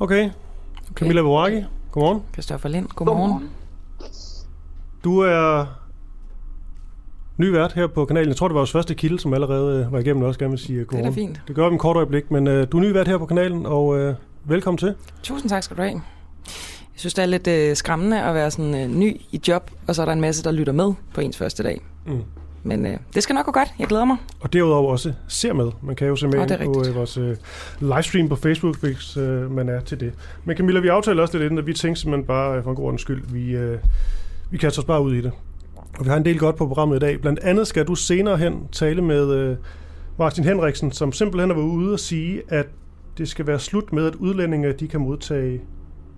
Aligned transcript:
Okay. 0.00 0.24
okay. 0.24 0.30
Camilla 0.94 1.22
Boraki, 1.22 1.64
godmorgen. 1.92 2.22
Christoffer 2.32 2.68
Lind, 2.68 2.86
godmorgen. 2.86 3.30
godmorgen. 3.30 3.50
Du 5.04 5.18
er 5.18 5.66
ny 7.36 7.44
vært 7.44 7.72
her 7.72 7.86
på 7.86 8.04
kanalen. 8.04 8.28
Jeg 8.28 8.36
tror, 8.36 8.48
det 8.48 8.54
var 8.54 8.60
vores 8.60 8.72
første 8.72 8.94
kilde, 8.94 9.18
som 9.18 9.34
allerede 9.34 9.84
øh, 9.84 9.92
var 9.92 9.98
igennem 9.98 10.22
også 10.22 10.38
gerne 10.38 10.50
vil 10.50 10.58
sige 10.58 10.84
godmorgen. 10.84 11.12
Det 11.12 11.20
er 11.20 11.26
fint. 11.26 11.42
Det 11.48 11.56
gør 11.56 11.68
vi 11.68 11.72
en 11.72 11.78
kort 11.78 11.96
øjeblik, 11.96 12.30
men 12.30 12.46
uh, 12.46 12.52
du 12.52 12.78
er 12.78 12.80
ny 12.80 12.92
vært 12.92 13.08
her 13.08 13.18
på 13.18 13.26
kanalen, 13.26 13.66
og 13.66 13.86
uh, 13.86 14.14
velkommen 14.44 14.78
til. 14.78 14.94
Tusind 15.22 15.50
tak 15.50 15.62
skal 15.62 15.76
du 15.76 15.82
have. 15.82 15.92
Jeg 15.92 17.00
synes, 17.00 17.14
det 17.14 17.22
er 17.22 17.26
lidt 17.26 17.70
uh, 17.70 17.76
skræmmende 17.76 18.22
at 18.22 18.34
være 18.34 18.50
sådan 18.50 18.74
uh, 18.74 18.96
ny 18.96 19.20
i 19.30 19.40
job, 19.48 19.70
og 19.86 19.94
så 19.94 20.02
er 20.02 20.06
der 20.06 20.12
en 20.12 20.20
masse, 20.20 20.44
der 20.44 20.50
lytter 20.50 20.72
med 20.72 20.92
på 21.14 21.20
ens 21.20 21.36
første 21.36 21.62
dag. 21.62 21.80
Mm. 22.06 22.22
Men 22.62 22.86
uh, 22.86 22.92
det 23.14 23.22
skal 23.22 23.34
nok 23.34 23.46
gå 23.46 23.52
godt. 23.52 23.68
Jeg 23.78 23.86
glæder 23.86 24.04
mig. 24.04 24.16
Og 24.40 24.52
derudover 24.52 24.92
også 24.92 25.12
ser 25.28 25.52
med. 25.52 25.70
Man 25.82 25.96
kan 25.96 26.06
jo 26.06 26.16
se 26.16 26.28
med 26.28 26.40
oh, 26.40 26.64
på 26.64 26.70
uh, 26.88 26.94
vores 26.94 27.18
uh, 27.18 27.32
livestream 27.80 28.28
på 28.28 28.36
Facebook, 28.36 28.80
hvis 28.80 29.16
uh, 29.16 29.50
man 29.52 29.68
er 29.68 29.80
til 29.80 30.00
det. 30.00 30.12
Men 30.44 30.56
Camilla, 30.56 30.80
vi 30.80 30.88
aftaler 30.88 31.22
også 31.22 31.38
lidt 31.38 31.44
inden, 31.44 31.58
at 31.58 31.66
vi 31.66 31.74
tænkte 31.74 32.00
simpelthen 32.00 32.26
bare, 32.26 32.62
for 32.62 32.70
en 32.70 32.76
god 32.76 32.84
ordens 32.84 33.00
skyld, 33.00 33.22
vi, 33.32 33.56
uh, 33.56 33.78
vi 34.50 34.58
kaster 34.58 34.82
os 34.82 34.86
bare 34.86 35.02
ud 35.02 35.14
i 35.14 35.20
det. 35.20 35.32
Og 35.98 36.04
vi 36.04 36.10
har 36.10 36.16
en 36.16 36.24
del 36.24 36.38
godt 36.38 36.56
på 36.56 36.66
programmet 36.66 36.96
i 36.96 36.98
dag. 36.98 37.20
Blandt 37.20 37.40
andet 37.40 37.66
skal 37.66 37.86
du 37.86 37.94
senere 37.94 38.36
hen 38.36 38.68
tale 38.72 39.02
med 39.02 39.32
øh, 39.34 39.56
Martin 40.18 40.44
Henriksen, 40.44 40.92
som 40.92 41.12
simpelthen 41.12 41.50
har 41.50 41.56
været 41.56 41.68
ude 41.68 41.92
og 41.92 42.00
sige, 42.00 42.42
at 42.48 42.66
det 43.18 43.28
skal 43.28 43.46
være 43.46 43.58
slut 43.58 43.92
med, 43.92 44.06
at 44.06 44.14
udlændinge 44.14 44.72
de 44.72 44.88
kan 44.88 45.00
modtage 45.00 45.60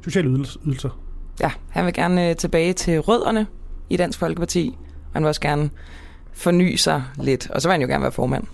sociale 0.05 0.29
ydelser. 0.29 1.01
Ja, 1.41 1.51
han 1.71 1.87
vil 1.87 1.95
gerne 1.95 2.29
øh, 2.31 2.37
tilbage 2.37 2.73
til 2.73 3.01
rødderne 3.01 3.47
i 3.91 3.97
Dansk 3.97 4.19
Folkeparti. 4.19 4.79
Han 5.13 5.23
vil 5.23 5.29
også 5.29 5.41
gerne 5.41 5.71
forny 6.33 6.77
sig 6.77 7.03
lidt, 7.17 7.51
og 7.51 7.63
så 7.63 7.69
vil 7.69 7.73
han 7.73 7.81
jo 7.81 7.89
gerne 7.89 8.03
være 8.03 8.13
formand. 8.13 8.45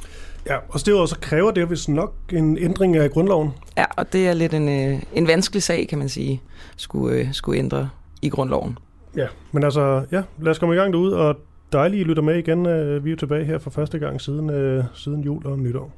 Ja, 0.46 0.56
og 0.68 0.86
det 0.86 1.08
så 1.08 1.16
kræver 1.20 1.50
det 1.50 1.70
vist 1.70 1.88
nok 1.88 2.14
en 2.32 2.58
ændring 2.58 2.96
af 2.96 3.10
grundloven. 3.10 3.50
Ja, 3.76 3.84
og 3.96 4.12
det 4.12 4.28
er 4.28 4.34
lidt 4.34 4.54
en, 4.54 4.68
øh, 4.68 5.02
en 5.12 5.26
vanskelig 5.26 5.62
sag, 5.62 5.86
kan 5.88 5.98
man 5.98 6.08
sige, 6.08 6.42
skulle, 6.76 7.16
øh, 7.16 7.32
skulle 7.32 7.58
ændre 7.58 7.88
i 8.22 8.28
grundloven. 8.28 8.78
Ja, 9.16 9.26
men 9.52 9.64
altså, 9.64 10.04
ja, 10.12 10.22
lad 10.38 10.50
os 10.50 10.58
komme 10.58 10.74
i 10.74 10.78
gang 10.78 10.92
derude, 10.92 11.16
og 11.16 11.36
dejligt, 11.72 12.00
I 12.00 12.04
lytter 12.04 12.22
med 12.22 12.34
igen. 12.36 12.66
Øh, 12.66 13.04
vi 13.04 13.12
er 13.12 13.16
tilbage 13.16 13.44
her 13.44 13.58
for 13.58 13.70
første 13.70 13.98
gang 13.98 14.20
siden, 14.20 14.50
øh, 14.50 14.84
siden 14.94 15.20
jul 15.20 15.46
og 15.46 15.58
nytår. 15.58 15.92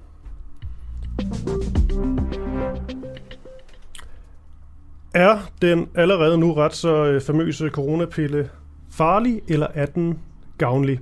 Er 5.14 5.38
den 5.62 5.88
allerede 5.94 6.38
nu 6.38 6.52
ret 6.54 6.74
så 6.74 7.04
øh, 7.04 7.20
famøse 7.20 7.68
coronapille 7.68 8.48
farlig, 8.90 9.40
eller 9.48 9.66
er 9.74 9.86
den 9.86 10.18
gavnlig? 10.58 11.00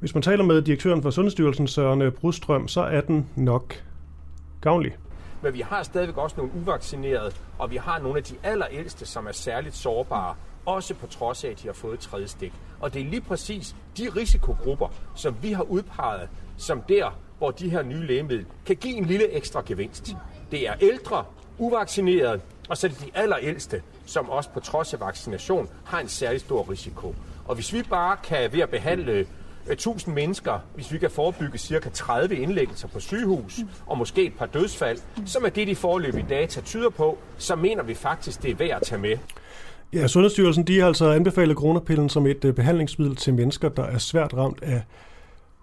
Hvis 0.00 0.14
man 0.14 0.22
taler 0.22 0.44
med 0.44 0.62
direktøren 0.62 1.02
for 1.02 1.10
Sundhedsstyrelsen, 1.10 1.68
Søren 1.68 2.12
Brudstrøm, 2.12 2.68
så 2.68 2.80
er 2.80 3.00
den 3.00 3.26
nok 3.36 3.84
gavnlig. 4.60 4.96
Men 5.42 5.54
vi 5.54 5.60
har 5.60 5.82
stadigvæk 5.82 6.16
også 6.16 6.36
nogle 6.36 6.52
uvaccinerede, 6.54 7.32
og 7.58 7.70
vi 7.70 7.76
har 7.76 7.98
nogle 7.98 8.18
af 8.18 8.24
de 8.24 8.34
allerældste, 8.42 9.06
som 9.06 9.26
er 9.26 9.32
særligt 9.32 9.74
sårbare 9.74 10.34
også 10.66 10.94
på 10.94 11.06
trods 11.06 11.44
af, 11.44 11.48
at 11.48 11.62
de 11.62 11.66
har 11.66 11.74
fået 11.74 11.98
tredje 11.98 12.28
stik. 12.28 12.52
Og 12.80 12.94
det 12.94 13.02
er 13.02 13.06
lige 13.06 13.20
præcis 13.20 13.76
de 13.98 14.08
risikogrupper, 14.16 14.88
som 15.14 15.36
vi 15.42 15.52
har 15.52 15.62
udpeget 15.62 16.28
som 16.56 16.82
der, 16.88 17.18
hvor 17.38 17.50
de 17.50 17.70
her 17.70 17.82
nye 17.82 18.06
lægemidler 18.06 18.44
kan 18.66 18.76
give 18.76 18.94
en 18.94 19.04
lille 19.04 19.32
ekstra 19.32 19.62
gevinst. 19.66 20.16
Det 20.50 20.68
er 20.68 20.74
ældre, 20.80 21.24
uvaccinerede, 21.58 22.40
og 22.68 22.76
så 22.76 22.86
er 22.86 22.90
det 22.90 23.00
de 23.00 23.10
allerældste, 23.14 23.82
som 24.06 24.30
også 24.30 24.50
på 24.50 24.60
trods 24.60 24.94
af 24.94 25.00
vaccination 25.00 25.68
har 25.84 26.00
en 26.00 26.08
særlig 26.08 26.40
stor 26.40 26.70
risiko. 26.70 27.14
Og 27.44 27.54
hvis 27.54 27.72
vi 27.72 27.82
bare 27.82 28.16
kan 28.24 28.52
ved 28.52 28.60
at 28.60 28.70
behandle 28.70 29.26
1000 29.72 30.14
mennesker, 30.14 30.58
hvis 30.74 30.92
vi 30.92 30.98
kan 30.98 31.10
forebygge 31.10 31.58
cirka 31.58 31.88
30 31.88 32.36
indlæggelser 32.36 32.88
på 32.88 33.00
sygehus, 33.00 33.60
og 33.86 33.98
måske 33.98 34.26
et 34.26 34.32
par 34.38 34.46
dødsfald, 34.46 34.98
som 35.26 35.44
er 35.44 35.48
det, 35.48 35.68
de 35.68 35.76
forløbige 35.76 36.26
data 36.28 36.60
tyder 36.60 36.90
på, 36.90 37.18
så 37.38 37.56
mener 37.56 37.82
vi 37.82 37.94
faktisk, 37.94 38.42
det 38.42 38.50
er 38.50 38.54
værd 38.54 38.70
at 38.70 38.82
tage 38.82 39.00
med. 39.00 39.16
Ja, 39.92 40.06
Sundhedsstyrelsen 40.06 40.64
de 40.64 40.80
har 40.80 40.86
altså 40.86 41.10
anbefalet 41.10 41.56
coronapillen 41.56 42.08
som 42.08 42.26
et 42.26 42.44
øh, 42.44 42.54
behandlingsmiddel 42.54 43.16
til 43.16 43.34
mennesker, 43.34 43.68
der 43.68 43.84
er 43.84 43.98
svært 43.98 44.34
ramt 44.34 44.62
af 44.62 44.82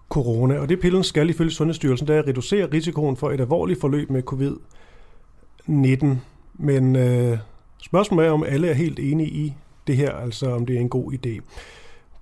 corona. 0.08 0.58
Og 0.58 0.68
det 0.68 0.80
pillen 0.80 1.04
skal 1.04 1.30
ifølge 1.30 1.50
Sundhedsstyrelsen, 1.50 2.08
der 2.08 2.14
er 2.14 2.18
at 2.18 2.26
reducere 2.28 2.68
risikoen 2.72 3.16
for 3.16 3.30
et 3.30 3.40
alvorligt 3.40 3.80
forløb 3.80 4.10
med 4.10 4.22
covid-19. 4.32 6.06
Men 6.54 6.96
øh, 6.96 7.38
spørgsmålet 7.82 8.26
er, 8.26 8.30
om 8.30 8.44
alle 8.44 8.68
er 8.68 8.74
helt 8.74 8.98
enige 8.98 9.30
i 9.30 9.54
det 9.86 9.96
her, 9.96 10.12
altså 10.12 10.50
om 10.50 10.66
det 10.66 10.76
er 10.76 10.80
en 10.80 10.88
god 10.88 11.12
idé. 11.12 11.40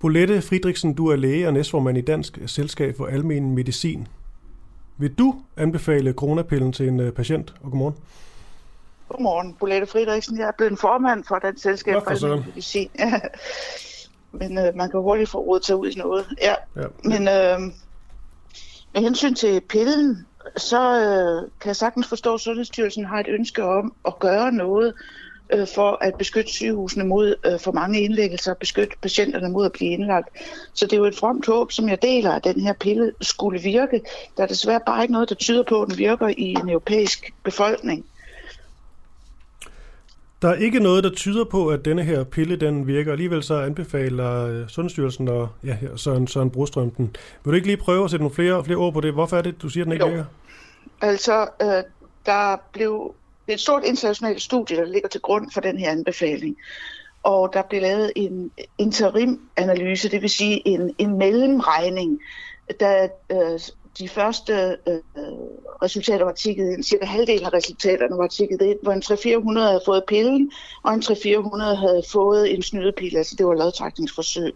Bolette 0.03 0.41
Friedrichsen, 0.41 0.93
du 0.93 1.07
er 1.07 1.15
læge 1.15 1.47
og 1.47 1.53
næstformand 1.53 1.97
i 1.97 2.01
Dansk 2.01 2.39
Selskab 2.45 2.97
for 2.97 3.05
Almen 3.05 3.55
Medicin. 3.55 4.07
Vil 4.97 5.13
du 5.13 5.35
anbefale 5.57 6.13
coronapillen 6.13 6.73
til 6.73 6.87
en 6.87 6.99
øh, 6.99 7.11
patient? 7.11 7.53
Og 7.61 7.71
godmorgen. 7.71 7.95
Godmorgen, 9.09 9.53
Bolette 9.53 9.87
Friedrichsen. 9.87 10.37
Jeg 10.37 10.47
er 10.47 10.51
blevet 10.57 10.79
formand 10.79 11.23
for 11.23 11.39
den 11.39 11.57
selskab 11.57 11.93
for 11.93 12.45
medicin. 12.45 12.89
Men 14.39 14.57
øh, 14.57 14.75
man 14.75 14.91
kan 14.91 14.99
hurtigt 14.99 15.29
få 15.29 15.39
råd 15.39 15.59
til 15.59 15.75
ud 15.75 15.91
i 15.91 15.95
noget. 15.95 16.25
Ja. 16.41 16.55
ja. 16.75 16.87
Men 17.03 17.27
øh, 17.27 17.73
med 18.93 19.01
hensyn 19.01 19.35
til 19.35 19.61
pillen, 19.61 20.25
så 20.57 20.99
øh, 20.99 21.51
kan 21.61 21.67
jeg 21.67 21.75
sagtens 21.75 22.07
forstå, 22.07 22.33
at 22.33 22.39
Sundhedsstyrelsen 22.39 23.05
har 23.05 23.19
et 23.19 23.27
ønske 23.27 23.63
om 23.63 23.93
at 24.07 24.19
gøre 24.19 24.51
noget 24.51 24.93
øh, 25.53 25.67
for 25.75 25.97
at 26.01 26.15
beskytte 26.15 26.51
sygehusene 26.51 27.03
mod 27.03 27.35
øh, 27.45 27.59
for 27.59 27.71
mange 27.71 28.01
indlæggelser, 28.01 28.53
beskytte 28.53 28.95
patienterne 29.01 29.49
mod 29.49 29.65
at 29.65 29.71
blive 29.71 29.91
indlagt. 29.91 30.29
Så 30.73 30.85
det 30.85 30.93
er 30.93 30.97
jo 30.97 31.05
et 31.05 31.15
fromt 31.15 31.45
håb, 31.45 31.71
som 31.71 31.89
jeg 31.89 32.01
deler, 32.01 32.31
at 32.31 32.43
den 32.43 32.59
her 32.59 32.73
pille 32.73 33.11
skulle 33.21 33.61
virke. 33.61 34.01
Der 34.37 34.43
er 34.43 34.47
desværre 34.47 34.79
bare 34.85 35.01
ikke 35.01 35.13
noget, 35.13 35.29
der 35.29 35.35
tyder 35.35 35.63
på, 35.63 35.81
at 35.81 35.89
den 35.89 35.97
virker 35.97 36.27
i 36.27 36.49
en 36.49 36.69
europæisk 36.69 37.33
befolkning. 37.43 38.05
Der 40.41 40.49
er 40.49 40.55
ikke 40.55 40.79
noget, 40.79 41.03
der 41.03 41.09
tyder 41.09 41.43
på, 41.43 41.67
at 41.67 41.85
denne 41.85 42.03
her 42.03 42.23
pille 42.23 42.55
den 42.55 42.87
virker. 42.87 43.11
Alligevel 43.11 43.43
så 43.43 43.55
anbefaler 43.55 44.45
øh, 44.45 44.67
Sundhedsstyrelsen 44.67 45.27
og 45.27 45.49
ja, 45.63 45.77
Søren, 45.95 46.27
Søren 46.27 46.51
Brostrøm 46.51 46.91
den. 46.91 47.15
Vil 47.43 47.51
du 47.51 47.55
ikke 47.55 47.67
lige 47.67 47.77
prøve 47.77 48.03
at 48.03 48.11
sætte 48.11 48.23
nogle 48.23 48.35
flere, 48.35 48.65
flere 48.65 48.77
ord 48.77 48.93
på 48.93 49.01
det? 49.01 49.13
Hvorfor 49.13 49.37
er 49.37 49.41
det, 49.41 49.61
du 49.61 49.69
siger, 49.69 49.83
den 49.83 49.93
ikke 49.93 50.05
jo. 50.05 50.11
virker? 50.11 50.25
Altså, 51.01 51.47
øh, 51.61 51.83
der 52.25 52.57
blev 52.73 53.15
det 53.45 53.51
er 53.51 53.53
et 53.53 53.59
stort 53.59 53.83
internationalt 53.83 54.41
studie, 54.41 54.77
der 54.77 54.85
ligger 54.85 55.09
til 55.09 55.21
grund 55.21 55.51
for 55.51 55.61
den 55.61 55.77
her 55.77 55.91
anbefaling. 55.91 56.57
Og 57.23 57.53
der 57.53 57.61
blev 57.61 57.81
lavet 57.81 58.11
en 58.15 58.51
interim-analyse, 58.77 60.09
det 60.09 60.21
vil 60.21 60.29
sige 60.29 60.67
en, 60.67 60.95
en 60.97 61.17
mellemregning, 61.17 62.21
da 62.79 63.09
øh, 63.31 63.59
de 63.97 64.09
første 64.09 64.77
øh, 64.87 64.99
resultater 65.83 66.25
var 66.25 66.31
tjekket 66.31 66.73
ind, 66.73 66.83
cirka 66.83 67.05
halvdelen 67.05 67.45
af 67.45 67.53
resultaterne 67.53 68.17
var 68.17 68.27
tjekket 68.27 68.61
ind, 68.61 68.77
hvor 68.81 68.91
en 68.91 69.03
300-400 69.59 69.59
havde 69.59 69.81
fået 69.85 70.03
pillen, 70.07 70.51
og 70.83 70.93
en 70.93 71.01
300-400 71.01 71.63
havde 71.63 72.03
fået 72.11 72.53
en 72.53 72.63
snydepil, 72.63 73.17
altså 73.17 73.35
det 73.37 73.45
var 73.45 73.53
lodtrækningsforsøg. 73.53 74.53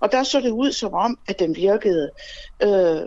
Og 0.00 0.12
der 0.12 0.22
så 0.22 0.40
det 0.40 0.50
ud 0.50 0.72
som 0.72 0.94
om, 0.94 1.18
at 1.28 1.38
den 1.38 1.56
virkede. 1.56 2.10
Øh, 2.62 3.00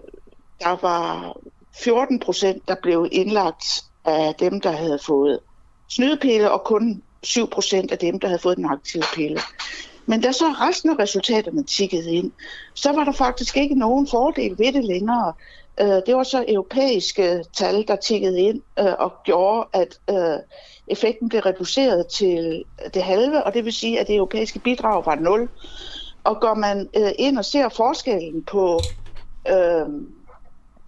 der 0.59 0.81
var 0.81 1.37
14 1.73 2.19
procent, 2.19 2.67
der 2.67 2.75
blev 2.83 3.07
indlagt 3.11 3.83
af 4.07 4.35
dem, 4.35 4.61
der 4.61 4.71
havde 4.71 4.99
fået 5.05 5.39
snydepille, 5.89 6.51
og 6.51 6.63
kun 6.63 7.03
7 7.23 7.49
procent 7.49 7.91
af 7.91 7.97
dem, 7.97 8.19
der 8.19 8.27
havde 8.27 8.41
fået 8.41 8.57
den 8.57 8.65
aktive 8.65 9.03
pille. 9.15 9.39
Men 10.05 10.21
da 10.21 10.31
så 10.31 10.45
resten 10.45 10.89
af 10.89 10.99
resultaterne 10.99 11.63
tikkede 11.63 12.11
ind, 12.11 12.31
så 12.73 12.91
var 12.91 13.03
der 13.03 13.11
faktisk 13.11 13.57
ikke 13.57 13.75
nogen 13.75 14.07
fordel 14.07 14.59
ved 14.59 14.73
det 14.73 14.83
længere. 14.83 15.33
Øh, 15.81 16.01
det 16.05 16.15
var 16.15 16.23
så 16.23 16.45
europæiske 16.47 17.43
tal, 17.53 17.87
der 17.87 17.95
tikkede 17.95 18.39
ind 18.39 18.61
øh, 18.79 18.93
og 18.99 19.13
gjorde, 19.23 19.67
at 19.73 19.99
øh, 20.09 20.39
effekten 20.87 21.29
blev 21.29 21.41
reduceret 21.41 22.07
til 22.07 22.63
det 22.93 23.03
halve, 23.03 23.43
og 23.43 23.53
det 23.53 23.65
vil 23.65 23.73
sige, 23.73 23.99
at 23.99 24.07
det 24.07 24.15
europæiske 24.15 24.59
bidrag 24.59 25.05
var 25.05 25.15
0. 25.15 25.49
Og 26.23 26.39
går 26.41 26.53
man 26.53 26.89
ind 27.19 27.37
og 27.37 27.45
ser 27.45 27.69
forskellen 27.69 28.43
på 28.43 28.79
øh, 29.49 29.85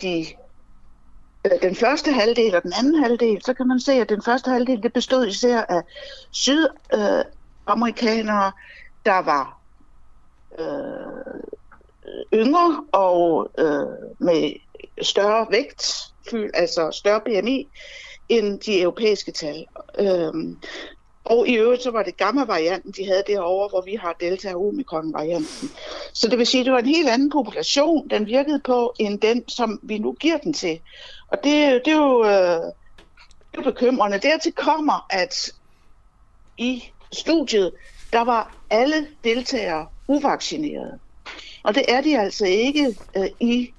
de 0.02 0.26
Øh, 1.46 1.52
den 1.62 1.76
første 1.76 2.12
halvdel 2.12 2.56
og 2.56 2.64
den 2.64 2.74
anden 2.80 2.96
halvdel, 2.96 3.42
så 3.46 3.54
kan 3.54 3.68
man 3.68 3.80
se, 3.80 3.94
at 3.94 4.10
den 4.10 4.22
første 4.22 4.52
halvdel 4.52 4.84
det 4.84 4.94
bestod 4.94 5.28
især 5.28 5.62
af 5.62 5.82
sydamerikanere, 6.32 8.52
der 9.06 9.22
var 9.22 9.60
øh, 10.60 11.42
yngre 12.34 12.84
og 12.92 13.52
øh, 13.58 13.88
med 14.20 14.54
større 15.02 15.48
vægt, 15.52 16.14
altså 16.54 16.92
større 16.92 17.22
BMI, 17.22 17.68
end 18.30 18.60
de 18.60 18.82
europæiske 18.82 19.32
tal. 19.32 19.66
Øh, 20.00 20.34
og 21.26 21.48
i 21.48 21.56
øvrigt 21.56 21.84
så 21.84 21.92
var 21.92 22.04
det 22.04 22.18
gamma-varianten, 22.18 22.92
de 22.92 23.06
havde 23.06 23.24
derovre, 23.28 23.68
hvor 23.68 23.82
vi 23.82 23.96
har 23.96 24.16
delta- 24.20 24.54
og 24.54 24.68
omikron-varianten. 24.68 25.70
Så 26.14 26.28
det 26.28 26.38
vil 26.38 26.48
sige, 26.48 26.62
at 26.62 26.66
det 26.66 26.74
var 26.74 26.80
en 26.80 26.86
helt 26.86 27.10
anden 27.10 27.32
population, 27.32 28.10
den 28.10 28.26
virkede 28.26 28.62
på, 28.66 28.94
end 29.00 29.20
den, 29.20 29.50
som 29.50 29.80
vi 29.84 29.98
nu 29.98 30.14
giver 30.14 30.38
den 30.38 30.54
til. 30.54 30.80
Og 31.32 31.38
det, 31.44 31.82
det 31.86 31.94
er 31.94 31.98
jo 31.98 32.24
øh, 32.24 32.72
det 33.52 33.58
er 33.58 33.72
bekymrende. 33.72 34.18
Dertil 34.18 34.52
kommer, 34.52 35.06
at 35.10 35.52
i 36.58 36.84
studiet, 37.12 37.72
der 38.14 38.22
var 38.22 38.56
alle 38.70 39.08
deltagere 39.24 39.88
uvaccinerede. 40.08 41.00
Og 41.64 41.76
det 41.76 41.86
er 41.88 42.02
de 42.02 42.20
altså 42.20 42.46
ikke 42.46 42.96
øh, 43.18 43.28
i 43.40 43.74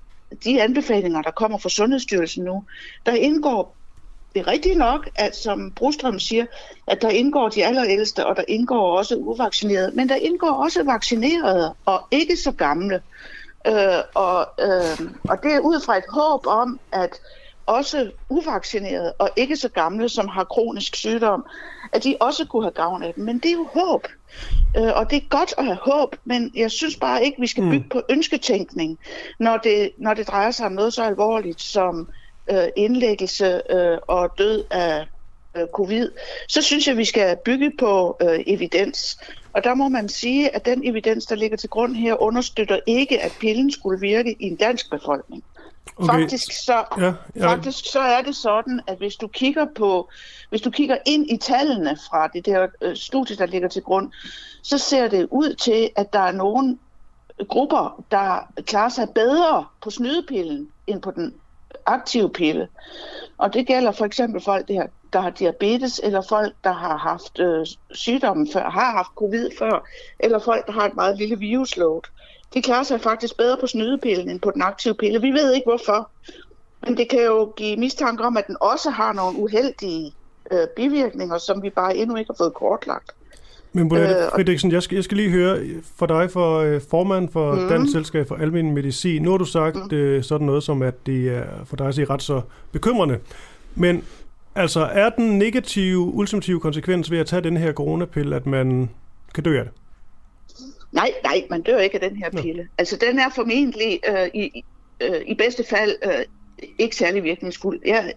de 0.45 0.63
anbefalinger, 0.63 1.23
der 1.23 1.31
kommer 1.31 1.59
fra 1.59 1.69
Sundhedsstyrelsen 1.69 2.45
nu. 2.45 2.65
Der 3.07 3.13
indgår 3.13 3.77
det 4.35 4.41
er 4.41 4.47
rigtigt 4.47 4.79
nok, 4.79 5.09
at 5.15 5.37
som 5.37 5.71
Brostrøm 5.71 6.19
siger, 6.19 6.47
at 6.87 7.03
der 7.03 7.09
indgår 7.09 7.49
de 7.49 7.67
allerældste, 7.67 8.27
og 8.27 8.37
der 8.37 8.45
indgår 8.49 8.99
også 8.99 9.17
uvaccinerede, 9.17 9.91
men 9.95 10.09
der 10.09 10.15
indgår 10.15 10.51
også 10.51 10.83
vaccinerede 10.83 11.75
og 11.85 12.07
ikke 12.11 12.37
så 12.37 12.53
gamle. 12.53 13.03
Øh, 13.67 14.03
og, 14.15 14.49
øh, 14.61 15.11
og 15.29 15.43
det 15.43 15.55
er 15.55 15.61
ud 15.61 15.85
fra 15.87 15.99
et 15.99 16.05
håb 16.09 16.47
om, 16.47 16.81
at 16.93 17.21
også 17.67 18.11
uvaccinerede 18.29 19.13
og 19.13 19.31
ikke 19.37 19.57
så 19.57 19.69
gamle, 19.69 20.09
som 20.09 20.29
har 20.29 20.45
kronisk 20.45 20.97
sygdom, 20.97 21.47
at 21.93 22.05
de 22.05 22.17
også 22.21 22.45
kunne 22.45 22.63
have 22.63 22.73
gavn 22.73 23.03
af 23.03 23.15
dem. 23.15 23.25
Men 23.25 23.39
det 23.39 23.49
er 23.49 23.53
jo 23.53 23.69
håb. 23.75 24.07
Øh, 24.77 24.97
og 24.97 25.11
det 25.11 25.17
er 25.17 25.29
godt 25.29 25.55
at 25.59 25.65
have 25.65 25.79
håb, 25.83 26.17
men 26.25 26.53
jeg 26.55 26.71
synes 26.71 26.97
bare 26.97 27.25
ikke, 27.25 27.41
vi 27.41 27.47
skal 27.47 27.63
bygge 27.63 27.85
mm. 27.85 27.89
på 27.89 28.03
ønsketænkning, 28.09 28.99
når 29.39 29.57
det, 29.57 29.91
når 29.99 30.15
det 30.15 30.29
drejer 30.29 30.51
sig 30.51 30.67
om 30.67 30.73
noget 30.73 30.95
så 30.95 31.03
alvorligt 31.03 31.61
som 31.61 32.09
øh, 32.51 32.69
indlæggelse 32.77 33.63
øh, 33.71 33.99
og 34.09 34.39
død 34.39 34.65
af 34.71 35.07
øh, 35.57 35.67
covid. 35.73 36.11
Så 36.49 36.63
synes 36.63 36.89
jeg, 36.89 36.97
vi 36.97 37.05
skal 37.05 37.37
bygge 37.45 37.73
på 37.79 38.17
øh, 38.23 38.41
evidens. 38.47 39.19
Og 39.53 39.65
der 39.65 39.75
må 39.75 39.89
man 39.89 40.09
sige, 40.09 40.55
at 40.55 40.65
den 40.65 40.89
evidens, 40.89 41.27
der 41.27 41.35
ligger 41.35 41.57
til 41.57 41.69
grund 41.69 41.97
her, 41.97 42.23
understøtter 42.23 42.81
ikke, 42.87 43.21
at 43.23 43.33
pillen 43.41 43.71
skulle 43.71 44.01
virke 44.01 44.37
i 44.39 44.45
en 44.45 44.57
dansk 44.57 44.91
befolkning. 44.91 45.45
Okay. 46.01 46.13
Faktisk, 46.13 46.65
så, 46.65 46.85
ja, 46.99 47.13
ja. 47.37 47.53
faktisk 47.53 47.93
så 47.93 48.01
er 48.01 48.23
det 48.23 48.37
sådan, 48.37 48.81
at 48.87 48.99
hvis 48.99 49.17
du 49.17 49.29
kigger 49.29 49.67
på, 49.77 50.09
hvis 50.51 50.61
du 50.61 50.71
kigger 50.71 50.97
ind 51.07 51.31
i 51.31 51.37
tallene 51.37 51.97
fra 52.11 52.29
det 52.29 52.47
der 52.47 52.67
øh, 52.81 52.97
studie, 52.97 53.37
der 53.37 53.47
ligger 53.47 53.69
til 53.69 53.83
grund, 53.83 54.13
så 54.63 54.79
ser 54.79 55.09
det 55.09 55.29
ud 55.31 55.55
til, 55.55 55.91
at 55.97 56.13
der 56.13 56.19
er 56.19 56.33
nogle 56.33 56.79
grupper, 57.49 58.05
der 58.11 58.53
klarer 58.67 58.89
sig 58.89 59.09
bedre 59.15 59.65
på 59.83 59.91
snydepillen 59.91 60.69
end 60.87 61.03
på 61.03 61.11
den 61.11 61.35
aktive 61.87 62.31
pille. 62.31 62.69
Og 63.39 63.55
det 63.55 63.67
gælder 63.67 63.93
for 63.93 64.05
eksempel 64.05 64.41
folk, 64.41 64.69
der, 64.69 64.87
der 65.13 65.21
har 65.21 65.31
diabetes, 65.31 66.01
eller 66.05 66.23
folk, 66.29 66.55
der 66.65 66.73
har 66.73 66.97
haft 66.97 67.41
øh, 67.41 67.67
sygdommen 67.91 68.49
før, 68.53 68.71
har 68.71 68.91
haft 68.91 69.11
covid 69.15 69.51
før, 69.59 69.87
eller 70.19 70.39
folk, 70.39 70.67
der 70.67 70.73
har 70.73 70.87
et 70.87 70.95
meget 70.95 71.19
lille 71.19 71.39
virusload 71.39 72.03
de 72.55 72.63
klarer 72.63 72.83
sig 72.83 73.01
faktisk 73.01 73.37
bedre 73.37 73.57
på 73.61 73.67
snydepillen 73.67 74.31
end 74.31 74.41
på 74.41 74.51
den 74.51 74.63
aktive 74.63 74.95
pille. 74.95 75.21
Vi 75.21 75.31
ved 75.31 75.55
ikke 75.55 75.65
hvorfor, 75.67 76.11
men 76.87 76.97
det 76.97 77.09
kan 77.09 77.23
jo 77.23 77.53
give 77.57 77.77
mistanke 77.77 78.25
om, 78.25 78.37
at 78.37 78.47
den 78.47 78.57
også 78.61 78.91
har 78.91 79.13
nogle 79.13 79.39
uheldige 79.39 80.13
øh, 80.53 80.67
bivirkninger, 80.77 81.39
som 81.39 81.63
vi 81.63 81.71
bare 81.71 81.97
endnu 81.97 82.17
ikke 82.17 82.29
har 82.29 82.45
fået 82.45 82.55
kortlagt. 82.55 83.11
Men 83.73 83.89
Bolette 83.89 84.15
øh, 84.15 84.31
Fredriksen, 84.35 84.73
jeg 84.73 84.83
skal, 84.83 84.95
jeg 84.95 85.05
skal 85.05 85.17
lige 85.17 85.31
høre 85.31 85.59
for 85.97 86.07
dig, 86.07 86.31
for 86.31 86.59
øh, 86.59 86.81
formand 86.91 87.29
for 87.29 87.55
mm. 87.55 87.69
Dansk 87.69 87.93
Selskab 87.93 88.29
for 88.29 88.35
Almen 88.35 88.75
Medicin. 88.75 89.23
Nu 89.23 89.31
har 89.31 89.39
du 89.39 89.45
sagt 89.45 89.77
mm. 89.77 89.97
øh, 89.97 90.25
sådan 90.25 90.47
noget 90.47 90.63
som, 90.63 90.83
at 90.83 91.07
det 91.07 91.29
er 91.29 91.45
for 91.65 91.77
dig 91.77 91.87
at 91.87 91.95
sige 91.95 92.05
ret 92.05 92.23
så 92.23 92.41
bekymrende. 92.73 93.19
Men 93.75 94.05
altså, 94.55 94.81
er 94.81 95.11
den 95.11 95.39
negative, 95.39 95.99
ultimative 95.99 96.61
konsekvens 96.61 97.11
ved 97.11 97.19
at 97.19 97.27
tage 97.27 97.43
den 97.43 97.57
her 97.57 97.73
coronapille, 97.73 98.37
at 98.37 98.47
man 98.47 98.91
kan 99.35 99.45
dø 99.45 99.59
af 99.59 99.65
det? 99.65 99.73
Nej, 100.93 101.13
nej, 101.25 101.47
man 101.51 101.63
dør 101.63 101.79
ikke 101.79 102.03
af 102.03 102.11
den 102.11 102.17
her 102.17 102.31
pille. 102.31 102.63
Ja. 102.63 102.69
Altså, 102.79 102.97
den 102.97 103.19
er 103.19 103.29
formentlig 103.29 104.01
øh, 104.09 104.29
i, 104.35 104.65
øh, 105.01 105.21
i 105.27 105.35
bedste 105.35 105.65
fald 105.65 105.97
øh, 106.03 106.25
ikke 106.79 106.97
særlig 106.97 107.25
virkningsfuld. 107.25 107.81
Jeg, 107.85 108.15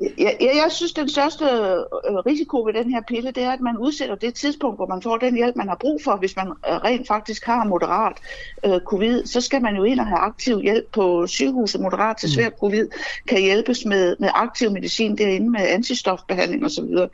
jeg, 0.00 0.36
jeg, 0.40 0.50
jeg 0.54 0.66
synes, 0.70 0.92
den 0.92 1.08
største 1.08 1.44
øh, 1.44 2.16
risiko 2.26 2.62
ved 2.62 2.72
den 2.72 2.90
her 2.90 3.00
pille, 3.08 3.30
det 3.30 3.42
er, 3.42 3.50
at 3.50 3.60
man 3.60 3.76
udsætter 3.76 4.14
det 4.14 4.34
tidspunkt, 4.34 4.78
hvor 4.78 4.86
man 4.86 5.02
får 5.02 5.16
den 5.16 5.34
hjælp, 5.34 5.56
man 5.56 5.68
har 5.68 5.76
brug 5.80 6.00
for. 6.04 6.16
Hvis 6.16 6.36
man 6.36 6.48
øh, 6.48 6.74
rent 6.74 7.06
faktisk 7.06 7.44
har 7.44 7.64
moderat 7.64 8.16
øh, 8.64 8.80
covid, 8.80 9.26
så 9.26 9.40
skal 9.40 9.62
man 9.62 9.76
jo 9.76 9.84
ind 9.84 10.00
og 10.00 10.06
have 10.06 10.18
aktiv 10.18 10.60
hjælp 10.60 10.92
på 10.92 11.26
sygehuset. 11.26 11.80
Moderat 11.80 12.16
til 12.16 12.32
svær 12.32 12.48
mm. 12.48 12.54
covid 12.60 12.88
kan 13.28 13.40
hjælpes 13.40 13.84
med, 13.84 14.16
med 14.18 14.28
aktiv 14.34 14.70
medicin 14.70 15.18
derinde 15.18 15.50
med 15.50 15.60
antistofbehandling 15.60 16.64
osv. 16.64 16.70
Så, 16.70 17.08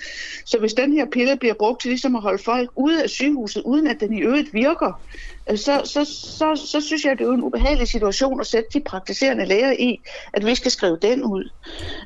så 0.44 0.58
hvis 0.58 0.74
den 0.74 0.92
her 0.92 1.06
pille 1.12 1.36
bliver 1.36 1.54
brugt 1.54 1.80
til 1.80 1.88
ligesom 1.88 2.16
at 2.16 2.22
holde 2.22 2.42
folk 2.42 2.70
ude 2.76 3.02
af 3.02 3.10
sygehuset, 3.10 3.62
uden 3.62 3.86
at 3.86 4.00
den 4.00 4.12
i 4.12 4.20
øvrigt 4.20 4.54
virker, 4.54 5.00
Øh, 5.50 5.58
så, 5.58 5.82
så, 5.84 6.04
så, 6.04 6.66
så 6.66 6.80
synes 6.80 7.04
jeg, 7.04 7.18
det 7.18 7.26
er 7.26 7.32
en 7.32 7.42
ubehagelig 7.42 7.88
situation 7.88 8.40
at 8.40 8.46
sætte 8.46 8.68
de 8.74 8.80
praktiserende 8.86 9.44
læger 9.44 9.72
i, 9.72 10.00
at 10.32 10.46
vi 10.46 10.54
skal 10.54 10.70
skrive 10.70 10.98
den 11.02 11.24
ud. 11.24 11.50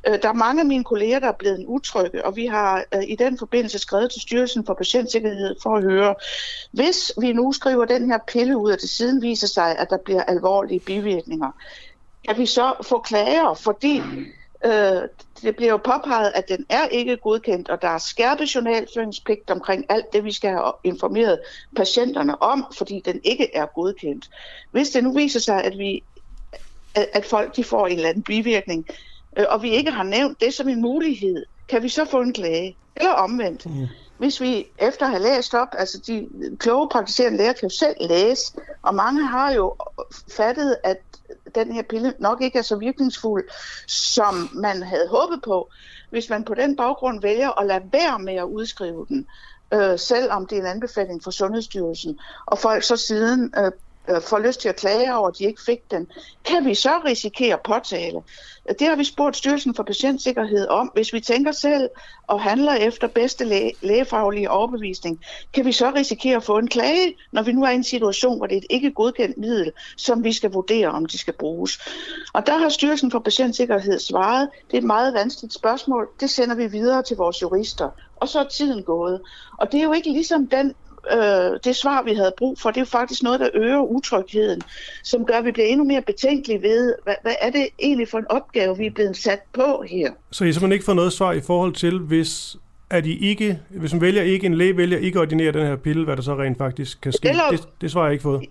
Øh, 0.08 0.18
der 0.22 0.28
er 0.28 0.32
mange 0.32 0.60
af 0.60 0.66
mine 0.66 0.84
kolleger, 0.84 1.18
der 1.18 1.28
er 1.28 1.36
blevet 1.38 1.64
utrygge, 1.68 2.24
og 2.24 2.36
vi 2.36 2.46
har 2.46 2.84
øh, 2.94 3.02
i 3.08 3.16
den 3.16 3.38
forbindelse 3.38 3.78
skrevet 3.78 4.10
til 4.10 4.20
Styrelsen 4.20 4.66
for 4.66 4.74
Patientsikkerhed 4.74 5.56
for 5.62 5.76
at 5.76 5.82
høre, 5.82 6.14
hvis 6.72 7.12
vi 7.20 7.32
nu 7.32 7.52
skriver 7.52 7.84
den 7.84 8.10
her 8.10 8.18
pille 8.28 8.58
ud, 8.58 8.72
og 8.72 8.80
det 8.80 8.90
siden 8.90 9.22
viser 9.22 9.46
sig, 9.46 9.78
at 9.78 9.90
der 9.90 9.98
bliver 10.04 10.22
alvorlige 10.22 10.80
bivirkninger, 10.80 11.50
kan 12.28 12.38
vi 12.38 12.46
så 12.46 12.72
få 12.82 12.98
klager, 12.98 13.54
fordi 13.54 14.02
Øh, 14.66 15.08
det 15.42 15.56
bliver 15.56 15.70
jo 15.70 15.76
påpeget, 15.76 16.32
at 16.34 16.48
den 16.48 16.66
er 16.68 16.86
ikke 16.86 17.16
godkendt, 17.16 17.68
og 17.68 17.82
der 17.82 17.88
er 17.88 17.98
skærpet 17.98 18.54
journalføringspligt 18.54 19.50
omkring 19.50 19.84
alt 19.88 20.12
det, 20.12 20.24
vi 20.24 20.32
skal 20.32 20.50
have 20.50 20.72
informeret 20.84 21.40
patienterne 21.76 22.42
om, 22.42 22.66
fordi 22.78 23.02
den 23.04 23.20
ikke 23.24 23.54
er 23.54 23.66
godkendt. 23.66 24.28
Hvis 24.70 24.90
det 24.90 25.04
nu 25.04 25.12
viser 25.12 25.40
sig, 25.40 25.64
at 25.64 25.78
vi 25.78 26.02
at, 26.94 27.08
at 27.12 27.24
folk 27.24 27.56
de 27.56 27.64
får 27.64 27.86
en 27.86 27.96
eller 27.96 28.08
anden 28.08 28.22
bivirkning, 28.22 28.86
øh, 29.36 29.44
og 29.48 29.62
vi 29.62 29.70
ikke 29.70 29.90
har 29.90 30.02
nævnt 30.02 30.40
det 30.40 30.54
som 30.54 30.68
en 30.68 30.80
mulighed, 30.80 31.44
kan 31.68 31.82
vi 31.82 31.88
så 31.88 32.04
få 32.04 32.20
en 32.20 32.32
klage? 32.32 32.76
Eller 32.96 33.10
omvendt. 33.10 33.66
Mm. 33.66 33.86
Hvis 34.18 34.40
vi 34.40 34.66
efter 34.78 35.06
at 35.06 35.10
have 35.10 35.22
læst 35.22 35.54
op, 35.54 35.68
altså 35.72 35.98
de 36.06 36.28
kloge 36.58 36.88
praktiserende 36.88 37.38
læger 37.38 37.52
kan 37.52 37.68
jo 37.68 37.76
selv 37.76 37.96
læse, 38.00 38.52
og 38.82 38.94
mange 38.94 39.26
har 39.26 39.52
jo 39.52 39.74
fattet, 40.30 40.76
at 40.84 40.96
den 41.54 41.72
her 41.72 41.82
pille 41.82 42.14
nok 42.18 42.42
ikke 42.42 42.58
er 42.58 42.62
så 42.62 42.76
virkningsfuld, 42.76 43.44
som 43.86 44.48
man 44.52 44.82
havde 44.82 45.08
håbet 45.08 45.40
på. 45.44 45.70
Hvis 46.10 46.30
man 46.30 46.44
på 46.44 46.54
den 46.54 46.76
baggrund 46.76 47.22
vælger 47.22 47.60
at 47.60 47.66
lade 47.66 47.84
være 47.92 48.18
med 48.18 48.34
at 48.34 48.44
udskrive 48.44 49.06
den, 49.08 49.26
øh, 49.74 49.98
selvom 49.98 50.46
det 50.46 50.58
er 50.58 50.62
en 50.62 50.68
anbefaling 50.68 51.24
fra 51.24 51.30
Sundhedsstyrelsen, 51.30 52.18
og 52.46 52.58
folk 52.58 52.82
så 52.82 52.96
siden 52.96 53.54
øh, 53.58 53.72
øh, 54.08 54.22
får 54.22 54.38
lyst 54.38 54.60
til 54.60 54.68
at 54.68 54.76
klage 54.76 55.14
over, 55.14 55.28
at 55.28 55.38
de 55.38 55.44
ikke 55.44 55.62
fik 55.66 55.90
den, 55.90 56.06
kan 56.44 56.64
vi 56.64 56.74
så 56.74 57.00
risikere 57.04 57.58
påtale? 57.64 58.20
Det 58.78 58.86
har 58.86 58.96
vi 58.96 59.04
spurgt 59.04 59.36
Styrelsen 59.36 59.74
for 59.74 59.82
Patientsikkerhed 59.82 60.68
om. 60.68 60.90
Hvis 60.94 61.12
vi 61.12 61.20
tænker 61.20 61.52
selv 61.52 61.88
og 62.26 62.40
handler 62.40 62.72
efter 62.72 63.08
bedste 63.08 63.44
læge, 63.44 63.72
lægefaglige 63.82 64.50
overbevisning, 64.50 65.20
kan 65.52 65.66
vi 65.66 65.72
så 65.72 65.90
risikere 65.90 66.36
at 66.36 66.44
få 66.44 66.58
en 66.58 66.68
klage, 66.68 67.16
når 67.32 67.42
vi 67.42 67.52
nu 67.52 67.64
er 67.64 67.70
i 67.70 67.74
en 67.74 67.84
situation, 67.84 68.36
hvor 68.36 68.46
det 68.46 68.54
er 68.54 68.58
et 68.58 68.66
ikke 68.70 68.90
godkendt 68.90 69.38
middel, 69.38 69.72
som 69.96 70.24
vi 70.24 70.32
skal 70.32 70.52
vurdere, 70.52 70.88
om 70.88 71.06
de 71.06 71.18
skal 71.18 71.34
bruges. 71.34 71.78
Og 72.32 72.46
der 72.46 72.58
har 72.58 72.68
Styrelsen 72.68 73.10
for 73.10 73.18
Patientsikkerhed 73.18 73.98
svaret, 73.98 74.48
det 74.66 74.74
er 74.74 74.78
et 74.78 74.84
meget 74.84 75.14
vanskeligt 75.14 75.54
spørgsmål, 75.54 76.08
det 76.20 76.30
sender 76.30 76.54
vi 76.54 76.66
videre 76.66 77.02
til 77.02 77.16
vores 77.16 77.42
jurister. 77.42 77.90
Og 78.16 78.28
så 78.28 78.40
er 78.40 78.44
tiden 78.44 78.82
gået. 78.82 79.20
Og 79.58 79.72
det 79.72 79.80
er 79.80 79.84
jo 79.84 79.92
ikke 79.92 80.12
ligesom 80.12 80.46
den 80.46 80.74
øh, 81.12 81.60
det 81.64 81.76
svar, 81.76 82.02
vi 82.02 82.14
havde 82.14 82.32
brug 82.38 82.58
for, 82.58 82.70
det 82.70 82.76
er 82.76 82.80
jo 82.80 82.86
faktisk 82.86 83.22
noget, 83.22 83.40
der 83.40 83.48
øger 83.54 83.80
utrygheden, 83.80 84.62
som 85.02 85.24
gør, 85.24 85.34
at 85.34 85.44
vi 85.44 85.52
bliver 85.52 85.66
endnu 85.66 85.84
mere 85.84 86.02
betænkelige 86.02 86.62
ved, 86.62 86.94
hvad, 87.04 87.14
hvad 87.22 87.34
er 87.40 87.50
det 87.50 87.68
egentlig 87.78 88.08
for 88.08 88.18
en 88.18 88.26
opgave, 88.30 88.76
vi 88.76 88.86
er 88.86 88.90
blevet 88.90 89.16
sat 89.16 89.40
på 89.52 89.84
her. 89.88 90.10
Så 90.30 90.44
I 90.44 90.52
simpelthen 90.52 90.72
ikke 90.72 90.84
får 90.84 90.94
noget 90.94 91.12
svar 91.12 91.32
i 91.32 91.40
forhold 91.40 91.74
til, 91.74 91.98
hvis 91.98 92.56
at 92.90 93.06
I 93.06 93.28
ikke, 93.28 93.60
hvis 93.68 93.92
man 93.92 94.00
vælger 94.00 94.22
ikke, 94.22 94.46
en 94.46 94.54
læge 94.54 94.76
vælger 94.76 94.98
ikke 94.98 95.18
at 95.18 95.22
ordinere 95.22 95.52
den 95.52 95.66
her 95.66 95.76
pille, 95.76 96.04
hvad 96.04 96.16
der 96.16 96.22
så 96.22 96.34
rent 96.34 96.58
faktisk 96.58 97.00
kan 97.00 97.12
ske? 97.12 97.28
Eller, 97.28 97.50
det, 97.50 97.68
det 97.80 97.90
svar 97.90 98.00
har 98.00 98.06
jeg 98.06 98.12
ikke 98.12 98.22
fået. 98.22 98.46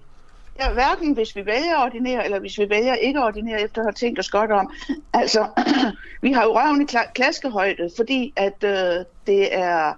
Ja, 0.59 0.73
hverken 0.73 1.13
hvis 1.13 1.35
vi 1.35 1.45
vælger 1.45 1.77
at 1.77 1.85
ordinere, 1.85 2.25
eller 2.25 2.39
hvis 2.39 2.59
vi 2.59 2.69
vælger 2.69 2.93
ikke 2.93 3.19
at 3.19 3.25
ordinere, 3.25 3.61
efter 3.61 3.81
at 3.81 3.85
have 3.85 3.93
tænkt 3.93 4.19
os 4.19 4.29
godt 4.29 4.51
om. 4.51 4.71
Altså, 5.13 5.47
vi 6.21 6.31
har 6.31 6.43
jo 6.43 6.59
røven 6.59 6.81
i 6.81 6.85
klaskehøjde, 7.15 7.89
fordi 7.95 8.33
at 8.35 8.63
øh, 8.63 9.05
det 9.27 9.55
er 9.55 9.93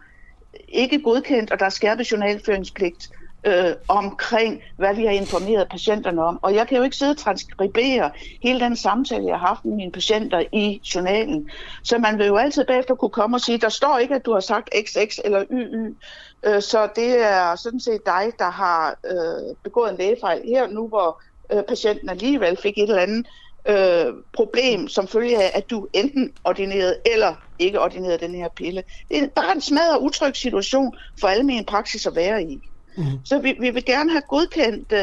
ikke 0.70 1.02
godkendt, 1.02 1.52
og 1.52 1.60
der 1.60 1.66
er 1.66 1.70
skærpet 1.70 2.12
journalføringspligt 2.12 3.08
øh, 3.46 3.74
omkring, 3.88 4.62
hvad 4.78 4.96
vi 4.96 5.06
har 5.06 5.12
informeret 5.12 5.68
patienterne 5.72 6.24
om. 6.24 6.40
Og 6.42 6.56
jeg 6.56 6.68
kan 6.68 6.78
jo 6.78 6.84
ikke 6.84 6.96
sidde 6.96 7.12
og 7.12 7.18
transkribere 7.18 8.12
hele 8.44 8.60
den 8.60 8.76
samtale, 8.76 9.26
jeg 9.28 9.40
har 9.40 9.48
haft 9.48 9.66
med 9.66 9.76
mine 9.76 9.92
patienter 9.92 10.44
i 10.54 10.82
journalen. 10.96 11.50
Så 11.84 11.98
man 11.98 12.18
vil 12.18 12.28
jo 12.28 12.38
altid 12.38 12.66
bagefter 12.66 12.96
kunne 12.96 13.12
komme 13.12 13.38
og 13.38 13.42
sige, 13.42 13.58
der 13.58 13.70
står 13.70 13.98
ikke, 13.98 14.16
at 14.16 14.26
du 14.26 14.34
har 14.34 14.40
sagt 14.40 14.70
XX 14.86 15.20
eller 15.26 15.46
YY. 15.52 15.98
Øh, 16.46 16.62
så 16.62 16.90
det 16.96 17.24
er 17.24 17.56
sådan 17.56 17.80
set 17.80 18.02
dig, 18.06 18.32
der 18.40 18.50
har 18.50 18.96
øh, 19.06 19.56
begået 19.64 19.92
en 19.92 19.98
lægefejl 19.98 20.42
her 20.46 20.68
nu, 20.68 20.88
hvor 20.88 21.22
øh, 21.54 21.64
patienten 21.64 22.10
alligevel 22.10 22.58
fik 22.58 22.78
et 22.78 22.90
eller 22.90 23.02
andet 23.02 23.28
øh, 23.68 24.14
problem, 24.34 24.88
som 24.88 25.08
følge 25.08 25.38
af, 25.38 25.52
at 25.54 25.70
du 25.70 25.88
enten 25.94 26.34
ordinerede 26.44 26.98
eller 27.06 27.36
ikke 27.60 27.82
ordinerede 27.82 28.18
den 28.18 28.36
her 28.36 28.50
pille. 28.56 28.84
Det 29.10 29.24
er 29.24 29.28
bare 29.28 29.56
en 29.56 29.62
smadret 29.62 30.00
utryg 30.00 30.36
situation 30.36 30.94
for 31.20 31.28
almen 31.28 31.66
praksis 31.66 32.06
at 32.06 32.16
være 32.16 32.44
i. 32.44 32.60
Mm. 32.98 33.04
Så 33.26 33.40
vi, 33.40 33.56
vi 33.60 33.70
vil 33.70 33.86
gerne 33.86 34.12
have 34.12 34.22
godkendt 34.22 34.94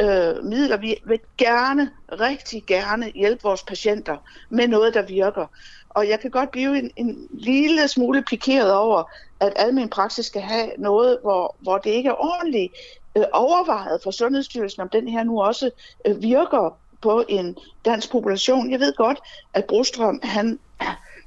øh, 0.00 0.44
midler. 0.44 0.76
Vi 0.76 0.96
vil 1.06 1.20
gerne, 1.38 1.90
rigtig 2.12 2.64
gerne 2.66 3.12
hjælpe 3.14 3.42
vores 3.42 3.62
patienter 3.62 4.16
med 4.50 4.68
noget, 4.68 4.94
der 4.94 5.02
virker. 5.02 5.46
Og 5.88 6.08
jeg 6.08 6.20
kan 6.20 6.30
godt 6.30 6.50
blive 6.50 6.78
en, 6.78 6.90
en 6.96 7.28
lille 7.30 7.88
smule 7.88 8.22
pikeret 8.22 8.72
over, 8.72 9.10
at 9.40 9.52
almen 9.56 9.88
praksis 9.88 10.26
skal 10.26 10.42
have 10.42 10.70
noget, 10.78 11.18
hvor, 11.22 11.56
hvor 11.60 11.78
det 11.78 11.90
ikke 11.90 12.08
er 12.08 12.24
ordentligt 12.24 12.72
øh, 13.16 13.24
overvejet 13.32 14.00
for 14.02 14.10
Sundhedsstyrelsen, 14.10 14.82
om 14.82 14.88
den 14.88 15.08
her 15.08 15.24
nu 15.24 15.42
også 15.42 15.70
øh, 16.06 16.22
virker 16.22 16.78
på 17.02 17.24
en 17.28 17.56
dansk 17.84 18.10
population. 18.10 18.70
Jeg 18.70 18.80
ved 18.80 18.92
godt, 18.96 19.18
at 19.54 19.64
Brostrøm 19.64 20.20
han 20.22 20.58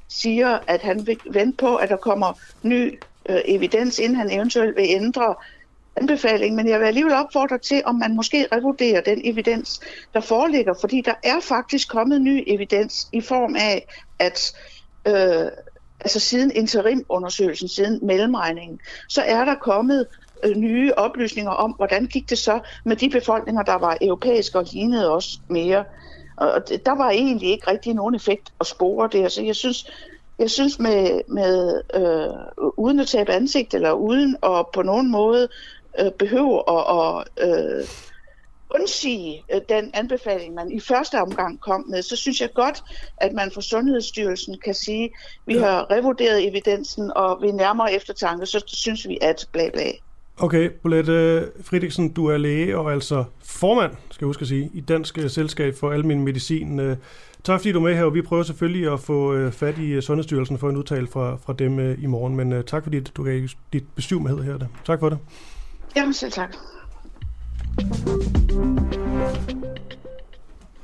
siger, 0.08 0.60
at 0.68 0.82
han 0.82 1.08
vil 1.08 1.20
vente 1.26 1.58
på, 1.58 1.76
at 1.76 1.90
der 1.90 1.96
kommer 1.96 2.34
ny 2.62 3.00
øh, 3.30 3.42
evidens, 3.46 4.00
inden 4.00 4.16
han 4.16 4.32
eventuelt 4.32 4.76
vil 4.76 4.86
ændre 4.88 5.36
anbefaling, 5.96 6.56
men 6.56 6.68
jeg 6.68 6.80
vil 6.80 6.86
alligevel 6.86 7.14
opfordre 7.14 7.58
til, 7.58 7.82
om 7.86 7.96
man 7.96 8.16
måske 8.16 8.48
revurderer 8.52 9.02
den 9.02 9.22
evidens, 9.24 9.80
der 10.14 10.20
foreligger, 10.20 10.74
fordi 10.82 11.02
der 11.02 11.14
er 11.24 11.40
faktisk 11.42 11.90
kommet 11.90 12.22
ny 12.22 12.44
evidens 12.48 13.08
i 13.12 13.22
form 13.22 13.56
af, 13.56 13.88
at 14.20 14.54
øh, 15.08 15.52
altså 16.00 16.20
siden 16.20 16.52
interimundersøgelsen, 16.52 17.68
siden 17.68 18.00
mellemregningen, 18.04 18.80
så 19.10 19.22
er 19.22 19.46
der 19.46 19.56
kommet 19.56 20.08
nye 20.56 20.94
oplysninger 20.98 21.52
om, 21.52 21.72
hvordan 21.72 22.06
gik 22.06 22.30
det 22.30 22.38
så 22.38 22.60
med 22.86 22.96
de 22.96 23.10
befolkninger, 23.10 23.64
der 23.64 23.78
var 23.78 23.98
europæiske 24.02 24.60
og 24.60 24.66
lignede 24.72 25.12
os 25.12 25.40
mere. 25.50 25.84
Og 26.38 26.62
der 26.86 26.98
var 26.98 27.10
egentlig 27.10 27.50
ikke 27.50 27.72
rigtig 27.72 27.94
nogen 27.94 28.16
effekt 28.16 28.54
at 28.60 28.68
spore 28.68 29.10
der, 29.12 29.30
så 29.30 29.42
jeg 29.42 29.56
synes, 29.56 29.92
jeg 30.40 30.50
synes 30.50 30.80
med, 30.80 31.22
med 31.28 31.82
øh, 31.94 32.70
uden 32.78 33.00
at 33.00 33.08
tabe 33.08 33.32
ansigt, 33.32 33.74
eller 33.74 33.92
uden 33.92 34.38
at 34.44 34.66
på 34.74 34.82
nogen 34.82 35.12
måde 35.12 35.48
øh, 36.00 36.12
behøve 36.12 36.64
at, 36.70 36.86
at 36.98 37.50
øh, 37.50 37.88
undsige 38.76 39.44
øh, 39.54 39.62
den 39.70 39.92
anbefaling, 39.94 40.54
man 40.54 40.72
i 40.72 40.80
første 40.80 41.22
omgang 41.22 41.62
kom 41.62 41.86
med, 41.90 42.02
så 42.02 42.16
synes 42.16 42.42
jeg 42.42 42.54
godt, 42.54 42.84
at 43.18 43.34
man 43.34 43.52
fra 43.52 43.62
Sundhedsstyrelsen 43.62 44.58
kan 44.64 44.74
sige, 44.74 45.04
at 45.06 45.12
vi 45.46 45.58
har 45.58 45.92
revurderet 45.92 46.48
evidensen, 46.48 47.12
og 47.16 47.42
ved 47.42 47.54
nærmere 47.54 47.94
eftertanke, 47.94 48.46
så 48.46 48.64
synes 48.68 49.08
vi, 49.08 49.18
at 49.22 49.48
bla 49.52 49.70
bla. 49.74 49.92
Okay, 50.44 50.70
Bolette 50.82 51.52
Fridiksen, 51.62 52.10
du 52.14 52.26
er 52.26 52.38
læge 52.38 52.78
og 52.78 52.92
altså 52.92 53.24
formand, 53.44 53.92
skal 54.12 54.26
jeg 54.26 54.28
huske 54.28 54.42
at 54.42 54.48
sige, 54.48 54.70
i 54.74 54.82
Dansk 54.82 55.20
Selskab 55.28 55.76
for 55.76 55.92
Almen 55.92 56.24
Medicin. 56.24 56.80
Øh, 56.80 56.98
tak 57.44 57.60
fordi 57.60 57.72
du 57.72 57.78
er 57.78 57.84
med 57.84 57.96
her, 57.96 58.04
og 58.04 58.14
vi 58.14 58.22
prøver 58.22 58.44
selvfølgelig 58.44 58.94
at 58.94 59.00
få 59.00 59.34
øh, 59.34 59.52
fat 59.52 59.78
i 59.78 60.02
Sundhedsstyrelsen 60.02 60.58
for 60.58 60.70
en 60.70 60.78
udtale 60.78 61.08
fra, 61.08 61.36
fra 61.46 61.54
dem 61.54 61.80
i 61.80 62.06
morgen, 62.06 62.36
men 62.36 62.64
tak 62.64 62.84
fordi 62.84 63.00
du 63.00 63.24
gav 63.24 63.48
dit 63.74 63.84
besøg 63.96 64.22
med 64.22 64.44
her. 64.44 64.58
Tak 64.86 65.00
for 65.00 65.10
det. 65.10 65.18
Jamen 65.96 66.14
selv 66.14 66.32
tak. 66.32 66.56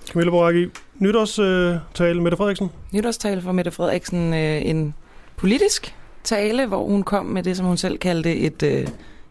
Camilla 0.07 0.31
Boracchi, 0.31 0.69
nytårstale 0.95 2.21
Mette 2.21 2.37
Frederiksen? 2.37 2.69
Nytårstale 2.91 3.41
fra 3.41 3.51
Mette 3.51 3.71
Frederiksen, 3.71 4.33
øh, 4.33 4.65
en 4.65 4.93
politisk 5.35 5.95
tale, 6.23 6.67
hvor 6.67 6.85
hun 6.85 7.03
kom 7.03 7.25
med 7.25 7.43
det, 7.43 7.57
som 7.57 7.65
hun 7.65 7.77
selv 7.77 7.97
kaldte 7.97 8.35
et, 8.35 8.63
øh, 8.63 8.87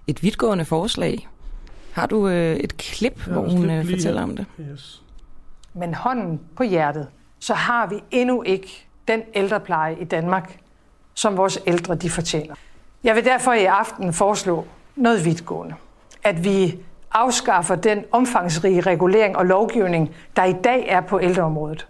et 0.09 0.23
vidtgående 0.23 0.65
forslag. 0.65 1.29
Har 1.93 2.07
du 2.07 2.29
øh, 2.29 2.57
et 2.57 2.77
klip, 2.77 3.27
ja, 3.27 3.33
hvor 3.33 3.49
hun 3.49 3.71
øh, 3.71 3.91
fortæller 3.91 4.23
om 4.23 4.37
det? 4.37 4.47
Yes. 4.61 5.03
Men 5.75 5.95
hånden 5.95 6.41
på 6.57 6.62
hjertet, 6.62 7.09
så 7.38 7.55
har 7.55 7.87
vi 7.87 8.03
endnu 8.11 8.43
ikke 8.43 8.87
den 9.09 9.23
ældrepleje 9.35 9.97
i 10.00 10.05
Danmark, 10.05 10.59
som 11.15 11.37
vores 11.37 11.59
ældre 11.67 11.95
de 11.95 12.11
fortjener. 12.11 12.55
Jeg 13.05 13.17
vil 13.17 13.25
derfor 13.25 13.53
i 13.53 13.65
aften 13.65 14.12
foreslå 14.12 14.65
noget 14.97 15.25
vidtgående. 15.25 15.75
At 16.25 16.45
vi 16.45 16.79
afskaffer 17.12 17.75
den 17.75 18.05
omfangsrige 18.12 18.81
regulering 18.81 19.37
og 19.37 19.47
lovgivning, 19.47 20.15
der 20.37 20.45
i 20.45 20.53
dag 20.65 20.85
er 20.88 21.00
på 21.00 21.21
ældreområdet, 21.21 21.88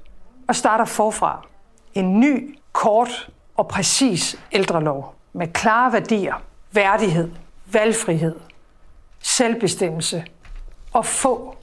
og 0.48 0.56
starter 0.56 0.84
forfra. 0.84 1.46
En 1.94 2.20
ny, 2.20 2.58
kort 2.72 3.30
og 3.56 3.68
præcis 3.68 4.36
ældrelov 4.52 5.14
med 5.32 5.46
klare 5.46 5.92
værdier, 5.92 6.42
værdighed, 6.72 7.30
valgfrihed, 7.72 8.34
selvbestemmelse 9.20 10.24
og 10.92 11.06
få 11.06 11.56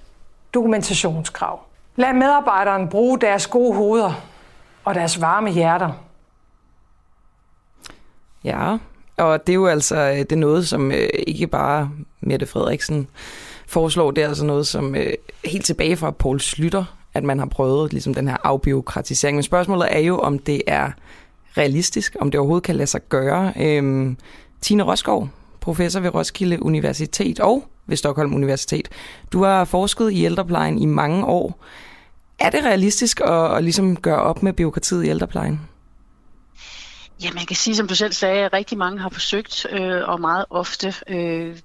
dokumentationskrav. 0.53 1.59
Lad 1.95 2.13
medarbejderen 2.13 2.89
bruge 2.89 3.19
deres 3.19 3.47
gode 3.47 3.75
hoveder 3.75 4.13
og 4.85 4.95
deres 4.95 5.21
varme 5.21 5.51
hjerter. 5.51 5.91
Ja, 8.43 8.77
og 9.17 9.47
det 9.47 9.53
er 9.53 9.55
jo 9.55 9.67
altså 9.67 9.95
øh, 9.95 10.17
det 10.17 10.31
er 10.31 10.35
noget, 10.35 10.67
som 10.67 10.91
øh, 10.91 11.09
ikke 11.27 11.47
bare 11.47 11.91
Mette 12.21 12.45
Frederiksen 12.45 13.07
foreslår. 13.67 14.11
Det 14.11 14.23
er 14.23 14.27
altså 14.27 14.45
noget, 14.45 14.67
som 14.67 14.95
øh, 14.95 15.13
helt 15.45 15.65
tilbage 15.65 15.97
fra 15.97 16.11
Poul 16.11 16.39
Slytter, 16.39 16.97
at 17.13 17.23
man 17.23 17.39
har 17.39 17.45
prøvet 17.45 17.93
ligesom 17.93 18.13
den 18.13 18.27
her 18.27 18.37
afbiokratisering. 18.43 19.35
Men 19.35 19.43
spørgsmålet 19.43 19.87
er 19.95 19.99
jo, 19.99 20.19
om 20.19 20.39
det 20.39 20.61
er 20.67 20.91
realistisk, 21.57 22.15
om 22.19 22.31
det 22.31 22.39
overhovedet 22.39 22.63
kan 22.63 22.75
lade 22.75 22.87
sig 22.87 23.01
gøre. 23.09 23.53
Øhm, 23.59 24.17
Tine 24.61 24.83
Rosgaard, 24.83 25.29
professor 25.65 25.99
ved 25.99 26.13
Roskilde 26.13 26.63
Universitet 26.63 27.39
og 27.39 27.67
ved 27.85 27.97
Stockholm 27.97 28.33
Universitet. 28.33 28.89
Du 29.31 29.43
har 29.43 29.65
forsket 29.65 30.11
i 30.11 30.25
ældreplejen 30.25 30.79
i 30.79 30.85
mange 30.85 31.25
år. 31.25 31.63
Er 32.39 32.49
det 32.49 32.63
realistisk 32.63 33.21
at, 33.21 33.57
at 33.57 33.63
ligesom 33.63 33.95
gøre 33.95 34.21
op 34.21 34.43
med 34.43 34.53
byråkratiet 34.53 35.05
i 35.05 35.09
ældreplejen? 35.09 35.61
Ja, 37.23 37.29
man 37.33 37.45
kan 37.45 37.55
sige, 37.55 37.75
som 37.75 37.87
du 37.87 37.95
selv 37.95 38.13
sagde, 38.13 38.45
at 38.45 38.53
rigtig 38.53 38.77
mange 38.77 38.99
har 38.99 39.09
forsøgt, 39.09 39.67
øh, 39.69 40.09
og 40.09 40.21
meget 40.21 40.45
ofte. 40.49 40.93
Øh, 41.09 41.57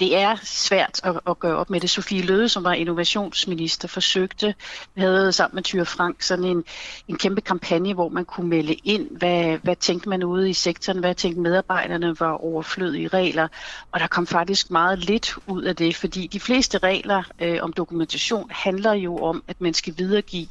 det 0.00 0.16
er 0.16 0.36
svært 0.42 1.00
at, 1.04 1.20
at 1.28 1.38
gøre 1.38 1.56
op 1.56 1.70
med 1.70 1.80
det. 1.80 1.90
Sofie 1.90 2.22
Løde, 2.22 2.48
som 2.48 2.64
var 2.64 2.72
innovationsminister, 2.72 3.88
forsøgte, 3.88 4.54
havde 4.96 5.32
sammen 5.32 5.54
med 5.54 5.62
Tyre 5.62 5.86
Frank 5.86 6.22
sådan 6.22 6.44
en, 6.44 6.64
en 7.08 7.18
kæmpe 7.18 7.40
kampagne, 7.40 7.94
hvor 7.94 8.08
man 8.08 8.24
kunne 8.24 8.48
melde 8.48 8.74
ind, 8.74 9.16
hvad, 9.16 9.58
hvad 9.62 9.76
tænkte 9.76 10.08
man 10.08 10.24
ude 10.24 10.50
i 10.50 10.52
sektoren, 10.52 10.98
hvad 10.98 11.14
tænkte 11.14 11.40
medarbejderne 11.40 12.20
var 12.20 12.32
overflødige 12.32 13.08
regler, 13.08 13.48
og 13.92 14.00
der 14.00 14.06
kom 14.06 14.26
faktisk 14.26 14.70
meget 14.70 14.98
lidt 14.98 15.34
ud 15.46 15.62
af 15.62 15.76
det, 15.76 15.96
fordi 15.96 16.26
de 16.26 16.40
fleste 16.40 16.78
regler 16.78 17.22
øh, 17.40 17.58
om 17.62 17.72
dokumentation 17.72 18.50
handler 18.50 18.92
jo 18.92 19.18
om, 19.18 19.44
at 19.48 19.60
man 19.60 19.74
skal 19.74 19.94
videregive 19.98 20.48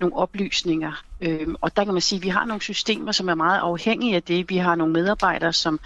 nogle 0.00 0.16
oplysninger 0.16 0.92
Øhm, 1.24 1.54
og 1.60 1.76
der 1.76 1.84
kan 1.84 1.92
man 1.92 2.02
sige, 2.02 2.16
at 2.16 2.22
vi 2.22 2.28
har 2.28 2.44
nogle 2.44 2.62
systemer, 2.62 3.12
som 3.12 3.28
er 3.28 3.34
meget 3.34 3.58
afhængige 3.58 4.16
af 4.16 4.22
det. 4.22 4.50
Vi 4.50 4.56
har 4.56 4.74
nogle 4.74 4.92
medarbejdere, 4.92 5.52
som 5.52 5.80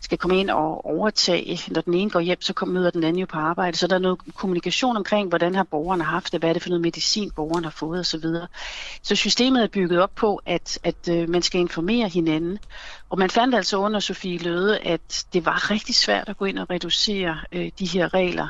skal 0.00 0.18
komme 0.18 0.40
ind 0.40 0.50
og 0.50 0.86
overtage. 0.86 1.60
Når 1.68 1.80
den 1.80 1.94
ene 1.94 2.10
går 2.10 2.20
hjem, 2.20 2.40
så 2.40 2.52
kommer 2.52 2.74
møder 2.74 2.90
den 2.90 3.04
anden 3.04 3.20
jo 3.20 3.26
på 3.26 3.38
arbejde. 3.38 3.76
Så 3.76 3.86
der 3.86 3.94
er 3.94 3.98
noget 3.98 4.18
kommunikation 4.34 4.96
omkring, 4.96 5.28
hvordan 5.28 5.54
har 5.54 5.62
borgeren 5.62 6.00
haft 6.00 6.32
det, 6.32 6.40
hvad 6.40 6.48
er 6.48 6.52
det 6.52 6.62
for 6.62 6.68
noget 6.68 6.82
medicin, 6.82 7.30
borgeren 7.30 7.64
har 7.64 7.70
fået 7.70 8.00
osv. 8.00 8.20
Så, 8.20 8.46
så 9.02 9.16
systemet 9.16 9.62
er 9.62 9.68
bygget 9.68 10.00
op 10.00 10.14
på, 10.14 10.40
at, 10.46 10.78
at 10.84 11.08
øh, 11.10 11.28
man 11.28 11.42
skal 11.42 11.60
informere 11.60 12.08
hinanden. 12.08 12.58
Og 13.10 13.18
man 13.18 13.30
fandt 13.30 13.54
altså 13.54 13.76
under 13.76 14.00
Sofie 14.00 14.38
Løde, 14.38 14.78
at 14.78 15.26
det 15.32 15.46
var 15.46 15.70
rigtig 15.70 15.94
svært 15.94 16.28
at 16.28 16.36
gå 16.36 16.44
ind 16.44 16.58
og 16.58 16.70
reducere 16.70 17.38
øh, 17.52 17.70
de 17.78 17.86
her 17.86 18.14
regler. 18.14 18.48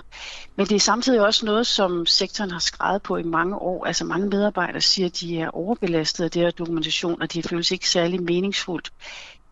Men 0.56 0.66
det 0.66 0.76
er 0.76 0.80
samtidig 0.80 1.20
også 1.20 1.46
noget, 1.46 1.66
som 1.66 2.06
sektoren 2.06 2.50
har 2.50 2.58
skrevet 2.58 3.02
på 3.02 3.16
i 3.16 3.22
mange 3.22 3.56
år. 3.58 3.86
Altså 3.86 4.04
mange 4.04 4.28
medarbejdere 4.28 4.80
siger, 4.80 5.06
at 5.06 5.20
de 5.20 5.40
er 5.40 5.50
overbelastet 5.50 6.24
af 6.24 6.30
det 6.30 6.42
her 6.42 6.50
dokumentation, 6.50 7.22
og 7.22 7.32
de 7.32 7.42
føles 7.42 7.70
ikke 7.70 7.88
særlig 7.88 8.22
meningsfuldt. 8.22 8.92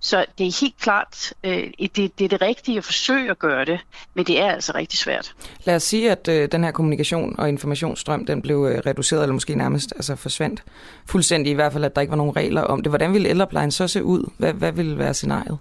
Så 0.02 0.24
det 0.38 0.46
er 0.46 0.60
helt 0.60 0.78
klart, 0.80 1.32
øh, 1.44 1.70
det, 1.78 2.18
det 2.18 2.24
er 2.24 2.28
det 2.28 2.42
rigtige 2.42 2.78
at 2.78 2.84
forsøge 2.84 3.30
at 3.30 3.38
gøre 3.38 3.64
det, 3.64 3.80
men 4.14 4.24
det 4.26 4.40
er 4.40 4.50
altså 4.50 4.72
rigtig 4.74 4.98
svært. 4.98 5.34
Lad 5.64 5.76
os 5.76 5.82
sige, 5.82 6.10
at 6.10 6.28
øh, 6.28 6.48
den 6.52 6.64
her 6.64 6.70
kommunikation 6.70 7.34
og 7.38 7.48
informationsstrøm, 7.48 8.26
den 8.26 8.42
blev 8.42 8.68
øh, 8.72 8.78
reduceret, 8.86 9.22
eller 9.22 9.32
måske 9.34 9.54
nærmest 9.54 9.92
altså 9.96 10.16
forsvandt 10.16 10.62
fuldstændig, 11.06 11.50
i 11.50 11.54
hvert 11.54 11.72
fald, 11.72 11.84
at 11.84 11.94
der 11.94 12.00
ikke 12.00 12.10
var 12.10 12.16
nogen 12.16 12.36
regler 12.36 12.62
om 12.62 12.82
det. 12.82 12.90
Hvordan 12.90 13.12
ville 13.12 13.28
ældreplejen 13.28 13.70
så 13.70 13.88
se 13.88 14.04
ud? 14.04 14.30
Hvad, 14.38 14.52
hvad 14.52 14.72
ville 14.72 14.98
være 14.98 15.14
scenariet? 15.14 15.58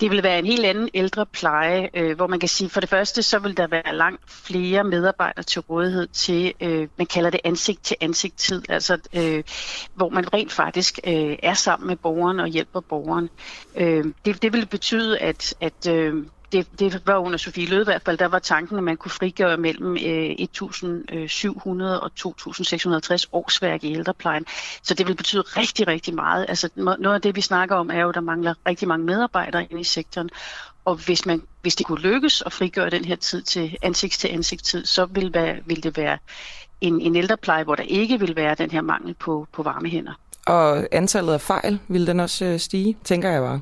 Det 0.00 0.10
vil 0.10 0.22
være 0.22 0.38
en 0.38 0.46
helt 0.46 0.64
anden 0.66 0.88
ældrepleje, 0.94 1.90
øh, 1.94 2.16
hvor 2.16 2.26
man 2.26 2.40
kan 2.40 2.48
sige, 2.48 2.70
for 2.70 2.80
det 2.80 2.88
første, 2.88 3.22
så 3.22 3.38
vil 3.38 3.56
der 3.56 3.66
være 3.66 3.96
langt 3.96 4.20
flere 4.26 4.84
medarbejdere 4.84 5.42
til 5.42 5.60
rådighed 5.60 6.06
til, 6.06 6.52
øh, 6.60 6.88
man 6.96 7.06
kalder 7.06 7.30
det 7.30 7.40
ansigt 7.44 7.84
til 7.84 7.96
ansigt 8.00 8.36
tid, 8.38 8.62
altså 8.68 8.98
øh, 9.12 9.44
hvor 9.94 10.08
man 10.08 10.34
rent 10.34 10.52
faktisk 10.52 10.98
øh, 11.06 11.36
er 11.42 11.54
sammen 11.54 11.86
med 11.86 11.96
borgeren 11.96 12.40
og 12.40 12.48
hjælper 12.48 12.80
borgeren. 12.80 13.30
Øh, 13.76 14.04
det, 14.24 14.42
det 14.42 14.52
vil 14.52 14.66
betyde, 14.66 15.18
at, 15.18 15.54
at 15.60 15.88
øh, 15.88 16.24
det, 16.56 16.92
det 16.94 17.06
var 17.06 17.18
under 17.18 17.38
Sofie 17.38 17.66
Løde 17.66 17.80
i 17.80 17.84
hvert 17.84 18.02
fald, 18.02 18.18
der 18.18 18.28
var 18.28 18.38
tanken, 18.38 18.78
at 18.78 18.84
man 18.84 18.96
kunne 18.96 19.10
frigøre 19.10 19.56
mellem 19.56 19.96
øh, 19.96 20.30
1.700 20.30 21.14
øh, 21.14 22.02
og 22.02 22.10
2.650 22.20 23.24
årsværk 23.32 23.84
i 23.84 23.92
ældreplejen. 23.92 24.46
Så 24.82 24.94
det 24.94 25.06
vil 25.06 25.14
betyde 25.14 25.42
rigtig, 25.42 25.86
rigtig 25.86 26.14
meget. 26.14 26.46
Altså 26.48 26.68
noget 26.76 27.14
af 27.14 27.20
det, 27.20 27.36
vi 27.36 27.40
snakker 27.40 27.76
om, 27.76 27.90
er 27.90 28.00
jo, 28.00 28.08
at 28.08 28.14
der 28.14 28.20
mangler 28.20 28.54
rigtig 28.66 28.88
mange 28.88 29.06
medarbejdere 29.06 29.66
inde 29.70 29.80
i 29.80 29.84
sektoren. 29.84 30.30
Og 30.84 30.94
hvis, 30.94 31.26
man, 31.26 31.42
hvis 31.62 31.76
det 31.76 31.86
kunne 31.86 32.00
lykkes 32.00 32.42
at 32.46 32.52
frigøre 32.52 32.90
den 32.90 33.04
her 33.04 33.16
tid 33.16 33.42
til 33.42 33.76
ansigt 33.82 34.18
til 34.18 34.28
ansigt 34.28 34.64
tid, 34.64 34.86
så 34.86 35.04
vil, 35.04 35.34
være, 35.34 35.56
vil 35.66 35.82
det 35.82 35.96
være 35.96 36.18
en, 36.80 37.00
en 37.00 37.16
ældrepleje, 37.16 37.64
hvor 37.64 37.74
der 37.74 37.82
ikke 37.82 38.20
vil 38.20 38.36
være 38.36 38.54
den 38.54 38.70
her 38.70 38.80
mangel 38.80 39.14
på, 39.14 39.46
på 39.52 39.62
varme 39.62 39.88
hænder. 39.88 40.12
Og 40.46 40.88
antallet 40.92 41.32
af 41.32 41.40
fejl, 41.40 41.78
vil 41.88 42.06
den 42.06 42.20
også 42.20 42.44
øh, 42.44 42.58
stige, 42.58 42.96
tænker 43.04 43.30
jeg 43.30 43.42
bare? 43.42 43.60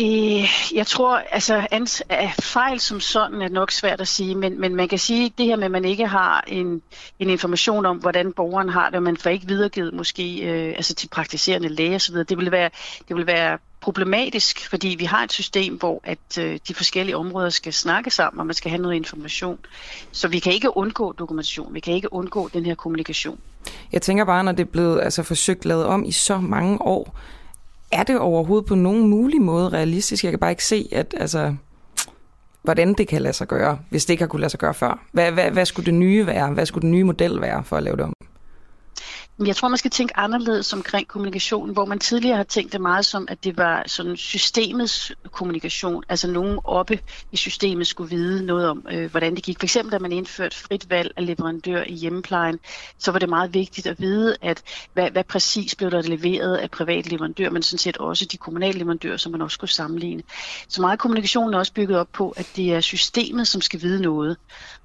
Øh, 0.00 0.74
jeg 0.74 0.86
tror, 0.86 1.16
altså 1.16 1.66
fejl 2.40 2.80
som 2.80 3.00
sådan 3.00 3.42
er 3.42 3.48
nok 3.48 3.70
svært 3.70 4.00
at 4.00 4.08
sige, 4.08 4.34
men, 4.34 4.60
men 4.60 4.76
man 4.76 4.88
kan 4.88 4.98
sige, 4.98 5.26
at 5.26 5.32
det 5.38 5.46
her 5.46 5.56
med, 5.56 5.64
at 5.64 5.70
man 5.70 5.84
ikke 5.84 6.06
har 6.06 6.44
en, 6.46 6.82
en 7.18 7.30
information 7.30 7.86
om, 7.86 7.96
hvordan 7.96 8.32
borgeren 8.32 8.68
har 8.68 8.86
det, 8.86 8.96
og 8.96 9.02
man 9.02 9.16
får 9.16 9.30
ikke 9.30 9.46
videregivet 9.46 9.94
måske 9.94 10.40
øh, 10.42 10.68
altså 10.76 10.94
til 10.94 11.08
praktiserende 11.08 11.68
læge 11.68 11.94
osv., 11.94 12.14
det 12.14 12.38
vil 12.38 12.52
være, 12.52 12.70
det 13.08 13.16
vil 13.16 13.26
være 13.26 13.58
problematisk, 13.80 14.68
fordi 14.70 14.96
vi 14.98 15.04
har 15.04 15.24
et 15.24 15.32
system, 15.32 15.74
hvor 15.74 16.00
at 16.04 16.38
øh, 16.38 16.58
de 16.68 16.74
forskellige 16.74 17.16
områder 17.16 17.50
skal 17.50 17.72
snakke 17.72 18.10
sammen, 18.10 18.40
og 18.40 18.46
man 18.46 18.54
skal 18.54 18.70
have 18.70 18.82
noget 18.82 18.96
information. 18.96 19.58
Så 20.12 20.28
vi 20.28 20.38
kan 20.38 20.52
ikke 20.52 20.76
undgå 20.76 21.12
dokumentation, 21.12 21.74
vi 21.74 21.80
kan 21.80 21.94
ikke 21.94 22.12
undgå 22.12 22.48
den 22.48 22.66
her 22.66 22.74
kommunikation. 22.74 23.38
Jeg 23.92 24.02
tænker 24.02 24.24
bare, 24.24 24.44
når 24.44 24.52
det 24.52 24.60
er 24.60 24.70
blevet 24.70 25.00
altså, 25.02 25.22
forsøgt 25.22 25.64
lavet 25.64 25.84
om 25.84 26.04
i 26.04 26.12
så 26.12 26.38
mange 26.38 26.82
år, 26.82 27.18
er 27.94 28.02
det 28.02 28.18
overhovedet 28.18 28.66
på 28.66 28.74
nogen 28.74 29.08
mulig 29.08 29.42
måde 29.42 29.68
realistisk? 29.68 30.24
Jeg 30.24 30.32
kan 30.32 30.38
bare 30.38 30.50
ikke 30.50 30.64
se, 30.64 30.88
at 30.92 31.14
altså, 31.16 31.54
hvordan 32.62 32.94
det 32.94 33.08
kan 33.08 33.22
lade 33.22 33.34
sig 33.34 33.48
gøre, 33.48 33.78
hvis 33.90 34.04
det 34.04 34.14
ikke 34.14 34.22
har 34.22 34.28
kunne 34.28 34.40
lade 34.40 34.50
sig 34.50 34.60
gøre 34.60 34.74
før. 34.74 35.06
Hvad, 35.12 35.32
hvad, 35.32 35.50
hvad 35.50 35.66
skulle 35.66 35.86
det 35.86 35.94
nye 35.94 36.26
være? 36.26 36.50
Hvad 36.50 36.66
skulle 36.66 36.82
den 36.82 36.90
nye 36.90 37.04
model 37.04 37.40
være 37.40 37.64
for 37.64 37.76
at 37.76 37.82
lave 37.82 37.96
det 37.96 38.04
om? 38.04 38.13
Jeg 39.38 39.56
tror, 39.56 39.68
man 39.68 39.78
skal 39.78 39.90
tænke 39.90 40.16
anderledes 40.16 40.72
omkring 40.72 41.08
kommunikation, 41.08 41.72
hvor 41.72 41.84
man 41.84 41.98
tidligere 41.98 42.36
har 42.36 42.44
tænkt 42.44 42.72
det 42.72 42.80
meget 42.80 43.06
som, 43.06 43.26
at 43.30 43.44
det 43.44 43.56
var 43.56 43.82
sådan 43.86 44.16
systemets 44.16 45.12
kommunikation. 45.30 46.04
Altså 46.08 46.30
nogen 46.30 46.58
oppe 46.64 46.98
i 47.32 47.36
systemet 47.36 47.86
skulle 47.86 48.10
vide 48.10 48.46
noget 48.46 48.68
om, 48.68 48.86
øh, 48.90 49.10
hvordan 49.10 49.34
det 49.34 49.44
gik. 49.44 49.58
For 49.58 49.66
eksempel, 49.66 49.92
da 49.92 49.98
man 49.98 50.12
indførte 50.12 50.56
frit 50.56 50.90
valg 50.90 51.10
af 51.16 51.26
leverandør 51.26 51.82
i 51.86 51.92
hjemmeplejen, 51.92 52.58
så 52.98 53.12
var 53.12 53.18
det 53.18 53.28
meget 53.28 53.54
vigtigt 53.54 53.86
at 53.86 54.00
vide, 54.00 54.36
at 54.42 54.62
hvad, 54.92 55.10
hvad 55.10 55.24
præcis 55.24 55.74
blev 55.74 55.90
der 55.90 56.02
leveret 56.02 56.56
af 56.56 56.70
privat 56.70 57.10
leverandør, 57.10 57.50
men 57.50 57.62
sådan 57.62 57.78
set 57.78 57.96
også 57.96 58.24
de 58.24 58.36
kommunale 58.36 58.78
leverandører, 58.78 59.16
som 59.16 59.32
man 59.32 59.42
også 59.42 59.54
skulle 59.54 59.70
sammenligne. 59.70 60.22
Så 60.68 60.80
meget 60.80 60.98
kommunikation 60.98 61.54
er 61.54 61.58
også 61.58 61.72
bygget 61.72 61.98
op 61.98 62.08
på, 62.12 62.34
at 62.36 62.50
det 62.56 62.74
er 62.74 62.80
systemet, 62.80 63.48
som 63.48 63.60
skal 63.60 63.82
vide 63.82 64.02
noget. 64.02 64.36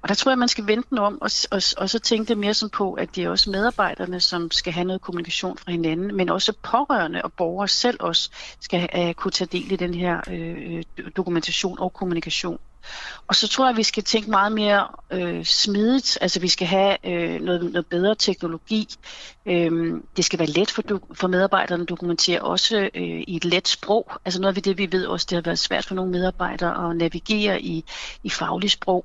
Og 0.02 0.08
der 0.08 0.14
tror 0.14 0.30
jeg, 0.30 0.38
man 0.38 0.48
skal 0.48 0.66
vente 0.66 0.88
den 0.90 0.98
om, 0.98 1.18
og, 1.20 1.30
og, 1.50 1.62
og 1.78 1.90
så 1.90 1.98
tænke 1.98 2.28
det 2.28 2.38
mere 2.38 2.54
som 2.54 2.70
på, 2.70 2.92
at 2.92 3.16
det 3.16 3.24
er 3.24 3.30
også 3.30 3.50
medarbejderne, 3.50 4.20
som 4.20 4.39
som 4.40 4.50
skal 4.50 4.72
have 4.72 4.84
noget 4.84 5.00
kommunikation 5.00 5.58
fra 5.58 5.70
hinanden, 5.70 6.16
men 6.16 6.28
også 6.28 6.52
pårørende 6.62 7.22
og 7.22 7.32
borgere 7.32 7.68
selv 7.68 7.96
også 8.00 8.30
skal 8.60 8.88
uh, 8.98 9.12
kunne 9.12 9.32
tage 9.32 9.48
del 9.52 9.72
i 9.72 9.76
den 9.76 9.94
her 9.94 10.20
uh, 10.30 11.06
dokumentation 11.16 11.78
og 11.78 11.92
kommunikation. 11.92 12.58
Og 13.26 13.34
så 13.34 13.48
tror 13.48 13.64
jeg, 13.64 13.70
at 13.70 13.76
vi 13.76 13.82
skal 13.82 14.02
tænke 14.02 14.30
meget 14.30 14.52
mere 14.52 14.88
øh, 15.10 15.44
smidigt. 15.44 16.18
Altså 16.20 16.40
vi 16.40 16.48
skal 16.48 16.66
have 16.66 16.96
øh, 17.04 17.40
noget, 17.40 17.72
noget 17.72 17.86
bedre 17.86 18.14
teknologi. 18.14 18.88
Øhm, 19.46 20.04
det 20.16 20.24
skal 20.24 20.38
være 20.38 20.48
let 20.48 20.70
for, 20.70 20.82
for 21.14 21.28
medarbejderne 21.28 21.82
at 21.82 21.88
dokumentere, 21.88 22.40
også 22.40 22.90
øh, 22.94 23.22
i 23.26 23.36
et 23.36 23.44
let 23.44 23.68
sprog. 23.68 24.12
Altså 24.24 24.40
noget 24.40 24.56
af 24.56 24.62
det, 24.62 24.78
vi 24.78 24.92
ved 24.92 25.06
også, 25.06 25.26
det 25.30 25.36
har 25.36 25.42
været 25.42 25.58
svært 25.58 25.86
for 25.86 25.94
nogle 25.94 26.10
medarbejdere 26.10 26.90
at 26.90 26.96
navigere 26.96 27.62
i, 27.62 27.84
i 28.22 28.30
faglig 28.30 28.70
sprog. 28.70 29.04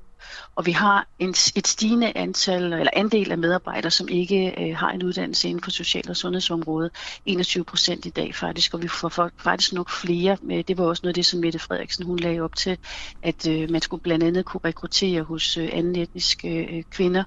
Og 0.54 0.66
vi 0.66 0.72
har 0.72 1.06
en, 1.18 1.30
et 1.30 1.66
stigende 1.66 2.12
antal 2.16 2.62
eller 2.62 2.90
andel 2.92 3.32
af 3.32 3.38
medarbejdere, 3.38 3.90
som 3.90 4.08
ikke 4.08 4.54
øh, 4.58 4.76
har 4.76 4.90
en 4.90 5.02
uddannelse 5.02 5.48
inden 5.48 5.62
for 5.62 5.70
social- 5.70 6.10
og 6.10 6.16
sundhedsområdet. 6.16 6.90
21 7.26 7.64
procent 7.64 8.06
i 8.06 8.10
dag 8.10 8.34
faktisk, 8.34 8.74
og 8.74 8.82
vi 8.82 8.88
får 8.88 9.30
faktisk 9.42 9.72
nok 9.72 9.90
flere. 9.90 10.36
Det 10.68 10.78
var 10.78 10.84
også 10.84 11.00
noget 11.04 11.10
af 11.10 11.14
det, 11.14 11.26
som 11.26 11.40
Mette 11.40 11.58
Frederiksen 11.58 12.06
hun 12.06 12.18
lagde 12.18 12.40
op 12.40 12.56
til, 12.56 12.78
at 13.22 13.48
øh, 13.48 13.70
man 13.70 13.80
skulle 13.80 14.02
blandt 14.02 14.24
andet 14.24 14.44
kunne 14.44 14.60
rekruttere 14.64 15.22
hos 15.22 15.56
øh, 15.56 15.68
anden 15.72 15.96
etniske 15.96 16.48
øh, 16.48 16.82
kvinder. 16.90 17.24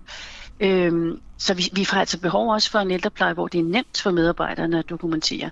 Øhm, 0.60 1.20
så 1.40 1.54
vi, 1.54 1.70
vi 1.74 1.84
har 1.90 2.00
altså 2.00 2.20
behov 2.20 2.54
også 2.54 2.72
for 2.72 2.80
en 2.80 2.92
ældrepleje, 2.92 3.34
hvor 3.34 3.48
det 3.48 3.60
er 3.60 3.64
nemt 3.64 4.02
for 4.02 4.12
medarbejderne 4.12 4.80
at 4.80 4.90
dokumentere. 4.90 5.50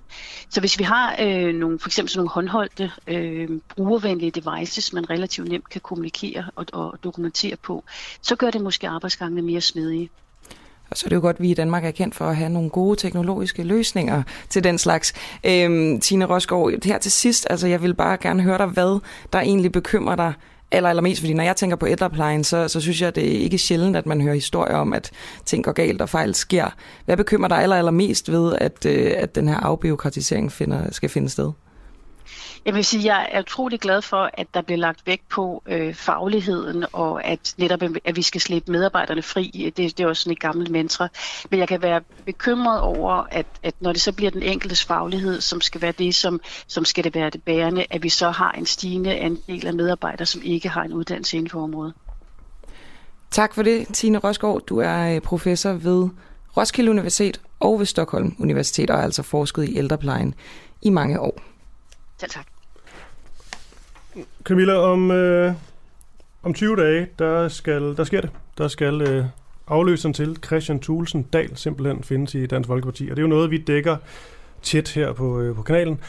Så 0.50 0.60
hvis 0.60 0.78
vi 0.78 0.84
har 0.84 1.16
øh, 1.20 1.54
nogle, 1.54 1.78
for 1.78 1.88
eksempel 1.88 2.10
sådan 2.10 2.18
nogle 2.18 2.30
håndholdte, 2.30 2.90
øh, 3.06 3.48
brugervenlige 3.68 4.30
devices, 4.30 4.92
man 4.92 5.10
relativt 5.10 5.48
nemt 5.48 5.68
kan 5.68 5.80
kommunikere 5.80 6.44
og, 6.56 6.66
og 6.72 6.98
dokumentere 7.04 7.56
på, 7.56 7.84
så 8.22 8.36
gør 8.36 8.50
det 8.50 8.60
måske 8.60 8.88
arbejdsgangene 8.88 9.42
mere 9.42 9.60
smidige. 9.60 10.10
Og 10.90 10.96
så 10.96 11.06
er 11.06 11.08
det 11.08 11.16
jo 11.16 11.20
godt, 11.20 11.36
at 11.36 11.42
vi 11.42 11.50
i 11.50 11.54
Danmark 11.54 11.84
er 11.84 11.90
kendt 11.90 12.14
for 12.14 12.24
at 12.24 12.36
have 12.36 12.50
nogle 12.50 12.70
gode 12.70 12.96
teknologiske 12.96 13.62
løsninger 13.62 14.22
til 14.48 14.64
den 14.64 14.78
slags. 14.78 15.14
Øhm, 15.44 16.00
Tine 16.00 16.24
Rosgaard, 16.24 16.84
her 16.84 16.98
til 16.98 17.12
sidst, 17.12 17.46
altså 17.50 17.66
jeg 17.68 17.82
vil 17.82 17.94
bare 17.94 18.16
gerne 18.16 18.42
høre 18.42 18.58
dig, 18.58 18.66
hvad 18.66 19.00
der 19.32 19.40
egentlig 19.40 19.72
bekymrer 19.72 20.16
dig 20.16 20.32
aller, 20.70 20.90
allermest, 20.90 21.20
fordi 21.20 21.34
når 21.34 21.44
jeg 21.44 21.56
tænker 21.56 21.76
på 21.76 21.86
ældreplejen, 21.86 22.44
så, 22.44 22.68
så 22.68 22.80
synes 22.80 23.02
jeg, 23.02 23.14
det 23.14 23.36
er 23.36 23.40
ikke 23.40 23.58
sjældent, 23.58 23.96
at 23.96 24.06
man 24.06 24.20
hører 24.20 24.34
historier 24.34 24.76
om, 24.76 24.92
at 24.92 25.10
ting 25.44 25.64
går 25.64 25.72
galt 25.72 26.02
og 26.02 26.08
fejl 26.08 26.34
sker. 26.34 26.74
Hvad 27.04 27.16
bekymrer 27.16 27.48
dig 27.48 27.58
aller, 27.62 27.76
allermest 27.76 28.30
ved, 28.30 28.54
at, 28.60 28.86
øh, 28.86 29.12
at 29.16 29.34
den 29.34 29.48
her 29.48 29.56
afbiokratisering 29.56 30.52
finder, 30.52 30.92
skal 30.92 31.08
finde 31.08 31.28
sted? 31.28 31.52
Jeg 32.64 32.74
vil 32.74 32.84
sige, 32.84 33.14
jeg 33.14 33.28
er 33.32 33.40
utrolig 33.40 33.80
glad 33.80 34.02
for, 34.02 34.30
at 34.32 34.46
der 34.54 34.62
bliver 34.62 34.78
lagt 34.78 35.06
vægt 35.06 35.28
på 35.28 35.62
øh, 35.66 35.94
fagligheden, 35.94 36.84
og 36.92 37.24
at 37.24 37.54
netop 37.58 37.82
at 38.04 38.16
vi 38.16 38.22
skal 38.22 38.40
slippe 38.40 38.72
medarbejderne 38.72 39.22
fri. 39.22 39.72
Det, 39.76 39.98
det 39.98 40.00
er 40.00 40.08
også 40.08 40.22
sådan 40.22 40.32
et 40.32 40.40
gammelt 40.40 40.70
mantra. 40.70 41.08
Men 41.50 41.60
jeg 41.60 41.68
kan 41.68 41.82
være 41.82 42.00
bekymret 42.26 42.80
over, 42.80 43.26
at, 43.30 43.46
at 43.62 43.74
når 43.80 43.92
det 43.92 44.00
så 44.00 44.12
bliver 44.12 44.30
den 44.30 44.42
enkeltes 44.42 44.84
faglighed, 44.84 45.40
som 45.40 45.60
skal 45.60 45.82
være 45.82 45.92
det, 45.92 46.14
som, 46.14 46.40
som 46.66 46.84
skal 46.84 47.04
det 47.04 47.14
være 47.14 47.30
det 47.30 47.42
bærende, 47.42 47.86
at 47.90 48.02
vi 48.02 48.08
så 48.08 48.30
har 48.30 48.52
en 48.52 48.66
stigende 48.66 49.16
andel 49.16 49.66
af 49.66 49.74
medarbejdere, 49.74 50.26
som 50.26 50.42
ikke 50.44 50.68
har 50.68 50.82
en 50.82 50.92
uddannelse 50.92 51.36
inden 51.36 51.50
for 51.50 51.62
området. 51.62 51.94
Tak 53.30 53.54
for 53.54 53.62
det, 53.62 53.86
Tine 53.92 54.18
Rosgaard. 54.18 54.60
Du 54.66 54.78
er 54.78 55.14
øh, 55.14 55.20
professor 55.20 55.72
ved 55.72 56.08
Roskilde 56.56 56.90
Universitet 56.90 57.40
og 57.60 57.78
ved 57.78 57.86
Stockholm 57.86 58.36
Universitet, 58.38 58.90
og 58.90 58.98
er 58.98 59.02
altså 59.02 59.22
forsket 59.22 59.68
i 59.68 59.78
ældreplejen 59.78 60.34
i 60.82 60.90
mange 60.90 61.20
år. 61.20 61.40
Selv 62.18 62.30
tak. 62.30 62.46
Camilla, 64.44 64.74
om, 64.74 65.10
øh, 65.10 65.52
om 66.42 66.54
20 66.54 66.76
dage, 66.76 67.08
der, 67.18 67.48
skal, 67.48 67.96
der 67.96 68.04
sker 68.04 68.20
det. 68.20 68.30
Der 68.58 68.68
skal 68.68 69.00
øh, 69.00 69.24
afløseren 69.66 70.12
til 70.12 70.36
Christian 70.46 70.80
Thulsen 70.80 71.22
Dahl 71.22 71.56
simpelthen 71.56 72.02
findes 72.02 72.34
i 72.34 72.46
Dansk 72.46 72.66
Folkeparti. 72.66 73.08
Og 73.10 73.16
det 73.16 73.18
er 73.18 73.22
jo 73.22 73.28
noget, 73.28 73.50
vi 73.50 73.58
dækker 73.58 73.96
tæt 74.62 74.88
her 74.88 75.12
på, 75.12 75.40
øh, 75.40 75.56
på 75.56 75.62
kanalen. 75.62 76.00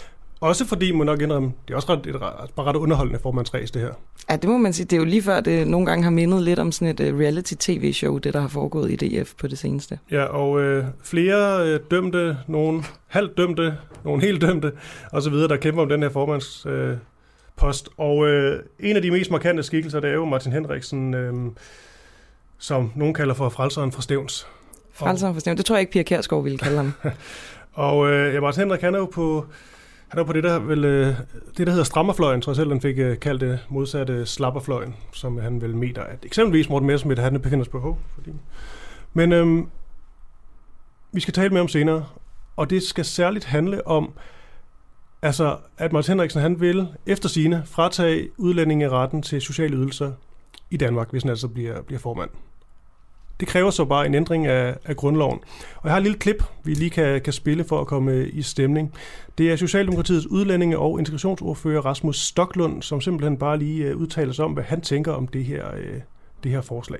Også 0.42 0.66
fordi, 0.66 0.92
må 0.92 1.04
nok 1.04 1.22
indrømme, 1.22 1.54
det 1.68 1.74
er 1.74 1.76
også 1.76 1.94
ret, 1.94 2.06
et, 2.06 2.20
bare 2.56 2.66
ret 2.66 2.76
underholdende 2.76 3.20
formandsræs, 3.20 3.72
det 3.72 3.82
her. 3.82 3.94
Ja, 4.30 4.36
det 4.36 4.50
må 4.50 4.58
man 4.58 4.74
sige. 4.74 4.86
Det 4.86 4.94
er 4.94 4.98
jo 4.98 5.06
lige 5.06 5.22
før, 5.22 5.40
det 5.40 5.68
nogle 5.68 5.86
gange 5.86 6.04
har 6.04 6.12
mindet 6.12 6.44
lidt 6.44 6.60
om 6.60 6.72
sådan 6.72 6.88
et 6.88 7.12
uh, 7.12 7.20
reality-tv-show, 7.20 8.18
det 8.18 8.34
der 8.34 8.42
har 8.42 8.48
foregået 8.48 8.92
i 8.92 8.96
DF 8.96 9.34
på 9.38 9.48
det 9.48 9.58
seneste. 9.58 10.00
Ja, 10.12 10.24
og 10.24 10.62
øh, 10.62 10.86
flere 11.04 11.68
øh, 11.68 11.80
dømte, 11.92 12.38
nogle 12.48 12.84
halvt 13.08 13.38
dømte, 13.38 13.78
nogle 14.04 14.22
helt 14.22 14.42
dømte, 14.42 14.72
og 15.12 15.22
så 15.22 15.30
videre, 15.30 15.48
der 15.48 15.58
kæmper 15.58 15.82
om 15.82 15.90
den 15.90 16.02
her 16.02 16.10
formands... 16.10 16.66
Øh, 16.66 16.98
post. 17.60 17.90
Og 17.98 18.28
øh, 18.28 18.64
en 18.80 18.96
af 18.96 19.02
de 19.02 19.12
mest 19.12 19.32
markante 19.32 19.64
skikkelser, 19.64 20.00
det 20.00 20.10
er 20.10 20.14
jo 20.14 20.26
Martin 20.26 20.52
Henriksen, 20.52 21.14
øh, 21.14 21.34
som 22.58 22.92
nogen 22.96 23.14
kalder 23.14 23.34
for 23.34 23.50
frelseren 23.50 23.92
fra 23.92 24.02
Stævns. 24.02 24.48
Frelseren 24.94 25.34
fra 25.34 25.40
Stævns, 25.40 25.58
det 25.58 25.66
tror 25.66 25.76
jeg 25.76 25.82
ikke, 25.82 25.92
Pia 25.92 26.04
Kjærsgaard 26.04 26.44
ville 26.44 26.58
kalde 26.58 26.78
ham. 26.78 26.94
og 27.74 28.12
øh, 28.12 28.34
ja, 28.34 28.40
Martin 28.40 28.62
Henrik, 28.62 28.82
han 28.82 28.96
er 28.96 29.00
jo 29.00 29.06
på, 29.06 29.46
han 30.10 30.20
er 30.20 30.24
på 30.24 30.34
det, 30.34 30.44
der, 30.44 30.60
vel, 30.60 30.86
øh, 30.86 31.16
det, 31.58 31.68
der 31.68 31.70
hedder 31.70 31.84
strammerfløjen, 31.84 32.42
tror 32.42 32.52
jeg 32.52 32.56
selv, 32.56 32.70
han 32.70 32.82
fik 32.82 33.00
øh, 33.00 33.20
kaldt 33.20 33.42
det 33.42 33.60
modsatte 33.70 34.26
slapperfløjen, 34.26 34.96
som 35.14 35.38
han 35.38 35.62
vel 35.62 35.76
mener, 35.76 36.02
at 36.02 36.26
eksempelvis 36.26 36.70
Morten 36.70 36.88
Messerschmidt, 36.88 37.20
han 37.20 37.42
befinder 37.42 37.66
sig 37.66 37.72
på 37.72 37.80
H. 37.80 38.14
Fordi... 38.14 38.32
Men 39.14 39.32
øhm, 39.32 39.70
vi 41.12 41.20
skal 41.20 41.34
tale 41.34 41.50
mere 41.50 41.62
om 41.62 41.68
senere, 41.68 42.06
og 42.56 42.70
det 42.70 42.84
skal 42.84 43.06
særligt 43.06 43.46
handle 43.46 43.88
om, 43.88 44.14
Altså, 45.22 45.58
at 45.78 45.94
Martin 45.94 46.12
Henriksen 46.12 46.42
han 46.42 46.62
vil 46.62 46.88
efter 47.06 47.30
sine 47.30 47.64
fratage 47.66 48.30
udlændinge 48.38 48.90
retten 48.90 49.22
til 49.22 49.42
sociale 49.42 49.76
ydelser 49.76 50.12
i 50.70 50.78
Danmark, 50.78 51.12
hvis 51.12 51.24
han 51.24 51.30
altså 51.30 51.48
bliver, 51.48 51.82
bliver 51.82 52.00
formand. 52.00 52.30
Det 53.40 53.48
kræver 53.48 53.70
så 53.70 53.86
bare 53.86 54.06
en 54.06 54.16
ændring 54.16 54.48
af, 54.48 54.76
af 54.86 54.96
grundloven. 54.96 55.40
Og 55.76 55.82
jeg 55.84 55.92
har 55.92 55.98
et 55.98 56.04
lille 56.04 56.18
klip, 56.18 56.44
vi 56.64 56.74
lige 56.74 56.90
kan, 56.90 57.22
kan 57.22 57.34
spille 57.34 57.64
for 57.64 57.82
at 57.82 57.88
komme 57.88 58.28
i 58.28 58.42
stemning. 58.42 58.94
Det 59.38 59.52
er 59.52 59.56
Socialdemokratiets 59.56 60.26
udlændinge- 60.26 60.80
og 60.80 61.00
integrationsordfører 61.00 61.82
Rasmus 61.82 62.20
Stoklund, 62.20 62.82
som 62.82 63.02
simpelthen 63.02 63.38
bare 63.38 63.58
lige 63.58 63.86
øh, 63.86 63.98
udtaler 63.98 64.34
sig 64.34 64.46
om, 64.46 64.52
hvad 64.52 64.64
han 64.64 64.82
tænker 64.82 65.14
om 65.14 65.28
det 65.28 65.46
her, 65.46 65.76
øh, 65.78 66.02
det 66.44 66.52
her 66.52 66.62
forslag. 66.62 67.00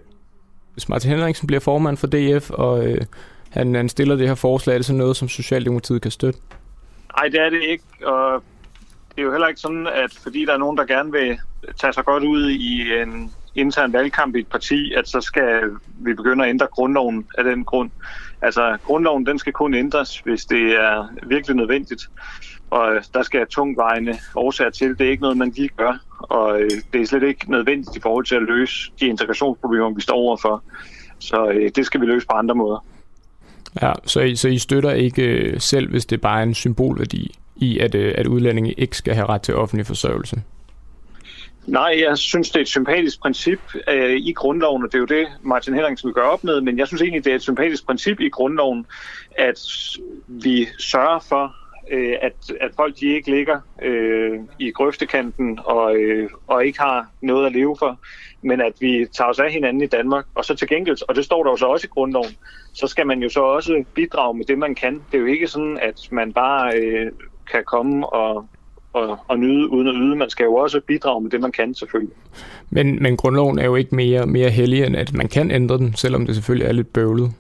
Hvis 0.74 0.90
Martin 0.90 1.12
Henriksen 1.12 1.48
bliver 1.48 1.60
formand 1.60 1.98
for 1.98 2.08
DF, 2.08 2.52
og 2.52 2.88
øh, 2.88 3.02
han, 3.50 3.76
han 3.76 3.90
stiller 3.90 4.16
det 4.16 4.28
her 4.28 4.36
forslag, 4.36 4.74
er 4.74 4.78
det 4.78 4.86
så 4.86 4.94
noget, 4.94 5.18
som 5.18 5.28
Socialdemokratiet 5.28 6.02
kan 6.02 6.12
støtte? 6.12 6.40
Nej, 7.18 7.28
det 7.28 7.40
er 7.40 7.50
det 7.50 7.64
ikke, 7.64 7.84
og 8.06 8.44
det 9.10 9.22
er 9.22 9.24
jo 9.26 9.32
heller 9.32 9.48
ikke 9.48 9.62
sådan, 9.62 9.88
at 9.88 10.14
fordi 10.24 10.46
der 10.46 10.54
er 10.54 10.58
nogen, 10.58 10.78
der 10.78 10.86
gerne 10.86 11.12
vil 11.12 11.40
tage 11.82 11.94
sig 11.94 12.06
godt 12.06 12.24
ud 12.24 12.50
i 12.50 13.02
en 13.02 13.32
intern 13.56 13.94
valgkamp 13.94 14.36
i 14.36 14.40
et 14.40 14.48
parti, 14.48 14.94
at 14.94 15.08
så 15.08 15.22
skal 15.22 15.62
vi 16.00 16.14
begynde 16.14 16.44
at 16.44 16.50
ændre 16.50 16.68
grundloven 16.68 17.26
af 17.38 17.44
den 17.44 17.66
grund. 17.66 17.90
Altså, 18.42 18.78
grundloven 18.84 19.26
den 19.26 19.40
skal 19.40 19.54
kun 19.54 19.74
ændres, 19.74 20.20
hvis 20.20 20.46
det 20.46 20.72
er 20.72 21.08
virkelig 21.28 21.56
nødvendigt. 21.56 22.10
Og 22.70 22.96
øh, 22.96 23.04
der 23.14 23.24
skal 23.24 23.48
tungvejende 23.48 24.18
årsager 24.36 24.70
til. 24.70 25.00
Det 25.00 25.08
er 25.08 25.12
ikke 25.12 25.22
noget, 25.22 25.38
man 25.38 25.50
lige 25.50 25.70
gør. 25.78 25.98
Og 26.20 26.62
øh, 26.62 26.70
det 26.94 27.02
er 27.02 27.06
slet 27.06 27.24
ikke 27.24 27.52
nødvendigt 27.52 27.98
i 27.98 28.00
forhold 28.00 28.26
til 28.26 28.36
at 28.36 28.42
løse 28.42 28.92
de 29.00 29.06
integrationsproblemer, 29.06 29.90
vi 29.90 30.02
står 30.02 30.16
overfor. 30.16 30.64
Så 31.20 31.50
øh, 31.50 31.72
det 31.76 31.86
skal 31.86 32.02
vi 32.02 32.06
løse 32.06 32.28
på 32.28 32.34
andre 32.34 32.56
måder. 32.56 32.86
Ja, 33.82 33.94
så 34.06 34.20
I, 34.20 34.36
så 34.36 34.48
I 34.48 34.58
støtter 34.58 34.92
ikke 34.92 35.24
øh, 35.24 35.60
selv, 35.60 35.90
hvis 35.90 36.06
det 36.06 36.22
bare 36.22 36.40
er 36.40 36.44
en 36.44 36.54
symbolværdi 36.54 37.36
i, 37.56 37.80
at, 37.80 37.96
øh, 37.96 38.14
at 38.18 38.28
udlændinge 38.28 38.74
ikke 38.74 38.98
skal 38.98 39.14
have 39.14 39.30
ret 39.30 39.42
til 39.42 39.56
offentlig 39.56 39.86
forsørgelse? 39.86 40.42
Nej, 41.70 42.04
jeg 42.08 42.18
synes, 42.18 42.50
det 42.50 42.56
er 42.56 42.62
et 42.62 42.68
sympatisk 42.68 43.22
princip 43.22 43.60
øh, 43.88 44.16
i 44.16 44.34
grundloven, 44.34 44.84
og 44.84 44.92
det 44.92 44.96
er 44.96 45.00
jo 45.00 45.06
det, 45.06 45.28
Martin 45.42 45.74
Henriksen 45.74 46.08
vil 46.08 46.14
gøre 46.14 46.30
op 46.30 46.44
med, 46.44 46.62
men 46.62 46.78
jeg 46.78 46.88
synes 46.88 47.02
egentlig, 47.02 47.26
det 47.26 47.32
er 47.32 47.36
et 47.36 47.42
sympatisk 47.42 47.86
princip 47.86 48.20
i 48.20 48.30
grundloven, 48.30 48.86
at 49.38 49.60
vi 50.28 50.68
sørger 50.80 51.20
for, 51.20 51.56
øh, 51.92 52.16
at, 52.22 52.34
at 52.62 52.72
folk 52.76 53.00
de 53.00 53.06
ikke 53.06 53.32
ligger 53.32 53.60
øh, 53.82 54.40
i 54.60 54.72
grøftekanten 54.72 55.60
og, 55.66 55.96
øh, 55.96 56.30
og 56.48 56.66
ikke 56.66 56.80
har 56.80 57.08
noget 57.22 57.46
at 57.46 57.52
leve 57.52 57.76
for, 57.80 58.00
men 58.42 58.62
at 58.62 58.74
vi 58.80 59.08
tager 59.18 59.30
os 59.30 59.40
af 59.40 59.52
hinanden 59.52 59.84
i 59.84 59.88
Danmark. 59.88 60.26
Og 60.36 60.46
så 60.46 60.56
til 60.56 60.68
gengæld, 60.68 60.98
og 61.10 61.16
det 61.16 61.26
står 61.26 61.44
der 61.44 61.52
jo 61.52 61.58
så 61.58 61.66
også 61.66 61.88
i 61.88 61.94
grundloven, 61.94 62.38
så 62.74 62.88
skal 62.88 63.08
man 63.08 63.24
jo 63.24 63.30
så 63.30 63.42
også 63.42 63.84
bidrage 63.94 64.38
med 64.38 64.46
det, 64.46 64.58
man 64.58 64.76
kan. 64.76 64.94
Det 65.12 65.18
er 65.18 65.22
jo 65.22 65.26
ikke 65.26 65.48
sådan, 65.48 65.80
at 65.82 66.08
man 66.12 66.34
bare 66.34 66.78
øh, 66.78 67.12
kan 67.52 67.64
komme 67.66 68.08
og, 68.08 68.48
og, 68.94 69.20
og 69.28 69.40
nyde 69.40 69.70
uden 69.70 69.88
at 69.88 69.96
yde. 69.98 70.16
Man 70.16 70.30
skal 70.30 70.44
jo 70.44 70.56
også 70.56 70.82
bidrage 70.88 71.22
med 71.22 71.32
det, 71.32 71.42
man 71.42 71.52
kan 71.52 71.74
selvfølgelig. 71.74 72.16
Men, 72.70 73.04
men 73.04 73.18
grundloven 73.18 73.60
er 73.60 73.66
jo 73.66 73.76
ikke 73.76 73.96
mere, 73.96 74.26
mere 74.26 74.50
hellig, 74.50 74.84
end 74.84 74.96
at 74.96 75.14
man 75.14 75.28
kan 75.28 75.52
ændre 75.52 75.78
den, 75.78 75.96
selvom 75.96 76.26
det 76.26 76.36
selvfølgelig 76.36 76.68
er 76.68 76.72
lidt 76.72 76.94
bøvlet. 76.94 77.34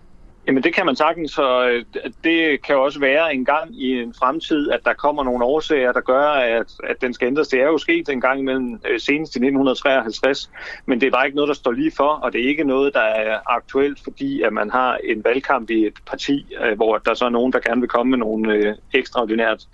Jamen 0.49 0.63
det 0.63 0.73
kan 0.75 0.85
man 0.85 0.95
sagtens, 0.95 1.31
så 1.31 1.69
øh, 1.69 1.85
det 2.23 2.61
kan 2.61 2.75
også 2.75 2.99
være 2.99 3.33
en 3.33 3.45
gang 3.45 3.81
i 3.81 4.01
en 4.01 4.13
fremtid, 4.19 4.71
at 4.71 4.79
der 4.85 4.93
kommer 4.93 5.23
nogle 5.23 5.45
årsager, 5.45 5.91
der 5.91 6.01
gør, 6.01 6.27
at, 6.29 6.71
at 6.83 7.01
den 7.01 7.13
skal 7.13 7.27
ændres. 7.27 7.47
Det 7.47 7.59
er 7.59 7.65
jo 7.65 7.77
sket 7.77 8.09
en 8.09 8.21
gang 8.21 8.39
imellem 8.39 8.73
øh, 8.73 8.99
senest 8.99 9.35
i 9.35 9.39
1953, 9.39 10.51
men 10.85 11.01
det 11.01 11.07
er 11.07 11.11
bare 11.11 11.25
ikke 11.25 11.35
noget, 11.35 11.47
der 11.47 11.53
står 11.53 11.71
lige 11.71 11.91
for, 11.97 12.09
og 12.09 12.33
det 12.33 12.43
er 12.43 12.47
ikke 12.47 12.63
noget, 12.63 12.93
der 12.93 13.01
er 13.01 13.39
aktuelt, 13.45 13.99
fordi 14.03 14.41
at 14.41 14.53
man 14.53 14.69
har 14.69 14.97
en 15.03 15.23
valgkamp 15.23 15.69
i 15.69 15.85
et 15.85 15.99
parti, 16.07 16.45
øh, 16.65 16.75
hvor 16.75 16.97
der 16.97 17.13
så 17.13 17.25
er 17.25 17.29
nogen, 17.29 17.53
der 17.53 17.59
gerne 17.59 17.81
vil 17.81 17.89
komme 17.89 18.09
med 18.09 18.17
nogle 18.17 18.77
ekstraordinært 18.93 19.67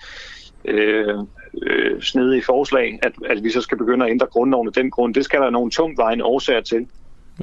øh, 0.66 1.16
øh, 1.62 2.02
snedige 2.02 2.44
forslag, 2.44 3.00
at, 3.04 3.12
at 3.30 3.44
vi 3.44 3.52
så 3.52 3.62
skal 3.62 3.78
begynde 3.78 4.06
at 4.06 4.12
ændre 4.12 4.28
grundloven 4.28 4.68
af 4.68 4.74
den 4.74 4.92
grund. 4.92 5.14
Det 5.14 5.26
skal 5.26 5.42
der 5.42 5.50
nogle 5.50 5.72
tungt 5.72 5.98
vejende 5.98 6.24
årsager 6.24 6.62
til. 6.62 6.88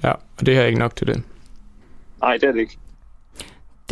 Ja, 0.05 0.11
og 0.11 0.46
det 0.46 0.59
er 0.59 0.64
ikke 0.64 0.79
nok 0.79 0.96
til 0.96 1.07
det. 1.07 1.22
Nej, 2.20 2.37
det 2.37 2.44
er 2.44 2.53
det 2.53 2.61
ikke. 2.61 2.79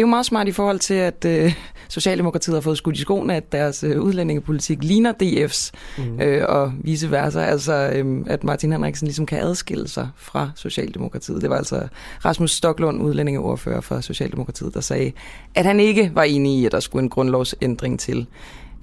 Det 0.00 0.04
er 0.04 0.06
jo 0.06 0.10
meget 0.10 0.26
smart 0.26 0.48
i 0.48 0.52
forhold 0.52 0.78
til, 0.78 0.94
at 0.94 1.24
øh, 1.24 1.54
Socialdemokratiet 1.88 2.56
har 2.56 2.60
fået 2.60 2.78
skudt 2.78 2.96
i 2.96 3.00
skoene, 3.00 3.36
at 3.36 3.52
deres 3.52 3.84
øh, 3.84 4.00
udlændingepolitik 4.00 4.84
ligner 4.84 5.12
DF's, 5.22 5.70
mm. 5.98 6.20
øh, 6.20 6.44
og 6.48 6.72
vice 6.78 7.10
versa. 7.10 7.40
Altså, 7.40 7.72
øh, 7.94 8.24
at 8.26 8.44
Martin 8.44 8.72
Henriksen 8.72 9.06
ligesom 9.06 9.26
kan 9.26 9.38
adskille 9.38 9.88
sig 9.88 10.08
fra 10.16 10.50
Socialdemokratiet. 10.56 11.42
Det 11.42 11.50
var 11.50 11.56
altså 11.56 11.88
Rasmus 12.24 12.50
Stoklund, 12.50 13.02
udlændingeordfører 13.02 13.80
for 13.80 14.00
Socialdemokratiet, 14.00 14.74
der 14.74 14.80
sagde, 14.80 15.12
at 15.54 15.66
han 15.66 15.80
ikke 15.80 16.10
var 16.14 16.22
enig 16.22 16.58
i, 16.58 16.66
at 16.66 16.72
der 16.72 16.80
skulle 16.80 17.02
en 17.02 17.10
grundlovsændring 17.10 18.00
til. 18.00 18.26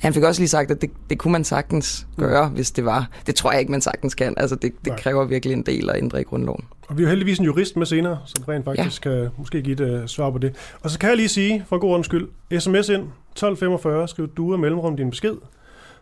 Han 0.02 0.14
fik 0.14 0.24
også 0.24 0.42
lige 0.42 0.50
sagt, 0.50 0.72
at 0.72 0.82
det, 0.82 0.90
det 1.10 1.18
kunne 1.18 1.32
man 1.32 1.44
sagtens 1.44 2.08
gøre, 2.18 2.50
mm. 2.50 2.56
hvis 2.56 2.72
det 2.72 2.86
var. 2.86 3.10
Det 3.28 3.36
tror 3.36 3.52
jeg 3.52 3.60
ikke, 3.60 3.72
man 3.72 3.82
sagtens 3.82 4.16
kan. 4.16 4.34
Altså, 4.38 4.56
det, 4.56 4.74
det 4.86 4.98
kræver 4.98 5.26
virkelig 5.26 5.54
en 5.54 5.64
del 5.64 5.90
at 5.90 5.98
ændre 5.98 6.22
i 6.22 6.24
grundloven. 6.24 6.66
Og 6.88 6.98
vi 6.98 7.04
har 7.04 7.10
heldigvis 7.10 7.40
en 7.40 7.46
jurist 7.46 7.78
med 7.78 7.86
senere, 7.86 8.20
som 8.26 8.44
rent 8.48 8.66
faktisk 8.66 9.06
ja. 9.06 9.12
kan 9.12 9.30
måske 9.38 9.62
give 9.62 9.96
et 9.98 10.02
uh, 10.02 10.08
svar 10.08 10.32
på 10.32 10.38
det. 10.38 10.56
Og 10.82 10.90
så 10.90 11.00
kan 11.00 11.10
jeg 11.10 11.18
lige 11.18 11.30
sige, 11.30 11.66
for 11.70 11.78
god 11.78 11.90
ordens 11.90 12.06
skyld, 12.06 12.30
sms 12.60 12.90
ind 12.90 13.02
1245, 13.02 14.08
skriv 14.08 14.28
du 14.28 14.52
er 14.52 14.58
mellemrum 14.58 14.98
din 14.98 15.10
besked. 15.10 15.36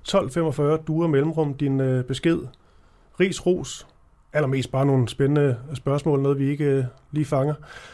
1245, 0.01 0.77
du 0.87 1.01
er 1.01 1.07
mellemrum 1.07 1.53
din 1.53 1.79
uh, 1.79 2.03
besked. 2.03 2.39
Ris, 3.19 3.45
ros, 3.45 3.87
allermest 4.33 4.71
bare 4.71 4.85
nogle 4.85 5.09
spændende 5.09 5.57
spørgsmål, 5.73 6.21
noget 6.21 6.39
vi 6.39 6.49
ikke 6.49 6.77
uh, 6.77 6.85
lige 7.11 7.25
fanger. 7.25 7.53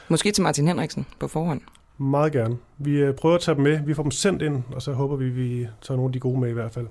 Måske 0.10 0.32
til 0.32 0.44
Martin 0.44 0.68
Henriksen 0.68 1.06
på 1.20 1.28
forhånd. 1.28 1.62
Meget 2.02 2.32
gerne. 2.32 2.58
Vi 2.78 2.92
øh, 2.92 3.16
prøver 3.16 3.36
at 3.36 3.42
tage 3.42 3.56
dem 3.56 3.64
med, 3.64 3.80
vi 3.86 3.94
får 3.94 4.04
dem 4.04 4.12
sendt 4.12 4.42
ind, 4.42 4.64
og 4.76 4.82
så 4.82 4.94
håber 4.94 5.16
vi, 5.16 5.30
vi 5.30 5.68
tager 5.82 5.96
nogle 5.96 6.10
af 6.10 6.14
de 6.14 6.20
gode 6.20 6.40
med 6.40 6.50
i 6.50 6.54
hvert 6.54 6.72
fald. 6.72 6.88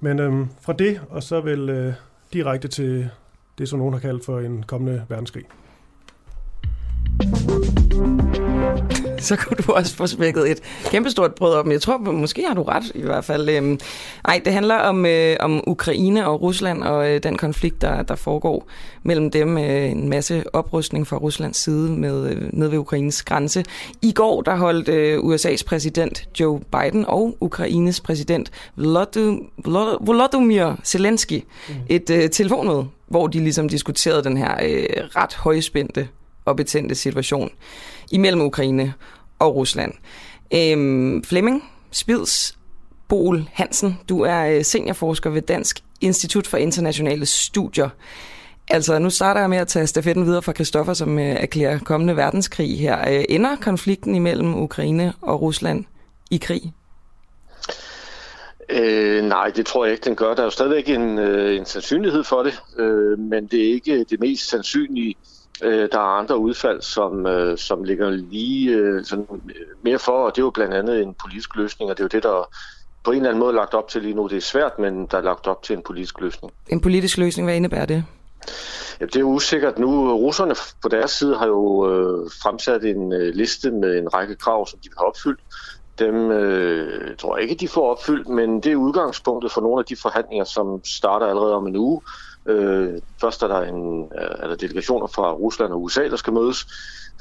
Men 0.00 0.18
øhm, 0.18 0.48
fra 0.60 0.72
det, 0.72 1.00
og 1.10 1.22
så 1.22 1.40
vel 1.40 1.68
øh, 1.68 1.92
direkte 2.32 2.68
til 2.68 3.10
det, 3.58 3.68
som 3.68 3.78
nogen 3.78 3.92
har 3.92 4.00
kaldt 4.00 4.24
for 4.24 4.40
en 4.40 4.62
kommende 4.62 5.04
verdenskrig. 5.08 5.44
Så 9.28 9.36
kunne 9.36 9.56
du 9.56 9.72
også 9.72 9.96
få 9.96 10.06
smækket 10.06 10.50
et 10.50 10.60
kæmpestort 10.84 11.34
brød 11.34 11.54
op, 11.54 11.66
men 11.66 11.72
jeg 11.72 11.80
tror, 11.80 11.98
måske 11.98 12.44
har 12.46 12.54
du 12.54 12.62
ret 12.62 12.92
i 12.94 13.02
hvert 13.02 13.24
fald. 13.24 13.48
Øhm, 13.48 13.78
ej, 14.24 14.40
det 14.44 14.52
handler 14.52 14.74
om, 14.74 15.06
øh, 15.06 15.36
om 15.40 15.62
Ukraine 15.66 16.28
og 16.28 16.42
Rusland 16.42 16.82
og 16.82 17.10
øh, 17.10 17.22
den 17.22 17.36
konflikt, 17.36 17.82
der, 17.82 18.02
der 18.02 18.14
foregår 18.14 18.68
mellem 19.02 19.30
dem. 19.30 19.58
Øh, 19.58 19.90
en 19.90 20.08
masse 20.08 20.44
oprustning 20.52 21.06
fra 21.06 21.16
Ruslands 21.16 21.56
side 21.56 21.90
med, 21.90 22.30
øh, 22.30 22.52
ned 22.52 22.68
ved 22.68 22.78
Ukraines 22.78 23.22
grænse. 23.22 23.64
I 24.02 24.12
går 24.12 24.42
der 24.42 24.56
holdt 24.56 24.88
øh, 24.88 25.18
USA's 25.18 25.64
præsident 25.66 26.28
Joe 26.40 26.60
Biden 26.60 27.04
og 27.04 27.36
Ukraines 27.40 28.00
præsident 28.00 28.50
Volodymyr 30.00 30.74
Zelensky 30.84 31.44
mm. 31.68 31.74
et 31.88 32.10
øh, 32.10 32.30
telefonmøde 32.30 32.86
hvor 33.08 33.26
de 33.26 33.38
ligesom 33.38 33.68
diskuterede 33.68 34.24
den 34.24 34.36
her 34.36 34.56
øh, 34.62 34.86
ret 35.16 35.34
højspændte 35.34 36.08
og 36.44 36.56
betændte 36.56 36.94
situation 36.94 37.50
imellem 38.10 38.40
Ukraine 38.40 38.94
og 39.38 39.56
Rusland. 39.56 39.92
Øhm, 40.54 41.24
Flemming 41.24 41.64
Spids 41.90 42.58
Bol 43.08 43.48
Hansen, 43.52 43.98
du 44.08 44.20
er 44.20 44.44
øh, 44.44 44.64
seniorforsker 44.64 45.30
ved 45.30 45.42
Dansk 45.42 45.80
Institut 46.00 46.46
for 46.46 46.56
Internationale 46.56 47.26
Studier. 47.26 47.88
Altså, 48.70 48.98
nu 48.98 49.10
starter 49.10 49.40
jeg 49.40 49.50
med 49.50 49.58
at 49.58 49.68
tage 49.68 49.86
stafetten 49.86 50.26
videre 50.26 50.42
fra 50.42 50.52
Kristoffer, 50.52 50.92
som 50.92 51.18
øh, 51.18 51.24
erklærer 51.24 51.78
kommende 51.78 52.16
verdenskrig 52.16 52.78
her. 52.78 53.10
Øh, 53.10 53.24
ender 53.28 53.56
konflikten 53.56 54.14
imellem 54.14 54.54
Ukraine 54.54 55.12
og 55.20 55.42
Rusland 55.42 55.84
i 56.30 56.36
krig? 56.36 56.72
Øh, 58.68 59.24
nej, 59.24 59.50
det 59.56 59.66
tror 59.66 59.84
jeg 59.84 59.92
ikke, 59.92 60.04
den 60.04 60.16
gør. 60.16 60.34
Der 60.34 60.40
er 60.40 60.44
jo 60.44 60.50
stadigvæk 60.50 60.88
en, 60.88 61.18
øh, 61.18 61.56
en 61.56 61.66
sandsynlighed 61.66 62.24
for 62.24 62.42
det, 62.42 62.60
øh, 62.78 63.18
men 63.18 63.46
det 63.46 63.68
er 63.68 63.72
ikke 63.72 64.04
det 64.04 64.20
mest 64.20 64.50
sandsynlige. 64.50 65.14
Øh, 65.62 65.88
der 65.92 65.98
er 65.98 66.18
andre 66.18 66.38
udfald, 66.38 66.82
som, 66.82 67.26
øh, 67.26 67.58
som 67.58 67.84
ligger 67.84 68.10
lige 68.10 68.70
øh, 68.70 69.04
sådan 69.04 69.26
mere 69.82 69.98
for, 69.98 70.12
og 70.12 70.36
det 70.36 70.42
er 70.42 70.44
jo 70.44 70.50
blandt 70.50 70.74
andet 70.74 71.02
en 71.02 71.14
politisk 71.14 71.56
løsning, 71.56 71.90
og 71.90 71.96
det 71.96 72.02
er 72.02 72.04
jo 72.04 72.16
det, 72.16 72.22
der 72.22 72.48
på 73.04 73.10
en 73.10 73.16
eller 73.16 73.28
anden 73.28 73.40
måde 73.40 73.50
er 73.50 73.56
lagt 73.56 73.74
op 73.74 73.88
til 73.88 74.02
lige 74.02 74.14
nu. 74.14 74.26
Det 74.26 74.36
er 74.36 74.40
svært, 74.40 74.78
men 74.78 75.06
der 75.06 75.18
er 75.18 75.22
lagt 75.22 75.46
op 75.46 75.62
til 75.62 75.76
en 75.76 75.82
politisk 75.82 76.20
løsning. 76.20 76.52
En 76.68 76.80
politisk 76.80 77.18
løsning, 77.18 77.46
hvad 77.46 77.56
indebærer 77.56 77.86
det? 77.86 78.04
Ja, 79.00 79.06
det 79.06 79.16
er 79.16 79.22
usikkert 79.22 79.78
nu. 79.78 80.16
Russerne 80.16 80.54
på 80.82 80.88
deres 80.88 81.10
side 81.10 81.36
har 81.36 81.46
jo 81.46 81.90
øh, 81.90 82.30
fremsat 82.42 82.84
en 82.84 83.12
øh, 83.12 83.34
liste 83.34 83.70
med 83.70 83.98
en 83.98 84.14
række 84.14 84.34
krav, 84.34 84.66
som 84.66 84.78
de 84.78 84.88
vil 84.88 84.98
have 84.98 85.08
opfyldt 85.08 85.40
dem 85.98 86.30
øh, 86.30 87.16
tror 87.16 87.36
jeg 87.36 87.42
ikke, 87.42 87.60
de 87.60 87.68
får 87.68 87.90
opfyldt, 87.90 88.28
men 88.28 88.60
det 88.60 88.72
er 88.72 88.76
udgangspunktet 88.76 89.52
for 89.52 89.60
nogle 89.60 89.78
af 89.78 89.84
de 89.84 89.96
forhandlinger, 89.96 90.44
som 90.44 90.80
starter 90.84 91.26
allerede 91.26 91.54
om 91.54 91.66
en 91.66 91.76
uge. 91.76 92.00
Øh, 92.48 92.88
først 93.20 93.42
er 93.42 93.48
der, 93.48 93.60
en, 93.60 94.02
øh, 94.02 94.30
er 94.38 94.48
der 94.48 94.56
delegationer 94.56 95.06
fra 95.06 95.32
Rusland 95.32 95.72
og 95.72 95.82
USA, 95.82 96.08
der 96.08 96.16
skal 96.16 96.32
mødes. 96.32 96.66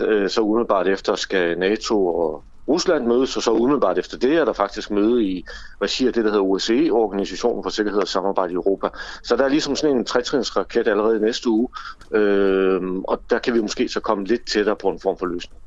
Øh, 0.02 0.30
så 0.30 0.42
umiddelbart 0.42 0.88
efter 0.88 1.16
skal 1.16 1.60
NATO 1.60 2.08
og 2.08 2.44
Rusland 2.68 3.08
mødes, 3.08 3.38
og 3.38 3.44
så 3.44 3.52
umiddelbart 3.52 3.98
efter 3.98 4.18
det 4.18 4.36
er 4.36 4.46
der 4.46 4.54
faktisk 4.54 4.92
møde 4.92 5.24
i 5.24 5.46
regi 5.82 6.08
af 6.08 6.14
det, 6.14 6.24
der 6.26 6.32
hedder 6.32 6.46
OSCE, 6.46 6.90
Organisationen 6.92 7.64
for 7.64 7.70
Sikkerhed 7.70 8.02
og 8.02 8.08
Samarbejde 8.08 8.52
i 8.52 8.56
Europa. 8.56 8.88
Så 9.24 9.36
der 9.36 9.44
er 9.44 9.48
ligesom 9.48 9.76
sådan 9.76 9.98
en 9.98 10.06
trætrinsraket 10.06 10.88
allerede 10.88 11.20
næste 11.20 11.50
uge, 11.50 11.68
øh, 12.12 12.82
og 13.08 13.22
der 13.30 13.40
kan 13.40 13.54
vi 13.54 13.62
måske 13.62 13.90
så 13.90 14.00
komme 14.00 14.26
lidt 14.26 14.48
tættere 14.48 14.76
på 14.76 14.90
en 14.90 15.00
form 15.00 15.18
for 15.18 15.26
løsning. 15.26 15.62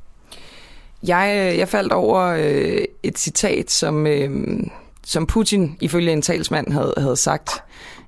Jeg, 1.03 1.51
øh, 1.53 1.59
jeg 1.59 1.69
faldt 1.69 1.93
over 1.93 2.21
øh, 2.21 2.85
et 3.03 3.19
citat, 3.19 3.71
som, 3.71 4.07
øh, 4.07 4.31
som 5.07 5.27
Putin 5.27 5.77
ifølge 5.81 6.13
en 6.13 6.23
talsmand 6.23 6.73
havde, 6.73 6.95
havde 6.97 7.17
sagt, 7.17 7.51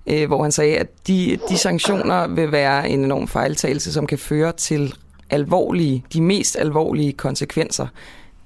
øh, 0.06 0.26
hvor 0.26 0.42
han 0.42 0.52
sagde, 0.52 0.76
at 0.76 1.06
de, 1.06 1.38
de 1.48 1.58
sanktioner 1.58 2.26
vil 2.26 2.52
være 2.52 2.88
en 2.88 3.04
enorm 3.04 3.28
fejltagelse, 3.28 3.92
som 3.92 4.06
kan 4.06 4.18
føre 4.18 4.52
til 4.52 4.94
alvorlige, 5.30 6.04
de 6.12 6.22
mest 6.22 6.56
alvorlige 6.56 7.12
konsekvenser. 7.12 7.86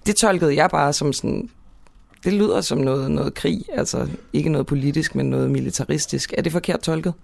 Det 0.07 0.17
tolkede 0.17 0.57
jeg 0.57 0.71
bare 0.71 0.93
som 0.93 1.13
sådan, 1.13 1.51
det 2.25 2.33
lyder 2.33 2.61
som 2.61 2.79
noget, 2.79 3.11
noget 3.11 3.35
krig, 3.35 3.65
altså 3.73 4.09
ikke 4.33 4.49
noget 4.49 4.67
politisk, 4.67 5.15
men 5.15 5.31
noget 5.31 5.51
militaristisk. 5.51 6.35
Er 6.39 6.43
det 6.43 6.53
forkert 6.53 6.81
tolket? 6.81 7.15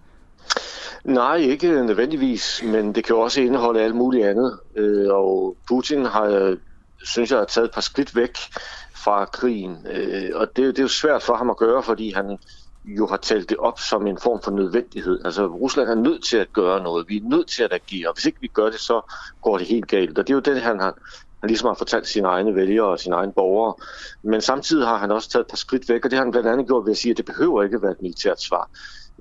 Nej, 1.05 1.37
ikke 1.37 1.68
nødvendigvis, 1.68 2.62
men 2.64 2.95
det 2.95 3.05
kan 3.05 3.16
jo 3.16 3.21
også 3.21 3.40
indeholde 3.40 3.81
alt 3.81 3.95
muligt 3.95 4.27
andet. 4.27 4.59
Øh, 4.77 5.09
og 5.11 5.57
Putin 5.68 6.05
har 6.05 6.57
synes 7.05 7.31
jeg, 7.31 7.38
har 7.38 7.45
taget 7.45 7.64
et 7.64 7.75
par 7.75 7.81
skridt 7.81 8.16
væk 8.16 8.37
fra 8.95 9.25
krigen. 9.25 9.87
Øh, 9.92 10.31
og 10.35 10.47
det, 10.47 10.66
det 10.66 10.79
er 10.79 10.83
jo 10.83 10.88
svært 10.88 11.23
for 11.23 11.35
ham 11.35 11.51
at 11.51 11.57
gøre, 11.57 11.83
fordi 11.83 12.12
han 12.12 12.38
jo 12.85 13.07
har 13.07 13.16
talt 13.16 13.51
det 13.51 13.57
op 13.59 13.79
som 13.79 14.07
en 14.07 14.18
form 14.18 14.40
for 14.42 14.51
nødvendighed. 14.51 15.21
Altså 15.25 15.47
Rusland 15.47 15.88
er 15.88 15.95
nødt 15.95 16.25
til 16.25 16.37
at 16.37 16.53
gøre 16.53 16.83
noget. 16.83 17.09
Vi 17.09 17.16
er 17.16 17.23
nødt 17.23 17.49
til 17.49 17.62
at 17.62 17.73
agere. 17.73 18.09
Og 18.09 18.14
hvis 18.14 18.27
ikke 18.27 18.40
vi 18.40 18.49
gør 18.49 18.71
det, 18.71 18.81
så 18.81 19.12
går 19.42 19.59
det 19.59 19.66
helt 19.66 19.88
galt. 19.88 20.18
Og 20.18 20.27
det 20.27 20.33
er 20.33 20.37
jo 20.37 20.55
det, 20.55 20.62
han 20.62 20.81
har, 20.81 20.95
han 21.40 21.49
ligesom 21.49 21.66
har 21.66 21.75
fortalt 21.75 22.09
sine 22.09 22.29
egne 22.29 22.55
vælgere 22.55 22.87
og 22.87 22.99
sine 22.99 23.14
egne 23.14 23.33
borgere. 23.33 23.75
Men 24.25 24.40
samtidig 24.40 24.87
har 24.87 24.97
han 24.97 25.11
også 25.11 25.31
taget 25.31 25.45
et 25.45 25.51
par 25.51 25.57
skridt 25.57 25.88
væk, 25.88 26.05
og 26.05 26.11
det 26.11 26.18
har 26.18 26.25
han 26.25 26.31
blandt 26.31 26.49
andet 26.49 26.66
gjort 26.66 26.85
ved 26.85 26.92
at 26.92 26.99
sige, 26.99 27.11
at 27.11 27.16
det 27.16 27.25
behøver 27.25 27.62
ikke 27.62 27.77
at 27.77 27.83
være 27.83 27.92
et 27.92 28.03
militært 28.03 28.42
svar. 28.42 28.71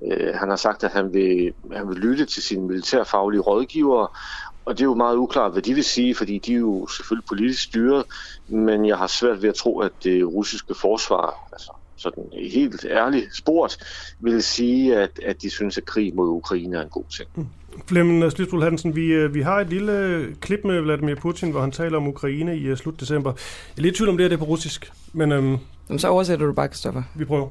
Øh, 0.06 0.34
han 0.34 0.48
har 0.48 0.56
sagt, 0.56 0.84
at 0.84 0.90
han 0.90 1.12
vil, 1.12 1.52
han 1.72 1.88
vil 1.88 1.98
lytte 1.98 2.24
til 2.24 2.42
sine 2.42 2.66
militærfaglige 2.66 3.40
rådgivere, 3.40 4.08
og 4.64 4.78
det 4.78 4.80
er 4.80 4.84
jo 4.84 4.94
meget 4.94 5.16
uklart, 5.16 5.52
hvad 5.52 5.62
de 5.62 5.74
vil 5.74 5.84
sige, 5.84 6.14
fordi 6.14 6.38
de 6.38 6.52
er 6.54 6.58
jo 6.58 6.86
selvfølgelig 6.86 7.24
politisk 7.28 7.62
styret, 7.62 8.04
men 8.48 8.86
jeg 8.86 8.98
har 8.98 9.06
svært 9.06 9.42
ved 9.42 9.48
at 9.48 9.54
tro, 9.54 9.80
at 9.80 9.92
det 10.04 10.26
russiske 10.26 10.74
forsvar, 10.74 11.34
altså 11.52 11.72
sådan 12.02 12.24
helt 12.50 12.86
ærligt 12.90 13.36
spurgt, 13.36 13.78
vil 14.20 14.42
sige, 14.42 14.96
at, 14.96 15.20
at 15.26 15.42
de 15.42 15.50
synes, 15.50 15.78
at 15.78 15.84
krig 15.84 16.14
mod 16.14 16.28
Ukraine 16.28 16.76
er 16.76 16.82
en 16.82 16.88
god 16.88 17.04
ting. 17.16 17.28
Mm. 17.34 17.46
Flemming 17.86 18.32
Slytsbol 18.32 18.62
Hansen, 18.62 18.96
vi, 18.96 19.06
øh, 19.06 19.34
vi 19.34 19.40
har 19.40 19.60
et 19.60 19.68
lille 19.68 20.26
klip 20.40 20.60
med 20.64 20.80
Vladimir 20.80 21.14
Putin, 21.14 21.50
hvor 21.50 21.60
han 21.60 21.72
taler 21.72 21.96
om 21.96 22.08
Ukraine 22.08 22.56
i 22.56 22.70
uh, 22.70 22.76
slut 22.76 23.00
december. 23.00 23.32
Jeg 23.76 23.78
er 23.78 23.82
lidt 23.82 23.96
tvivl 23.96 24.08
om 24.08 24.16
det, 24.16 24.24
er 24.24 24.28
det 24.28 24.38
på 24.38 24.44
russisk, 24.44 24.92
men... 25.12 25.32
Um, 25.32 25.58
Jamen, 25.88 25.98
så 25.98 26.08
oversætter 26.08 26.46
du 26.46 26.52
bare, 26.52 26.68
Kristoffer. 26.68 27.02
Vi 27.14 27.24
prøver. 27.24 27.48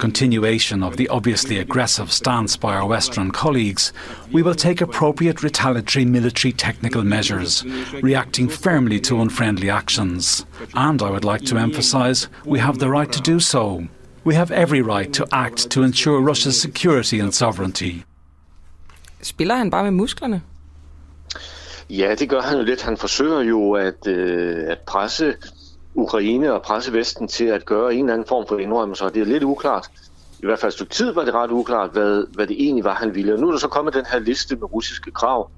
Continuation 0.00 0.82
of 0.82 0.96
the 0.96 1.08
obviously 1.08 1.58
aggressive 1.58 2.10
stance 2.10 2.56
by 2.56 2.74
our 2.74 2.86
Western 2.86 3.30
colleagues, 3.30 3.92
we 4.32 4.42
will 4.42 4.54
take 4.54 4.80
appropriate 4.80 5.42
retaliatory 5.42 6.06
military 6.06 6.52
technical 6.52 7.04
measures, 7.04 7.64
reacting 8.02 8.48
firmly 8.48 8.98
to 9.00 9.20
unfriendly 9.20 9.68
actions. 9.70 10.46
And 10.74 11.02
I 11.02 11.10
would 11.10 11.24
like 11.24 11.44
to 11.50 11.58
emphasise 11.58 12.28
we 12.46 12.58
have 12.58 12.78
the 12.78 12.88
right 12.88 13.12
to 13.12 13.20
do 13.20 13.38
so. 13.40 13.86
We 14.24 14.34
have 14.34 14.50
every 14.50 14.82
right 14.82 15.12
to 15.12 15.26
act 15.32 15.70
to 15.70 15.82
ensure 15.82 16.20
Russia's 16.20 16.60
security 16.60 17.20
and 17.20 17.34
sovereignty. 17.34 18.04
Spiller 19.22 19.56
han 19.56 19.70
bare 19.70 19.84
med 19.84 19.92
musklerne? 19.92 20.42
Ja, 21.90 22.14
det 22.14 22.28
gør 22.28 22.40
han 22.40 22.58
jo 22.58 22.64
lidt. 22.64 22.82
Han 22.82 22.96
forsøger 22.96 23.40
jo 23.40 23.72
at, 23.72 24.06
øh, 24.06 24.64
at 24.68 24.78
presse 24.86 25.34
Ukraine 25.94 26.52
og 26.52 26.62
presse 26.62 26.92
Vesten 26.92 27.28
til 27.28 27.44
at 27.44 27.64
gøre 27.64 27.94
en 27.94 28.00
eller 28.00 28.12
anden 28.12 28.28
form 28.28 28.46
for 28.48 28.58
indrømmelser. 28.58 29.08
Det 29.08 29.22
er 29.22 29.26
lidt 29.26 29.42
uklart. 29.42 29.88
I 30.38 30.46
hvert 30.46 30.58
fald 30.58 30.70
et 30.70 30.74
stykke 30.74 30.94
tid 30.94 31.12
var 31.12 31.24
det 31.24 31.34
ret 31.34 31.50
uklart, 31.50 31.90
hvad, 31.92 32.26
hvad 32.34 32.46
det 32.46 32.56
egentlig 32.58 32.84
var, 32.84 32.94
han 32.94 33.14
ville. 33.14 33.34
Og 33.34 33.40
nu 33.40 33.46
er 33.46 33.52
der 33.52 33.58
så 33.58 33.68
kommet 33.68 33.94
den 33.94 34.06
her 34.12 34.18
liste 34.18 34.56
med 34.56 34.72
russiske 34.72 35.10
krav. 35.10 35.50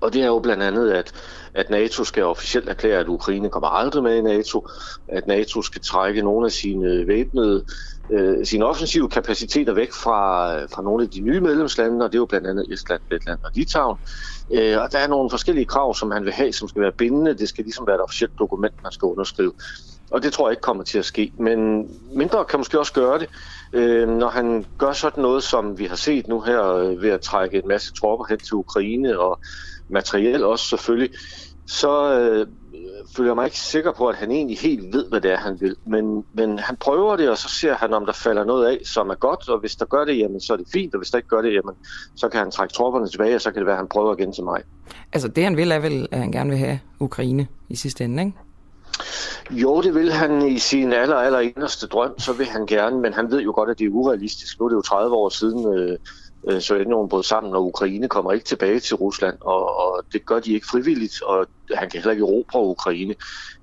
Og 0.00 0.12
det 0.12 0.22
er 0.22 0.26
jo 0.26 0.38
blandt 0.38 0.62
andet, 0.62 0.90
at, 0.90 1.12
at 1.54 1.70
NATO 1.70 2.04
skal 2.04 2.24
officielt 2.24 2.68
erklære, 2.68 3.00
at 3.00 3.08
Ukraine 3.08 3.50
kommer 3.50 3.68
aldrig 3.68 4.02
med 4.02 4.16
i 4.16 4.20
NATO, 4.20 4.68
at 5.08 5.26
NATO 5.26 5.62
skal 5.62 5.82
trække 5.82 6.22
nogle 6.22 6.46
af 6.46 6.52
sine 6.52 7.06
væbnede, 7.06 7.64
øh, 8.12 8.46
sine 8.46 8.64
offensive 8.64 9.08
kapaciteter 9.08 9.72
væk 9.72 9.92
fra, 9.92 10.54
øh, 10.56 10.68
fra 10.74 10.82
nogle 10.82 11.04
af 11.04 11.10
de 11.10 11.20
nye 11.20 11.40
medlemslande, 11.40 12.04
og 12.04 12.12
det 12.12 12.18
er 12.18 12.20
jo 12.20 12.26
blandt 12.26 12.46
andet 12.46 12.66
Estland, 12.72 13.00
Letland 13.10 13.38
og 13.44 13.50
Litauen. 13.54 13.96
Øh, 14.52 14.78
og 14.82 14.92
der 14.92 14.98
er 14.98 15.06
nogle 15.06 15.30
forskellige 15.30 15.64
krav, 15.66 15.94
som 15.94 16.10
han 16.10 16.24
vil 16.24 16.32
have, 16.32 16.52
som 16.52 16.68
skal 16.68 16.82
være 16.82 16.92
bindende. 16.92 17.38
Det 17.38 17.48
skal 17.48 17.64
ligesom 17.64 17.86
være 17.86 17.96
et 17.96 18.02
officielt 18.02 18.38
dokument, 18.38 18.74
man 18.82 18.92
skal 18.92 19.06
underskrive. 19.06 19.52
Og 20.10 20.22
det 20.22 20.32
tror 20.32 20.48
jeg 20.48 20.52
ikke 20.52 20.62
kommer 20.62 20.84
til 20.84 20.98
at 20.98 21.04
ske. 21.04 21.32
Men 21.38 21.88
mindre 22.16 22.44
kan 22.44 22.60
måske 22.60 22.78
også 22.78 22.92
gøre 22.92 23.18
det, 23.18 23.28
øh, 23.72 24.08
når 24.08 24.28
han 24.28 24.64
gør 24.78 24.92
sådan 24.92 25.22
noget, 25.22 25.42
som 25.42 25.78
vi 25.78 25.84
har 25.84 25.96
set 25.96 26.28
nu 26.28 26.40
her, 26.40 26.64
øh, 26.74 27.02
ved 27.02 27.10
at 27.10 27.20
trække 27.20 27.56
en 27.56 27.68
masse 27.68 27.92
tropper 27.92 28.26
hen 28.28 28.38
til 28.38 28.54
Ukraine, 28.54 29.18
og 29.18 29.40
materiel 29.90 30.44
også 30.44 30.68
selvfølgelig, 30.68 31.10
så 31.68 32.20
øh, 32.20 32.46
føler 33.16 33.34
mig 33.34 33.44
ikke 33.44 33.58
sikker 33.58 33.92
på, 33.92 34.06
at 34.06 34.16
han 34.16 34.30
egentlig 34.30 34.58
helt 34.58 34.92
ved, 34.92 35.08
hvad 35.08 35.20
det 35.20 35.32
er, 35.32 35.36
han 35.36 35.60
vil. 35.60 35.76
Men, 35.86 36.24
men 36.32 36.58
han 36.58 36.76
prøver 36.76 37.16
det, 37.16 37.30
og 37.30 37.38
så 37.38 37.48
ser 37.48 37.74
han, 37.74 37.92
om 37.94 38.06
der 38.06 38.12
falder 38.12 38.44
noget 38.44 38.66
af, 38.66 38.78
som 38.84 39.10
er 39.10 39.14
godt, 39.14 39.48
og 39.48 39.60
hvis 39.60 39.76
der 39.76 39.84
gør 39.84 40.04
det, 40.04 40.18
jamen, 40.18 40.40
så 40.40 40.52
er 40.52 40.56
det 40.56 40.66
fint, 40.72 40.94
og 40.94 40.98
hvis 40.98 41.10
der 41.10 41.18
ikke 41.18 41.28
gør 41.28 41.42
det, 41.42 41.54
jamen, 41.54 41.74
så 42.14 42.28
kan 42.28 42.38
han 42.38 42.50
trække 42.50 42.74
tropperne 42.74 43.08
tilbage, 43.08 43.34
og 43.34 43.40
så 43.40 43.50
kan 43.50 43.58
det 43.58 43.66
være, 43.66 43.74
at 43.74 43.80
han 43.80 43.88
prøver 43.88 44.16
igen 44.18 44.32
til 44.32 44.44
mig. 44.44 44.62
Altså 45.12 45.28
det, 45.28 45.44
han 45.44 45.56
vil, 45.56 45.72
er 45.72 45.78
vel, 45.78 46.08
at 46.10 46.18
han 46.18 46.32
gerne 46.32 46.50
vil 46.50 46.58
have 46.58 46.80
Ukraine 47.00 47.46
i 47.68 47.76
sidste 47.76 48.04
ende, 48.04 48.22
ikke? 48.22 48.36
Jo, 49.50 49.82
det 49.82 49.94
vil 49.94 50.12
han 50.12 50.46
i 50.48 50.58
sin 50.58 50.92
aller, 50.92 51.16
aller 51.16 51.40
inderste 51.40 51.86
drøm, 51.86 52.18
så 52.18 52.32
vil 52.32 52.46
han 52.46 52.66
gerne, 52.66 53.00
men 53.00 53.12
han 53.12 53.30
ved 53.30 53.40
jo 53.40 53.52
godt, 53.54 53.70
at 53.70 53.78
det 53.78 53.84
er 53.84 53.90
urealistisk. 53.90 54.60
Nu 54.60 54.64
er 54.64 54.68
det 54.68 54.76
jo 54.76 54.82
30 54.82 55.16
år 55.16 55.28
siden, 55.28 55.78
øh, 55.78 55.98
øh, 56.46 56.60
Sovjetunionen 56.60 57.08
brød 57.08 57.22
sammen, 57.22 57.54
og 57.54 57.66
Ukraine 57.66 58.08
kommer 58.08 58.32
ikke 58.32 58.44
tilbage 58.44 58.80
til 58.80 58.96
Rusland, 58.96 59.38
og, 59.40 59.78
og 59.78 60.04
det 60.12 60.26
gør 60.26 60.40
de 60.40 60.52
ikke 60.52 60.66
frivilligt, 60.66 61.22
og 61.22 61.46
han 61.74 61.90
kan 61.90 62.00
heller 62.00 62.12
ikke 62.12 62.24
erobre 62.24 62.60
Ukraine. 62.60 63.14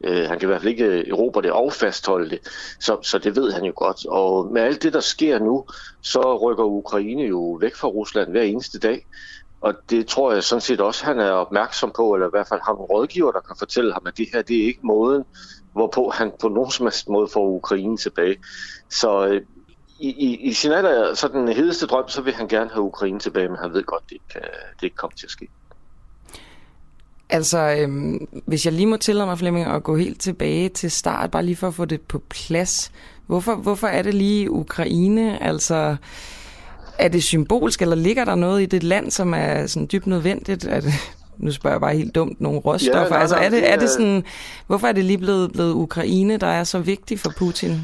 Øh, 0.04 0.28
han 0.28 0.39
kan 0.39 0.48
i 0.48 0.50
hvert 0.50 0.62
fald 0.62 0.72
ikke 0.72 1.10
erobre 1.10 1.41
det 1.41 1.52
og 1.52 1.74
fastholde 1.74 2.30
det, 2.30 2.39
så, 2.80 2.98
så 3.02 3.17
det 3.17 3.36
ved 3.36 3.52
han 3.52 3.63
jo 3.63 3.74
godt. 3.76 4.06
Og 4.06 4.54
med 4.54 4.62
alt 4.62 4.84
det, 4.84 4.93
der 4.93 5.00
sker 5.00 5.39
nu, 5.39 5.65
så 6.02 6.38
rykker 6.38 6.63
Ukraine 6.63 7.24
jo 7.24 7.58
væk 7.62 7.76
fra 7.76 7.88
Rusland 7.88 8.32
hver 8.32 8.41
eneste 8.41 8.80
dag, 8.80 9.06
og 9.63 9.74
det 9.89 10.08
tror 10.08 10.34
jeg 10.34 10.43
sådan 10.43 10.62
set 10.62 10.82
også, 10.82 11.06
han 11.06 11.19
er 11.19 11.32
opmærksom 11.32 11.91
på, 11.96 12.13
eller 12.13 12.28
i 12.28 12.30
hvert 12.34 12.48
fald 12.48 12.62
har 12.65 12.74
nogle 12.74 12.88
rådgiver, 12.88 13.32
der 13.32 13.39
kan 13.39 13.56
fortælle 13.60 13.93
ham, 13.93 14.04
at 14.08 14.17
det 14.17 14.28
her 14.34 14.41
det 14.41 14.62
er 14.62 14.65
ikke 14.65 14.80
måden, 14.84 15.24
hvorpå 15.74 16.10
han 16.10 16.32
på 16.41 16.48
nogen 16.48 16.72
som 16.72 16.86
helst 16.86 17.10
måde 17.10 17.28
får 17.28 17.48
Ukraine 17.48 17.98
tilbage. 17.98 18.38
Så 18.89 19.28
øh, 19.28 19.41
i, 20.03 20.09
i, 20.09 20.35
i 20.49 20.53
sin 20.53 20.71
aller 20.71 21.13
sådan 21.15 21.47
hedeste 21.47 21.85
drøm, 21.85 22.07
så 22.07 22.21
vil 22.21 22.33
han 22.33 22.47
gerne 22.47 22.69
have 22.69 22.83
Ukraine 22.83 23.19
tilbage, 23.19 23.47
men 23.47 23.57
han 23.61 23.73
ved 23.73 23.83
godt, 23.83 24.03
det 24.09 24.11
ikke, 24.11 24.47
det 24.75 24.83
ikke 24.83 24.95
kommer 24.95 25.15
til 25.15 25.25
at 25.25 25.31
ske. 25.31 25.47
Altså, 27.29 27.75
øhm, 27.79 28.27
hvis 28.45 28.65
jeg 28.65 28.73
lige 28.73 28.85
må 28.85 28.97
tillade 28.97 29.25
mig, 29.25 29.37
Flemming, 29.37 29.67
at 29.67 29.83
gå 29.83 29.97
helt 29.97 30.21
tilbage 30.21 30.69
til 30.69 30.91
start, 30.91 31.31
bare 31.31 31.45
lige 31.45 31.55
for 31.55 31.67
at 31.67 31.73
få 31.73 31.85
det 31.85 32.01
på 32.01 32.21
plads. 32.29 32.91
Hvorfor, 33.27 33.55
hvorfor 33.55 33.87
er 33.87 34.01
det 34.01 34.13
lige 34.13 34.51
Ukraine? 34.51 35.43
Altså, 35.43 35.95
er 36.99 37.07
det 37.07 37.23
symbolsk, 37.23 37.81
eller 37.81 37.95
ligger 37.95 38.25
der 38.25 38.35
noget 38.35 38.61
i 38.61 38.65
det 38.65 38.83
land, 38.83 39.11
som 39.11 39.33
er 39.33 39.67
sådan 39.67 39.89
dybt 39.91 40.07
nødvendigt? 40.07 40.61
Det, 40.61 40.83
nu 41.37 41.51
spørger 41.51 41.75
jeg 41.75 41.81
bare 41.81 41.95
helt 41.95 42.15
dumt, 42.15 42.41
nogle 42.41 42.59
råstoffer. 42.59 42.99
Ja, 42.99 43.09
nej, 43.09 43.19
altså, 43.19 43.35
er 43.35 43.49
det, 43.49 43.71
er 43.71 43.79
det 43.79 43.89
sådan, 43.89 44.23
hvorfor 44.67 44.87
er 44.87 44.91
det 44.91 45.05
lige 45.05 45.17
blevet, 45.17 45.51
blevet 45.51 45.73
Ukraine, 45.73 46.37
der 46.37 46.47
er 46.47 46.63
så 46.63 46.79
vigtig 46.79 47.19
for 47.19 47.33
Putin? 47.37 47.81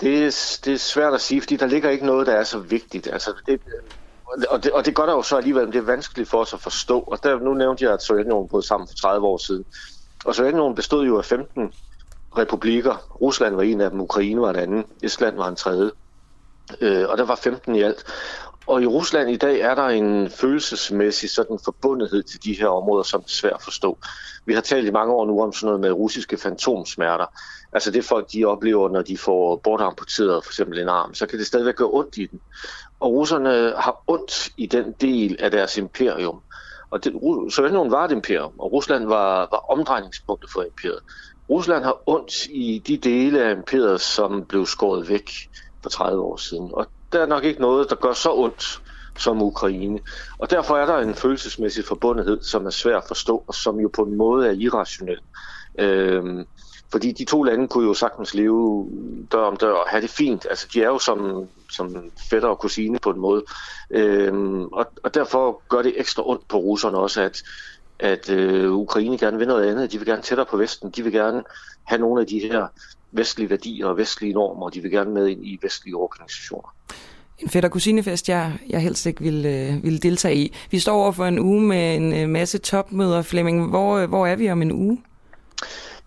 Det 0.00 0.24
er, 0.24 0.58
det 0.64 0.74
er 0.74 0.78
svært 0.78 1.14
at 1.14 1.20
sige, 1.20 1.40
fordi 1.40 1.56
der 1.56 1.66
ligger 1.66 1.90
ikke 1.90 2.06
noget, 2.06 2.26
der 2.26 2.32
er 2.32 2.44
så 2.44 2.58
vigtigt. 2.58 3.08
Altså, 3.12 3.32
det, 3.46 3.60
og, 4.48 4.64
det, 4.64 4.72
og 4.72 4.86
det 4.86 4.94
gør 4.94 5.06
der 5.06 5.12
jo 5.12 5.22
så 5.22 5.36
alligevel, 5.36 5.64
men 5.64 5.72
det 5.72 5.78
er 5.78 5.82
vanskeligt 5.82 6.30
for 6.30 6.38
os 6.38 6.54
at 6.54 6.60
forstå. 6.60 7.00
Og 7.00 7.18
der, 7.22 7.38
nu 7.38 7.54
nævnte 7.54 7.84
jeg, 7.84 7.92
at 7.92 8.02
Sovjetunionen 8.02 8.48
brød 8.48 8.62
sammen 8.62 8.88
for 8.88 8.94
30 8.94 9.26
år 9.26 9.36
siden. 9.36 9.64
Og 10.24 10.34
Sovjetunionen 10.34 10.74
bestod 10.74 11.06
jo 11.06 11.18
af 11.18 11.24
15 11.24 11.72
republikker. 12.38 13.16
Rusland 13.20 13.54
var 13.54 13.62
en 13.62 13.80
af 13.80 13.90
dem, 13.90 14.00
Ukraine 14.00 14.40
var 14.40 14.50
en 14.50 14.56
anden, 14.56 14.84
Estland 15.02 15.36
var 15.36 15.48
en 15.48 15.56
tredje. 15.56 15.90
Øh, 16.80 17.08
og 17.08 17.18
der 17.18 17.24
var 17.24 17.34
15 17.34 17.74
i 17.74 17.82
alt. 17.82 18.04
Og 18.66 18.82
i 18.82 18.86
Rusland 18.86 19.30
i 19.30 19.36
dag 19.36 19.60
er 19.60 19.74
der 19.74 19.86
en 19.86 20.30
følelsesmæssig 20.30 21.30
sådan 21.30 21.58
forbundethed 21.64 22.22
til 22.22 22.44
de 22.44 22.54
her 22.54 22.66
områder, 22.68 23.02
som 23.02 23.20
er 23.20 23.28
svært 23.28 23.52
at 23.52 23.62
forstå. 23.62 23.98
Vi 24.46 24.54
har 24.54 24.60
talt 24.60 24.86
i 24.86 24.90
mange 24.90 25.12
år 25.12 25.26
nu 25.26 25.42
om 25.42 25.52
sådan 25.52 25.66
noget 25.66 25.80
med 25.80 25.92
russiske 25.92 26.36
fantomsmerter. 26.36 27.26
Altså 27.74 27.90
det 27.90 28.04
folk, 28.04 28.32
de 28.32 28.44
oplever, 28.44 28.88
når 28.88 29.02
de 29.02 29.18
får 29.18 29.60
bortamputeret 29.64 30.44
for 30.44 30.50
eksempel 30.50 30.78
en 30.78 30.88
arm, 30.88 31.14
så 31.14 31.26
kan 31.26 31.38
det 31.38 31.46
stadigvæk 31.46 31.74
gøre 31.76 31.90
ondt 31.92 32.16
i 32.16 32.26
den. 32.26 32.40
Og 33.00 33.12
russerne 33.12 33.74
har 33.76 34.02
ondt 34.06 34.48
i 34.56 34.66
den 34.66 34.92
del 35.00 35.36
af 35.40 35.50
deres 35.50 35.78
imperium. 35.78 36.40
Og 36.90 37.04
det, 37.04 37.12
Sovjetunionen 37.50 37.92
var 37.92 38.04
et 38.04 38.12
imperium, 38.12 38.52
og 38.58 38.72
Rusland 38.72 39.06
var, 39.06 39.38
var 39.38 39.72
omdrejningspunktet 39.72 40.50
for 40.52 40.62
imperiet. 40.62 41.00
Rusland 41.50 41.84
har 41.84 42.02
ondt 42.06 42.46
i 42.46 42.82
de 42.86 42.96
dele 42.96 43.42
af 43.44 43.56
imperiet, 43.56 44.00
som 44.00 44.46
blev 44.48 44.66
skåret 44.66 45.08
væk 45.08 45.30
for 45.82 45.90
30 45.90 46.22
år 46.22 46.36
siden. 46.36 46.70
Og 46.72 46.86
der 47.12 47.22
er 47.22 47.26
nok 47.26 47.44
ikke 47.44 47.60
noget, 47.60 47.90
der 47.90 47.96
gør 47.96 48.12
så 48.12 48.32
ondt 48.32 48.80
som 49.18 49.42
Ukraine. 49.42 50.00
Og 50.38 50.50
derfor 50.50 50.76
er 50.76 50.86
der 50.86 50.98
en 50.98 51.14
følelsesmæssig 51.14 51.84
forbundethed, 51.84 52.42
som 52.42 52.66
er 52.66 52.70
svær 52.70 52.96
at 52.96 53.04
forstå, 53.08 53.44
og 53.48 53.54
som 53.54 53.80
jo 53.80 53.90
på 53.94 54.02
en 54.02 54.16
måde 54.16 54.48
er 54.48 54.52
irrationel. 54.52 55.18
Øhm, 55.78 56.44
fordi 56.94 57.12
de 57.12 57.24
to 57.24 57.42
lande 57.42 57.68
kunne 57.68 57.86
jo 57.86 57.94
sagtens 57.94 58.34
leve 58.34 58.88
dør 59.32 59.38
om 59.38 59.56
dør 59.56 59.72
og 59.72 59.88
have 59.88 60.02
det 60.02 60.10
fint. 60.10 60.46
Altså, 60.50 60.68
de 60.74 60.82
er 60.82 60.86
jo 60.86 60.98
som, 60.98 61.48
som 61.70 62.10
fætter 62.30 62.48
og 62.48 62.58
kusine 62.58 62.98
på 62.98 63.10
en 63.10 63.20
måde. 63.20 63.44
Øhm, 63.90 64.64
og, 64.64 64.86
og 65.02 65.14
derfor 65.14 65.62
gør 65.68 65.82
det 65.82 65.94
ekstra 65.96 66.28
ondt 66.28 66.48
på 66.48 66.56
russerne 66.56 66.98
også, 66.98 67.22
at, 67.22 67.42
at 67.98 68.30
øh, 68.30 68.72
Ukraine 68.72 69.18
gerne 69.18 69.38
vil 69.38 69.46
noget 69.46 69.70
andet. 69.70 69.92
De 69.92 69.98
vil 69.98 70.06
gerne 70.06 70.22
tættere 70.22 70.46
på 70.50 70.56
Vesten. 70.56 70.90
De 70.90 71.02
vil 71.02 71.12
gerne 71.12 71.42
have 71.84 72.00
nogle 72.00 72.20
af 72.20 72.26
de 72.26 72.38
her 72.38 72.66
vestlige 73.12 73.50
værdier 73.50 73.86
og 73.86 73.96
vestlige 73.96 74.32
normer, 74.32 74.68
de 74.68 74.80
vil 74.80 74.90
gerne 74.90 75.10
med 75.10 75.28
ind 75.28 75.46
i 75.46 75.58
vestlige 75.62 75.96
organisationer. 75.96 76.74
En 77.38 77.48
fætter 77.48 77.68
kusinefest, 77.68 78.28
jeg, 78.28 78.52
jeg 78.68 78.80
helst 78.80 79.06
ikke 79.06 79.22
vil, 79.22 79.46
øh, 79.46 80.02
deltage 80.02 80.36
i. 80.36 80.54
Vi 80.70 80.78
står 80.78 80.94
over 80.94 81.12
for 81.12 81.24
en 81.24 81.38
uge 81.38 81.60
med 81.62 81.96
en 81.96 82.12
øh, 82.12 82.28
masse 82.28 82.58
topmøder. 82.58 83.22
Flemming, 83.22 83.68
hvor, 83.68 83.96
øh, 83.96 84.08
hvor 84.08 84.26
er 84.26 84.36
vi 84.36 84.50
om 84.50 84.62
en 84.62 84.72
uge? 84.72 84.98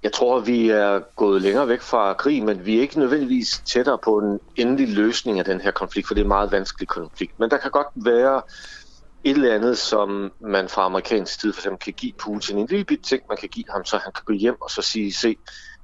Jeg 0.08 0.14
tror, 0.14 0.40
vi 0.40 0.70
er 0.70 1.00
gået 1.16 1.42
længere 1.42 1.68
væk 1.68 1.82
fra 1.82 2.14
krig, 2.14 2.44
men 2.44 2.66
vi 2.66 2.78
er 2.78 2.82
ikke 2.82 3.00
nødvendigvis 3.00 3.62
tættere 3.66 3.98
på 4.04 4.18
en 4.18 4.40
endelig 4.56 4.90
løsning 4.90 5.40
af 5.40 5.46
den 5.46 5.62
her 5.62 5.72
konflikt, 5.72 6.08
for 6.08 6.14
det 6.14 6.22
er 6.22 6.26
en 6.26 6.28
meget 6.28 6.52
vanskelig 6.52 6.88
konflikt. 6.88 7.40
Men 7.40 7.50
der 7.50 7.58
kan 7.58 7.72
godt 7.72 7.88
være 7.96 8.42
et 9.24 9.36
eller 9.36 9.56
andet, 9.56 9.78
som 9.78 10.32
man 10.40 10.70
fra 10.70 10.86
amerikansk 10.86 11.42
side 11.42 11.54
for 11.54 11.60
eksempel 11.60 11.80
kan 11.80 11.94
give 11.94 12.14
Putin. 12.14 12.58
En 12.58 12.68
lille 12.70 12.86
bit 12.86 13.00
ting, 13.04 13.24
man 13.30 13.38
kan 13.38 13.50
give 13.50 13.66
ham, 13.70 13.86
så 13.86 13.98
han 13.98 14.12
kan 14.16 14.24
gå 14.26 14.34
hjem 14.34 14.62
og 14.62 14.70
så 14.70 14.82
sige, 14.82 15.14
se, 15.14 15.36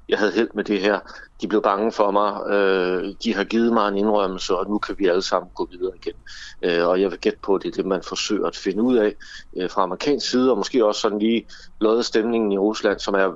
jeg 0.09 0.19
havde 0.19 0.31
held 0.31 0.49
med 0.53 0.63
det 0.63 0.79
her. 0.79 0.99
De 1.41 1.47
blev 1.47 1.61
bange 1.61 1.91
for 1.91 2.11
mig. 2.11 2.55
Øh, 2.55 3.13
de 3.23 3.35
har 3.35 3.43
givet 3.43 3.73
mig 3.73 3.87
en 3.87 3.97
indrømmelse, 3.97 4.57
og 4.57 4.69
nu 4.69 4.77
kan 4.77 4.95
vi 4.99 5.07
alle 5.07 5.21
sammen 5.21 5.51
gå 5.55 5.67
videre 5.71 5.93
igen. 5.95 6.13
Øh, 6.61 6.87
og 6.87 7.01
jeg 7.01 7.11
vil 7.11 7.19
gætte 7.19 7.39
på, 7.43 7.55
at 7.55 7.61
det 7.63 7.67
er 7.67 7.75
det, 7.75 7.85
man 7.85 8.03
forsøger 8.03 8.47
at 8.47 8.55
finde 8.55 8.83
ud 8.83 8.95
af 8.95 9.15
øh, 9.57 9.69
fra 9.69 9.83
amerikansk 9.83 10.29
side, 10.29 10.51
og 10.51 10.57
måske 10.57 10.85
også 10.85 11.01
sådan 11.01 11.19
lige 11.19 11.47
lodde 11.81 12.03
stemningen 12.03 12.51
i 12.51 12.57
Rusland, 12.57 12.99
som 12.99 13.13
er 13.13 13.31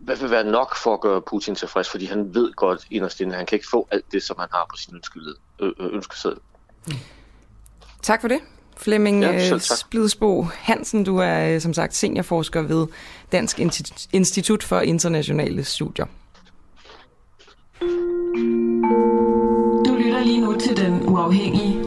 hvad 0.00 0.16
vil 0.16 0.30
være 0.30 0.44
nok 0.44 0.76
for 0.76 0.94
at 0.94 1.00
gøre 1.00 1.22
Putin 1.22 1.54
tilfreds, 1.54 1.90
fordi 1.90 2.06
han 2.06 2.34
ved 2.34 2.52
godt 2.52 2.86
inderst 2.90 3.20
inde, 3.20 3.32
at 3.32 3.36
han 3.36 3.46
kan 3.46 3.56
ikke 3.56 3.68
få 3.70 3.88
alt 3.90 4.12
det, 4.12 4.22
som 4.22 4.36
han 4.38 4.48
har 4.52 4.66
på 4.70 4.76
sin 4.76 4.94
ønskeseddel. 5.80 6.38
Tak 8.02 8.20
for 8.20 8.28
det. 8.28 8.38
Flemming 8.76 9.22
Ja, 9.22 9.48
tak. 9.48 9.60
Splidsbo 9.60 10.42
Hansen, 10.42 11.04
du 11.04 11.18
er 11.18 11.54
øh, 11.54 11.60
som 11.60 11.74
sagt 11.74 11.94
seniorforsker 11.94 12.62
ved 12.62 12.86
Dansk 13.32 13.58
Insti- 13.58 14.08
Institut 14.12 14.62
for 14.62 14.80
Internationale 14.80 15.64
Studier. 15.64 16.06
Du 19.86 19.96
lytter 19.96 20.24
lige 20.24 20.40
nu 20.40 20.58
til 20.60 20.76
Den 20.76 21.08
Uafhængige. 21.08 21.84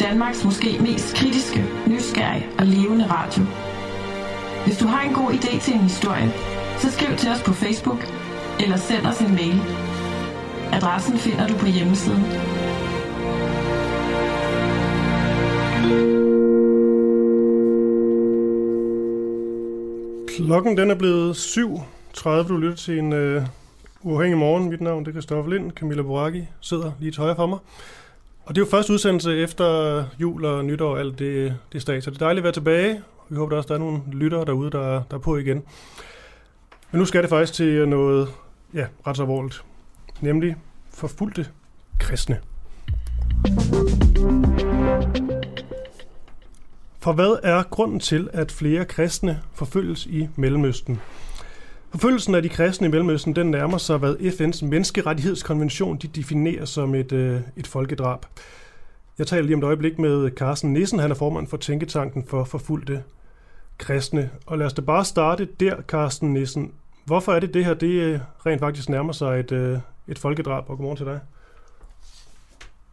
Danmarks 0.00 0.44
måske 0.44 0.78
mest 0.80 1.14
kritiske, 1.14 1.64
nysgerrige 1.86 2.48
og 2.58 2.66
levende 2.66 3.06
radio. 3.10 3.42
Hvis 4.66 4.78
du 4.78 4.86
har 4.86 5.02
en 5.02 5.14
god 5.14 5.30
idé 5.30 5.60
til 5.60 5.74
en 5.74 5.80
historie, 5.80 6.32
så 6.82 6.90
skriv 6.90 7.16
til 7.16 7.30
os 7.30 7.42
på 7.42 7.52
Facebook 7.52 8.00
eller 8.60 8.76
send 8.76 9.06
os 9.06 9.20
en 9.20 9.34
mail. 9.34 9.60
Adressen 10.72 11.18
finder 11.18 11.46
du 11.46 11.54
på 11.58 11.66
hjemmesiden. 11.66 12.22
Klokken 20.28 20.76
den 20.76 20.90
er 20.90 20.94
blevet 20.94 21.34
7.30. 21.34 22.30
Du 22.48 22.56
lytter 22.56 22.76
til 22.76 22.98
en 22.98 23.12
øh, 23.12 23.42
uafhængig 24.02 24.38
morgen. 24.38 24.70
Mit 24.70 24.80
navn 24.80 25.04
det 25.04 25.08
er 25.08 25.12
Christoffer 25.12 25.52
Lind. 25.52 25.72
Camilla 25.72 26.02
Boracchi 26.02 26.44
sidder 26.60 26.92
lige 27.00 27.12
til 27.12 27.20
højre 27.20 27.36
for 27.36 27.46
mig. 27.46 27.58
Og 28.44 28.54
det 28.54 28.60
er 28.60 28.66
jo 28.66 28.70
første 28.70 28.92
udsendelse 28.92 29.36
efter 29.36 30.04
jul 30.20 30.44
og 30.44 30.64
nytår 30.64 30.90
og 30.90 31.00
alt 31.00 31.18
det, 31.18 31.54
det 31.72 31.82
stat. 31.82 32.04
Så 32.04 32.10
det 32.10 32.16
er 32.16 32.24
dejligt 32.24 32.40
at 32.40 32.44
være 32.44 32.52
tilbage. 32.52 33.02
Vi 33.28 33.36
håber 33.36 33.50
der 33.50 33.56
også, 33.56 33.68
der 33.68 33.74
er 33.74 33.78
nogle 33.78 34.00
lyttere 34.12 34.44
derude, 34.44 34.70
der, 34.70 35.02
der 35.10 35.16
er 35.16 35.20
på 35.20 35.36
igen. 35.36 35.62
Men 36.92 36.98
nu 36.98 37.04
skal 37.04 37.22
det 37.22 37.30
faktisk 37.30 37.52
til 37.52 37.88
noget 37.88 38.28
ja, 38.74 38.86
ret 39.06 39.16
så 39.16 39.22
alvorligt. 39.22 39.64
Nemlig 40.20 40.56
forfulgte 40.90 41.46
kristne. 42.00 42.40
For 46.98 47.12
hvad 47.12 47.38
er 47.42 47.62
grunden 47.62 48.00
til, 48.00 48.30
at 48.32 48.52
flere 48.52 48.84
kristne 48.84 49.40
forfølges 49.52 50.06
i 50.06 50.28
Mellemøsten? 50.36 51.00
Forfølgelsen 51.90 52.34
af 52.34 52.42
de 52.42 52.48
kristne 52.48 52.86
i 52.86 52.90
Mellemøsten, 52.90 53.36
den 53.36 53.50
nærmer 53.50 53.78
sig, 53.78 53.98
hvad 53.98 54.14
FN's 54.14 54.64
menneskerettighedskonvention 54.64 55.96
de 55.96 56.08
definerer 56.08 56.64
som 56.64 56.94
et, 56.94 57.12
øh, 57.12 57.40
et 57.56 57.66
folkedrab. 57.66 58.26
Jeg 59.18 59.26
taler 59.26 59.42
lige 59.42 59.54
om 59.54 59.60
et 59.60 59.66
øjeblik 59.66 59.98
med 59.98 60.30
Carsten 60.30 60.72
Nissen, 60.72 60.98
han 60.98 61.10
er 61.10 61.14
formand 61.14 61.46
for 61.46 61.56
Tænketanken 61.56 62.24
for 62.26 62.44
forfulgte 62.44 63.02
kristne. 63.78 64.30
Og 64.46 64.58
lad 64.58 64.66
os 64.66 64.72
da 64.72 64.82
bare 64.82 65.04
starte 65.04 65.48
der, 65.60 65.82
Carsten 65.82 66.32
Nissen. 66.32 66.72
Hvorfor 67.04 67.32
er 67.32 67.40
det 67.40 67.54
det 67.54 67.64
her, 67.64 67.74
det 67.74 68.00
øh, 68.02 68.20
rent 68.46 68.60
faktisk 68.60 68.88
nærmer 68.88 69.12
sig 69.12 69.40
et, 69.40 69.52
øh, 69.52 69.78
et 70.08 70.18
folkedrab? 70.18 70.70
Og 70.70 70.76
godmorgen 70.76 70.96
til 70.96 71.06
dig. 71.06 71.20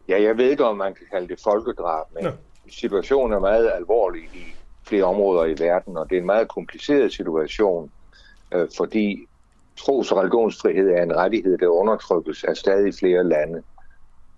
Ja, 0.08 0.22
jeg 0.22 0.36
ved 0.36 0.50
ikke, 0.50 0.64
om 0.64 0.76
man 0.76 0.94
kan 0.94 1.06
kalde 1.12 1.28
det 1.28 1.40
folkedrab, 1.44 2.06
men 2.14 2.24
Ja. 2.24 2.30
situationen 2.70 3.32
er 3.32 3.38
meget 3.40 3.70
alvorlig 3.74 4.22
i 4.22 4.54
flere 4.86 5.04
områder 5.04 5.44
i 5.44 5.54
verden, 5.58 5.96
og 5.96 6.10
det 6.10 6.16
er 6.16 6.20
en 6.20 6.26
meget 6.26 6.48
kompliceret 6.48 7.12
situation, 7.12 7.90
øh, 8.54 8.68
fordi 8.76 9.26
tros- 9.76 10.12
og 10.12 10.18
religionsfrihed 10.18 10.90
er 10.90 11.02
en 11.02 11.16
rettighed, 11.16 11.58
der 11.58 11.68
undertrykkes 11.68 12.44
af 12.44 12.56
stadig 12.56 12.94
flere 12.94 13.24
lande. 13.24 13.62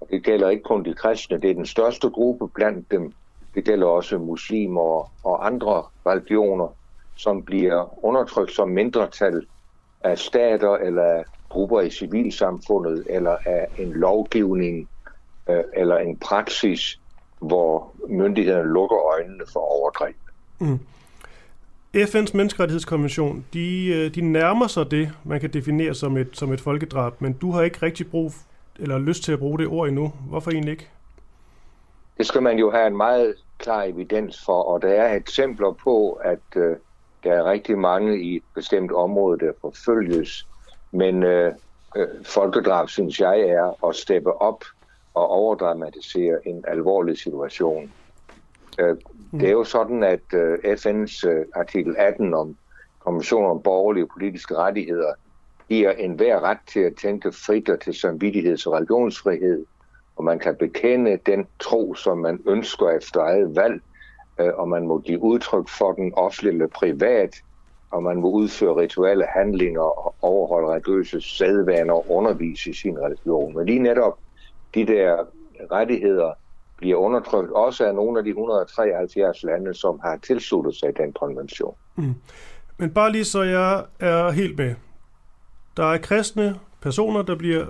Og 0.01 0.09
det 0.11 0.25
gælder 0.25 0.49
ikke 0.51 0.63
kun 0.63 0.85
de 0.85 0.95
kristne, 0.95 1.41
det 1.41 1.51
er 1.51 1.55
den 1.55 1.67
største 1.67 2.11
gruppe 2.11 2.49
blandt 2.49 2.91
dem. 2.91 3.13
Det 3.55 3.65
gælder 3.65 3.87
også 3.87 4.19
muslimer 4.19 5.11
og 5.27 5.47
andre 5.47 5.83
religioner, 6.07 6.69
som 7.17 7.43
bliver 7.43 8.05
undertrykt 8.05 8.53
som 8.53 8.69
mindretal 8.69 9.47
af 10.05 10.19
stater 10.19 10.75
eller 10.77 11.03
af 11.03 11.25
grupper 11.49 11.81
i 11.81 11.91
civilsamfundet 11.91 13.07
eller 13.11 13.37
af 13.47 13.67
en 13.79 13.93
lovgivning 13.93 14.89
øh, 15.51 15.65
eller 15.77 15.97
en 15.97 16.17
praksis, 16.17 17.01
hvor 17.39 17.93
myndighederne 18.09 18.73
lukker 18.73 19.13
øjnene 19.13 19.45
for 19.53 19.61
overgreb. 19.61 20.17
Mm. 20.59 20.79
FN's 21.97 22.37
menneskerettighedskonvention, 22.37 23.45
de, 23.53 23.87
øh, 23.87 24.15
de 24.15 24.21
nærmer 24.21 24.67
sig 24.67 24.91
det, 24.91 25.13
man 25.25 25.41
kan 25.41 25.53
definere 25.53 25.95
som 25.95 26.17
et, 26.17 26.29
som 26.33 26.53
et 26.53 26.61
folkedrab, 26.61 27.21
men 27.21 27.33
du 27.33 27.51
har 27.51 27.63
ikke 27.63 27.79
rigtig 27.83 28.11
brug 28.11 28.33
eller 28.79 28.99
lyst 28.99 29.23
til 29.23 29.33
at 29.33 29.39
bruge 29.39 29.59
det 29.59 29.67
ord 29.67 29.89
endnu. 29.89 30.13
Hvorfor 30.29 30.51
egentlig 30.51 30.73
ikke? 30.73 30.89
Det 32.19 32.27
skal 32.27 32.43
man 32.43 32.59
jo 32.59 32.71
have 32.71 32.87
en 32.87 32.97
meget 32.97 33.35
klar 33.59 33.83
evidens 33.83 34.45
for, 34.45 34.63
og 34.63 34.83
der 34.83 34.89
er 34.89 35.15
eksempler 35.15 35.73
på, 35.73 36.13
at 36.13 36.57
øh, 36.57 36.77
der 37.25 37.33
er 37.33 37.51
rigtig 37.51 37.79
mange 37.79 38.21
i 38.21 38.37
et 38.37 38.43
bestemt 38.55 38.93
område, 38.93 39.47
der 39.47 39.53
forfølges. 39.61 40.47
Men 40.91 41.23
øh, 41.23 41.53
øh, 41.97 42.09
folkedrab, 42.25 42.89
synes 42.89 43.21
jeg, 43.21 43.41
er 43.41 43.87
at 43.89 43.97
steppe 43.97 44.43
op 44.43 44.65
og 45.15 45.29
overdramatisere 45.29 46.49
en 46.49 46.65
alvorlig 46.69 47.19
situation. 47.19 47.93
Øh, 48.79 48.97
det 49.33 49.49
er 49.49 49.53
jo 49.53 49.65
sådan, 49.65 50.03
at 50.03 50.35
øh, 50.35 50.59
FN's 50.65 51.29
øh, 51.29 51.47
artikel 51.55 51.95
18 51.99 52.35
om 52.35 52.57
konventionen 52.99 53.51
om 53.51 53.63
borgerlige 53.63 54.05
og 54.05 54.11
politiske 54.13 54.55
rettigheder 54.55 55.13
giver 55.69 55.91
enhver 55.91 56.41
ret 56.41 56.59
til 56.73 56.81
at 56.81 56.95
tænke 57.03 57.33
frit 57.33 57.69
og 57.69 57.81
til 57.81 57.91
samvittigheds- 57.91 58.67
og 58.67 58.73
religionsfrihed, 58.73 59.65
og 60.17 60.25
man 60.25 60.39
kan 60.39 60.57
bekende 60.57 61.19
den 61.27 61.47
tro, 61.61 61.95
som 61.95 62.19
man 62.19 62.43
ønsker 62.47 62.91
efter 62.91 63.21
eget 63.21 63.57
valg, 63.57 63.83
Øh, 64.43 64.53
og 64.55 64.69
man 64.69 64.87
må 64.87 64.99
give 64.99 65.23
udtryk 65.23 65.69
for 65.69 65.93
den 65.93 66.15
offentligt 66.15 66.53
eller 66.53 66.67
privat, 66.67 67.43
og 67.91 68.03
man 68.03 68.17
må 68.17 68.31
udføre 68.31 68.77
rituelle 68.77 69.27
handlinger 69.37 69.83
og 69.83 70.15
overholde 70.23 70.69
religiøse 70.69 71.21
sædvaner 71.21 71.95
og 71.95 72.11
undervise 72.11 72.71
i 72.71 72.73
sin 72.73 72.99
religion. 72.99 73.57
Men 73.57 73.67
lige 73.67 73.79
netop 73.79 74.19
de 74.75 74.87
der 74.87 75.17
rettigheder 75.73 76.33
bliver 76.77 76.97
undertrykt 76.97 77.51
også 77.51 77.87
af 77.87 77.95
nogle 77.95 78.19
af 78.19 78.25
de 78.25 78.31
173 78.31 79.43
lande, 79.43 79.75
som 79.75 80.01
har 80.05 80.17
tilsluttet 80.17 80.75
sig 80.75 80.97
den 80.97 81.13
konvention. 81.13 81.75
Mm. 81.97 82.15
Men 82.79 82.91
bare 82.91 83.13
lige 83.13 83.25
så 83.25 83.43
jeg 83.43 83.85
er 84.01 84.31
helt 84.31 84.59
med. 84.59 84.75
Der 85.77 85.85
er 85.85 85.99
kristne 85.99 86.59
personer, 86.81 87.23
der 87.23 87.37
bliver 87.37 87.67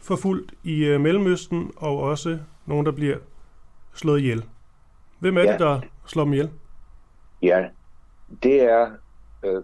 forfulgt 0.00 0.54
i 0.62 0.84
øh, 0.84 1.00
Mellemøsten, 1.00 1.72
og 1.76 1.98
også 1.98 2.38
nogen, 2.66 2.86
der 2.86 2.92
bliver 2.92 3.16
slået 3.94 4.20
ihjel. 4.20 4.44
Hvem 5.18 5.36
er 5.36 5.42
ja. 5.42 5.52
Det, 5.52 5.60
der 5.60 5.80
slår 6.06 6.24
dem 6.24 6.32
ihjel? 6.32 6.50
Ja, 7.42 7.64
det 8.42 8.62
er 8.62 8.90
øh, 9.44 9.62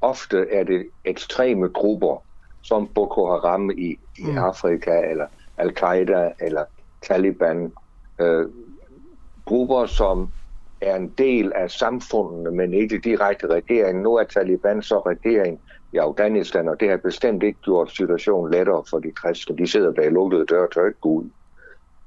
ofte 0.00 0.50
er 0.50 0.64
det 0.64 0.86
ekstreme 1.04 1.68
grupper, 1.68 2.22
som 2.62 2.88
Boko 2.94 3.26
Haram 3.26 3.70
i, 3.70 3.98
i 4.18 4.22
Mm. 4.22 4.38
Afrika, 4.38 5.10
eller 5.10 5.26
Al-Qaida, 5.56 6.32
eller 6.40 6.64
Taliban. 7.02 7.72
Øh, 8.20 8.46
grupper, 9.44 9.86
som 9.86 10.28
er 10.80 10.96
en 10.96 11.08
del 11.08 11.52
af 11.52 11.70
samfundene, 11.70 12.50
men 12.50 12.74
ikke 12.74 12.98
direkte 12.98 13.46
regeringen. 13.46 14.02
Nu 14.02 14.14
er 14.14 14.24
Taliban 14.24 14.82
så 14.82 14.98
regering 14.98 15.60
i 15.92 15.96
Afghanistan, 15.96 16.68
og 16.68 16.80
det 16.80 16.90
har 16.90 16.96
bestemt 16.96 17.42
ikke 17.42 17.60
gjort 17.60 17.90
situationen 17.96 18.52
lettere 18.52 18.84
for 18.90 18.98
de 18.98 19.12
kristne. 19.12 19.56
De 19.58 19.66
sidder 19.66 19.92
bag 19.92 20.10
lukkede 20.10 20.46
døre 20.46 20.66
og 20.66 20.72
tør 20.72 20.86
ikke 20.86 21.00
gå 21.00 21.08
ud. 21.08 21.30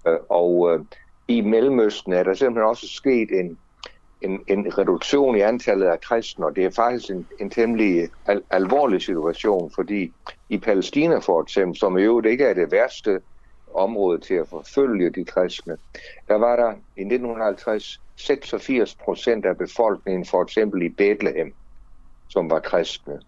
Øh, 0.08 0.18
og 0.30 0.74
øh, 0.74 0.80
i 1.30 1.42
Mellemøsten 1.42 2.14
er 2.14 2.24
der 2.24 2.34
simpelthen 2.34 2.70
også 2.70 2.88
sket 2.88 3.32
en, 3.32 3.58
en, 4.22 4.44
en 4.48 4.78
reduktion 4.78 5.36
i 5.36 5.40
antallet 5.40 5.86
af 5.86 6.02
kristne, 6.02 6.46
og 6.46 6.56
det 6.56 6.66
er 6.66 6.72
faktisk 6.72 7.10
en, 7.12 7.28
en 7.40 7.50
temmelig 7.50 8.10
al- 8.26 8.44
alvorlig 8.50 9.02
situation, 9.02 9.72
fordi 9.76 10.14
i 10.50 10.58
Palæstina 10.58 11.18
for 11.18 11.42
eksempel, 11.42 11.80
som 11.80 11.98
i 11.98 12.02
øvrigt 12.02 12.28
ikke 12.28 12.46
er 12.46 12.54
det 12.54 12.72
værste 12.72 13.22
område 13.74 14.20
til 14.20 14.34
at 14.34 14.50
forfølge 14.50 15.10
de 15.10 15.26
kristne, 15.26 15.78
der 16.28 16.36
var 16.36 16.56
der 16.56 16.72
i 16.72 17.02
1950 17.02 17.86
86 18.18 18.96
procent 19.06 19.46
af 19.46 19.58
befolkningen, 19.58 20.26
for 20.26 20.44
eksempel 20.44 20.82
i 20.82 20.90
Bethlehem, 20.90 21.54
som 22.30 22.50
var 22.50 22.60
kristne. 22.60 23.20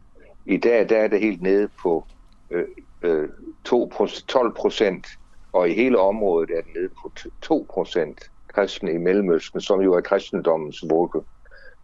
I 0.46 0.58
dag 0.58 0.90
der 0.90 0.98
er 0.98 1.08
det 1.08 1.20
helt 1.20 1.42
nede 1.42 1.70
på 1.84 2.08
øh, 2.52 2.66
øh, 3.02 3.30
2, 3.66 3.92
12 4.28 4.56
procent, 4.56 5.08
og 5.54 5.70
i 5.70 5.74
hele 5.74 6.00
området 6.00 6.50
er 6.58 6.62
den 6.62 6.74
nede 6.76 6.90
på 7.02 7.12
2 7.42 7.68
procent 7.74 8.22
kristne 8.54 8.94
i 8.94 8.98
Mellemøsten, 8.98 9.62
som 9.62 9.82
jo 9.82 9.94
er 9.94 10.02
kristendommens 10.02 10.84
vugge. 10.90 11.22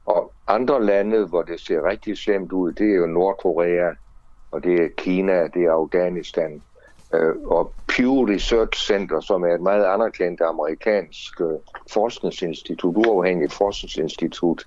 Og 0.05 0.33
andre 0.47 0.85
lande, 0.85 1.27
hvor 1.27 1.41
det 1.41 1.59
ser 1.59 1.89
rigtig 1.89 2.17
slemt 2.17 2.51
ud, 2.51 2.71
det 2.73 2.91
er 2.91 2.95
jo 2.95 3.05
Nordkorea, 3.05 3.91
og 4.51 4.63
det 4.63 4.81
er 4.81 4.89
Kina, 4.97 5.47
det 5.47 5.63
er 5.63 5.71
Afghanistan, 5.71 6.63
øh, 7.13 7.35
og 7.45 7.73
Pew 7.87 8.25
Research 8.25 8.87
Center, 8.87 9.19
som 9.19 9.43
er 9.43 9.53
et 9.55 9.61
meget 9.61 9.85
anerkendt 9.85 10.41
amerikansk 10.41 11.41
øh, 11.41 11.59
forskningsinstitut, 11.93 12.97
uafhængigt 12.97 13.53
forskningsinstitut, 13.53 14.63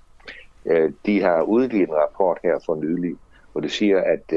øh, 0.67 0.91
de 1.05 1.21
har 1.21 1.41
udgivet 1.41 1.89
en 1.89 1.95
rapport 1.95 2.39
her 2.43 2.59
for 2.65 2.75
nylig, 2.75 3.15
hvor 3.51 3.61
det 3.61 3.71
siger, 3.71 4.01
at 4.01 4.33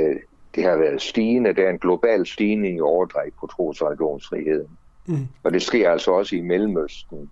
det 0.54 0.64
har 0.64 0.76
været 0.76 1.02
stigende. 1.02 1.54
Der 1.54 1.66
er 1.66 1.70
en 1.70 1.78
global 1.78 2.26
stigning 2.26 2.76
i 2.76 2.80
overdræk 2.80 3.32
på 3.40 3.46
tros- 3.46 3.80
og 3.80 3.88
religionsfriheden. 3.88 4.78
Mm. 5.06 5.28
Og 5.42 5.52
det 5.52 5.62
sker 5.62 5.90
altså 5.90 6.12
også 6.12 6.36
i 6.36 6.40
Mellemøsten. 6.40 7.30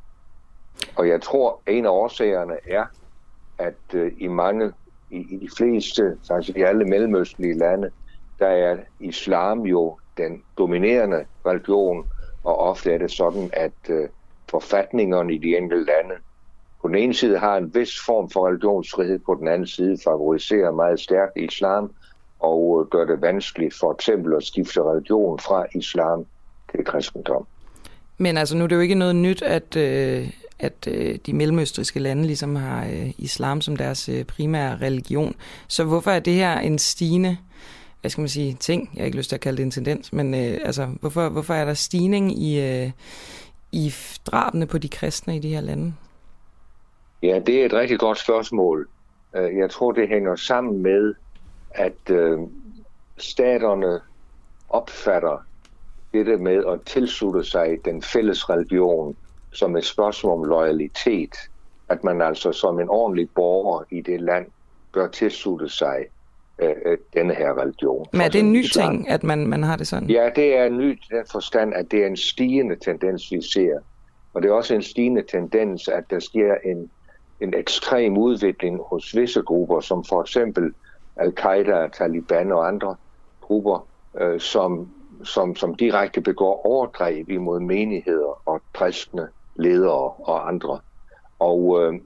Og 0.97 1.09
jeg 1.09 1.23
tror, 1.23 1.61
en 1.67 1.87
af 1.87 1.91
årsagerne 1.91 2.55
er, 2.67 2.85
at 3.59 3.95
øh, 3.95 4.13
i 4.19 4.27
mange, 4.27 4.73
i, 5.11 5.17
i 5.17 5.37
de 5.37 5.49
fleste, 5.57 6.17
faktisk 6.29 6.59
i 6.59 6.63
alle 6.63 6.85
mellemøstlige 6.85 7.59
lande, 7.59 7.91
der 8.39 8.47
er 8.47 8.77
islam 9.01 9.61
jo 9.61 9.99
den 10.17 10.43
dominerende 10.59 11.25
religion, 11.47 12.07
og 12.45 12.59
ofte 12.59 12.93
er 12.93 12.99
det 12.99 13.11
sådan, 13.11 13.51
at 13.53 13.73
øh, 13.89 14.09
forfatningerne 14.51 15.35
i 15.35 15.39
de 15.39 15.57
enkelte 15.57 15.85
lande 15.85 16.15
på 16.83 16.89
den 16.89 16.97
ene 16.97 17.15
side 17.15 17.39
har 17.39 17.57
en 17.57 17.75
vis 17.75 18.01
form 18.07 18.31
for 18.31 18.49
religionsfrihed, 18.49 19.19
på 19.19 19.35
den 19.35 19.49
anden 19.49 19.67
side 19.67 19.99
favoriserer 20.05 20.71
meget 20.71 21.01
stærkt 21.01 21.33
islam 21.37 21.91
og 22.43 22.81
øh, 22.81 22.91
gør 22.91 23.05
det 23.05 23.23
vanskeligt 23.23 23.75
for 23.81 23.93
eksempel 23.93 24.35
at 24.37 24.43
skifte 24.43 24.83
religion 24.83 25.39
fra 25.39 25.67
islam 25.75 26.27
til 26.71 26.85
kristendom. 26.85 27.47
Men 28.19 28.37
altså 28.37 28.57
nu 28.57 28.65
er 28.65 28.69
det 28.69 28.77
jo 28.77 28.81
ikke 28.81 28.95
noget 28.95 29.17
nyt, 29.17 29.43
at, 29.43 29.77
øh, 29.77 30.31
at 30.59 30.89
øh, 30.89 31.19
de 31.27 31.33
mellemøstriske 31.33 32.01
lande 32.01 32.23
ligesom 32.23 32.57
har 32.57 32.85
øh, 32.85 33.11
islam 33.19 33.61
som 33.61 33.77
deres 33.77 34.09
øh, 34.09 34.25
primære 34.25 34.77
religion. 34.77 35.35
Så 35.69 35.85
hvorfor 35.85 36.11
er 36.11 36.21
det 36.21 36.35
her 36.35 36.59
en 36.59 36.79
stigende 36.79 37.37
hvad 38.03 38.11
skal 38.11 38.23
man 38.23 38.29
sige, 38.29 38.57
ting, 38.61 38.91
jeg 38.95 39.01
har 39.01 39.07
ikke 39.07 39.17
lyst 39.17 39.29
til 39.29 39.37
at 39.37 39.41
kalde 39.41 39.57
det 39.57 39.63
en 39.63 39.71
tendens, 39.71 40.13
men 40.13 40.35
øh, 40.35 40.59
altså, 40.65 40.89
hvorfor, 41.01 41.29
hvorfor 41.29 41.55
er 41.55 41.65
der 41.65 41.75
stigning 41.75 42.43
i, 42.43 42.61
øh, 42.61 42.91
i 43.73 43.95
drabene 44.27 44.67
på 44.67 44.79
de 44.79 44.89
kristne 44.89 45.37
i 45.37 45.39
de 45.39 45.49
her 45.49 45.61
lande? 45.61 45.95
Ja, 47.23 47.39
det 47.47 47.61
er 47.61 47.67
et 47.67 47.73
rigtig 47.73 47.99
godt 47.99 48.19
spørgsmål. 48.19 48.89
Øh, 49.37 49.57
jeg 49.57 49.71
tror, 49.71 49.93
det 49.93 50.09
hænger 50.09 50.37
sammen 50.37 50.83
med, 50.83 51.15
at 51.75 52.11
øh, 52.11 52.39
staterne 53.17 54.01
opfatter 54.69 55.45
det 56.13 56.41
med 56.41 56.65
at 56.69 56.81
tilslutte 56.87 57.45
sig 57.45 57.79
den 57.85 58.03
fælles 58.03 58.51
religion 58.51 59.17
som 59.53 59.77
et 59.77 59.85
spørgsmål 59.85 60.39
om 60.39 60.45
loyalitet. 60.45 61.37
At 61.89 62.05
man 62.05 62.23
altså 62.23 62.53
som 62.53 62.81
en 62.81 62.89
ordentlig 62.89 63.29
borger 63.35 63.85
i 63.91 64.01
det 64.01 64.21
land 64.21 64.47
bør 64.93 65.09
tilslutte 65.09 65.69
sig 65.69 66.07
øh, 66.59 66.75
øh 66.85 66.99
denne 67.15 67.35
her 67.35 67.61
religion. 67.61 68.07
Men 68.13 68.21
er 68.21 68.29
det 68.29 68.41
en 68.41 68.53
ny 68.53 68.67
ting, 68.67 69.09
at 69.09 69.25
man, 69.25 69.47
man 69.47 69.63
har 69.63 69.77
det 69.77 69.87
sådan? 69.87 70.11
Ja, 70.11 70.31
det 70.37 70.57
er 70.57 70.69
nyt 70.69 70.99
i 71.11 71.15
den 71.15 71.25
forstand, 71.33 71.75
at 71.75 71.91
det 71.91 72.03
er 72.03 72.07
en 72.07 72.17
stigende 72.17 72.77
tendens, 72.77 73.33
vi 73.33 73.43
ser. 73.43 73.79
Og 74.35 74.43
det 74.43 74.49
er 74.49 74.53
også 74.53 74.75
en 74.75 74.83
stigende 74.83 75.23
tendens, 75.23 75.89
at 75.89 76.05
der 76.11 76.19
sker 76.19 76.55
en, 76.65 76.91
en 77.41 77.55
ekstrem 77.55 78.19
udvikling 78.19 78.81
hos 78.87 79.17
visse 79.17 79.43
grupper, 79.43 79.81
som 79.81 80.05
for 80.05 80.21
eksempel 80.21 80.75
Al-Qaida, 81.17 81.89
Taliban 81.89 82.53
og 82.53 82.69
andre 82.69 82.97
grupper, 83.41 83.89
øh, 84.21 84.41
som, 84.41 84.89
som, 85.25 85.57
som 85.57 85.75
direkte 85.75 86.21
begår 86.21 86.67
overgreb 86.67 87.29
imod 87.29 87.61
menigheder 87.61 88.49
og 88.49 88.63
kristne 88.73 89.29
ledere 89.57 90.11
og 90.11 90.49
andre. 90.49 90.81
Og 91.39 91.83
øh, 91.83 92.01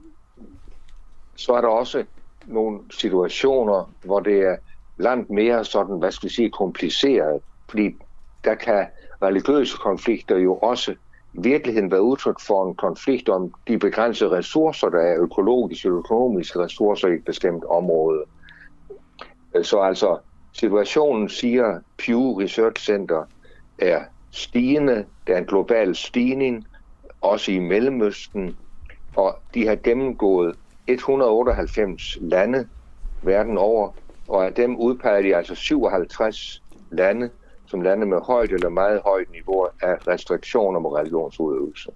så 1.35 1.53
er 1.53 1.61
der 1.61 1.67
også 1.67 2.05
nogle 2.45 2.79
situationer, 2.91 3.93
hvor 4.03 4.19
det 4.19 4.41
er 4.41 4.55
langt 4.97 5.29
mere 5.29 5.65
sådan, 5.65 5.97
hvad 5.97 6.11
skal 6.11 6.29
vi 6.29 6.33
sige, 6.33 6.51
kompliceret, 6.51 7.41
fordi 7.69 7.95
der 8.43 8.55
kan 8.55 8.87
religiøse 9.21 9.77
konflikter 9.77 10.37
jo 10.37 10.57
også 10.57 10.95
i 11.33 11.41
virkeligheden 11.41 11.91
være 11.91 12.01
udtryk 12.01 12.39
for 12.47 12.67
en 12.67 12.75
konflikt 12.75 13.29
om 13.29 13.53
de 13.67 13.79
begrænsede 13.79 14.29
ressourcer, 14.29 14.89
der 14.89 14.99
er 14.99 15.21
økologiske 15.21 15.89
og 15.89 15.97
økonomiske 15.97 16.59
ressourcer 16.59 17.07
i 17.07 17.13
et 17.13 17.25
bestemt 17.25 17.65
område. 17.65 18.23
Øh, 19.57 19.65
så 19.65 19.79
altså, 19.79 20.17
situationen 20.53 21.29
siger 21.29 21.79
Pew 21.97 22.39
Research 22.39 22.85
Center 22.85 23.23
er 23.77 24.01
stigende, 24.31 25.05
der 25.27 25.33
er 25.33 25.37
en 25.37 25.45
global 25.45 25.95
stigning, 25.95 26.67
også 27.21 27.51
i 27.51 27.59
Mellemøsten, 27.59 28.57
og 29.15 29.35
de 29.53 29.67
har 29.67 29.75
gennemgået 29.75 30.55
198 30.87 32.17
lande 32.21 32.67
verden 33.21 33.57
over, 33.57 33.91
og 34.27 34.45
af 34.45 34.53
dem 34.53 34.75
udpeger 34.75 35.21
de 35.21 35.35
altså 35.35 35.55
57 35.55 36.63
lande 36.91 37.29
som 37.67 37.81
lande 37.81 38.05
med 38.05 38.17
højt 38.21 38.51
eller 38.51 38.69
meget 38.69 39.01
højt 39.05 39.31
niveau 39.31 39.67
af 39.81 40.07
restriktioner 40.07 40.79
mod 40.79 40.97
religionsudøvelse. 40.97 41.91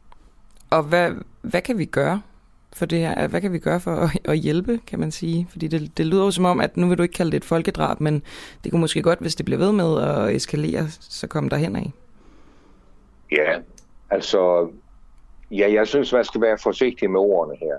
Og 0.70 0.84
hvad, 0.84 1.12
hvad 1.42 1.62
kan 1.62 1.78
vi 1.78 1.86
gøre? 1.86 2.22
For 2.74 2.86
det 2.86 3.00
her? 3.00 3.28
Hvad 3.28 3.42
kan 3.42 3.54
vi 3.54 3.60
gøre 3.60 3.80
for 3.80 3.92
at, 3.92 4.10
at 4.26 4.38
hjælpe, 4.38 4.80
kan 4.88 5.00
man 5.00 5.12
sige? 5.12 5.48
Fordi 5.52 5.68
det, 5.68 5.98
det 5.98 6.06
lyder 6.06 6.24
jo 6.24 6.32
som 6.32 6.46
om, 6.46 6.60
at 6.60 6.78
nu 6.78 6.88
vil 6.88 6.98
du 6.98 7.04
ikke 7.04 7.16
kalde 7.16 7.32
det 7.32 7.38
et 7.38 7.46
folkedrab, 7.46 8.00
men 8.00 8.24
det 8.64 8.72
kunne 8.72 8.82
måske 8.82 9.02
godt, 9.02 9.20
hvis 9.20 9.36
det 9.36 9.46
bliver 9.46 9.60
ved 9.60 9.72
med 9.72 10.02
at 10.02 10.36
eskalere, 10.36 10.88
så 10.90 11.28
komme 11.28 11.50
derhen 11.50 11.76
af. 11.76 11.92
Ja, 13.32 13.60
altså, 14.10 14.70
ja, 15.52 15.74
jeg 15.74 15.88
synes, 15.88 16.14
man 16.14 16.26
skal 16.26 16.42
være 16.42 16.58
forsigtig 16.58 17.12
med 17.12 17.20
ordene 17.20 17.58
her. 17.60 17.76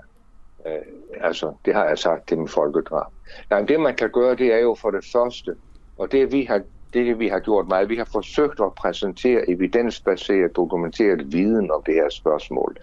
Øh, 0.67 1.25
altså, 1.25 1.53
det 1.65 1.73
har 1.73 1.85
jeg 1.85 1.97
sagt, 1.97 2.29
det 2.29 2.37
med 2.37 2.47
folkedrab. 2.47 3.11
Nej, 3.49 3.61
det 3.61 3.79
man 3.79 3.95
kan 3.95 4.09
gøre, 4.09 4.35
det 4.35 4.53
er 4.53 4.59
jo 4.59 4.75
for 4.81 4.91
det 4.91 5.05
første, 5.13 5.55
og 5.97 6.11
det 6.11 6.31
vi 6.31 6.43
har, 6.43 6.61
det 6.93 7.19
vi 7.19 7.27
har 7.27 7.39
gjort 7.39 7.67
meget, 7.67 7.89
vi 7.89 7.95
har 7.95 8.09
forsøgt 8.11 8.59
at 8.59 8.73
præsentere 8.73 9.49
evidensbaseret, 9.49 10.55
dokumenteret 10.55 11.33
viden 11.33 11.71
om 11.71 11.83
det 11.85 11.93
her 11.93 12.09
spørgsmål. 12.09 12.77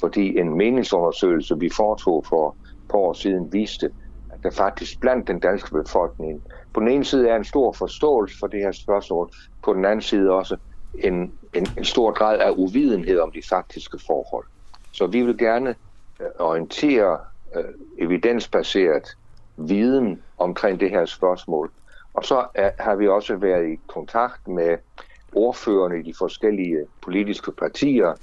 Fordi 0.00 0.38
en 0.38 0.56
meningsundersøgelse, 0.56 1.58
vi 1.58 1.70
foretog 1.76 2.24
for 2.28 2.48
et 2.48 2.90
par 2.90 2.98
år 2.98 3.12
siden, 3.12 3.52
viste, 3.52 3.90
at 4.30 4.42
der 4.42 4.50
faktisk 4.50 5.00
blandt 5.00 5.28
den 5.28 5.38
danske 5.38 5.70
befolkning, 5.70 6.42
på 6.72 6.80
den 6.80 6.88
ene 6.88 7.04
side 7.04 7.28
er 7.28 7.36
en 7.36 7.44
stor 7.44 7.72
forståelse 7.72 8.38
for 8.38 8.46
det 8.46 8.60
her 8.60 8.72
spørgsmål, 8.72 9.30
på 9.64 9.74
den 9.74 9.84
anden 9.84 10.02
side 10.02 10.30
også 10.30 10.56
en, 10.98 11.32
en, 11.54 11.66
en 11.78 11.84
stor 11.84 12.10
grad 12.12 12.38
af 12.38 12.50
uvidenhed 12.50 13.18
om 13.18 13.32
de 13.32 13.42
faktiske 13.48 13.98
forhold. 14.06 14.46
Så 14.92 15.06
vi 15.06 15.22
vil 15.22 15.38
gerne 15.38 15.74
øh, 16.20 16.26
orientere 16.38 17.18
øh, 17.56 17.64
evidensbaseret 17.98 19.16
viden 19.56 20.22
omkring 20.38 20.80
det 20.80 20.90
her 20.90 21.04
spørgsmål. 21.04 21.70
Og 22.14 22.24
så 22.24 22.46
er, 22.54 22.70
har 22.78 22.94
vi 22.96 23.08
også 23.08 23.36
været 23.36 23.72
i 23.72 23.78
kontakt 23.86 24.48
med 24.48 24.78
ordførerne 25.32 25.98
i 26.00 26.02
de 26.02 26.14
forskellige 26.18 26.78
politiske 27.02 27.52
partier 27.52 28.14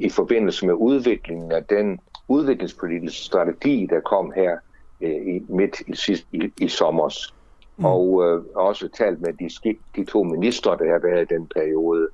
i 0.00 0.08
forbindelse 0.08 0.66
med 0.66 0.74
udviklingen 0.74 1.52
af 1.52 1.64
den 1.64 2.00
udviklingspolitiske 2.28 3.24
strategi, 3.24 3.86
der 3.90 4.00
kom 4.00 4.32
her 4.36 4.56
øh, 5.00 5.26
i 5.26 5.42
midt 5.48 5.80
i, 5.86 5.94
sidst, 5.94 6.26
i, 6.32 6.52
i 6.60 6.68
sommers. 6.68 7.34
Mm. 7.76 7.84
Og 7.84 8.24
øh, 8.24 8.42
også 8.54 8.88
talt 8.88 9.20
med 9.20 9.32
de, 9.32 9.76
de 9.96 10.04
to 10.04 10.22
ministre, 10.22 10.70
der 10.70 10.92
har 10.92 10.98
været 10.98 11.30
i 11.30 11.34
den 11.34 11.46
periode. 11.46 12.08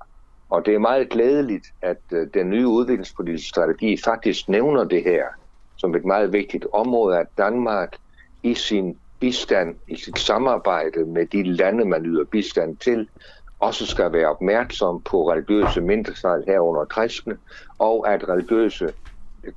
Og 0.51 0.67
det 0.67 0.75
er 0.75 0.79
meget 0.79 1.09
glædeligt, 1.09 1.67
at 1.83 2.01
øh, 2.13 2.29
den 2.35 2.51
nye 2.51 2.69
udviklingspolitiske 2.69 3.49
strategi 3.49 3.97
faktisk 4.05 4.49
nævner 4.49 4.85
det 4.85 5.05
her 5.05 5.25
som 5.77 5.95
et 5.95 6.05
meget 6.05 6.33
vigtigt 6.33 6.67
område, 6.73 7.19
at 7.19 7.27
Danmark 7.39 7.97
i 8.43 8.55
sin 8.55 8.99
bistand, 9.21 9.77
i 9.89 9.97
sit 9.97 10.19
samarbejde 10.19 11.05
med 11.05 11.27
de 11.27 11.43
lande, 11.43 11.85
man 11.85 12.07
yder 12.07 12.25
bistand 12.25 12.77
til, 12.77 13.09
også 13.63 13.87
skal 13.87 14.13
være 14.13 14.27
opmærksom 14.27 15.01
på 15.01 15.31
religiøse 15.31 15.81
mindretal 15.81 16.45
herunder 16.47 16.85
kristne, 16.85 17.37
og 17.79 18.13
at 18.13 18.29
religiøse 18.29 18.89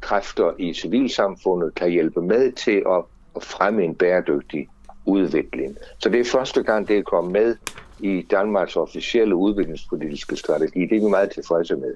kræfter 0.02 0.52
i 0.60 0.74
civilsamfundet 0.74 1.76
kan 1.76 1.90
hjælpe 1.90 2.22
med 2.22 2.52
til 2.52 2.84
at, 2.90 3.04
fremme 3.42 3.84
en 3.84 3.96
bæredygtig 3.96 4.68
udvikling. 5.06 5.78
Så 6.00 6.10
det 6.10 6.20
er 6.20 6.26
første 6.26 6.64
gang, 6.64 6.88
det 6.88 6.98
er 6.98 7.02
kommet 7.02 7.34
med 7.34 7.56
i 8.00 8.22
Danmarks 8.32 8.76
officielle 8.76 9.36
udviklingspolitiske 9.36 10.36
strategi. 10.36 10.80
Det 10.80 10.98
er 10.98 11.02
vi 11.02 11.10
meget 11.10 11.32
tilfredse 11.32 11.76
med. 11.76 11.94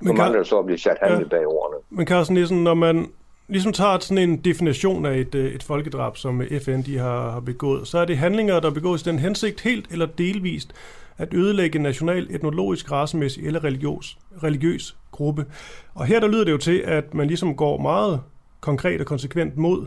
Men 0.00 0.06
kan, 0.06 0.16
mangler 0.16 0.42
så 0.42 0.58
at 0.58 0.66
blive 0.66 0.78
sat 0.78 0.96
handle 1.02 1.18
ja, 1.18 1.28
bag 1.28 1.46
ordene. 1.46 1.80
Men 1.90 2.06
Carsten 2.06 2.34
Nielsen, 2.34 2.64
når 2.64 2.74
man 2.74 3.10
ligesom 3.48 3.72
tager 3.72 3.98
sådan 3.98 4.28
en 4.28 4.36
definition 4.36 5.06
af 5.06 5.18
et, 5.18 5.34
øh, 5.34 5.52
et 5.54 5.62
folkedrab, 5.62 6.16
som 6.16 6.42
FN 6.64 6.82
de 6.82 6.98
har, 6.98 7.30
har 7.30 7.40
begået, 7.40 7.88
så 7.88 7.98
er 7.98 8.04
det 8.04 8.18
handlinger, 8.18 8.60
der 8.60 8.70
begås 8.70 9.02
den 9.02 9.18
hensigt 9.18 9.60
helt 9.60 9.90
eller 9.90 10.06
delvist 10.06 10.74
at 11.18 11.34
ødelægge 11.34 11.78
national, 11.78 12.26
etnologisk, 12.30 12.92
racemæssig 12.92 13.46
eller 13.46 13.64
religiøs, 13.64 14.18
religiøs 14.42 14.96
gruppe. 15.10 15.46
Og 15.94 16.06
her 16.06 16.20
der 16.20 16.28
lyder 16.28 16.44
det 16.44 16.52
jo 16.52 16.58
til, 16.58 16.78
at 16.78 17.14
man 17.14 17.26
ligesom 17.26 17.56
går 17.56 17.78
meget 17.78 18.20
konkret 18.60 19.00
og 19.00 19.06
konsekvent 19.06 19.56
mod 19.56 19.86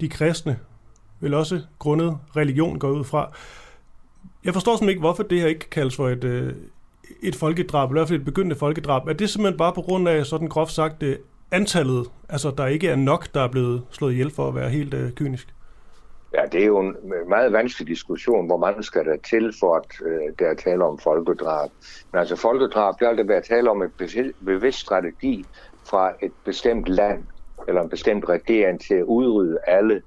de 0.00 0.08
kristne, 0.08 0.58
vel 1.20 1.34
også 1.34 1.60
grundet 1.78 2.18
religion 2.36 2.78
går 2.78 2.90
ud 2.90 3.04
fra. 3.04 3.32
Jeg 4.44 4.52
forstår 4.52 4.72
simpelthen 4.72 4.88
ikke, 4.88 5.00
hvorfor 5.00 5.22
det 5.22 5.40
her 5.40 5.46
ikke 5.46 5.70
kaldes 5.70 5.96
for 5.96 6.08
et, 6.08 6.24
øh, 6.24 6.54
et 7.22 7.36
folkedrab, 7.36 7.90
eller 7.90 7.96
i 7.96 8.00
hvert 8.00 8.08
fald 8.08 8.18
et 8.18 8.24
begyndende 8.24 8.56
folkedrab. 8.56 9.08
Er 9.08 9.12
det 9.12 9.30
simpelthen 9.30 9.58
bare 9.58 9.72
på 9.72 9.82
grund 9.82 10.08
af, 10.08 10.26
sådan 10.26 10.48
groft 10.48 10.72
sagt, 10.72 11.02
øh, 11.02 11.16
antallet, 11.50 12.06
altså 12.28 12.50
der 12.50 12.66
ikke 12.66 12.88
er 12.88 12.96
nok, 12.96 13.34
der 13.34 13.40
er 13.40 13.48
blevet 13.48 13.82
slået 13.90 14.12
ihjel 14.12 14.30
for 14.30 14.48
at 14.48 14.54
være 14.54 14.70
helt 14.70 14.94
øh, 14.94 15.12
kynisk? 15.12 15.54
Ja, 16.34 16.46
det 16.52 16.62
er 16.62 16.66
jo 16.66 16.78
en 16.80 16.96
meget 17.28 17.52
vanskelig 17.52 17.88
diskussion, 17.88 18.46
hvor 18.46 18.56
mange 18.56 18.82
skal 18.82 19.04
der 19.04 19.16
til 19.16 19.54
for, 19.60 19.76
at 19.76 19.86
øh, 20.04 20.32
der 20.38 20.46
er 20.46 20.54
tale 20.54 20.84
om 20.84 20.98
folkedrab. 20.98 21.70
Men 22.12 22.18
altså 22.18 22.36
folkedrab, 22.36 22.94
det 22.98 23.04
er 23.04 23.08
altså 23.08 23.24
være 23.24 23.40
tale 23.40 23.70
om 23.70 23.82
en 23.82 23.90
bevidst 24.44 24.78
strategi 24.78 25.44
fra 25.90 26.12
et 26.22 26.32
bestemt 26.44 26.88
land 26.88 27.24
eller 27.68 27.82
en 27.82 27.88
bestemt 27.88 28.28
regering 28.28 28.80
til 28.80 28.94
at 28.94 29.02
udrydde 29.04 29.58
alle, 29.66 30.02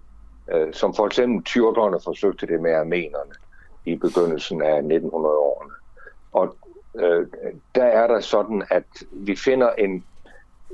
øh, 0.53 0.73
som 0.73 0.93
for 0.93 1.05
eksempel 1.05 1.43
tyrkerne 1.43 1.99
forsøgte 2.03 2.47
det 2.47 2.61
med 2.61 2.73
armenerne 2.73 3.33
i 3.85 3.95
begyndelsen 3.95 4.61
af 4.61 4.81
1900-årene. 4.81 5.73
Og 6.31 6.55
øh, 6.95 7.27
der 7.75 7.83
er 7.83 8.07
der 8.07 8.19
sådan, 8.19 8.63
at 8.69 8.85
vi 9.11 9.35
finder 9.35 9.71
en 9.71 10.05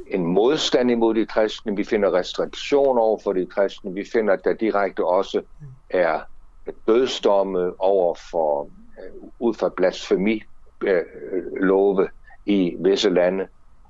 en 0.07 0.25
modstand 0.25 0.91
imod 0.91 1.13
de 1.13 1.25
kristne, 1.25 1.75
vi 1.75 1.83
finder 1.83 2.13
restriktioner 2.13 3.01
over 3.01 3.19
for 3.23 3.33
de 3.33 3.45
kristne, 3.45 3.93
vi 3.93 4.05
finder, 4.13 4.33
at 4.33 4.43
der 4.43 4.53
direkte 4.53 5.05
også 5.05 5.41
er 5.89 6.19
dødsdomme 6.87 7.73
over 7.79 8.15
for, 8.31 8.63
øh, 8.63 8.69
ud 9.39 9.53
fra 9.53 9.69
blasfemilove 9.69 12.03
øh, 12.03 12.09
i 12.45 12.75
visse 12.79 13.09
lande. 13.09 13.47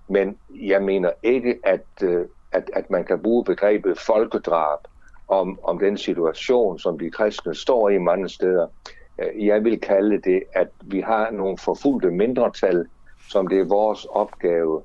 Men 0.08 0.38
jeg 0.50 0.84
mener 0.84 1.12
ikke, 1.24 1.60
at, 1.64 1.86
øh, 2.04 2.26
at, 2.52 2.70
at 2.74 2.90
man 2.90 3.06
kan 3.06 3.22
bruge 3.22 3.44
begrebet 3.44 4.00
folkedrab 4.00 4.80
om, 5.28 5.60
om 5.64 5.80
den 5.80 5.98
situation, 5.98 6.80
som 6.80 7.00
de 7.00 7.12
kristne 7.12 7.56
står 7.56 7.90
i 7.90 7.98
mange 7.98 8.30
steder. 8.30 8.68
Jeg 9.38 9.64
vil 9.64 9.80
kalde 9.80 10.22
det, 10.22 10.44
at 10.54 10.68
vi 10.82 11.00
har 11.00 11.32
nogle 11.32 11.58
forfulgte 11.58 12.12
mindretal, 12.12 12.86
som 13.30 13.48
det 13.48 13.60
er 13.60 13.66
vores 13.66 14.06
opgave 14.06 14.82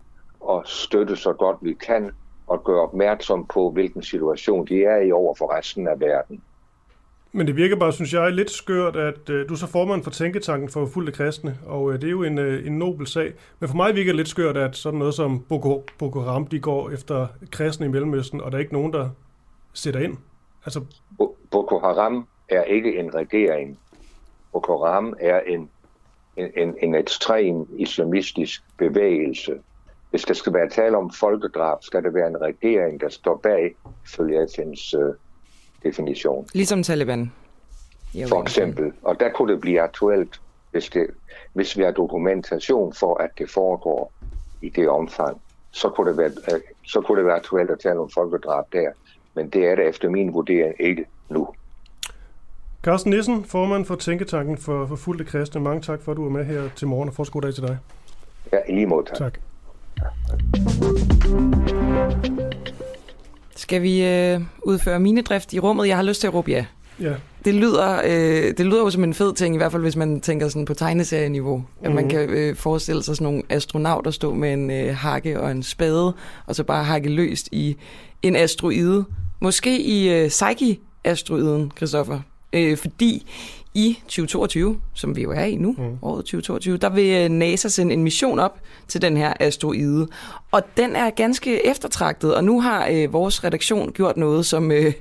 at 0.50 0.68
støtte 0.68 1.16
så 1.16 1.32
godt 1.32 1.56
vi 1.60 1.74
kan, 1.74 2.10
og 2.46 2.64
gøre 2.64 2.80
opmærksom 2.80 3.46
på, 3.46 3.70
hvilken 3.70 4.02
situation 4.02 4.66
de 4.66 4.84
er 4.84 5.00
i 5.00 5.12
over 5.12 5.34
for 5.34 5.58
resten 5.58 5.88
af 5.88 6.00
verden. 6.00 6.42
Men 7.36 7.46
det 7.46 7.56
virker 7.56 7.76
bare, 7.76 7.92
synes 7.92 8.12
jeg, 8.12 8.32
lidt 8.32 8.50
skørt, 8.50 8.96
at 8.96 9.30
øh, 9.30 9.48
du 9.48 9.54
er 9.54 9.58
så 9.58 9.66
formand 9.66 10.02
for 10.02 10.10
Tænketanken 10.10 10.68
for 10.68 10.86
fulde 10.86 11.12
kristne, 11.12 11.58
og 11.66 11.92
øh, 11.92 12.00
det 12.00 12.06
er 12.06 12.10
jo 12.10 12.22
en, 12.22 12.38
øh, 12.38 12.66
en 12.66 12.78
nobel 12.78 13.06
sag. 13.06 13.32
Men 13.60 13.68
for 13.68 13.76
mig 13.76 13.94
virker 13.94 14.12
det 14.12 14.16
lidt 14.16 14.28
skørt, 14.28 14.56
at 14.56 14.76
sådan 14.76 14.98
noget 14.98 15.14
som 15.14 15.44
Boko, 15.48 15.84
Boko 15.98 16.20
Haram, 16.20 16.46
de 16.46 16.60
går 16.60 16.90
efter 16.90 17.26
kristne 17.52 17.86
i 17.86 17.88
Mellemøsten, 17.88 18.40
og 18.40 18.52
der 18.52 18.58
er 18.58 18.60
ikke 18.60 18.72
nogen, 18.72 18.92
der 18.92 19.08
sætter 19.72 20.00
ind. 20.00 20.16
Altså... 20.64 20.84
Boko 21.50 21.78
Haram 21.78 22.26
er 22.48 22.62
ikke 22.62 22.98
en 22.98 23.14
regering. 23.14 23.78
Boko 24.52 24.84
Haram 24.84 25.14
er 25.20 25.40
en, 25.40 25.70
en, 26.36 26.50
en, 26.56 26.74
en 26.82 26.94
ekstrem 26.94 27.66
islamistisk 27.78 28.62
bevægelse. 28.78 29.54
Hvis 30.14 30.24
der 30.24 30.34
skal 30.34 30.54
være 30.54 30.68
tale 30.68 30.96
om 30.96 31.10
folkedrab, 31.10 31.78
skal 31.82 32.02
det 32.02 32.14
være 32.14 32.28
en 32.28 32.40
regering, 32.40 33.00
der 33.00 33.08
står 33.08 33.36
bag, 33.42 33.76
følge 34.06 34.42
FN's 34.42 34.98
øh, 34.98 35.14
definition. 35.82 36.46
Ligesom 36.52 36.82
Taliban. 36.82 37.32
Jo, 38.14 38.28
for 38.28 38.42
eksempel. 38.42 38.92
Og 39.02 39.20
der 39.20 39.30
kunne 39.30 39.52
det 39.52 39.60
blive 39.60 39.80
aktuelt, 39.80 40.40
hvis, 40.70 40.88
det, 40.88 41.06
hvis 41.52 41.76
vi 41.76 41.82
har 41.82 41.90
dokumentation 41.90 42.94
for, 42.94 43.16
at 43.16 43.30
det 43.38 43.50
foregår 43.50 44.12
i 44.62 44.68
det 44.68 44.88
omfang. 44.88 45.40
Så 45.70 45.88
kunne 45.88 46.10
det 46.10 46.18
være, 46.18 46.30
øh, 46.54 46.60
så 46.86 47.00
kunne 47.00 47.18
det 47.18 47.26
være 47.26 47.36
aktuelt 47.36 47.70
at 47.70 47.78
tale 47.78 48.00
om 48.00 48.10
folkedrab 48.10 48.64
der. 48.72 48.90
Men 49.34 49.50
det 49.50 49.66
er 49.66 49.74
det 49.74 49.88
efter 49.88 50.08
min 50.08 50.32
vurdering 50.32 50.74
ikke 50.80 51.04
nu. 51.28 51.48
Carsten 52.82 53.10
Nissen, 53.10 53.44
formand 53.44 53.84
for 53.84 53.94
Tænketanken 53.94 54.58
for, 54.58 54.86
for 54.86 54.96
Fulde 54.96 55.24
Kristne. 55.24 55.60
Mange 55.60 55.82
tak 55.82 56.02
for, 56.02 56.12
at 56.12 56.16
du 56.16 56.26
er 56.26 56.30
med 56.30 56.44
her 56.44 56.68
til 56.76 56.88
morgen, 56.88 57.08
og 57.08 57.14
fortsat 57.14 57.32
god 57.32 57.42
dag 57.42 57.54
til 57.54 57.62
dig. 57.62 57.78
Ja, 58.52 58.58
i 58.68 58.72
lige 58.74 58.86
måde 58.86 59.06
tak. 59.06 59.16
tak. 59.16 59.38
Skal 63.56 63.82
vi 63.82 64.04
øh, 64.04 64.40
udføre 64.62 65.00
minedrift 65.00 65.52
i 65.52 65.60
rummet? 65.60 65.88
Jeg 65.88 65.96
har 65.96 66.02
lyst 66.02 66.20
til 66.20 66.26
at 66.26 66.34
råbe 66.34 66.50
ja. 66.50 66.64
Ja. 67.00 67.14
Det 67.44 67.54
lyder, 67.54 68.00
øh, 68.04 68.54
det 68.58 68.66
lyder 68.66 68.78
jo 68.78 68.90
som 68.90 69.04
en 69.04 69.14
fed 69.14 69.34
ting, 69.34 69.54
i 69.54 69.58
hvert 69.58 69.72
fald 69.72 69.82
hvis 69.82 69.96
man 69.96 70.20
tænker 70.20 70.48
sådan 70.48 70.64
på 70.64 70.74
tegneserieniveau. 70.74 71.56
Mm. 71.56 71.86
At 71.86 71.92
man 71.92 72.04
mhm. 72.04 72.10
kan 72.10 72.30
øh, 72.30 72.56
forestille 72.56 73.02
sig 73.02 73.16
sådan 73.16 73.24
nogle 73.24 73.42
astronauter 73.48 74.10
stå 74.10 74.34
med 74.34 74.52
en 74.52 74.70
øh, 74.70 74.96
hakke 74.96 75.40
og 75.40 75.50
en 75.50 75.62
spade, 75.62 76.14
og 76.46 76.54
så 76.54 76.64
bare 76.64 76.84
hakke 76.84 77.08
løst 77.08 77.48
i 77.52 77.76
en 78.22 78.36
asteroide. 78.36 79.04
Måske 79.40 79.80
i 79.80 80.08
øh, 80.08 80.28
Psyche-asteroiden, 80.28 81.72
Christoffer. 81.76 82.20
Øh, 82.52 82.76
fordi 82.76 83.26
i 83.74 83.98
2022, 84.02 84.80
som 84.94 85.16
vi 85.16 85.22
jo 85.22 85.30
er 85.30 85.44
i 85.44 85.56
nu, 85.56 85.74
mm. 85.78 85.98
året 86.02 86.24
2022, 86.24 86.76
der 86.76 86.88
vil 86.88 87.24
øh, 87.24 87.28
NASA 87.28 87.68
sende 87.68 87.92
en 87.92 88.02
mission 88.02 88.38
op 88.38 88.58
til 88.88 89.02
den 89.02 89.16
her 89.16 89.32
asteroide. 89.40 90.08
Og 90.50 90.62
den 90.76 90.96
er 90.96 91.10
ganske 91.10 91.66
eftertragtet, 91.66 92.34
og 92.34 92.44
nu 92.44 92.60
har 92.60 92.88
øh, 92.92 93.12
vores 93.12 93.44
redaktion 93.44 93.92
gjort 93.92 94.16
noget, 94.16 94.46
som, 94.46 94.72
øh, 94.72 94.92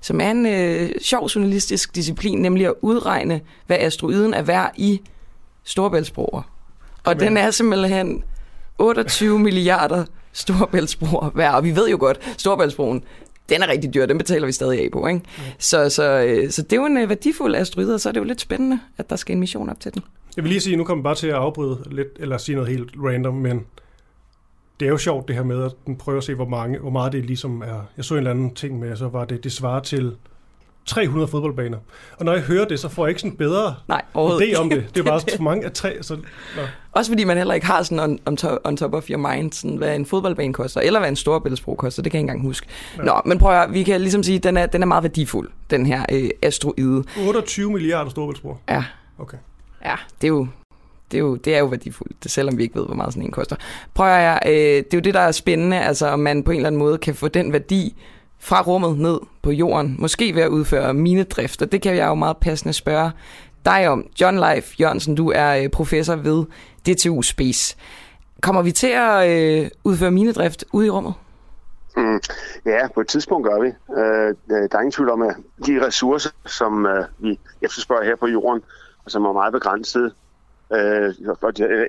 som 0.00 0.20
er 0.20 0.30
en 0.30 0.46
øh, 0.46 0.90
sjov 1.02 1.26
journalistisk 1.26 1.94
disciplin, 1.94 2.38
nemlig 2.38 2.66
at 2.66 2.74
udregne, 2.82 3.40
hvad 3.66 3.76
asteroiden 3.80 4.34
er 4.34 4.42
værd 4.42 4.72
i 4.76 5.00
Storebæltsbroer. 5.64 6.42
Og 7.04 7.20
den 7.20 7.36
er 7.36 7.50
simpelthen 7.50 8.24
28 8.78 9.38
milliarder 9.38 10.04
Storebæltsbroer 10.32 11.30
værd. 11.34 11.54
Og 11.54 11.64
vi 11.64 11.76
ved 11.76 11.88
jo 11.88 11.96
godt, 12.00 12.34
Storebæltsbroen, 12.38 13.02
den 13.48 13.62
er 13.62 13.68
rigtig 13.68 13.94
dyr, 13.94 14.06
den 14.06 14.18
betaler 14.18 14.46
vi 14.46 14.52
stadig 14.52 14.80
af 14.80 14.88
på. 14.92 15.06
Ikke? 15.06 15.18
Mm. 15.18 15.42
Så, 15.58 15.88
så, 15.88 16.22
øh, 16.22 16.50
så 16.50 16.62
det 16.62 16.72
er 16.72 16.76
jo 16.76 16.86
en 16.86 16.96
øh, 16.96 17.08
værdifuld 17.08 17.56
asteroide, 17.56 17.94
og 17.94 18.00
så 18.00 18.08
er 18.08 18.12
det 18.12 18.20
jo 18.20 18.24
lidt 18.24 18.40
spændende, 18.40 18.80
at 18.98 19.10
der 19.10 19.16
skal 19.16 19.32
en 19.32 19.40
mission 19.40 19.68
op 19.68 19.80
til 19.80 19.94
den. 19.94 20.02
Jeg 20.36 20.44
vil 20.44 20.48
lige 20.48 20.60
sige, 20.60 20.76
nu 20.76 20.84
kommer 20.84 21.04
bare 21.04 21.14
til 21.14 21.26
at 21.26 21.34
afbryde 21.34 21.84
lidt, 21.90 22.08
eller 22.18 22.38
sige 22.38 22.56
noget 22.56 22.70
helt 22.70 22.90
random, 22.96 23.34
men 23.34 23.66
det 24.80 24.86
er 24.86 24.90
jo 24.90 24.98
sjovt 24.98 25.28
det 25.28 25.36
her 25.36 25.42
med, 25.42 25.64
at 25.64 25.72
den 25.86 25.96
prøver 25.96 26.18
at 26.18 26.24
se, 26.24 26.34
hvor, 26.34 26.48
mange, 26.48 26.78
hvor 26.78 26.90
meget 26.90 27.12
det 27.12 27.24
ligesom 27.24 27.62
er. 27.62 27.80
Jeg 27.96 28.04
så 28.04 28.14
en 28.14 28.18
eller 28.18 28.30
anden 28.30 28.54
ting 28.54 28.78
med, 28.78 28.96
så 28.96 29.08
var 29.08 29.24
det, 29.24 29.44
det 29.44 29.52
svarer 29.52 29.80
til 29.80 30.16
300 30.86 31.28
fodboldbaner. 31.28 31.78
Og 32.18 32.24
når 32.24 32.32
jeg 32.32 32.42
hører 32.42 32.64
det, 32.64 32.80
så 32.80 32.88
får 32.88 33.04
jeg 33.06 33.08
ikke 33.08 33.20
sådan 33.20 33.36
bedre 33.36 33.74
Nej, 33.88 34.02
idé 34.16 34.54
om 34.60 34.70
det. 34.70 34.86
Det 34.94 35.00
er 35.00 35.04
bare 35.04 35.20
så 35.36 35.42
mange 35.42 35.64
af 35.64 35.72
tre. 35.72 36.02
Så, 36.02 36.16
nå. 36.56 36.62
Også 36.92 37.10
fordi 37.10 37.24
man 37.24 37.36
heller 37.36 37.54
ikke 37.54 37.66
har 37.66 37.82
sådan 37.82 38.00
on, 38.00 38.18
on, 38.26 38.36
top, 38.36 38.58
on 38.64 38.76
top 38.76 38.94
of 38.94 39.10
your 39.10 39.32
mind, 39.34 39.52
sådan, 39.52 39.76
hvad 39.76 39.96
en 39.96 40.06
fodboldbane 40.06 40.52
koster, 40.52 40.80
eller 40.80 40.98
hvad 41.00 41.08
en 41.08 41.16
storbæltsbro 41.16 41.74
koster, 41.74 42.02
det 42.02 42.12
kan 42.12 42.18
jeg 42.18 42.22
ikke 42.22 42.30
engang 42.30 42.48
huske. 42.48 42.66
Ja. 42.98 43.02
Nå, 43.02 43.20
men 43.24 43.38
prøv 43.38 43.54
at 43.54 43.72
vi 43.72 43.82
kan 43.82 44.00
ligesom 44.00 44.22
sige, 44.22 44.36
at 44.36 44.44
den 44.44 44.56
er, 44.56 44.66
den 44.66 44.82
er 44.82 44.86
meget 44.86 45.02
værdifuld, 45.02 45.50
den 45.70 45.86
her 45.86 46.04
øh, 46.12 46.30
asteroide. 46.42 47.04
28 47.26 47.72
milliarder 47.72 48.10
storbæltsbro? 48.10 48.56
Ja. 48.68 48.84
Okay. 49.18 49.38
Ja, 49.84 49.94
det 50.20 50.26
er 50.26 50.28
jo 50.28 50.46
det 51.12 51.18
er, 51.18 51.22
jo, 51.22 51.36
det 51.36 51.54
er 51.54 51.58
jo 51.58 51.64
værdifuldt, 51.64 52.30
selvom 52.30 52.58
vi 52.58 52.62
ikke 52.62 52.74
ved, 52.74 52.86
hvor 52.86 52.94
meget 52.94 53.12
sådan 53.12 53.26
en 53.26 53.30
koster. 53.30 53.56
Prøv 53.94 54.06
at, 54.06 54.38
øh, 54.46 54.52
det 54.52 54.78
er 54.78 54.84
jo 54.94 55.00
det, 55.00 55.14
der 55.14 55.20
er 55.20 55.32
spændende, 55.32 55.80
altså 55.80 56.06
om 56.06 56.18
man 56.18 56.42
på 56.42 56.50
en 56.50 56.56
eller 56.56 56.66
anden 56.66 56.78
måde 56.78 56.98
kan 56.98 57.14
få 57.14 57.28
den 57.28 57.52
værdi 57.52 57.94
fra 58.42 58.62
rummet 58.62 58.98
ned 58.98 59.20
på 59.42 59.50
jorden, 59.50 59.96
måske 59.98 60.34
ved 60.34 60.42
at 60.42 60.48
udføre 60.48 60.94
minedrift, 60.94 61.62
og 61.62 61.72
det 61.72 61.82
kan 61.82 61.96
jeg 61.96 62.06
jo 62.06 62.14
meget 62.14 62.36
passende 62.36 62.72
spørge 62.72 63.10
dig 63.64 63.88
om. 63.88 64.06
John 64.20 64.38
Leif 64.38 64.80
Jørgensen, 64.80 65.14
du 65.14 65.30
er 65.34 65.56
øh, 65.56 65.68
professor 65.68 66.16
ved 66.16 66.44
DTU 66.86 67.22
Space. 67.22 67.76
Kommer 68.40 68.62
vi 68.62 68.72
til 68.72 68.92
at 68.94 69.30
øh, 69.30 69.70
udføre 69.84 70.10
minedrift 70.10 70.64
ude 70.72 70.86
i 70.86 70.90
rummet? 70.90 71.14
Mm, 71.96 72.20
ja, 72.66 72.88
på 72.94 73.00
et 73.00 73.08
tidspunkt 73.08 73.48
gør 73.48 73.60
vi. 73.60 73.68
Øh, 74.00 74.28
øh, 74.28 74.68
der 74.70 74.76
er 74.76 74.80
ingen 74.80 74.92
tvivl 74.92 75.10
om, 75.10 75.22
at 75.22 75.36
de 75.66 75.86
ressourcer, 75.86 76.30
som 76.46 76.86
øh, 76.86 77.04
vi 77.18 77.40
efterspørger 77.62 78.04
her 78.04 78.16
på 78.16 78.26
jorden, 78.26 78.62
og 79.04 79.10
som 79.10 79.24
er 79.24 79.32
meget 79.32 79.52
begrænsede, 79.52 80.12
øh, 80.72 81.14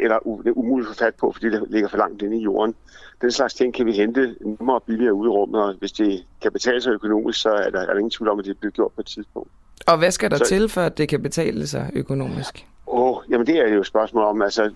eller 0.02 0.20
umuligt 0.58 0.90
at 0.90 0.96
få 0.96 1.04
fat 1.04 1.16
på, 1.16 1.32
fordi 1.32 1.50
det 1.50 1.64
ligger 1.70 1.90
for 1.90 1.98
langt 1.98 2.22
inde 2.22 2.38
i 2.38 2.44
jorden. 2.44 2.76
Den 3.24 3.32
slags 3.32 3.54
ting 3.54 3.74
kan 3.74 3.86
vi 3.86 3.92
hente 3.92 4.36
nemmere 4.42 4.76
og 4.76 4.84
billigere 4.84 5.14
ude 5.14 5.28
i 5.28 5.30
rummet, 5.30 5.62
og 5.62 5.74
hvis 5.80 5.92
det 5.92 6.24
kan 6.42 6.52
betale 6.52 6.82
sig 6.82 6.92
økonomisk, 6.92 7.42
så 7.42 7.50
er 7.50 7.70
der, 7.70 7.80
er 7.80 7.86
der 7.86 7.98
ingen 7.98 8.10
tvivl 8.10 8.30
om, 8.30 8.40
at 8.40 8.46
det 8.46 8.58
bliver 8.58 8.72
gjort 8.72 8.92
på 8.92 9.02
et 9.02 9.08
tidspunkt. 9.08 9.50
Og 9.88 9.98
hvad 9.98 10.12
skal 10.12 10.32
der 10.32 10.38
så, 10.38 10.46
til, 10.46 10.70
for 10.70 10.82
at 10.82 10.98
det 10.98 11.10
kan 11.10 11.22
betale 11.22 11.68
sig 11.68 11.92
økonomisk? 11.94 12.68
Åh, 12.88 13.18
oh, 13.18 13.24
jamen 13.30 13.48
det 13.48 13.58
er 13.58 13.74
jo 13.74 13.80
et 13.80 13.88
spørgsmål 13.88 14.24
om, 14.24 14.42
altså 14.42 14.72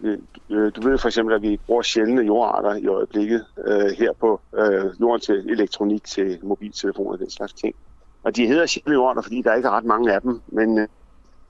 øh, 0.49 0.71
du 0.75 0.89
ved 0.89 0.97
for 0.97 1.07
eksempel, 1.07 1.35
at 1.35 1.41
vi 1.41 1.59
bruger 1.65 1.81
sjældne 1.81 2.21
jordarter 2.21 2.75
i 2.75 2.87
øjeblikket 2.87 3.45
øh, 3.67 3.91
her 3.97 4.13
på 4.19 4.41
øh, 4.57 5.01
jorden 5.01 5.21
til 5.21 5.35
elektronik, 5.49 6.03
til 6.03 6.39
mobiltelefoner 6.43 7.11
og 7.11 7.19
den 7.19 7.29
slags 7.29 7.53
ting. 7.53 7.75
Og 8.23 8.35
de 8.35 8.47
hedder 8.47 8.65
sjældne 8.65 8.93
jordarter, 8.93 9.21
fordi 9.21 9.41
der 9.41 9.55
ikke 9.55 9.67
er 9.67 9.71
ret 9.71 9.85
mange 9.85 10.13
af 10.13 10.21
dem, 10.21 10.41
men 10.47 10.77
øh, 10.77 10.87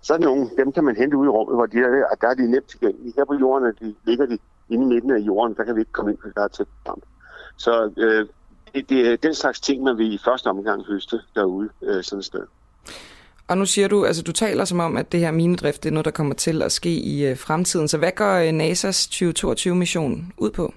sådan 0.07 0.25
nogle, 0.29 0.49
dem 0.57 0.71
kan 0.71 0.83
man 0.83 0.95
hente 0.95 1.17
ud 1.17 1.25
i 1.25 1.29
rummet, 1.29 1.55
hvor 1.55 1.65
de 1.65 1.77
er, 1.77 2.05
og 2.11 2.21
der 2.21 2.27
er 2.27 2.33
de 2.33 2.51
nemt 2.51 2.69
tilgængelige. 2.69 3.13
Her 3.17 3.25
på 3.25 3.33
jorden 3.33 3.73
de, 3.81 3.95
ligger 4.05 4.25
de 4.25 4.37
inde 4.69 4.83
i 4.85 4.87
midten 4.87 5.11
af 5.11 5.19
jorden, 5.19 5.55
der 5.57 5.63
kan 5.63 5.75
vi 5.75 5.81
ikke 5.81 5.91
komme 5.91 6.11
ind, 6.11 6.19
fordi 6.21 6.33
der 6.35 6.43
er 6.43 6.47
tæt 6.47 6.67
varmt. 6.85 7.03
Så 7.57 7.91
øh, 7.97 8.25
det, 8.73 8.89
det 8.89 9.11
er 9.11 9.17
den 9.17 9.33
slags 9.33 9.59
ting, 9.59 9.83
man 9.83 9.97
vil 9.97 10.13
i 10.13 10.19
første 10.25 10.47
omgang 10.47 10.85
høste 10.85 11.19
derude 11.35 11.69
øh, 11.83 12.03
sådan 12.03 12.19
et 12.19 12.25
sted. 12.25 12.43
Og 13.47 13.57
nu 13.57 13.65
siger 13.65 13.87
du, 13.87 14.05
altså 14.05 14.23
du 14.23 14.31
taler 14.31 14.65
som 14.65 14.79
om, 14.79 14.97
at 14.97 15.11
det 15.11 15.19
her 15.19 15.31
minedrift, 15.31 15.83
det 15.83 15.89
er 15.89 15.93
noget, 15.93 16.05
der 16.05 16.11
kommer 16.11 16.35
til 16.35 16.61
at 16.61 16.71
ske 16.71 16.89
i 16.89 17.25
øh, 17.25 17.37
fremtiden. 17.37 17.87
Så 17.87 17.97
hvad 17.97 18.11
går 18.11 18.33
øh, 18.33 18.49
NASA's 18.49 18.99
2022-mission 19.13 20.33
ud 20.37 20.51
på? 20.51 20.73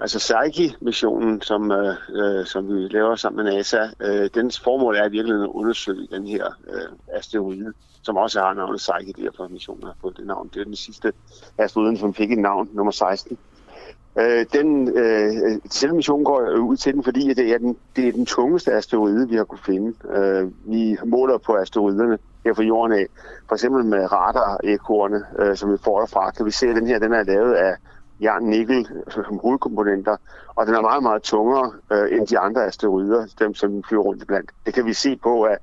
Altså 0.00 0.18
Psyche-missionen, 0.18 1.40
som, 1.40 1.70
øh, 1.70 1.94
øh, 2.14 2.46
som 2.46 2.68
vi 2.68 2.88
laver 2.88 3.16
sammen 3.16 3.44
med 3.44 3.52
NASA, 3.52 3.80
øh, 4.00 4.30
dens 4.34 4.60
formål 4.60 4.96
er 4.96 5.08
virkelig 5.08 5.42
at 5.42 5.46
undersøge 5.46 6.08
den 6.10 6.26
her 6.26 6.44
øh, 6.70 7.16
asteroide, 7.18 7.72
som 8.02 8.16
også 8.16 8.40
har 8.40 8.54
navnet 8.54 8.78
Psyche, 8.78 9.24
derfor 9.24 9.48
missionen 9.48 9.84
har 9.84 9.96
fået 10.00 10.16
det 10.16 10.26
navn. 10.26 10.50
Det 10.54 10.60
er 10.60 10.64
den 10.64 10.76
sidste 10.76 11.12
asteroide, 11.58 11.98
som 11.98 12.14
fik 12.14 12.32
et 12.32 12.38
navn, 12.38 12.68
nummer 12.72 12.92
16. 12.92 13.38
Øh, 14.18 14.46
den, 14.52 14.98
øh, 14.98 15.60
selve 15.70 15.94
missionen 15.94 16.24
går 16.24 16.58
ud 16.58 16.76
til 16.76 16.94
den, 16.94 17.04
fordi 17.04 17.34
det 17.34 17.52
er 17.52 17.58
den, 17.58 17.76
det 17.96 18.08
er 18.08 18.12
den 18.12 18.26
tungeste 18.26 18.72
asteroide, 18.72 19.28
vi 19.28 19.36
har 19.36 19.44
kunne 19.44 19.64
finde. 19.66 19.94
Øh, 20.16 20.50
vi 20.64 20.96
måler 21.04 21.38
på 21.38 21.54
asteroiderne 21.54 22.18
her 22.44 22.54
fra 22.54 22.62
jorden 22.62 22.98
af, 22.98 23.06
for 23.48 23.54
eksempel 23.54 23.84
med 23.84 24.12
radar-ekorne, 24.12 25.24
øh, 25.38 25.56
som 25.56 25.72
vi 25.72 25.76
får 25.84 25.98
derfra, 25.98 26.30
kan 26.30 26.46
vi 26.46 26.50
se, 26.50 26.66
at 26.66 26.76
den 26.76 26.86
her 26.86 26.98
den 26.98 27.12
er 27.12 27.22
lavet 27.22 27.54
af 27.54 27.76
jern 28.22 28.42
nikkel 28.42 28.88
altså, 29.06 29.22
som 29.22 29.38
hovedkomponenter, 29.38 30.16
og 30.54 30.66
den 30.66 30.74
er 30.74 30.80
meget, 30.80 31.02
meget 31.02 31.22
tungere 31.22 31.72
øh, 31.92 32.18
end 32.18 32.26
de 32.26 32.38
andre 32.38 32.66
asteroider, 32.66 33.26
dem 33.38 33.54
som 33.54 33.70
den 33.70 33.84
flyver 33.88 34.02
rundt 34.02 34.26
blandt. 34.26 34.50
Det 34.66 34.74
kan 34.74 34.86
vi 34.86 34.92
se 34.92 35.16
på, 35.16 35.42
at 35.42 35.58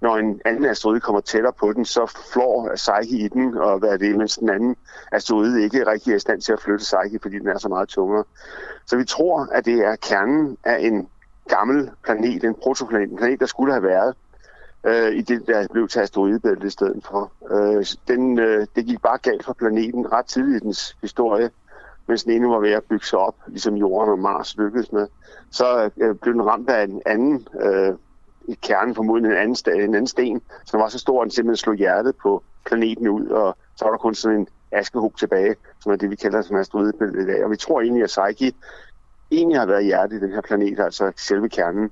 når 0.00 0.16
en 0.16 0.40
anden 0.44 0.64
asteroide 0.64 1.00
kommer 1.00 1.20
tættere 1.20 1.52
på 1.52 1.72
den, 1.72 1.84
så 1.84 2.06
flår 2.32 2.70
Psyche 2.74 3.18
i 3.18 3.28
den, 3.28 3.56
og 3.56 3.78
hvad 3.78 3.88
er 3.88 3.96
det, 3.96 4.16
mens 4.16 4.36
den 4.36 4.48
anden 4.48 4.76
asteroide 5.12 5.62
ikke 5.62 5.86
rigtig 5.86 6.12
er 6.12 6.16
i 6.16 6.20
stand 6.20 6.40
til 6.40 6.52
at 6.52 6.60
flytte 6.60 6.82
Psyche, 6.82 7.18
fordi 7.22 7.38
den 7.38 7.48
er 7.48 7.58
så 7.58 7.68
meget 7.68 7.88
tungere. 7.88 8.24
Så 8.86 8.96
vi 8.96 9.04
tror, 9.04 9.48
at 9.52 9.64
det 9.64 9.74
er 9.74 9.96
kernen 9.96 10.56
af 10.64 10.78
en 10.80 11.08
gammel 11.48 11.90
planet, 12.04 12.44
en 12.44 12.54
protoplanet, 12.54 13.10
en 13.10 13.16
planet, 13.16 13.40
der 13.40 13.46
skulle 13.46 13.72
have 13.72 13.82
været 13.82 14.14
øh, 14.84 15.12
i 15.12 15.20
det, 15.20 15.46
der 15.46 15.66
blev 15.72 15.88
til 15.88 16.00
asteroidebæltet 16.00 16.66
i 16.66 16.70
stedet 16.70 17.04
for. 17.04 17.32
Øh, 17.50 17.86
den, 18.08 18.38
øh, 18.38 18.66
det 18.76 18.86
gik 18.86 19.02
bare 19.02 19.18
galt 19.18 19.44
for 19.44 19.52
planeten 19.52 20.12
ret 20.12 20.26
tidligt 20.26 20.62
i 20.62 20.66
dens 20.66 20.96
historie, 21.00 21.50
mens 22.06 22.24
den 22.24 22.32
ene 22.32 22.48
var 22.48 22.58
ved 22.58 22.70
at 22.70 22.84
bygge 22.84 23.06
sig 23.06 23.18
op, 23.18 23.34
ligesom 23.46 23.74
jorden 23.74 24.12
og 24.12 24.18
Mars 24.18 24.56
lykkedes 24.56 24.92
med, 24.92 25.06
så 25.50 25.90
øh, 25.96 26.14
blev 26.14 26.34
den 26.34 26.46
ramt 26.46 26.70
af 26.70 26.84
en 26.84 27.02
anden 27.06 27.48
øh, 27.60 27.94
i 28.48 28.58
kernen 28.62 28.94
formodentlig 28.94 29.32
en 29.32 29.38
anden, 29.38 29.56
sten, 29.56 29.80
en 29.80 29.94
anden 29.94 30.06
sten, 30.06 30.42
som 30.64 30.80
var 30.80 30.88
så 30.88 30.98
stor, 30.98 31.20
at 31.20 31.24
den 31.24 31.30
simpelthen 31.30 31.56
slog 31.56 31.74
hjertet 31.74 32.16
på 32.22 32.42
planeten 32.66 33.08
ud, 33.08 33.26
og 33.26 33.56
så 33.76 33.84
var 33.84 33.90
der 33.90 33.98
kun 33.98 34.14
sådan 34.14 34.38
en 34.38 34.48
askehug 34.72 35.18
tilbage, 35.18 35.56
som 35.80 35.92
er 35.92 35.96
det, 35.96 36.10
vi 36.10 36.16
kalder 36.16 36.42
som 36.42 36.56
asteroidebæltet 36.56 37.22
i 37.22 37.26
dag. 37.26 37.44
Og 37.44 37.50
vi 37.50 37.56
tror 37.56 37.80
egentlig, 37.80 38.02
at 38.02 38.08
Psyche 38.08 38.52
egentlig 39.30 39.58
har 39.58 39.66
været 39.66 39.84
hjertet 39.84 40.16
i 40.16 40.20
den 40.20 40.32
her 40.32 40.40
planet, 40.40 40.80
altså 40.80 41.12
selve 41.16 41.48
kernen. 41.48 41.90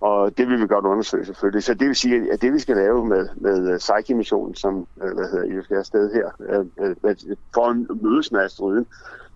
Og 0.00 0.38
det 0.38 0.48
vil 0.48 0.60
vi 0.60 0.66
godt 0.66 0.84
undersøge 0.84 1.24
selvfølgelig. 1.24 1.62
Så 1.62 1.74
det 1.74 1.88
vil 1.88 1.96
sige, 1.96 2.32
at 2.32 2.42
det 2.42 2.52
vi 2.52 2.58
skal 2.58 2.76
lave 2.76 3.06
med, 3.06 3.28
med 3.36 3.72
øh, 3.72 3.78
Psyche-missionen, 3.78 4.54
som 4.54 4.86
øh, 5.02 5.14
hvad 5.14 5.30
hedder, 5.30 5.60
I 5.60 5.62
skal 5.64 5.76
afsted 5.76 6.12
her, 6.12 6.30
øh, 6.40 6.86
for 7.54 7.70
at 7.70 8.02
mødes 8.02 8.32
med 8.32 8.40
asteroiden, 8.40 8.86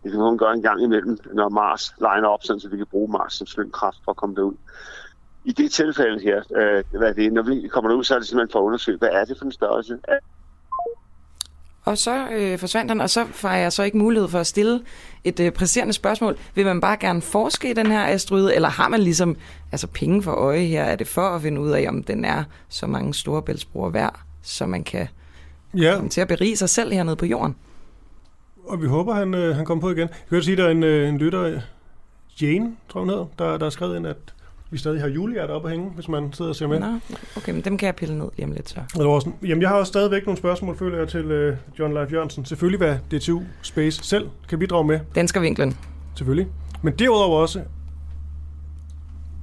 det 0.09 0.17
kan 0.17 0.25
man 0.25 0.39
gøre 0.39 0.55
en 0.55 0.63
gang 0.63 0.83
imellem, 0.83 1.19
når 1.35 1.49
Mars 1.49 1.95
liner 1.99 2.29
op, 2.29 2.43
så 2.43 2.69
vi 2.71 2.77
kan 2.77 2.87
bruge 2.87 3.13
Mars 3.13 3.33
som 3.33 3.47
slyngkraft 3.47 3.97
for 4.05 4.11
at 4.11 4.17
komme 4.17 4.37
derud. 4.37 4.55
I 5.45 5.53
det 5.53 5.73
tilfælde 5.73 6.21
her, 6.23 6.43
øh, 6.57 6.99
hvad 6.99 7.15
det, 7.15 7.33
når 7.33 7.43
vi 7.43 7.69
kommer 7.69 7.91
derud, 7.91 8.05
så 8.05 8.15
er 8.15 8.19
det 8.19 8.29
simpelthen 8.29 8.53
for 8.53 8.59
at 8.59 8.65
undersøge, 8.65 8.99
hvad 8.99 9.09
er 9.13 9.25
det 9.25 9.39
for 9.39 9.45
en 9.45 9.53
størrelse? 9.53 9.99
Og 11.85 11.99
så 11.99 12.29
øh, 12.31 12.59
forsvandt 12.59 12.91
han, 12.91 13.01
og 13.01 13.11
så 13.11 13.27
får 13.31 13.49
jeg 13.49 13.73
så 13.73 13.83
ikke 13.83 13.99
mulighed 13.99 14.29
for 14.29 14.39
at 14.39 14.47
stille 14.47 14.81
et 15.25 15.41
øh, 15.41 15.53
præciserende 15.53 15.93
spørgsmål. 15.93 16.39
Vil 16.55 16.67
man 16.67 16.81
bare 16.81 16.97
gerne 16.97 17.23
forske 17.23 17.71
i 17.71 17.73
den 17.73 17.87
her 17.87 18.07
asteroide, 18.07 18.55
eller 18.55 18.69
har 18.69 18.89
man 18.89 19.01
ligesom 19.01 19.37
altså 19.73 19.87
penge 19.87 20.23
for 20.23 20.33
øje 20.33 20.65
her? 20.65 20.85
Er 20.85 20.97
det 20.97 21.09
for 21.09 21.23
at 21.23 21.43
finde 21.43 21.61
ud 21.61 21.71
af, 21.71 21.87
om 21.89 22.03
den 22.03 22.25
er 22.25 22.45
så 22.69 22.87
mange 22.87 23.15
store 23.15 23.43
bæltsbroer 23.43 23.91
værd, 23.91 24.21
så 24.43 24.67
man 24.67 24.85
kan 24.85 25.09
ja. 25.75 25.95
komme 25.95 26.11
til 26.11 26.21
at 26.21 26.29
berige 26.29 26.57
sig 26.57 26.69
selv 26.69 26.93
hernede 26.93 27.17
på 27.17 27.27
jorden? 27.27 27.57
Og 28.69 28.83
vi 28.83 28.87
håber, 28.87 29.15
han, 29.15 29.35
øh, 29.35 29.57
han 29.57 29.65
kommer 29.65 29.81
på 29.83 29.91
igen. 29.91 29.99
Jeg 29.99 30.09
kan 30.31 30.43
sige, 30.43 30.53
at 30.53 30.59
der 30.59 30.65
er 30.67 30.71
en, 30.71 30.83
øh, 30.83 31.09
en 31.09 31.19
lytter, 31.19 31.61
Jane, 32.43 32.73
tror 32.89 33.01
hun 33.01 33.09
hedder, 33.09 33.27
der, 33.39 33.57
der 33.59 33.65
har 33.65 33.71
skrevet 33.71 33.97
ind, 33.97 34.07
at 34.07 34.17
vi 34.71 34.79
stadig 34.79 35.01
har 35.01 35.09
julehjerter 35.09 35.55
op 35.55 35.65
at 35.65 35.71
hænge, 35.71 35.91
hvis 35.91 36.09
man 36.09 36.33
sidder 36.33 36.49
og 36.49 36.57
ser 36.57 36.67
med. 36.67 36.81
Nå, 36.81 36.87
okay, 37.37 37.53
men 37.53 37.61
dem 37.61 37.79
kan 37.79 37.87
jeg 37.87 37.97
pille 37.97 38.19
ned 38.19 38.29
lige 38.37 38.47
om 38.47 38.53
lidt 38.53 38.69
så. 38.69 38.81
Eller 38.95 39.33
Jamen, 39.43 39.63
jeg 39.63 39.69
har 39.69 39.77
også 39.77 39.91
stadigvæk 39.91 40.27
nogle 40.27 40.39
spørgsmål, 40.39 40.77
føler 40.77 40.99
jeg, 40.99 41.09
til 41.09 41.49
uh, 41.49 41.79
John 41.79 41.95
Leif 41.95 42.13
Jørgensen. 42.13 42.45
Selvfølgelig, 42.45 42.79
hvad 42.79 42.97
DTU 43.11 43.43
Space 43.63 44.05
selv 44.05 44.29
kan 44.49 44.59
bidrage 44.59 44.85
med. 44.85 45.01
Danskervinklen. 45.15 45.77
Selvfølgelig. 46.15 46.49
Men 46.83 46.95
derudover 46.99 47.41
også, 47.41 47.63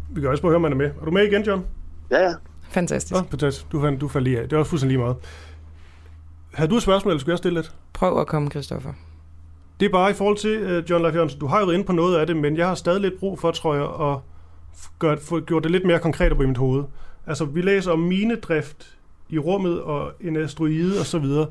vi 0.09 0.21
kan 0.21 0.29
også 0.29 0.41
prøve 0.41 0.49
at 0.49 0.51
høre, 0.51 0.55
om 0.55 0.61
man 0.61 0.71
er 0.71 0.77
med. 0.77 0.91
Er 1.01 1.05
du 1.05 1.11
med 1.11 1.23
igen, 1.23 1.43
John? 1.43 1.65
Ja, 2.11 2.23
ja. 2.23 2.33
Fantastisk. 2.69 3.21
Oh, 3.21 3.29
fantastisk. 3.29 3.71
Du, 3.71 3.81
fandt, 3.81 4.01
du 4.01 4.07
faldt 4.07 4.27
lige 4.27 4.39
af. 4.39 4.43
Det 4.43 4.53
er 4.53 4.59
også 4.59 4.69
fuldstændig 4.69 4.97
lige 4.97 5.03
meget. 5.03 5.15
Har 6.53 6.67
du 6.67 6.75
et 6.75 6.83
spørgsmål, 6.83 7.11
eller 7.11 7.19
skulle 7.19 7.31
jeg 7.31 7.37
stille 7.37 7.59
lidt? 7.59 7.71
Prøv 7.93 8.19
at 8.19 8.27
komme, 8.27 8.49
Christoffer. 8.49 8.93
Det 9.79 9.85
er 9.85 9.89
bare 9.89 10.11
i 10.11 10.13
forhold 10.13 10.37
til, 10.37 10.77
uh, 10.77 10.89
John 10.89 11.03
Leif 11.03 11.15
Jørgensen, 11.15 11.39
du 11.39 11.47
har 11.47 11.59
jo 11.59 11.65
været 11.65 11.75
inde 11.75 11.85
på 11.85 11.93
noget 11.93 12.17
af 12.17 12.27
det, 12.27 12.37
men 12.37 12.57
jeg 12.57 12.67
har 12.67 12.75
stadig 12.75 13.01
lidt 13.01 13.19
brug 13.19 13.39
for, 13.39 13.51
tror 13.51 13.75
jeg, 13.75 14.11
at 14.11 14.19
gøre, 14.99 15.17
få 15.17 15.39
gjort 15.39 15.63
det 15.63 15.71
lidt 15.71 15.85
mere 15.85 15.99
konkret 15.99 16.31
op 16.31 16.41
i 16.41 16.45
mit 16.45 16.57
hoved. 16.57 16.83
Altså, 17.27 17.45
vi 17.45 17.61
læser 17.61 17.91
om 17.91 17.99
minedrift 17.99 18.97
i 19.29 19.39
rummet 19.39 19.81
og 19.81 20.11
en 20.21 20.35
asteroide 20.35 20.99
og 20.99 21.05
så 21.05 21.19
videre. 21.19 21.47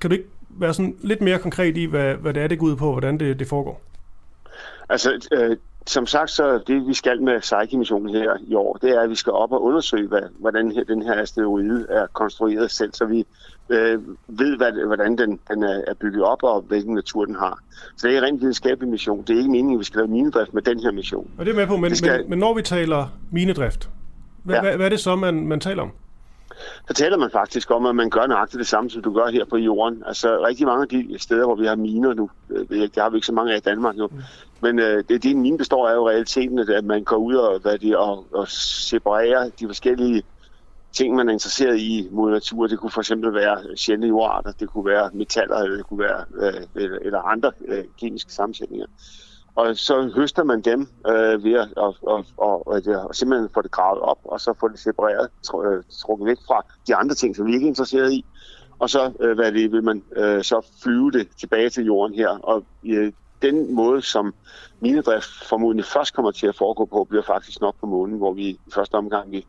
Kan 0.00 0.10
du 0.10 0.16
ikke 0.16 0.28
være 0.48 0.74
sådan 0.74 0.96
lidt 1.00 1.20
mere 1.20 1.38
konkret 1.38 1.76
i, 1.76 1.84
hvad, 1.84 2.14
hvad 2.14 2.34
det 2.34 2.42
er, 2.42 2.46
det 2.46 2.58
går 2.58 2.66
ud 2.66 2.76
på, 2.76 2.92
hvordan 2.92 3.20
det, 3.20 3.38
det 3.38 3.46
foregår? 3.46 3.82
Altså, 4.88 5.28
øh, 5.32 5.56
som 5.86 6.06
sagt, 6.06 6.30
så 6.30 6.60
det 6.66 6.86
vi 6.86 6.94
skal 6.94 7.22
med 7.22 7.40
Psyche-missionen 7.40 8.14
her 8.14 8.36
i 8.46 8.54
år, 8.54 8.78
det 8.82 8.90
er, 8.90 9.00
at 9.00 9.10
vi 9.10 9.14
skal 9.14 9.32
op 9.32 9.52
og 9.52 9.62
undersøge, 9.62 10.08
hvad, 10.08 10.22
hvordan 10.38 10.72
her, 10.72 10.84
den 10.84 11.02
her 11.02 11.14
asteroide 11.14 11.86
er 11.90 12.06
konstrueret 12.06 12.70
selv, 12.70 12.92
så 12.92 13.04
vi 13.04 13.26
øh, 13.68 13.98
ved, 14.28 14.56
hvad, 14.56 14.86
hvordan 14.86 15.18
den, 15.18 15.40
den 15.50 15.62
er 15.62 15.94
bygget 16.00 16.22
op, 16.22 16.42
og 16.42 16.60
hvilken 16.60 16.94
natur 16.94 17.24
den 17.24 17.34
har. 17.34 17.58
Så 17.96 18.08
det 18.08 18.14
er 18.14 18.18
en 18.18 18.24
rent 18.24 18.40
videnskabelig 18.40 18.88
mission. 18.88 19.22
Det 19.22 19.34
er 19.34 19.38
ikke 19.38 19.50
meningen, 19.50 19.74
at 19.74 19.78
vi 19.78 19.84
skal 19.84 19.98
lave 19.98 20.08
minedrift 20.08 20.54
med 20.54 20.62
den 20.62 20.80
her 20.80 20.92
mission. 20.92 21.30
Og 21.38 21.44
det 21.44 21.52
er 21.52 21.56
med 21.56 21.66
på, 21.66 21.76
men, 21.76 21.96
skal... 21.96 22.20
men, 22.20 22.30
men 22.30 22.38
når 22.38 22.54
vi 22.54 22.62
taler 22.62 23.06
minedrift, 23.30 23.90
hvad, 24.42 24.56
ja. 24.56 24.62
hvad, 24.62 24.76
hvad 24.76 24.86
er 24.86 24.90
det 24.90 25.00
så, 25.00 25.16
man, 25.16 25.46
man 25.46 25.60
taler 25.60 25.82
om? 25.82 25.90
så 26.88 26.94
taler 26.94 27.16
man 27.16 27.30
faktisk 27.30 27.70
om, 27.70 27.86
at 27.86 27.96
man 27.96 28.10
gør 28.10 28.26
nøjagtigt 28.26 28.58
det 28.58 28.66
samme, 28.66 28.90
som 28.90 29.02
du 29.02 29.12
gør 29.12 29.26
her 29.26 29.44
på 29.44 29.56
jorden. 29.56 30.02
Altså 30.06 30.46
rigtig 30.46 30.66
mange 30.66 30.82
af 30.82 30.88
de 30.88 31.18
steder, 31.18 31.44
hvor 31.44 31.54
vi 31.54 31.66
har 31.66 31.76
miner 31.76 32.14
nu, 32.14 32.30
øh, 32.50 32.68
det 32.68 32.96
har 32.98 33.10
vi 33.10 33.16
ikke 33.16 33.26
så 33.26 33.32
mange 33.32 33.52
af 33.52 33.56
i 33.56 33.60
Danmark 33.60 33.98
jo, 33.98 34.06
mm. 34.06 34.20
men 34.60 34.78
øh, 34.78 35.04
det, 35.08 35.22
det 35.22 35.24
en 35.24 35.42
mine 35.42 35.58
består 35.58 35.88
af 35.88 35.94
jo 35.94 36.08
realiteten, 36.08 36.58
at 36.58 36.84
man 36.84 37.04
går 37.04 37.16
ud 37.16 37.34
og, 37.34 37.60
hvad 37.60 37.78
det, 37.78 37.96
og, 37.96 38.26
og 38.32 38.48
separerer 38.48 39.50
de 39.60 39.66
forskellige 39.66 40.22
ting, 40.98 41.14
man 41.14 41.28
er 41.28 41.32
interesseret 41.32 41.78
i 41.78 42.08
mod 42.10 42.30
natur. 42.30 42.66
Det 42.66 42.78
kunne 42.78 42.90
for 42.90 43.00
eksempel 43.00 43.34
være 43.34 43.76
sjældne 43.76 44.06
jordarter, 44.06 44.52
det 44.52 44.68
kunne 44.68 44.86
være 44.86 45.10
metaller, 45.14 45.56
eller 45.56 45.76
det 45.76 45.86
kunne 45.86 46.04
være 46.08 46.24
øh, 46.34 46.88
eller, 47.00 47.18
andre 47.18 47.52
øh, 47.68 47.84
kemiske 48.00 48.32
sammensætninger. 48.32 48.86
Og 49.54 49.76
så 49.76 50.12
høster 50.14 50.44
man 50.44 50.60
dem 50.60 50.80
øh, 51.06 51.44
ved 51.44 51.52
at 51.52 51.68
og, 51.76 51.96
og, 52.02 52.24
og, 52.36 52.68
og, 52.68 52.82
og 53.08 53.14
simpelthen 53.14 53.48
få 53.54 53.62
det 53.62 53.70
gravet 53.70 54.00
op, 54.00 54.18
og 54.24 54.40
så 54.40 54.54
få 54.60 54.68
det 54.68 54.78
separeret, 54.78 55.28
øh, 55.66 55.82
trukket 56.02 56.26
væk 56.26 56.36
fra 56.46 56.64
de 56.86 56.94
andre 56.94 57.14
ting, 57.14 57.36
som 57.36 57.46
vi 57.46 57.52
ikke 57.54 57.64
er 57.64 57.68
interesseret 57.68 58.12
i. 58.12 58.24
Og 58.78 58.90
så 58.90 59.12
øh, 59.20 59.34
hvad 59.34 59.52
det, 59.52 59.72
vil 59.72 59.84
man 59.84 60.02
øh, 60.16 60.42
så 60.42 60.66
flyve 60.82 61.10
det 61.10 61.28
tilbage 61.40 61.70
til 61.70 61.84
jorden 61.84 62.14
her. 62.14 62.28
Og 62.28 62.64
øh, 62.86 63.12
den 63.42 63.74
måde, 63.74 64.02
som 64.02 64.34
minedrift 64.80 65.44
formodentlig 65.48 65.84
først 65.84 66.14
kommer 66.14 66.30
til 66.30 66.46
at 66.46 66.56
foregå 66.56 66.84
på, 66.84 67.04
bliver 67.04 67.22
faktisk 67.22 67.60
nok 67.60 67.74
på 67.80 67.86
månen, 67.86 68.16
hvor 68.18 68.32
vi 68.32 68.42
i 68.42 68.58
første 68.74 68.94
omgang 68.94 69.30
vil 69.30 69.44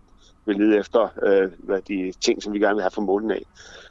vil 0.46 0.56
lede 0.56 0.78
efter 0.78 1.08
øh, 1.24 1.52
hvad 1.58 1.82
de 1.82 2.14
ting, 2.22 2.44
som 2.44 2.54
vi 2.54 2.60
gerne 2.60 2.76
vil 2.76 2.82
have 2.82 2.92
fra 2.92 3.02
månen 3.02 3.32
af. 3.32 3.44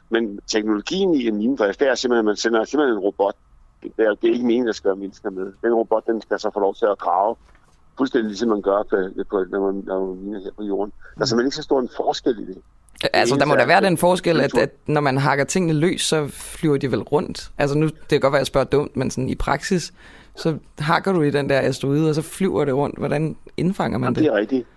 Men 0.09 0.39
teknologien 0.47 1.13
i 1.13 1.27
en 1.27 1.37
minedrift, 1.37 1.79
det 1.79 1.87
er 1.87 1.95
simpelthen, 1.95 2.19
at 2.19 2.25
man 2.25 2.35
sender 2.35 2.65
simpelthen 2.65 2.97
en 2.97 3.03
robot 3.03 3.35
det 3.83 3.91
er, 3.97 4.15
det 4.21 4.29
er 4.29 4.33
ikke 4.33 4.45
meningen, 4.45 4.67
at 4.67 4.67
der 4.67 4.73
skal 4.73 4.87
være 4.87 4.97
mennesker 4.97 5.29
med. 5.29 5.53
Den 5.63 5.73
robot, 5.73 6.07
den 6.07 6.21
skal 6.21 6.39
så 6.39 6.51
få 6.53 6.59
lov 6.59 6.75
til 6.75 6.85
at 6.85 6.97
grave 6.97 7.35
fuldstændig 7.99 8.27
ligesom 8.27 8.49
man 8.49 8.61
gør, 8.61 8.83
på, 8.89 8.97
på, 9.29 9.45
når, 9.51 9.71
man, 9.71 9.83
når 9.85 10.05
man 10.05 10.23
miner 10.23 10.39
her 10.39 10.51
på 10.57 10.63
jorden. 10.63 10.93
Der 11.15 11.21
er 11.21 11.25
simpelthen 11.25 11.47
ikke 11.47 11.55
så 11.55 11.63
stor 11.63 11.79
en 11.79 11.89
forskel 11.97 12.39
i 12.39 12.45
det. 12.45 12.57
Altså, 13.13 13.35
der 13.35 13.45
må 13.45 13.55
da 13.55 13.65
være 13.65 13.81
den 13.81 13.97
forskel, 13.97 14.41
at, 14.41 14.57
at 14.57 14.69
når 14.87 15.01
man 15.01 15.17
hakker 15.17 15.45
tingene 15.45 15.73
løs, 15.73 16.01
så 16.01 16.27
flyver 16.27 16.77
de 16.77 16.91
vel 16.91 17.01
rundt. 17.01 17.51
Altså 17.57 17.77
nu, 17.77 17.87
det 17.87 18.09
kan 18.09 18.19
godt 18.19 18.31
være, 18.31 18.39
at 18.39 18.41
jeg 18.41 18.47
spørger 18.47 18.65
dumt, 18.65 18.97
men 18.97 19.11
sådan 19.11 19.29
i 19.29 19.35
praksis, 19.35 19.93
så 20.35 20.57
hakker 20.79 21.13
du 21.13 21.21
i 21.21 21.29
den 21.29 21.49
der 21.49 21.59
asteroide, 21.59 22.09
og 22.09 22.15
så 22.15 22.21
flyver 22.21 22.65
det 22.65 22.75
rundt. 22.75 22.97
Hvordan 22.97 23.35
indfanger 23.57 23.97
man 23.97 24.15
det? 24.15 24.23
Det 24.23 24.31
er 24.31 24.35
rigtigt. 24.35 24.67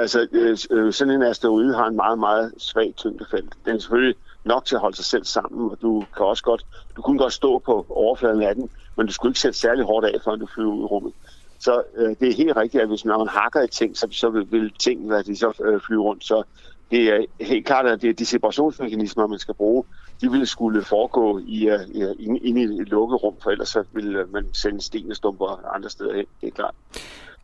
Altså, 0.00 0.26
øh, 0.32 0.58
øh, 0.70 0.92
sådan 0.92 1.14
en 1.14 1.22
asteroide 1.22 1.74
har 1.74 1.86
en 1.86 1.96
meget, 1.96 2.18
meget 2.18 2.52
svag 2.58 2.94
tyngdefelt. 2.96 3.54
Den 3.64 3.76
er 3.76 3.78
selvfølgelig 3.78 4.16
nok 4.44 4.64
til 4.64 4.74
at 4.74 4.80
holde 4.80 4.96
sig 4.96 5.04
selv 5.04 5.24
sammen, 5.24 5.70
og 5.70 5.78
du 5.82 6.04
kan 6.16 6.26
også 6.26 6.42
godt, 6.42 6.66
du 6.96 7.02
kunne 7.02 7.18
godt 7.18 7.32
stå 7.32 7.58
på 7.58 7.86
overfladen 7.88 8.42
af 8.42 8.54
den, 8.54 8.70
men 8.96 9.06
du 9.06 9.12
skulle 9.12 9.30
ikke 9.30 9.40
sætte 9.40 9.58
særlig 9.58 9.84
hårdt 9.84 10.06
af, 10.06 10.20
før 10.24 10.36
du 10.36 10.46
flyver 10.46 10.72
ud 10.72 10.82
i 10.82 10.84
rummet. 10.84 11.12
Så 11.58 11.82
øh, 11.96 12.16
det 12.20 12.28
er 12.28 12.34
helt 12.34 12.56
rigtigt, 12.56 12.82
at 12.82 12.88
hvis 12.88 13.04
man 13.04 13.28
hakker 13.28 13.62
i 13.62 13.68
ting, 13.68 13.96
så, 13.96 14.08
så 14.10 14.30
vil, 14.30 14.52
vil 14.52 14.72
ting, 14.78 15.06
hvad 15.06 15.24
de 15.24 15.36
så 15.36 15.52
øh, 15.64 15.80
flyve 15.80 16.02
rundt. 16.02 16.24
Så 16.24 16.42
det 16.90 17.08
er 17.08 17.24
helt 17.40 17.66
klart, 17.66 17.86
at 17.86 18.02
det 18.02 18.10
er 18.10 18.14
de 18.14 18.26
separationsmekanismer, 18.26 19.26
man 19.26 19.38
skal 19.38 19.54
bruge, 19.54 19.84
de 20.20 20.30
ville 20.30 20.46
skulle 20.46 20.82
foregå 20.82 21.38
i, 21.46 21.68
øh, 21.68 21.80
uh, 21.94 22.24
inde, 22.26 22.38
inde 22.38 22.60
i 22.60 22.64
et 22.64 22.88
lukket 22.88 23.22
rum, 23.22 23.34
for 23.42 23.50
ellers 23.50 23.68
så 23.68 23.84
ville 23.92 24.18
øh, 24.18 24.32
man 24.32 24.46
sende 24.54 24.80
stenestumper 24.80 25.74
andre 25.74 25.90
steder 25.90 26.14
hen, 26.14 26.26
det 26.40 26.46
er 26.46 26.50
klart. 26.50 26.74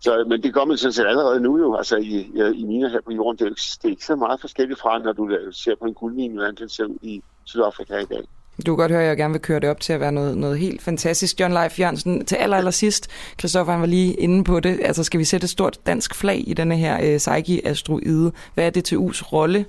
Så, 0.00 0.24
men 0.28 0.42
det 0.42 0.54
gør 0.54 0.64
man 0.64 0.76
sådan 0.76 0.92
set 0.92 1.06
allerede 1.06 1.40
nu 1.40 1.58
jo, 1.58 1.74
altså 1.74 1.96
i, 1.96 2.30
i 2.54 2.64
miner 2.64 2.88
her 2.88 3.00
på 3.06 3.12
jorden. 3.12 3.38
Det 3.38 3.46
er, 3.46 3.78
det 3.82 3.84
er 3.84 3.88
ikke 3.88 4.04
så 4.04 4.16
meget 4.16 4.40
forskelligt 4.40 4.80
fra, 4.80 4.98
når 4.98 5.12
du 5.12 5.30
ser 5.52 5.74
på 5.80 5.84
en 5.84 5.94
guldmine, 5.94 6.34
hvordan 6.34 6.54
den 6.54 6.68
ser 6.68 6.84
ud 6.84 6.98
i 7.02 7.22
Sydafrika 7.44 7.96
i 7.98 8.04
dag. 8.04 8.22
Du 8.66 8.72
kan 8.72 8.76
godt 8.76 8.92
høre, 8.92 9.02
at 9.02 9.08
jeg 9.08 9.16
gerne 9.16 9.34
vil 9.34 9.40
køre 9.40 9.60
det 9.60 9.70
op 9.70 9.80
til 9.80 9.92
at 9.92 10.00
være 10.00 10.12
noget, 10.12 10.38
noget 10.38 10.58
helt 10.58 10.82
fantastisk. 10.82 11.40
John 11.40 11.52
Leif 11.52 11.80
Jørgensen, 11.80 12.24
til 12.24 12.36
aller, 12.36 12.56
aller 12.56 12.70
sidst, 12.70 13.10
Christoffer 13.38 13.72
han 13.72 13.80
var 13.80 13.86
lige 13.86 14.14
inde 14.14 14.44
på 14.44 14.60
det, 14.60 14.80
altså 14.82 15.04
skal 15.04 15.20
vi 15.20 15.24
sætte 15.24 15.44
et 15.44 15.50
stort 15.50 15.78
dansk 15.86 16.14
flag 16.14 16.44
i 16.46 16.54
denne 16.54 16.76
her 16.76 16.98
øh, 17.02 17.16
Psyche-asteroide? 17.16 18.32
Hvad 18.54 18.66
er 18.66 18.70
DTU's 18.70 19.32
rolle 19.32 19.64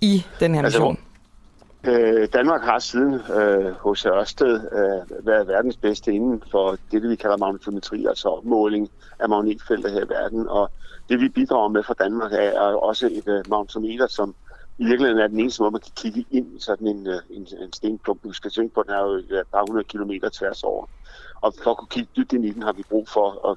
i 0.00 0.24
den 0.40 0.54
her 0.54 0.62
altså, 0.62 0.78
mission? 0.78 0.96
Altså, 0.96 1.09
Øh, 1.86 2.28
Danmark 2.32 2.62
har 2.62 2.78
siden 2.78 3.14
øh, 3.14 3.72
hos 3.72 4.06
Ørsted 4.06 4.54
øh, 4.54 5.26
været 5.26 5.48
verdens 5.48 5.76
bedste 5.76 6.12
inden 6.12 6.42
for 6.50 6.76
det, 6.90 7.02
vi 7.02 7.16
kalder 7.16 7.36
magnetometri, 7.36 8.06
altså 8.06 8.40
måling 8.44 8.88
af 9.18 9.28
magnetfelter 9.28 9.90
her 9.90 10.04
i 10.04 10.08
verden. 10.08 10.48
Og 10.48 10.70
det 11.08 11.20
vi 11.20 11.28
bidrager 11.28 11.68
med 11.68 11.82
fra 11.82 11.94
Danmark 11.98 12.32
er 12.32 12.60
også 12.60 13.06
et 13.06 13.28
øh, 13.28 13.44
magnetometer, 13.50 14.06
som 14.06 14.34
i 14.78 14.84
virkeligheden 14.84 15.22
er 15.22 15.26
den 15.26 15.40
eneste 15.40 15.62
måde, 15.62 15.70
man 15.70 15.80
kan 15.80 15.92
kigge 15.96 16.24
ind 16.30 16.56
i 16.56 16.60
sådan 16.60 16.86
en, 16.86 17.06
øh, 17.06 17.20
en, 17.30 17.46
en 17.60 17.72
stenklump. 17.72 18.22
Du 18.24 18.32
skal 18.32 18.50
tænke 18.50 18.74
på, 18.74 18.82
den 18.82 18.92
er 18.94 19.02
jo 19.02 19.12
et 19.12 19.46
par 19.52 19.64
hundrede 19.66 19.84
kilometer 19.84 20.28
tværs 20.28 20.62
over. 20.62 20.86
Og 21.40 21.54
for 21.62 21.70
at 21.70 21.76
kunne 21.76 21.88
kigge 21.88 22.10
dybt 22.16 22.32
ind 22.32 22.44
i 22.44 22.52
den, 22.52 22.62
har 22.62 22.72
vi 22.72 22.84
brug 22.90 23.08
for 23.08 23.50
at 23.50 23.56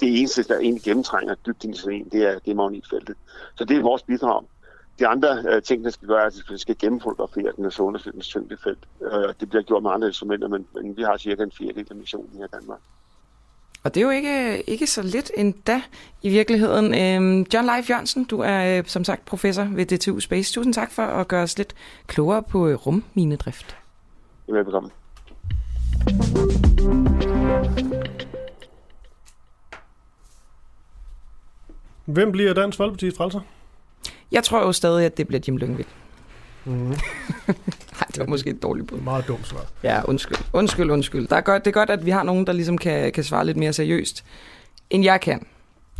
det 0.00 0.18
eneste, 0.18 0.42
der 0.42 0.58
egentlig 0.58 0.82
gennemtrænger 0.82 1.34
dybt 1.34 1.64
ind 1.64 1.74
i 1.74 1.78
sådan 1.78 1.98
en, 1.98 2.08
det 2.08 2.22
er, 2.22 2.38
det 2.38 2.50
er 2.50 2.54
magnetfeltet. 2.54 3.16
Så 3.54 3.64
det 3.64 3.76
er 3.76 3.82
vores 3.82 4.02
bidrag. 4.02 4.42
De 4.98 5.06
andre 5.06 5.44
øh, 5.48 5.62
ting, 5.62 5.84
der 5.84 5.90
skal 5.90 6.08
gøre, 6.08 6.22
er, 6.22 6.26
at 6.26 6.34
vi 6.50 6.58
skal 6.58 6.78
gennemfotografere 6.78 7.52
den 7.56 7.64
og 7.64 7.72
så 7.72 7.82
undersøge 7.82 8.12
dens 8.12 8.28
tyngdefelt. 8.28 8.78
Øh, 9.02 9.34
det 9.40 9.48
bliver 9.48 9.62
gjort 9.62 9.82
med 9.82 9.90
andre 9.90 10.06
instrumenter, 10.06 10.48
men, 10.48 10.66
men 10.74 10.96
vi 10.96 11.02
har 11.02 11.16
cirka 11.16 11.42
en 11.42 11.52
fjerdedel 11.58 11.86
af 11.90 11.96
missionen 11.96 12.30
her 12.38 12.44
i 12.44 12.48
Danmark. 12.52 12.80
Og 13.84 13.94
det 13.94 14.00
er 14.00 14.04
jo 14.04 14.10
ikke, 14.10 14.62
ikke 14.70 14.86
så 14.86 15.02
lidt 15.02 15.30
endda 15.36 15.82
i 16.22 16.28
virkeligheden. 16.28 16.94
Øhm, 16.94 17.46
John 17.54 17.66
Leif 17.66 17.90
Jørgensen, 17.90 18.24
du 18.24 18.40
er 18.40 18.78
øh, 18.78 18.84
som 18.86 19.04
sagt 19.04 19.24
professor 19.24 19.64
ved 19.64 19.86
DTU 19.86 20.20
Space. 20.20 20.52
Tusind 20.52 20.74
tak 20.74 20.92
for 20.92 21.02
at 21.02 21.28
gøre 21.28 21.42
os 21.42 21.58
lidt 21.58 21.74
klogere 22.06 22.42
på 22.42 22.68
øh, 22.68 22.74
rumminedrift. 22.74 23.76
Velbekomme. 24.48 24.90
Hvem 32.04 32.32
bliver 32.32 32.54
Dansk 32.54 32.76
Folkeparti 32.76 33.10
frelser? 33.10 33.40
Jeg 34.32 34.44
tror 34.44 34.60
jo 34.60 34.72
stadig, 34.72 35.06
at 35.06 35.16
det 35.16 35.26
bliver 35.26 35.40
Jim 35.48 35.56
Lyngvild. 35.56 35.88
Mm. 36.64 36.74
Nej, 36.74 38.06
det 38.08 38.18
var 38.18 38.26
måske 38.26 38.50
et 38.50 38.62
dårligt 38.62 38.88
bud. 38.88 38.98
Meget 38.98 39.28
dumt 39.28 39.46
svar. 39.46 39.66
Ja, 39.82 40.00
undskyld. 40.04 40.38
Undskyld, 40.52 40.90
undskyld. 40.90 41.28
Der 41.28 41.36
er 41.36 41.40
godt, 41.40 41.64
det 41.64 41.70
er 41.70 41.74
godt, 41.74 41.90
at 41.90 42.06
vi 42.06 42.10
har 42.10 42.22
nogen, 42.22 42.46
der 42.46 42.52
ligesom 42.52 42.78
kan, 42.78 43.12
kan 43.12 43.24
svare 43.24 43.46
lidt 43.46 43.56
mere 43.56 43.72
seriøst, 43.72 44.24
end 44.90 45.04
jeg 45.04 45.20
kan. 45.20 45.46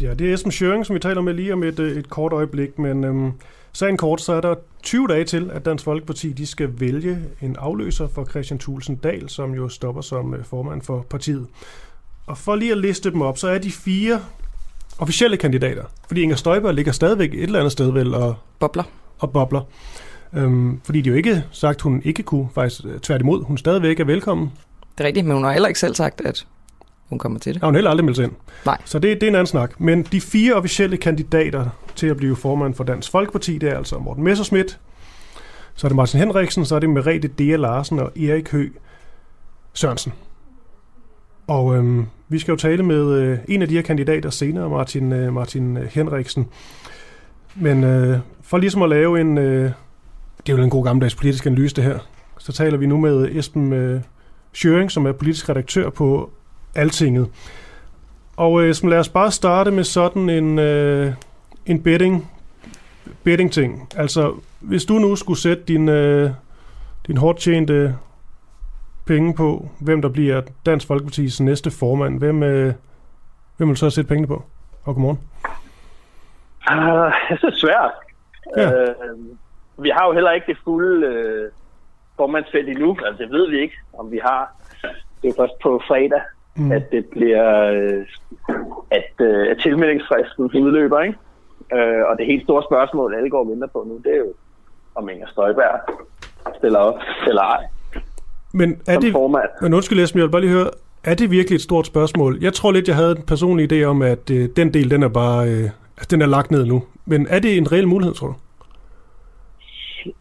Ja, 0.01 0.15
det 0.15 0.31
er 0.31 0.35
Esben 0.35 0.53
Schøring, 0.53 0.87
som 0.87 0.95
vi 0.95 1.01
taler 1.01 1.21
med 1.21 1.35
lige 1.35 1.53
om 1.53 1.63
et, 1.63 1.79
øh, 1.79 1.97
et 1.97 2.11
kort 2.11 2.33
øjeblik, 2.33 2.79
men 2.79 3.05
øhm, 3.05 3.33
sagen 3.73 3.97
kort, 3.97 4.21
så 4.21 4.33
er 4.33 4.41
der 4.41 4.55
20 4.83 5.09
dage 5.09 5.25
til, 5.25 5.51
at 5.53 5.65
Dansk 5.65 5.85
Folkeparti 5.85 6.33
de 6.33 6.47
skal 6.47 6.81
vælge 6.81 7.19
en 7.41 7.57
afløser 7.59 8.09
for 8.09 8.25
Christian 8.25 8.59
Thulsen 8.59 8.97
Dahl, 8.97 9.29
som 9.29 9.55
jo 9.55 9.69
stopper 9.69 10.03
som 10.03 10.35
øh, 10.35 10.45
formand 10.45 10.83
for 10.83 11.07
partiet. 11.11 11.47
Og 12.27 12.39
for 12.39 12.57
lige 12.57 12.73
at 12.73 12.79
liste 12.79 13.11
dem 13.11 13.23
op, 13.23 13.39
så 13.39 13.49
er 13.49 13.59
de 13.59 13.71
fire 13.71 14.21
officielle 14.99 15.37
kandidater. 15.37 15.85
Fordi 16.07 16.23
Inger 16.23 16.37
Støjberg 16.37 16.75
ligger 16.75 16.93
stadigvæk 16.93 17.35
et 17.35 17.43
eller 17.43 17.59
andet 17.59 17.73
sted 17.73 17.93
vel 17.93 18.15
og 18.15 18.35
bobler. 18.59 18.85
Og 19.19 19.33
bobler. 19.33 19.61
Øhm, 20.35 20.81
fordi 20.85 21.01
de 21.01 21.09
jo 21.09 21.15
ikke 21.15 21.45
sagt, 21.53 21.81
hun 21.81 22.03
ikke 22.05 22.23
kunne, 22.23 22.49
faktisk 22.55 22.85
øh, 22.85 23.01
tværtimod, 23.01 23.45
hun 23.45 23.59
stadigvæk 23.59 24.01
er 24.01 24.05
velkommen. 24.05 24.53
Det 24.99 25.05
er 25.05 25.07
rigtigt, 25.07 25.27
men 25.27 25.35
hun 25.35 25.45
har 25.45 25.53
heller 25.53 25.69
ikke 25.69 25.81
selv 25.81 25.95
sagt, 25.95 26.21
at 26.21 26.47
hun 27.09 27.19
kommer 27.19 27.39
til 27.39 27.55
det. 27.55 27.63
Har 27.63 27.67
hun 27.67 27.75
heller 27.75 27.91
aldrig 27.91 28.05
meldt 28.05 28.19
ind. 28.19 28.33
Nej. 28.67 28.79
Så 28.85 28.99
det, 28.99 29.21
det 29.21 29.23
er 29.23 29.29
en 29.29 29.35
anden 29.35 29.47
snak. 29.47 29.81
Men 29.81 30.03
de 30.03 30.21
fire 30.21 30.55
officielle 30.55 30.97
kandidater 30.97 31.67
til 31.97 32.07
at 32.07 32.17
blive 32.17 32.37
formand 32.37 32.75
for 32.75 32.85
Dansk 32.85 33.11
Folkeparti, 33.11 33.59
det 33.59 33.69
er 33.69 33.77
altså 33.77 33.99
Morten 33.99 34.25
Messerschmidt, 34.25 34.81
så 35.75 35.87
er 35.87 35.89
det 35.89 35.97
Martin 35.97 36.21
Henriksen, 36.21 36.65
så 36.65 36.75
er 36.75 36.79
det 36.79 36.91
Merete 36.91 37.29
Dea 37.29 37.57
Larsen 37.57 37.99
og 37.99 38.19
Erik 38.19 38.51
Hø 38.51 38.69
Sørensen. 39.75 40.13
Og 41.47 41.77
øhm, 41.77 42.07
vi 42.33 42.39
skal 42.39 42.53
jo 42.53 42.57
tale 42.57 42.83
med 42.83 43.13
øh, 43.13 43.39
en 43.49 43.63
af 43.63 43.69
de 43.69 43.75
her 43.75 43.83
kandidater 43.83 44.31
senere, 44.31 44.71
Martin, 44.71 45.13
øh, 45.13 45.35
Martin 45.35 45.77
øh, 45.77 45.89
Henriksen. 45.91 46.47
Men 47.55 47.85
øh, 47.85 48.19
for 48.43 48.59
ligesom 48.59 48.83
at 48.83 48.89
lave 48.89 49.21
en, 49.21 49.39
øh, 49.39 49.71
det 50.47 50.53
er 50.53 50.57
jo 50.57 50.63
en 50.63 50.71
god 50.71 50.85
gammeldags 50.85 51.15
politisk 51.15 51.47
analyse 51.47 51.77
det 51.77 51.85
her, 51.85 51.99
så 52.39 52.53
taler 52.53 52.79
vi 52.79 52.87
nu 52.87 52.97
med 52.97 53.29
Esben 53.33 53.73
øh, 53.73 54.01
Schøring, 54.53 54.91
som 54.91 55.07
er 55.07 55.13
politisk 55.13 55.49
redaktør 55.49 55.91
på 55.91 56.31
Altinget. 56.75 57.29
Og 58.37 58.63
øh, 58.63 58.75
lad 58.85 58.99
os 58.99 59.09
bare 59.09 59.31
starte 59.31 59.71
med 59.71 59.85
sådan 59.85 60.31
en, 60.31 60.59
øh, 60.59 61.13
en 61.67 61.83
betting, 61.83 62.31
betting 63.23 63.53
ting. 63.53 63.89
Altså, 63.97 64.35
hvis 64.61 64.85
du 64.85 64.95
nu 64.95 65.17
skulle 65.17 65.39
sætte 65.39 65.63
din, 65.69 65.89
øh, 65.89 66.31
din 67.07 67.17
hårdt 67.17 67.39
tjente 67.39 67.95
penge 69.07 69.35
på, 69.35 69.69
hvem 69.81 70.03
der 70.03 70.09
bliver 70.09 70.43
Dansk 70.67 70.91
Folkeparti's 70.91 71.43
næste 71.43 71.71
formand, 71.71 72.19
hvem, 72.19 72.43
øh, 72.43 72.73
hvem 73.57 73.69
vil 73.69 73.75
du 73.75 73.79
så 73.79 73.91
sætte 73.91 74.09
pengene 74.09 74.27
på? 74.27 74.43
Og 74.85 74.95
godmorgen. 74.95 75.19
Uh, 76.71 77.13
det 77.41 77.55
er 77.55 77.57
svært. 77.57 77.91
Ja. 78.57 78.93
Uh, 78.93 79.85
vi 79.85 79.89
har 79.89 80.07
jo 80.07 80.13
heller 80.13 80.33
ikke 80.33 80.47
det 80.47 80.59
fulde 80.65 81.09
uh, 81.09 81.53
formandsfelt 82.17 82.69
endnu. 82.69 82.97
Altså, 83.07 83.23
det 83.23 83.33
ved 83.33 83.51
vi 83.51 83.61
ikke, 83.61 83.75
om 83.99 84.13
vi 84.13 84.21
har. 84.23 84.57
Det 85.23 85.31
er 85.31 85.35
først 85.37 85.59
på 85.63 85.83
fredag, 85.89 86.21
mm. 86.57 86.73
at 86.73 86.93
det 86.93 87.07
bliver, 87.07 87.71
uh, 87.71 88.05
at, 88.91 89.13
uh, 89.21 89.51
at 89.51 89.59
tilmeldingsfristen 89.63 90.45
udløber, 90.45 91.01
ikke? 91.01 91.19
Uh, 91.75 92.11
og 92.11 92.19
det 92.19 92.27
helt 92.27 92.43
store 92.43 92.63
spørgsmål, 92.63 93.15
alle 93.15 93.31
går 93.31 93.41
og 93.41 93.49
venter 93.49 93.67
på 93.67 93.85
nu, 93.89 94.01
det 94.05 94.13
er 94.13 94.19
jo, 94.19 94.33
om 94.95 95.09
Inger 95.09 95.27
Støjberg 95.27 95.81
stiller 96.59 96.79
op 96.79 97.01
eller 97.27 97.43
ej. 97.43 97.67
Men 98.53 98.83
er 98.87 99.01
det, 99.01 99.13
formand. 99.13 99.51
men 99.63 99.75
undskyld 99.75 100.01
Esben, 100.01 100.19
jeg 100.19 100.27
vil 100.27 100.31
bare 100.31 100.41
lige 100.41 100.53
høre, 100.53 100.71
er 101.05 101.15
det 101.15 101.31
virkelig 101.31 101.57
et 101.57 101.63
stort 101.63 101.87
spørgsmål? 101.87 102.39
Jeg 102.41 102.53
tror 102.53 102.73
lidt, 102.73 102.89
jeg 102.89 102.97
havde 102.97 103.11
en 103.11 103.23
personlig 103.23 103.73
idé 103.73 103.85
om, 103.85 104.03
at 104.03 104.31
øh, 104.31 104.49
den 104.57 104.75
del, 104.75 104.91
den 104.91 105.03
er 105.03 105.09
bare, 105.09 105.49
øh, 105.49 105.71
altså, 105.97 106.09
den 106.11 106.23
er 106.23 106.27
lagt 106.27 106.51
ned 106.51 106.67
nu. 106.67 106.83
Men 107.07 107.27
er 107.31 107.39
det 107.39 107.57
en 107.57 107.73
reel 107.73 107.89
mulighed, 107.89 108.15
tror 108.15 108.27
du? 108.27 108.35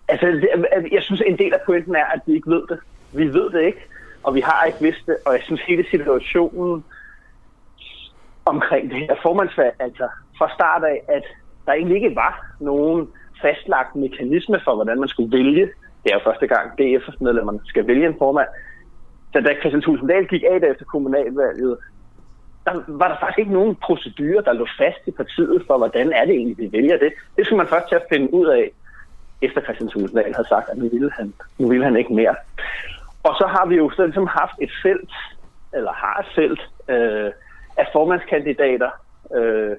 Altså, 0.07 0.47
jeg 0.91 1.01
synes, 1.01 1.21
en 1.27 1.37
del 1.37 1.53
af 1.53 1.59
pointen 1.65 1.95
er, 1.95 2.05
at 2.05 2.19
vi 2.25 2.33
ikke 2.33 2.49
ved 2.49 2.63
det. 2.69 2.79
Vi 3.13 3.25
ved 3.25 3.49
det 3.49 3.61
ikke, 3.65 3.79
og 4.23 4.35
vi 4.35 4.41
har 4.41 4.65
ikke 4.65 4.77
vidst 4.81 5.05
det, 5.05 5.17
og 5.25 5.33
jeg 5.33 5.41
synes 5.43 5.61
hele 5.61 5.85
situationen 5.91 6.83
omkring 8.45 8.91
det 8.91 8.97
her 8.97 9.15
formandsvalg, 9.21 9.75
altså 9.79 10.07
fra 10.37 10.53
start 10.53 10.83
af, 10.83 11.01
at 11.07 11.23
der 11.65 11.73
egentlig 11.73 11.95
ikke 11.95 12.15
var 12.15 12.45
nogen 12.59 13.07
fastlagt 13.41 13.95
mekanisme 13.95 14.59
for, 14.63 14.75
hvordan 14.75 14.99
man 14.99 15.09
skulle 15.09 15.37
vælge. 15.37 15.69
Det 16.03 16.11
er 16.11 16.15
jo 16.15 16.27
første 16.29 16.47
gang, 16.47 16.65
DF-medlemmerne 16.77 17.59
skal 17.65 17.87
vælge 17.87 18.07
en 18.07 18.15
formand. 18.17 18.47
Så 19.33 19.41
da 19.41 19.53
Christian 19.59 19.81
Thulsen 19.81 20.07
Dahl 20.07 20.27
gik 20.27 20.43
af 20.43 20.69
efter 20.71 20.85
kommunalvalget, 20.85 21.77
der 22.65 22.73
var 22.87 23.07
der 23.07 23.17
faktisk 23.19 23.39
ikke 23.39 23.53
nogen 23.53 23.75
procedurer, 23.75 24.41
der 24.41 24.53
lå 24.53 24.67
fast 24.77 25.01
i 25.07 25.11
partiet 25.11 25.63
for, 25.67 25.77
hvordan 25.77 26.13
er 26.13 26.25
det 26.25 26.35
egentlig, 26.35 26.57
vi 26.57 26.69
vælger 26.71 26.97
det. 26.97 27.13
Det 27.37 27.45
skulle 27.45 27.57
man 27.57 27.67
først 27.67 27.87
til 27.87 27.95
at 27.95 28.09
finde 28.13 28.33
ud 28.33 28.47
af, 28.47 28.71
efter 29.41 29.61
Christian 29.61 29.89
Thulesen 29.89 30.17
Dahl 30.17 30.35
havde 30.35 30.47
sagt, 30.47 30.69
at 30.69 30.77
nu 30.77 30.89
ville 30.89 31.11
han, 31.11 31.33
nu 31.59 31.67
ville 31.67 31.83
han 31.83 31.95
ikke 31.97 32.13
mere. 32.13 32.35
Og 33.23 33.35
så 33.35 33.45
har 33.47 33.65
vi 33.65 33.75
jo 33.75 33.89
så 33.89 34.05
ligesom 34.05 34.27
haft 34.27 34.55
et 34.61 34.71
felt, 34.83 35.13
eller 35.73 35.93
har 35.93 36.19
et 36.19 36.29
felt, 36.35 36.61
øh, 36.89 37.31
af 37.77 37.87
formandskandidater. 37.93 38.89
Øh, 39.35 39.75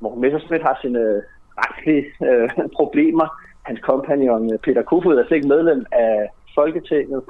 Morten 0.00 0.20
Messerschmidt 0.20 0.62
har 0.62 0.78
sine 0.82 1.22
retlige 1.58 2.04
øh, 2.28 2.48
problemer. 2.74 3.28
Hans 3.66 3.80
kompagnon 3.80 4.52
øh, 4.52 4.58
Peter 4.58 4.82
Kofod 4.82 5.18
er 5.18 5.26
slet 5.26 5.36
ikke 5.36 5.48
medlem 5.48 5.86
af 5.92 6.28
Folketinget. 6.54 7.22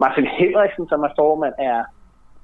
Martin 0.00 0.26
Henriksen, 0.26 0.88
som 0.88 1.02
er 1.02 1.08
formand, 1.18 1.54
er 1.58 1.84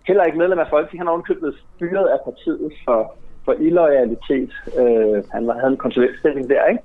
heller 0.06 0.24
ikke 0.24 0.38
medlem 0.38 0.58
af 0.58 0.66
Folketinget. 0.70 1.00
Han 1.00 1.06
har 1.06 1.12
ovenkøbet 1.12 1.54
fyret 1.78 2.06
af 2.14 2.18
partiet 2.24 2.72
for, 2.84 3.14
for 3.44 3.52
illoyalitet. 3.52 4.52
Øh, 4.80 5.22
han 5.32 5.46
var, 5.46 5.54
havde 5.54 5.70
en 5.70 5.76
konsulentstilling 5.76 6.48
der, 6.48 6.64
ikke? 6.64 6.82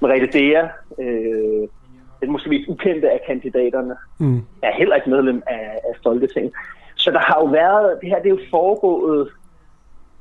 Merete 0.00 0.26
Dea, 0.26 0.68
øh, 0.98 1.68
den 2.20 2.32
måske 2.32 2.48
mest 2.48 2.68
ukendte 2.68 3.10
af 3.10 3.20
kandidaterne, 3.26 3.96
Mm. 4.18 4.42
er 4.62 4.72
heller 4.72 4.96
ikke 4.96 5.10
medlem 5.10 5.42
af, 5.46 5.80
af 5.88 5.94
Folketinget. 6.02 6.52
Så 6.96 7.10
der 7.10 7.18
har 7.18 7.36
jo 7.40 7.46
været, 7.46 7.98
det 8.00 8.08
her 8.08 8.16
det 8.22 8.26
er 8.26 8.30
jo 8.30 8.40
foregået 8.50 9.28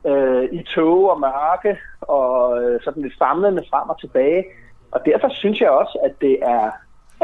øh, 0.07 0.43
i 0.51 0.63
tåge 0.63 1.11
og 1.11 1.19
mørke, 1.19 1.77
og 2.01 2.63
øh, 2.63 2.81
sådan 2.81 3.03
lidt 3.03 3.17
famlende 3.17 3.63
frem 3.69 3.89
og 3.89 3.99
tilbage. 3.99 4.43
Og 4.93 4.99
derfor 5.05 5.29
synes 5.41 5.59
jeg 5.61 5.69
også, 5.69 5.95
at 6.03 6.13
det 6.21 6.35
er, 6.41 6.71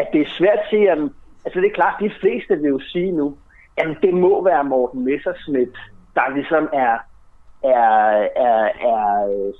at 0.01 0.07
det 0.13 0.22
er 0.22 0.36
svært 0.38 0.59
at 0.63 0.70
sige, 0.70 0.91
at, 0.91 0.97
altså 1.45 1.57
det 1.61 1.67
er 1.67 1.80
klart, 1.80 2.01
de 2.05 2.11
fleste 2.22 2.53
vil 2.61 2.70
jo 2.70 2.80
sige 2.80 3.11
nu, 3.11 3.38
at 3.78 3.88
det 4.01 4.13
må 4.13 4.43
være 4.43 4.63
Morten 4.63 5.05
Messerschmidt, 5.05 5.76
der 6.15 6.34
ligesom 6.36 6.70
er, 6.74 6.95
er, 7.63 7.88
er, 8.47 8.63
er 8.93 9.05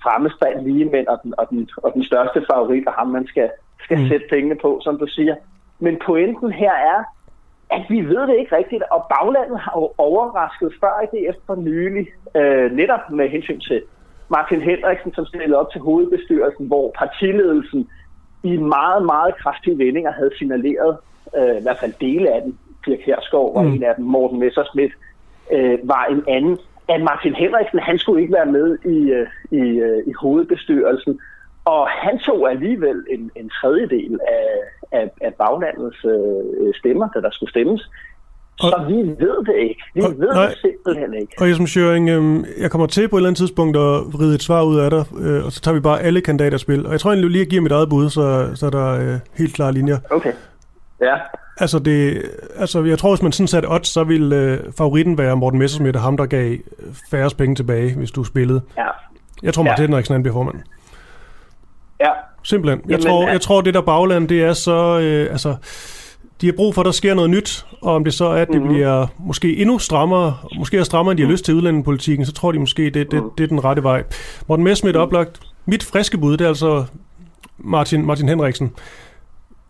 fremmespand 0.04 0.62
lige 0.68 0.86
mænd 0.86 1.08
og 1.08 1.20
den, 1.24 1.34
og, 1.38 1.46
den, 1.50 1.70
og 1.78 1.94
den 1.94 2.04
største 2.04 2.46
favorit, 2.52 2.88
og 2.88 2.94
ham 2.94 3.08
man 3.08 3.28
skal, 3.28 3.50
skal 3.84 3.98
Mm. 4.00 4.08
sætte 4.08 4.26
pengene 4.30 4.56
på, 4.62 4.80
som 4.84 4.98
du 5.00 5.08
siger. 5.08 5.36
Men 5.80 6.00
pointen 6.06 6.52
her 6.52 6.74
er, 6.74 7.04
at 7.72 7.82
vi 7.90 8.02
ved 8.02 8.22
det 8.28 8.36
ikke 8.40 8.56
rigtigt, 8.56 8.84
og 8.92 9.06
baglandet 9.14 9.60
har 9.60 9.74
jo 9.76 9.94
overrasket 9.98 10.74
før 10.82 10.96
i 11.04 11.08
det 11.16 11.36
for 11.46 11.56
nylig, 11.56 12.08
øh, 12.36 12.72
netop 12.72 13.10
med 13.12 13.30
hensyn 13.30 13.60
til 13.60 13.82
Martin 14.30 14.62
Henriksen, 14.62 15.14
som 15.14 15.26
stillede 15.26 15.58
op 15.60 15.72
til 15.72 15.82
hovedbestyrelsen, 15.82 16.68
hvor 16.68 16.92
partiledelsen 16.98 17.90
i 18.44 18.58
meget, 18.58 19.06
meget 19.06 19.36
kraftige 19.36 19.78
vendinger 19.78 20.12
havde 20.12 20.32
signaleret, 20.38 20.98
øh, 21.38 21.58
i 21.58 21.62
hvert 21.62 21.80
fald 21.80 21.94
dele 22.02 22.34
af 22.34 22.42
den, 22.42 22.58
Pia 22.84 22.96
Kjærsgaard 22.96 23.54
var 23.54 23.62
Mm. 23.62 23.74
en 23.74 23.84
af 23.84 23.96
dem, 23.96 24.06
Morten 24.06 24.40
Messersmith 24.40 24.94
øh, 25.52 25.80
var 25.84 26.06
en 26.06 26.24
anden, 26.28 26.58
at 26.88 27.02
Martin 27.02 27.36
Henriksen, 27.36 27.80
han 27.80 27.98
skulle 27.98 28.22
ikke 28.22 28.34
være 28.34 28.46
med 28.46 28.78
i, 28.86 28.98
øh, 29.12 29.28
i, 29.52 29.64
øh, 29.80 30.04
i 30.08 30.14
hovedbestyrelsen, 30.22 31.20
og 31.66 31.88
han 31.90 32.20
tog 32.20 32.52
alligevel 32.52 33.06
en, 33.10 33.32
en 33.36 33.50
tredjedel 33.50 34.20
af, 34.28 34.48
af, 35.00 35.10
af 35.22 35.34
baglandets 35.34 36.06
øh, 36.06 36.74
stemmer, 36.74 37.10
da 37.16 37.22
der 37.22 37.32
skulle 37.32 37.50
stemmes. 37.50 37.90
Så 38.62 38.84
vi 38.88 38.94
ved 38.96 39.46
det 39.46 39.56
ikke. 39.70 39.82
Vi 39.96 40.02
Og- 40.02 40.14
ved 40.20 40.34
nej. 40.34 40.48
det 40.48 40.58
simpelthen 40.62 41.14
ikke. 41.22 41.34
Og 41.40 41.50
Jesper 41.50 41.66
Schøring, 41.66 42.10
øh, 42.10 42.44
jeg 42.60 42.72
kommer 42.72 42.88
til 42.88 43.08
på 43.08 43.16
et 43.16 43.20
eller 43.20 43.28
andet 43.30 43.38
tidspunkt 43.38 43.78
at 43.78 43.82
vride 44.14 44.36
et 44.36 44.44
svar 44.44 44.62
ud 44.64 44.80
af 44.80 44.90
dig, 44.90 45.06
øh, 45.20 45.46
og 45.46 45.52
så 45.52 45.62
tager 45.62 45.76
vi 45.76 45.80
bare 45.82 46.02
alle 46.02 46.22
kandidater 46.22 46.56
i 46.56 46.60
spil. 46.60 46.86
Og 46.86 46.92
jeg 46.92 47.00
tror 47.00 47.12
egentlig 47.12 47.30
lige, 47.32 47.42
at 47.42 47.46
jeg 47.46 47.50
giver 47.50 47.62
mit 47.62 47.72
eget 47.72 47.90
bud, 47.90 48.10
så, 48.10 48.50
så 48.56 48.66
er 48.66 48.70
der 48.70 48.88
øh, 49.14 49.20
helt 49.38 49.54
klare 49.56 49.72
linjer. 49.74 49.98
Okay. 50.12 50.32
Ja. 51.02 51.16
Altså, 51.58 51.80
det, 51.80 52.22
altså, 52.56 52.84
jeg 52.84 52.98
tror, 53.00 53.16
hvis 53.16 53.22
man 53.24 53.32
sådan 53.32 53.48
satte 53.48 53.68
odds, 53.72 53.88
så 53.88 54.04
ville 54.04 54.36
øh, 54.36 54.60
favoritten 54.78 55.18
være 55.18 55.36
Morten 55.38 55.60
Messersmith, 55.60 55.96
og 55.98 56.02
ham, 56.04 56.18
der 56.18 56.26
gav 56.26 56.58
færrest 57.12 57.38
penge 57.38 57.56
tilbage, 57.56 57.96
hvis 57.96 58.12
du 58.12 58.24
spillede. 58.24 58.62
Ja. 58.78 58.86
Jeg 59.44 59.54
tror, 59.54 59.64
Martin 59.64 59.84
Ja. 59.84 59.88
Henriksen 59.88 60.24
bliver 60.24 60.34
formand. 60.34 60.56
Ja. 62.00 62.10
Simpelthen. 62.44 62.80
Jeg, 62.80 62.90
Jamen, 62.92 63.06
tror, 63.06 63.24
ja. 63.26 63.32
jeg 63.32 63.42
tror, 63.42 63.62
det 63.62 63.74
der 63.74 63.82
bagland, 63.82 64.28
det 64.28 64.44
er 64.44 64.54
så... 64.54 65.00
Øh, 65.00 65.32
altså, 65.32 65.56
de 66.42 66.46
har 66.46 66.54
brug 66.54 66.76
for, 66.76 66.82
at 66.82 66.86
der 66.86 66.92
sker 66.92 67.14
noget 67.14 67.30
nyt, 67.30 67.66
og 67.82 67.94
om 67.96 68.04
det 68.04 68.14
så 68.14 68.26
er, 68.26 68.30
at 68.42 68.48
det 68.48 68.56
Mhm. 68.56 68.62
mm-hmm. 68.64 68.74
bliver 68.76 69.08
måske 69.20 69.58
endnu 69.58 69.80
strammere, 69.80 70.38
måske 70.58 70.78
er 70.78 70.84
strammere, 70.84 71.12
end 71.12 71.18
de 71.18 71.24
har 71.24 71.32
lyst 71.32 71.46
til 71.46 71.54
udlændingepolitikken, 71.56 72.26
så 72.26 72.32
tror 72.34 72.52
de 72.52 72.60
måske, 72.60 72.84
det, 72.86 72.94
det, 72.94 73.14
Mhm. 73.14 73.30
det 73.38 73.44
er 73.44 73.48
den 73.48 73.64
rette 73.64 73.84
vej. 73.84 74.04
Morten 74.48 74.64
Messmith 74.64 74.96
er 74.98 75.02
oplagt. 75.02 75.40
Mit 75.66 75.84
friske 75.84 76.18
bud, 76.18 76.38
det 76.38 76.46
er 76.46 76.50
altså 76.50 76.86
Martin, 77.58 78.06
Martin 78.06 78.30
Henriksen. 78.30 78.72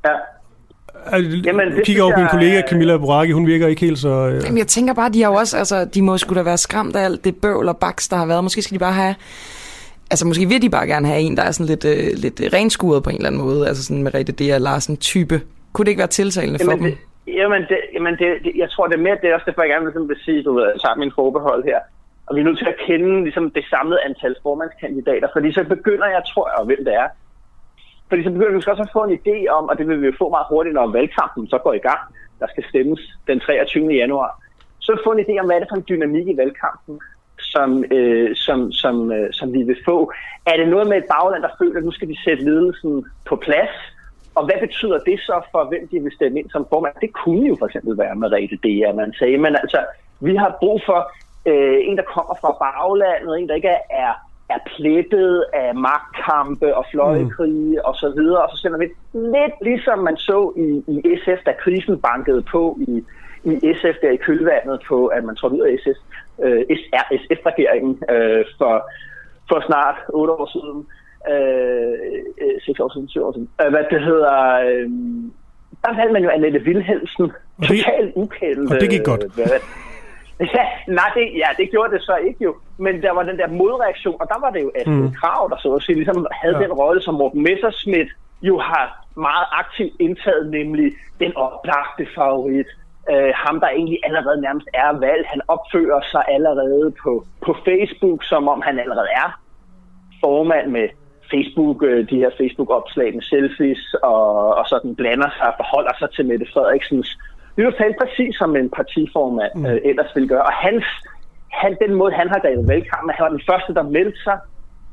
Ja. 0.06 0.10
Jamen, 1.46 1.72
det 1.72 1.86
kigger 1.86 2.04
over 2.04 2.14
på 2.14 2.20
min 2.20 2.28
kollega 2.32 2.62
Camilla 2.70 2.98
Boraki, 2.98 3.32
hun 3.32 3.48
virker 3.48 3.68
ikke 3.68 3.82
helt 3.82 4.00
så... 4.00 4.10
Øh... 4.10 4.44
Jamen, 4.44 4.58
jeg 4.58 4.68
tænker 4.68 4.94
bare, 4.94 5.10
de 5.10 5.22
har 5.22 5.30
jo 5.30 5.36
også, 5.36 5.58
altså, 5.58 5.86
de 5.86 6.02
må 6.02 6.18
sgu 6.18 6.36
da 6.36 6.42
være 6.42 6.58
skræmt 6.58 6.96
af 6.96 7.04
alt 7.06 7.24
det 7.24 7.36
bøvl 7.36 7.68
og 7.68 7.78
baks, 7.78 8.08
der 8.08 8.18
har 8.18 8.26
været. 8.26 8.44
Måske 8.44 8.62
skal 8.62 8.76
de 8.76 8.80
bare 8.80 8.94
have 8.94 9.16
Altså 10.12 10.28
måske 10.28 10.46
vil 10.46 10.62
de 10.62 10.70
bare 10.70 10.88
gerne 10.88 11.08
have 11.08 11.20
en, 11.22 11.38
der 11.38 11.44
er 11.44 11.52
sådan 11.52 11.66
lidt, 11.66 11.86
øh, 11.86 12.08
lidt 12.16 12.42
renskuret 12.54 13.04
på 13.04 13.10
en 13.10 13.16
eller 13.16 13.28
anden 13.28 13.42
måde, 13.42 13.68
altså 13.68 13.84
sådan 13.84 14.04
med 14.04 14.14
Rete 14.14 14.32
D. 14.32 14.60
Larsen 14.62 14.98
type. 14.98 15.42
Kunne 15.80 15.88
det 15.88 15.96
ikke 15.96 16.06
være 16.08 16.18
tiltalende 16.22 16.60
for 16.60 16.72
jamen, 16.72 16.86
dem? 16.86 16.98
Det, 17.26 17.34
jamen, 17.40 17.62
det, 17.70 17.80
jamen 17.96 18.14
det, 18.22 18.28
det, 18.44 18.52
jeg 18.64 18.70
tror, 18.72 18.88
det 18.88 18.96
er 18.98 19.06
mere 19.08 19.18
det 19.22 19.30
er 19.30 19.36
også 19.36 19.48
derfor, 19.48 19.62
jeg 19.64 19.74
gerne 19.74 19.86
vil, 19.86 20.10
vil 20.12 20.20
sige, 20.26 20.44
du 20.44 20.54
ved, 20.60 20.80
sammen 20.84 21.02
min 21.06 21.14
forbehold 21.20 21.62
her. 21.72 21.80
Og 22.28 22.36
vi 22.36 22.40
er 22.42 22.46
nødt 22.46 22.58
til 22.58 22.74
at 22.74 22.80
kende 22.88 23.24
ligesom, 23.28 23.46
det 23.58 23.66
samlede 23.74 24.02
antal 24.08 24.36
formandskandidater, 24.44 25.28
fordi 25.36 25.54
så 25.54 25.64
begynder 25.76 26.08
jeg, 26.16 26.22
tror 26.32 26.46
jeg, 26.50 26.66
hvem 26.70 26.84
det 26.88 26.94
er. 27.04 27.08
Fordi 28.10 28.24
så 28.24 28.32
begynder 28.32 28.52
vi 28.52 28.58
også 28.58 28.86
at 28.88 28.96
få 28.98 29.04
en 29.04 29.20
idé 29.20 29.38
om, 29.58 29.64
og 29.70 29.78
det 29.78 29.88
vil 29.88 30.02
vi 30.02 30.20
få 30.22 30.30
meget 30.30 30.48
hurtigt, 30.50 30.76
når 30.76 30.96
valgkampen 30.98 31.44
så 31.54 31.58
går 31.66 31.74
i 31.74 31.84
gang, 31.90 32.02
der 32.40 32.48
skal 32.52 32.64
stemmes 32.70 33.02
den 33.28 33.40
23. 33.40 33.94
januar. 34.02 34.32
Så 34.80 35.02
få 35.06 35.12
en 35.12 35.26
idé 35.26 35.34
om, 35.40 35.46
hvad 35.46 35.56
er 35.56 35.60
det 35.60 35.70
for 35.72 35.80
en 35.80 35.90
dynamik 35.90 36.28
i 36.28 36.38
valgkampen 36.38 36.96
som, 37.54 37.70
øh, 37.92 38.36
som, 38.36 38.72
som, 38.72 39.12
øh, 39.12 39.28
som 39.34 39.54
vi 39.54 39.62
vil 39.70 39.80
få. 39.86 40.12
Er 40.46 40.58
det 40.58 40.68
noget 40.68 40.88
med 40.90 40.98
et 40.98 41.10
bagland, 41.14 41.44
der 41.44 41.58
føler, 41.60 41.78
at 41.78 41.86
nu 41.86 41.92
skal 41.92 42.10
de 42.10 42.24
sætte 42.26 42.44
ledelsen 42.44 43.06
på 43.30 43.36
plads? 43.36 43.76
Og 44.40 44.46
hvad 44.46 44.60
betyder 44.66 44.98
det 45.10 45.20
så 45.20 45.42
for, 45.52 45.62
hvem 45.70 45.88
de 45.92 46.00
vil 46.04 46.12
stemme 46.16 46.40
ind 46.40 46.50
som 46.50 46.66
formand? 46.70 46.96
Det 47.02 47.14
kunne 47.14 47.48
jo 47.48 47.56
for 47.60 47.66
eksempel 47.66 47.98
være 47.98 48.16
med 48.16 48.32
Rete 48.32 48.58
D, 48.66 48.68
at 48.90 48.96
man 48.96 49.14
sagde. 49.20 49.38
Men 49.38 49.56
altså, 49.56 49.80
vi 50.20 50.36
har 50.36 50.58
brug 50.60 50.82
for 50.86 51.00
øh, 51.52 51.78
en, 51.88 51.98
der 51.98 52.04
kommer 52.14 52.36
fra 52.42 52.52
baglandet, 52.64 53.40
en, 53.40 53.50
der 53.50 53.56
ikke 53.56 53.68
er, 53.68 54.14
er, 54.50 54.60
plettet 54.76 55.46
af 55.54 55.76
magtkampe 55.76 56.76
og 56.76 56.86
fløjekrige 56.92 57.76
mm. 57.78 57.88
og 57.88 57.96
så 57.96 58.10
videre. 58.18 58.42
Og 58.44 58.50
så 58.52 58.58
sender 58.62 58.78
vi 58.78 58.88
lidt 59.14 59.56
ligesom 59.62 60.00
man 60.00 60.18
så 60.18 60.54
i, 60.66 60.68
i 60.94 61.18
SF, 61.24 61.40
da 61.46 61.52
krisen 61.64 62.02
bankede 62.02 62.42
på 62.42 62.78
i, 62.88 63.04
i 63.44 63.74
SF 63.80 63.96
der 64.02 64.12
i 64.12 64.24
kølvandet 64.26 64.80
på, 64.88 65.08
at 65.08 65.24
man 65.24 65.36
trådte 65.36 65.56
ud 65.56 65.68
af 65.68 65.80
SF, 65.84 66.00
øh, 66.46 66.62
SRSF-regeringen 66.80 68.04
øh, 68.10 68.46
for, 68.58 68.74
for 69.50 69.60
snart 69.68 69.96
otte 70.10 70.34
år 70.34 70.50
siden. 70.56 70.88
Øh, 71.32 71.94
øh, 72.42 72.56
seks 72.66 72.80
år 72.80 72.94
siden, 72.94 73.10
syv 73.10 73.24
år 73.26 73.32
siden. 73.32 73.50
Øh, 73.62 73.70
hvad 73.70 73.84
det 73.92 74.02
hedder... 74.04 74.36
Øh, 74.68 74.90
der 75.84 75.96
valgte 75.96 76.14
man 76.14 76.24
jo 76.24 76.30
Annette 76.30 76.62
Wilhelmsen. 76.68 77.32
Totalt 77.68 78.12
ukendt. 78.16 78.72
Og 78.72 78.82
det 78.82 78.90
gik 78.90 79.04
godt. 79.04 79.24
Øh, 79.24 79.60
Ja, 80.40 80.66
nej, 80.88 81.12
det, 81.16 81.26
ja, 81.36 81.48
det 81.58 81.72
gjorde 81.72 81.94
det 81.94 82.02
så 82.02 82.16
ikke 82.16 82.44
jo. 82.44 82.56
Men 82.78 83.02
der 83.02 83.12
var 83.12 83.24
den 83.24 83.38
der 83.38 83.48
modreaktion, 83.48 84.18
og 84.22 84.28
der 84.28 84.40
var 84.40 84.50
det 84.50 84.62
jo 84.62 84.72
Astrid 84.76 84.94
mm. 84.94 85.14
Krav, 85.14 85.50
der 85.50 85.58
så 85.58 85.74
at 85.74 85.84
sige, 85.84 85.96
ligesom 85.96 86.28
havde 86.32 86.58
ja. 86.58 86.64
den 86.64 86.74
rolle, 86.74 87.02
som 87.02 87.14
Morten 87.14 87.44
Messerschmidt 87.44 88.10
jo 88.42 88.60
har 88.60 89.06
meget 89.16 89.48
aktivt 89.52 89.94
indtaget, 90.00 90.52
nemlig 90.52 90.92
den 91.20 91.36
oplagte 91.36 92.08
favorit 92.16 92.68
øh, 93.12 93.32
ham, 93.36 93.60
der 93.60 93.68
egentlig 93.68 94.00
allerede 94.04 94.42
nærmest 94.42 94.68
er 94.74 94.92
valgt. 95.00 95.28
Han 95.28 95.42
opfører 95.48 96.02
sig 96.12 96.24
allerede 96.28 96.94
på, 97.04 97.26
på 97.46 97.56
Facebook, 97.66 98.24
som 98.24 98.48
om 98.48 98.62
han 98.62 98.80
allerede 98.80 99.08
er 99.24 99.40
formand 100.24 100.68
med 100.68 100.88
Facebook, 101.34 101.84
øh, 101.84 102.10
de 102.10 102.18
her 102.24 102.32
Facebook-opslag 102.38 103.14
med 103.14 103.22
selfies, 103.22 103.96
og, 104.04 104.56
og 104.60 104.66
sådan 104.68 104.96
blander 104.96 105.30
sig 105.38 105.48
og 105.48 105.54
forholder 105.58 105.94
sig 106.00 106.10
til 106.16 106.26
Mette 106.26 106.46
Frederiksens 106.54 107.18
er 107.60 107.64
jo 107.64 107.94
præcis 108.02 108.36
som 108.36 108.56
en 108.56 108.70
partiformand 108.70 109.52
mm. 109.56 109.66
øh, 109.66 109.80
ellers 109.86 110.12
vil 110.16 110.28
gøre. 110.28 110.44
Og 110.44 110.54
hans, 110.54 110.86
han, 111.52 111.78
den 111.82 111.94
måde, 111.96 112.12
han 112.14 112.30
har 112.30 112.40
drevet 112.40 112.68
valgkampen, 112.68 113.16
han 113.16 113.24
var 113.24 113.30
den 113.30 113.48
første, 113.50 113.74
der 113.74 113.84
meldte 113.84 114.24
sig. 114.24 114.38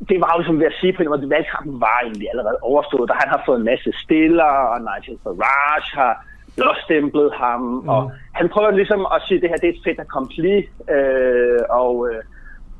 Det 0.08 0.20
var 0.20 0.34
jo 0.38 0.44
som 0.44 0.58
ved 0.60 0.66
at 0.66 0.78
sige 0.80 0.92
på 0.92 1.02
en 1.02 1.08
måde, 1.08 1.22
at 1.22 1.30
valgkampen 1.30 1.80
var 1.80 1.98
egentlig 2.02 2.28
allerede 2.32 2.58
overstået, 2.62 3.08
da 3.08 3.14
han 3.22 3.28
har 3.28 3.42
fået 3.46 3.58
en 3.58 3.64
masse 3.64 3.90
stiller, 4.02 4.50
og 4.72 4.78
Nigel 4.86 5.18
Farage 5.22 5.90
har 6.00 6.14
blåstemplet 6.56 7.30
ham, 7.34 7.60
mm. 7.60 7.88
og 7.88 8.12
han 8.32 8.48
prøver 8.48 8.70
ligesom 8.70 9.06
at 9.14 9.22
sige, 9.26 9.36
at 9.36 9.42
det 9.42 9.50
her 9.50 9.56
det 9.56 9.68
er 9.68 9.72
et 9.72 9.84
fedt 9.84 10.00
accompli, 10.00 10.56
øh, 10.96 11.60
og, 11.70 12.08
øh, 12.08 12.22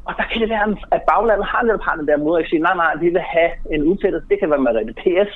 og 0.09 0.13
der 0.19 0.25
kan 0.31 0.41
det 0.43 0.51
være, 0.51 0.77
at 0.97 1.03
baglandet 1.11 1.47
har 1.53 1.63
netop 1.63 1.85
har 1.87 1.97
den 1.97 2.09
der 2.09 2.17
måde 2.17 2.41
at 2.43 2.49
sige, 2.49 2.63
nej, 2.67 2.77
nej, 2.83 2.93
vi 3.01 3.09
vil 3.09 3.25
have 3.37 3.51
en 3.75 3.83
udfældet, 3.83 4.23
det 4.31 4.37
kan 4.41 4.51
være 4.51 4.65
Mariette 4.67 4.95
PS, 5.03 5.31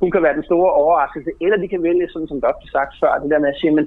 hun 0.00 0.10
kan 0.10 0.22
være 0.22 0.34
den 0.38 0.44
store 0.50 0.72
overraskelse, 0.72 1.30
eller 1.40 1.56
de 1.56 1.68
kan 1.68 1.82
vælge, 1.82 2.08
sådan 2.08 2.28
som 2.28 2.40
der 2.40 2.52
blev 2.60 2.70
sagt 2.78 2.92
før, 3.00 3.18
det 3.22 3.30
der 3.30 3.38
med 3.38 3.48
at 3.48 3.60
sige, 3.60 3.74
men, 3.78 3.86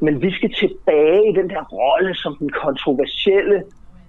men 0.00 0.22
vi 0.22 0.30
skal 0.38 0.50
tilbage 0.62 1.20
i 1.30 1.32
den 1.40 1.48
der 1.50 1.62
rolle 1.64 2.14
som 2.14 2.36
den 2.42 2.50
kontroversielle 2.64 3.62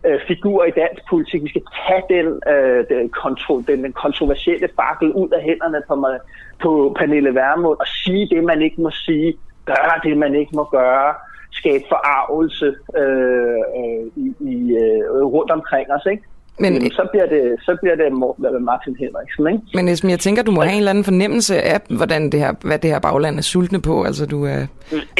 øh, 0.06 0.20
figur 0.28 0.66
i 0.66 0.72
dansk 0.72 1.02
politik. 1.10 1.44
Vi 1.44 1.50
skal 1.50 1.66
tage 1.88 2.04
den, 2.16 2.28
øh, 2.54 2.86
den, 2.90 3.10
kontro, 3.10 3.54
den, 3.68 3.84
den 3.84 3.94
kontroversielle 3.94 4.70
fakkel 4.80 5.12
ud 5.12 5.30
af 5.30 5.42
hænderne 5.42 5.82
på, 5.88 5.96
på 6.64 6.96
Pernille 7.00 7.36
Vermund 7.36 7.80
og 7.80 7.88
sige 7.88 8.30
det, 8.30 8.44
man 8.44 8.62
ikke 8.62 8.82
må 8.82 8.92
sige, 8.92 9.38
gøre 9.66 9.96
det, 10.04 10.18
man 10.18 10.36
ikke 10.36 10.56
må 10.56 10.64
gøre, 10.64 11.14
skabe 11.60 11.84
forarvelse 11.90 12.68
øh, 13.02 13.62
øh, 13.80 14.04
i, 14.24 14.26
i, 14.52 14.56
øh, 14.84 15.24
rundt 15.36 15.52
omkring 15.52 15.88
os. 15.92 16.06
Ikke? 16.12 16.24
Men, 16.60 16.74
Jamen, 16.74 16.92
så 16.92 17.08
bliver 17.12 17.26
det, 17.26 17.44
så 17.62 17.78
bliver 17.82 17.96
det 17.96 18.08
Martin 18.62 18.96
Henriksen, 19.00 19.48
ikke? 19.48 19.62
Men 19.74 19.88
Esben, 19.88 20.10
jeg 20.10 20.20
tænker, 20.20 20.44
du 20.44 20.52
må 20.52 20.62
have 20.62 20.72
en 20.72 20.78
eller 20.78 20.90
anden 20.90 21.04
fornemmelse 21.04 21.62
af, 21.62 21.80
hvordan 21.90 22.30
det 22.32 22.40
her, 22.40 22.54
hvad 22.62 22.80
det 22.80 22.90
her 22.90 23.00
bagland 23.00 23.38
er 23.38 23.42
sultne 23.42 23.82
på. 23.82 24.04
Altså, 24.04 24.26
du 24.26 24.46
er 24.46 24.60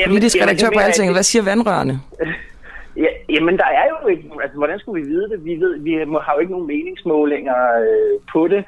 politisk 0.08 0.36
jamen, 0.36 0.48
redaktør 0.48 0.70
på 0.74 0.80
alting. 0.80 1.12
Hvad 1.12 1.24
siger 1.24 1.44
vandrørene? 1.44 2.00
Ja, 2.98 3.12
jamen, 3.30 3.58
der 3.58 3.66
er 3.66 3.86
jo 3.94 4.08
ikke... 4.08 4.24
Altså, 4.44 4.58
hvordan 4.58 4.80
skulle 4.80 5.04
vi 5.04 5.10
vide 5.10 5.30
det? 5.30 5.46
Vi, 5.46 5.56
ved, 5.56 5.80
vi 5.80 5.92
har 6.26 6.34
jo 6.36 6.40
ikke 6.40 6.52
nogen 6.52 6.68
meningsmålinger 6.68 7.60
øh, 7.84 8.20
på 8.34 8.48
det. 8.48 8.64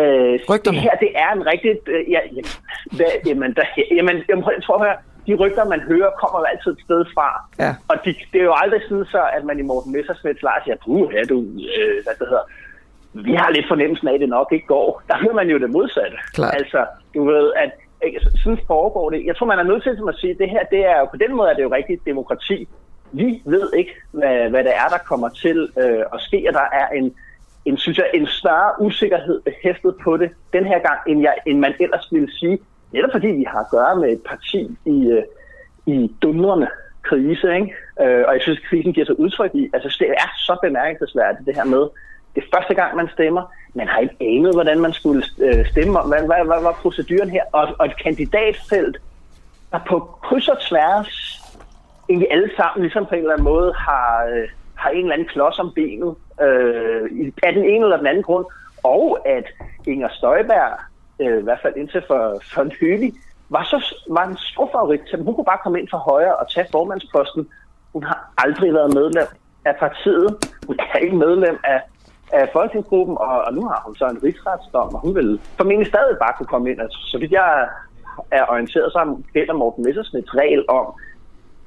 Øh, 0.00 0.38
Rygterne? 0.50 0.76
Det 0.76 0.82
her, 0.82 0.96
det 1.00 1.10
er 1.14 1.30
en 1.36 1.46
rigtig... 1.46 1.70
Øh, 1.86 2.10
ja, 2.10 2.18
jamen, 2.26 2.44
hvad, 2.96 3.06
jamen, 3.26 3.54
der, 3.54 3.64
jamen, 3.96 4.16
jeg, 4.28 4.36
jeg 4.56 4.62
tror, 4.62 4.78
at 4.84 4.96
de 5.26 5.34
rygter, 5.34 5.64
man 5.64 5.80
hører, 5.80 6.10
kommer 6.20 6.38
jo 6.40 6.44
altid 6.44 6.72
et 6.72 6.84
sted 6.86 7.04
fra. 7.14 7.28
Ja. 7.58 7.74
Og 7.88 7.96
de, 8.04 8.14
det 8.32 8.40
er 8.40 8.44
jo 8.44 8.56
aldrig 8.62 8.80
sådan 8.88 9.04
så, 9.04 9.22
at 9.36 9.44
man 9.44 9.58
i 9.58 9.62
Morten 9.62 9.92
Messersmiths 9.92 10.42
lejr 10.42 10.60
siger, 10.64 10.76
puh, 10.84 11.14
ja, 11.14 11.22
du, 11.32 11.38
øh, 11.78 11.96
hvad 12.04 12.14
det 12.18 12.26
hedder, 12.32 12.46
vi 13.12 13.34
har 13.34 13.50
lidt 13.50 13.68
fornemmelsen 13.68 14.08
af, 14.08 14.14
at 14.14 14.20
det 14.20 14.28
nok 14.28 14.48
ikke 14.52 14.66
går. 14.66 15.02
Der 15.08 15.16
hører 15.16 15.34
man 15.34 15.48
jo 15.48 15.58
det 15.58 15.70
modsatte. 15.70 16.16
Klar. 16.34 16.50
Altså, 16.50 16.86
du 17.14 17.24
ved, 17.24 17.52
at 17.56 17.70
sådan 18.42 18.58
foregår 18.66 19.10
det. 19.10 19.26
Jeg 19.26 19.36
tror, 19.36 19.46
man 19.46 19.58
er 19.58 19.62
nødt 19.62 19.82
til 19.82 19.98
at 20.08 20.14
sige, 20.20 20.32
at 20.32 20.38
det 20.38 20.50
her, 20.50 20.64
det 20.70 20.86
er 20.86 20.98
jo, 21.00 21.04
på 21.04 21.16
den 21.16 21.36
måde 21.36 21.50
er 21.50 21.54
det 21.54 21.62
jo 21.62 21.74
rigtigt 21.74 22.06
demokrati. 22.06 22.68
Vi 23.12 23.42
ved 23.44 23.72
ikke, 23.76 23.94
hvad, 24.10 24.50
hvad 24.50 24.64
det 24.64 24.74
er, 24.74 24.88
der 24.88 24.98
kommer 24.98 25.28
til 25.28 25.68
øh, 25.78 26.04
at 26.14 26.20
ske, 26.20 26.44
og 26.48 26.54
der 26.54 26.66
er 26.72 26.88
en, 26.88 27.14
en, 27.64 27.76
synes 27.76 27.98
jeg, 27.98 28.06
en 28.14 28.26
større 28.26 28.80
usikkerhed 28.80 29.40
behæftet 29.40 29.94
på 30.04 30.16
det 30.16 30.30
den 30.52 30.64
her 30.64 30.78
gang, 30.78 30.98
end, 31.06 31.22
jeg, 31.22 31.34
end 31.46 31.58
man 31.58 31.74
ellers 31.80 32.08
ville 32.12 32.32
sige. 32.32 32.58
Netop 32.92 33.10
fordi 33.12 33.26
vi 33.26 33.44
har 33.48 33.60
at 33.60 33.70
gøre 33.70 33.96
med 33.96 34.12
et 34.12 34.22
parti 34.22 34.76
i, 34.84 35.06
øh, 35.06 35.22
i 35.86 36.14
dundrende 36.22 36.68
krise, 37.02 37.54
ikke? 37.54 37.74
Øh, 38.00 38.24
og 38.26 38.32
jeg 38.34 38.42
synes, 38.42 38.58
at 38.58 38.68
krisen 38.68 38.92
giver 38.92 39.06
sig 39.06 39.20
udtryk 39.20 39.50
i, 39.54 39.70
altså 39.72 39.96
det 40.00 40.10
er 40.10 40.30
så 40.36 40.56
bemærkelsesværdigt 40.62 41.46
det 41.46 41.54
her 41.54 41.64
med, 41.64 41.88
det 42.34 42.42
er 42.42 42.56
første 42.56 42.74
gang, 42.74 42.96
man 42.96 43.08
stemmer, 43.12 43.42
man 43.74 43.88
har 43.88 43.98
ikke 44.00 44.16
anet, 44.20 44.54
hvordan 44.54 44.80
man 44.80 44.92
skulle 44.92 45.24
øh, 45.38 45.66
stemme, 45.70 46.00
hvad, 46.00 46.26
hvad, 46.26 46.46
hvad 46.46 46.62
var 46.62 46.72
proceduren 46.82 47.30
her, 47.30 47.44
og, 47.52 47.68
og 47.78 47.86
et 47.86 48.02
kandidatfelt, 48.02 48.96
der 49.72 49.78
på 49.88 49.98
kryds 50.22 50.48
og 50.48 50.60
tværs, 50.60 51.40
egentlig 52.08 52.28
alle 52.30 52.50
sammen, 52.56 52.82
ligesom 52.82 53.06
på 53.06 53.14
en 53.14 53.20
eller 53.20 53.32
anden 53.32 53.44
måde, 53.44 53.72
har, 53.72 54.26
øh, 54.32 54.48
har 54.74 54.90
en 54.90 55.02
eller 55.02 55.12
anden 55.12 55.28
klods 55.28 55.58
om 55.58 55.72
benet, 55.74 56.14
øh, 56.42 57.32
af 57.42 57.52
den 57.52 57.64
ene 57.64 57.84
eller 57.84 57.96
den 57.96 58.06
anden 58.06 58.22
grund, 58.22 58.46
og 58.82 59.18
at 59.28 59.44
Inger 59.86 60.08
Støjberg 60.08 60.78
øh, 61.28 61.38
i 61.40 61.42
hvert 61.42 61.62
fald 61.62 61.76
indtil 61.76 62.02
for, 62.06 62.42
for 62.54 62.64
nylig, 62.82 63.12
var, 63.54 63.64
så, 63.72 63.78
var 64.16 64.24
en 64.26 64.36
stor 64.36 64.68
favorit 64.72 65.00
til 65.10 65.22
Hun 65.26 65.34
kunne 65.34 65.50
bare 65.52 65.62
komme 65.62 65.80
ind 65.80 65.88
fra 65.88 65.98
højre 65.98 66.36
og 66.36 66.50
tage 66.54 66.66
formandsposten. 66.70 67.48
Hun 67.92 68.02
har 68.02 68.18
aldrig 68.38 68.74
været 68.74 68.94
medlem 68.94 69.28
af 69.64 69.74
partiet. 69.84 70.28
Hun 70.66 70.76
er 70.94 70.98
ikke 70.98 71.16
medlem 71.16 71.56
af, 71.64 71.80
af 72.32 72.48
folketingsgruppen, 72.52 73.16
og, 73.18 73.36
og 73.46 73.54
nu 73.54 73.62
har 73.70 73.82
hun 73.86 73.96
så 73.96 74.06
en 74.06 74.22
rigsretsdom, 74.24 74.94
og 74.94 75.00
hun 75.00 75.14
vil 75.14 75.40
formentlig 75.56 75.88
stadig 75.88 76.16
bare 76.24 76.34
kunne 76.38 76.52
komme 76.54 76.70
ind. 76.70 76.80
Altså, 76.80 76.98
så 77.10 77.18
vidt 77.18 77.32
jeg 77.32 77.68
er 78.30 78.44
orienteret, 78.48 78.92
så 78.92 79.16
gælder 79.34 79.54
Morten 79.54 79.84
Messersmiths 79.84 80.34
regel 80.34 80.64
om, 80.68 80.86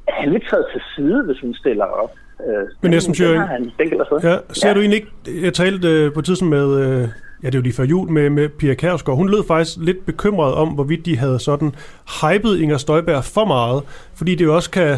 at 0.07 0.13
han 0.13 0.31
vil 0.33 0.45
træde 0.49 0.65
til 0.73 0.81
side, 0.95 1.23
hvis 1.25 1.39
hun 1.41 1.53
stiller 1.53 1.85
op. 1.85 2.11
Øh, 2.47 2.67
Men 2.81 2.93
den, 2.93 3.37
han, 3.47 3.71
den 3.79 3.87
ja, 4.23 4.37
ser 4.53 4.67
ja. 4.67 4.73
du 4.73 4.79
egentlig 4.79 4.99
ikke, 5.01 5.45
jeg 5.45 5.53
talte 5.53 5.87
øh, 5.87 6.13
på 6.13 6.21
tidspunkt 6.21 6.49
med, 6.49 6.67
øh, 6.79 7.07
ja, 7.43 7.47
det 7.47 7.55
er 7.55 7.59
jo 7.59 7.63
lige 7.63 7.73
før 7.73 7.83
jul 7.83 8.09
med, 8.09 8.29
med 8.29 8.49
Pia 8.49 8.73
Kærsgaard. 8.73 9.17
Hun 9.17 9.29
lød 9.29 9.47
faktisk 9.47 9.77
lidt 9.79 10.05
bekymret 10.05 10.53
om, 10.53 10.67
hvorvidt 10.67 11.05
de 11.05 11.17
havde 11.17 11.39
sådan 11.39 11.75
hypet 12.21 12.59
Inger 12.59 12.77
Støjberg 12.77 13.23
for 13.23 13.45
meget, 13.45 13.83
fordi 14.15 14.35
det 14.35 14.45
jo 14.45 14.55
også 14.55 14.71
kan 14.71 14.97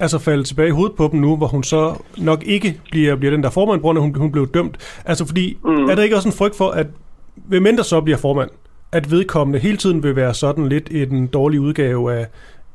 altså 0.00 0.18
falde 0.18 0.42
tilbage 0.44 0.68
i 0.68 0.70
hovedet 0.70 0.96
på 0.96 1.08
dem 1.12 1.20
nu, 1.20 1.36
hvor 1.36 1.46
hun 1.46 1.62
så 1.62 2.02
nok 2.18 2.42
ikke 2.46 2.80
bliver, 2.90 3.16
bliver 3.16 3.30
den 3.30 3.42
der 3.42 3.50
formand, 3.50 3.80
på 3.80 3.86
hun, 3.86 4.14
hun 4.14 4.32
blev 4.32 4.46
dømt. 4.54 5.00
Altså 5.04 5.26
fordi, 5.26 5.58
mm. 5.64 5.88
er 5.88 5.94
der 5.94 6.02
ikke 6.02 6.16
også 6.16 6.28
en 6.28 6.34
frygt 6.38 6.56
for, 6.56 6.70
at 6.70 6.86
hvem 7.34 7.66
end 7.66 7.76
der 7.76 7.82
så 7.82 8.00
bliver 8.00 8.18
formand, 8.18 8.50
at 8.92 9.10
vedkommende 9.10 9.58
hele 9.58 9.76
tiden 9.76 10.02
vil 10.02 10.16
være 10.16 10.34
sådan 10.34 10.68
lidt 10.68 10.88
i 10.90 11.04
den 11.04 11.26
dårlige 11.26 11.60
udgave 11.60 12.14
af 12.14 12.26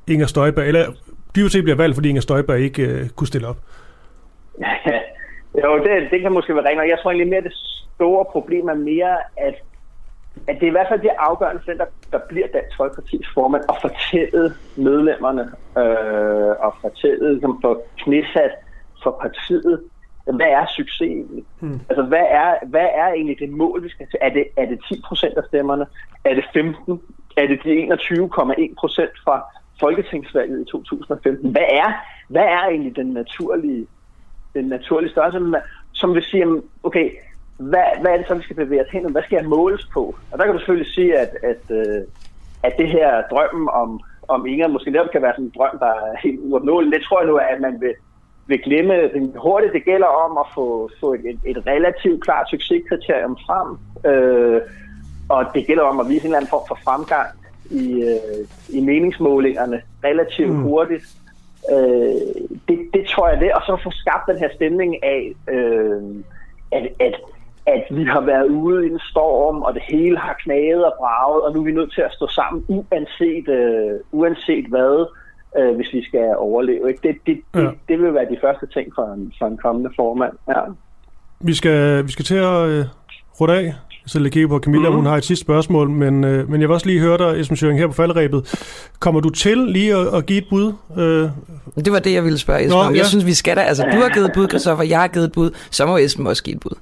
Inger 0.08 0.26
Støjberg, 0.26 0.68
eller 0.68 0.86
dybest 1.36 1.54
set 1.54 1.64
bliver 1.64 1.78
valgt, 1.78 1.96
fordi 1.96 2.10
Inger 2.10 2.22
Støjberg 2.22 2.60
ikke 2.60 2.84
uh, 2.84 3.10
kunne 3.10 3.28
stille 3.28 3.48
op? 3.48 3.58
jo, 5.64 5.78
det, 5.78 5.92
det 6.12 6.22
kan 6.22 6.32
måske 6.32 6.56
være 6.56 6.66
rent, 6.66 6.80
og 6.80 6.88
jeg 6.88 6.98
tror 7.02 7.12
egentlig 7.12 7.30
mere, 7.30 7.42
det 7.42 7.54
store 7.98 8.26
problem 8.26 8.68
er 8.68 8.74
mere, 8.74 9.18
at 9.38 9.56
at 10.48 10.56
det 10.56 10.64
er 10.64 10.68
i 10.68 10.78
hvert 10.78 10.88
fald 10.90 11.02
det 11.02 11.12
afgørende 11.20 11.62
for 11.62 11.72
den, 11.72 11.80
der, 11.80 11.86
der 12.12 12.20
bliver 12.30 12.48
Dansk 12.48 12.76
Folkeparti's 12.80 13.34
formand, 13.34 13.64
at 13.70 13.76
fortælle 13.82 14.54
medlemmerne 14.76 15.42
øh, 15.82 16.54
og 16.66 16.76
fortælle, 16.82 17.42
som 17.42 17.60
for 17.62 17.82
knæsat 17.98 18.52
for 19.04 19.18
partiet, 19.22 19.84
hvad 20.36 20.48
er 20.60 20.66
succes 20.78 21.02
egentlig? 21.02 21.46
Hmm. 21.60 21.80
Altså, 21.90 22.04
hvad 22.04 22.26
er, 22.30 22.56
hvad 22.66 22.88
er 22.94 23.08
egentlig 23.08 23.40
det 23.40 23.50
mål, 23.50 23.84
vi 23.84 23.90
skal 23.90 24.08
til? 24.08 24.20
Er 24.22 24.30
det, 24.30 24.46
er 24.58 24.66
det 24.66 24.80
10 24.90 25.02
procent 25.08 25.38
af 25.38 25.44
stemmerne? 25.48 25.86
Er 26.24 26.34
det 26.34 26.46
15? 26.54 27.02
Er 27.38 27.48
det 27.48 27.60
de 27.64 27.84
21,1 27.84 28.74
procent 28.80 29.12
fra 29.24 29.46
Folketingsvalget 29.80 30.62
i 30.62 30.72
2015? 30.72 31.52
Hvad 31.52 31.70
er, 31.70 31.90
hvad 32.28 32.44
er 32.44 32.64
egentlig 32.68 32.96
den 32.96 33.08
naturlige, 33.08 33.88
den 34.54 34.66
naturlige 34.66 35.12
størrelse? 35.12 35.62
Som 35.94 36.14
vil 36.14 36.24
sige, 36.24 36.46
okay, 36.84 37.10
hvad, 37.58 37.84
hvad 38.02 38.12
er 38.12 38.18
det 38.18 38.28
så, 38.28 38.36
vi 38.36 38.44
skal 38.44 38.56
bevæge 38.56 38.82
os 38.82 38.92
hen? 38.92 39.12
Hvad 39.12 39.24
skal 39.24 39.36
jeg 39.36 39.50
måles 39.50 39.88
på? 39.94 40.16
Og 40.32 40.38
der 40.38 40.46
kan 40.46 40.54
du 40.54 40.60
selvfølgelig 40.60 40.94
sige, 40.94 41.18
at, 41.18 41.32
at, 41.44 41.64
øh, 41.70 42.02
at 42.64 42.74
det 42.78 42.88
her 42.88 43.22
drømmen 43.32 43.70
om, 43.74 44.00
om 44.28 44.46
Inger 44.46 44.68
måske 44.68 44.92
netop 44.92 45.12
kan 45.12 45.22
være 45.22 45.34
sådan 45.34 45.46
en 45.46 45.54
drøm, 45.58 45.80
der 45.80 45.86
er 45.88 46.18
helt 46.24 46.40
uopnåelig. 46.44 46.92
Det 46.92 47.02
tror 47.04 47.20
jeg 47.20 47.28
nu, 47.28 47.36
at 47.36 47.62
man 47.62 47.82
vil, 47.82 47.94
vil 48.48 48.62
glemme 48.62 48.94
hurtigt. 49.36 49.74
Det 49.74 49.86
gælder 49.86 50.08
om 50.08 50.38
at 50.38 50.46
få, 50.56 50.90
få 51.00 51.14
et, 51.14 51.22
et, 51.26 51.40
et 51.46 51.68
relativt 51.68 52.24
klart 52.24 52.50
succeskriterium 52.50 53.38
frem. 53.46 53.78
Øh, 54.12 54.62
og 55.30 55.46
det 55.54 55.68
gælder 55.68 55.84
om 55.84 56.00
at 56.00 56.10
vise 56.10 56.22
en 56.22 56.26
eller 56.26 56.38
anden 56.38 56.50
form 56.50 56.68
for 56.68 56.80
fremgang 56.84 57.28
i, 57.72 58.04
øh, 58.04 58.78
i 58.78 58.82
meningsmålingerne 58.82 59.82
relativt 60.04 60.54
mm. 60.54 60.64
hurtigt. 60.64 61.06
Øh, 61.72 62.46
det, 62.68 62.80
det 62.94 63.06
tror 63.08 63.30
jeg 63.30 63.40
det. 63.40 63.54
Og 63.54 63.62
så 63.66 63.78
få 63.84 63.92
skabt 63.92 64.28
den 64.28 64.38
her 64.38 64.50
stemning 64.56 65.04
af, 65.04 65.34
øh, 65.50 66.02
at, 66.72 66.88
at 67.00 67.16
at 67.68 67.84
vi 67.98 68.04
har 68.04 68.22
været 68.22 68.48
ude 68.48 68.88
i 68.88 68.90
en 68.90 69.00
storm, 69.00 69.62
og 69.62 69.74
det 69.74 69.84
hele 69.90 70.18
har 70.18 70.36
knaget 70.44 70.86
og 70.86 70.94
braget, 70.98 71.42
og 71.44 71.54
nu 71.54 71.60
er 71.60 71.66
vi 71.66 71.72
nødt 71.72 71.94
til 71.94 72.02
at 72.02 72.14
stå 72.14 72.28
sammen, 72.28 72.66
uanset, 72.68 73.48
øh, 73.60 74.00
uanset 74.12 74.66
hvad, 74.70 75.06
øh, 75.58 75.76
hvis 75.76 75.94
vi 75.94 76.04
skal 76.04 76.36
overleve. 76.38 76.90
Ikke? 76.90 77.08
Det, 77.08 77.16
det, 77.26 77.38
ja. 77.56 77.60
det, 77.60 77.72
det 77.88 78.00
vil 78.00 78.14
være 78.14 78.30
de 78.34 78.38
første 78.42 78.68
ting 78.68 78.88
for 78.96 79.14
en, 79.14 79.34
for 79.40 79.46
en 79.46 79.58
kommende 79.58 79.90
formand. 79.96 80.34
Ja. 80.48 80.62
Vi, 81.40 81.54
skal, 81.54 82.06
vi 82.08 82.12
skal 82.12 82.26
til 82.26 82.36
at 82.36 82.68
øh, 82.70 82.86
runde 83.42 83.56
af. 83.56 83.74
Så 84.06 84.20
lægge 84.20 84.48
på 84.48 84.60
Camilla, 84.60 84.90
mm-hmm. 84.90 84.96
hun 84.96 85.06
har 85.06 85.18
et 85.18 85.24
sidste 85.24 85.46
spørgsmål, 85.46 85.90
men, 85.90 86.24
øh, 86.24 86.50
men 86.50 86.62
jeg 86.62 86.70
vil 86.70 86.74
også 86.74 86.88
lige 86.88 87.00
høre 87.00 87.18
dig, 87.18 87.40
Esben 87.40 87.58
Schøring, 87.58 87.80
her 87.80 87.88
på 87.88 87.94
faldrebet. 87.94 88.66
Kommer 89.00 89.22
du 89.22 89.30
til 89.30 89.58
lige 89.58 89.96
at, 89.96 90.16
at 90.16 90.26
give 90.26 90.38
et 90.38 90.48
bud? 90.50 90.74
Øh? 90.98 91.30
Det 91.86 91.92
var 91.92 92.00
det, 92.00 92.14
jeg 92.14 92.24
ville 92.24 92.38
spørge 92.38 92.60
Esben 92.60 92.78
Nå, 92.78 92.84
om. 92.84 92.94
Jeg 92.94 93.02
ja. 93.02 93.08
synes, 93.08 93.26
vi 93.26 93.34
skal 93.34 93.58
da. 93.58 93.62
Altså, 93.62 93.84
du 93.84 93.98
har 93.98 94.10
givet 94.10 94.26
et 94.26 94.32
bud, 94.34 94.48
Christoffer, 94.48 94.84
jeg 94.86 95.00
har 95.00 95.08
givet 95.08 95.26
et 95.26 95.32
bud. 95.32 95.52
Så 95.72 95.86
må 95.86 95.98
Esben 95.98 96.28
også 96.28 96.44
give 96.44 96.56
et 96.56 96.62
bud. 96.62 96.78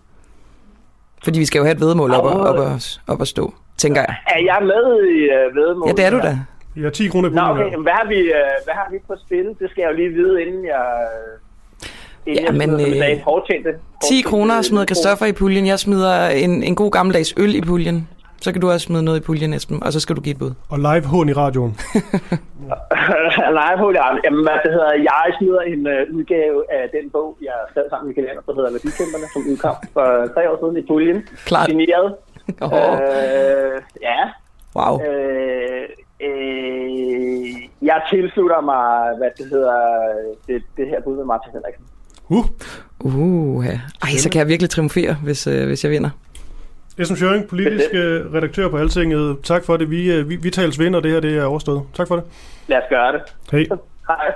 Fordi 1.24 1.40
vi 1.40 1.46
skal 1.46 1.60
jo 1.60 1.66
have 1.66 1.76
et 1.76 1.82
vedmål 1.82 2.12
op, 2.12 2.24
op, 2.24 2.58
op, 2.58 2.80
op 3.08 3.22
at 3.22 3.28
stå, 3.28 3.54
tænker 3.78 4.02
jeg. 4.02 4.16
Er 4.28 4.44
jeg 4.44 4.60
med 4.62 4.86
i 5.16 5.20
uh, 5.24 5.56
vedmål? 5.56 5.88
Ja, 5.88 5.94
det 5.94 6.06
er 6.06 6.10
du 6.10 6.18
da. 6.18 6.40
Jeg 6.76 6.84
har 6.84 6.90
10 6.90 7.08
kroner 7.08 7.30
på 7.30 7.36
Nå, 7.36 7.42
okay. 7.42 7.78
Hvad 7.78 7.92
har, 7.92 8.08
vi, 8.08 8.22
uh, 8.22 8.64
hvad 8.66 8.74
har 8.74 8.88
vi 8.92 8.98
på 9.08 9.14
spil? 9.26 9.46
Det 9.46 9.70
skal 9.70 9.82
jeg 9.82 9.90
jo 9.92 9.96
lige 9.96 10.10
vide, 10.10 10.42
inden 10.42 10.66
jeg... 10.66 10.86
Inden 12.26 12.46
ja, 12.46 12.52
men 12.52 12.72
øh, 12.72 13.66
10 14.10 14.22
kroner 14.22 14.62
smider 14.62 14.86
Kristoffer 14.86 15.26
i 15.26 15.32
puljen. 15.32 15.68
Jeg 15.68 15.80
smider 15.80 16.28
en, 16.28 16.64
en 16.64 16.76
god 16.76 16.92
gammeldags 16.92 17.34
øl 17.38 17.56
i 17.56 17.62
puljen. 17.62 18.08
Så 18.46 18.52
kan 18.52 18.62
du 18.62 18.70
også 18.72 18.86
smide 18.86 19.04
noget 19.04 19.20
i 19.20 19.24
puljen, 19.24 19.54
Esben, 19.54 19.84
og 19.84 19.94
så 19.94 20.00
skal 20.00 20.16
du 20.16 20.22
give 20.22 20.34
et 20.34 20.40
bud. 20.40 20.54
Og 20.74 20.78
live 20.88 21.06
hån 21.14 21.30
i 21.30 21.34
radioen. 21.34 21.74
live 23.60 23.78
hån 23.84 23.96
i 23.96 24.02
radioen. 24.06 24.24
Jamen, 24.26 24.42
hvad 24.48 24.58
det 24.66 24.72
hedder, 24.78 24.94
jeg 25.12 25.26
smider 25.38 25.62
en 25.74 25.82
uh, 25.94 26.18
udgave 26.18 26.58
af 26.78 26.84
den 26.96 27.06
bog, 27.16 27.38
jeg 27.42 27.58
skrev 27.72 27.86
sammen 27.90 28.14
med 28.18 28.30
Anders, 28.30 28.46
der 28.48 28.54
hedder 28.58 28.72
Værdikæmperne, 28.76 29.28
som 29.34 29.42
udkom 29.52 29.76
for 29.96 30.08
tre 30.36 30.42
år 30.52 30.56
siden 30.62 30.76
i 30.82 30.84
puljen. 30.92 31.20
Klart. 31.50 31.66
Signeret. 31.70 32.08
Oh. 32.62 32.72
Øh, 32.74 33.76
ja. 34.10 34.20
Wow. 34.78 34.94
Øh, 35.08 35.86
øh, 36.28 37.48
jeg 37.90 38.00
tilslutter 38.12 38.62
mig, 38.72 38.88
hvad 39.20 39.32
det 39.38 39.46
hedder, 39.54 39.80
det, 40.48 40.58
det 40.78 40.86
her 40.92 41.00
bud 41.06 41.16
med 41.22 41.26
Martin 41.32 41.52
Henriksen. 41.56 41.86
Uh. 42.36 42.46
Uh, 43.00 43.66
ja. 43.66 43.80
Ej, 44.06 44.10
så 44.24 44.30
kan 44.32 44.40
jeg 44.40 44.48
virkelig 44.48 44.70
triumfere, 44.70 45.14
hvis, 45.24 45.48
øh, 45.48 45.68
hvis 45.68 45.84
jeg 45.84 45.92
vinder. 45.92 46.10
Esben 46.98 47.18
Schøring, 47.18 47.48
politisk 47.48 47.90
øh, 47.94 48.34
redaktør 48.34 48.70
på 48.70 48.78
Altinget. 48.78 49.38
Tak 49.44 49.66
for 49.66 49.78
det. 49.78 49.90
Vi, 49.92 50.12
øh, 50.12 50.30
vi, 50.30 50.36
vi 50.36 50.50
tales 50.50 50.80
vinder, 50.80 51.00
det 51.00 51.12
her 51.12 51.20
det 51.20 51.38
er 51.38 51.44
overstået. 51.44 51.84
Tak 51.94 52.08
for 52.08 52.16
det. 52.16 52.24
Lad 52.68 52.78
os 52.78 52.84
gøre 52.90 53.14
det. 53.14 53.22
Hej. 53.52 53.78
Hej. 54.08 54.34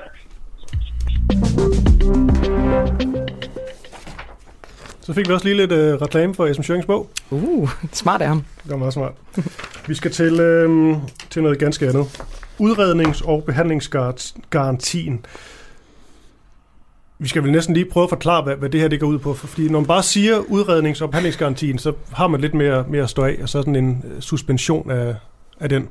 Så 5.02 5.14
fik 5.14 5.28
vi 5.28 5.34
også 5.34 5.46
lige 5.46 5.58
lidt 5.58 5.72
øh, 5.72 5.94
reklame 5.94 6.36
for 6.36 6.46
Esben 6.46 6.64
Schørings 6.64 6.86
bog. 6.86 7.10
Uh, 7.30 7.70
smart 7.92 8.22
af 8.22 8.28
ham. 8.28 8.44
Det 8.64 8.72
var 8.72 8.78
meget 8.78 8.94
smart. 8.94 9.14
vi 9.88 9.94
skal 9.94 10.12
til, 10.12 10.40
øh, 10.40 10.96
til 11.30 11.44
noget 11.44 11.60
ganske 11.60 11.88
andet. 11.88 12.06
Udrednings- 12.62 13.28
og 13.28 13.44
behandlingsgarantien 13.44 15.26
vi 17.20 17.28
skal 17.28 17.44
vel 17.44 17.52
næsten 17.52 17.74
lige 17.74 17.86
prøve 17.86 18.04
at 18.04 18.10
forklare, 18.10 18.44
hvad, 18.44 18.56
hvad 18.56 18.70
det 18.70 18.82
her 18.82 18.88
det 18.88 19.00
går 19.00 19.08
ud 19.08 19.20
på. 19.20 19.34
Fordi 19.34 19.70
når 19.70 19.80
man 19.80 19.88
bare 19.88 20.04
siger 20.04 20.40
udrednings- 20.40 21.02
og 21.02 21.10
behandlingsgarantien, 21.10 21.78
så 21.78 21.94
har 22.12 22.28
man 22.28 22.42
lidt 22.42 22.54
mere, 22.54 22.86
mere 22.90 23.04
at 23.04 23.10
stå 23.10 23.24
af, 23.24 23.38
og 23.42 23.50
så 23.50 23.62
sådan 23.62 23.76
en 23.76 24.04
øh, 24.16 24.22
suspension 24.22 24.92
af, 24.92 25.16
af 25.60 25.70
den. 25.70 25.88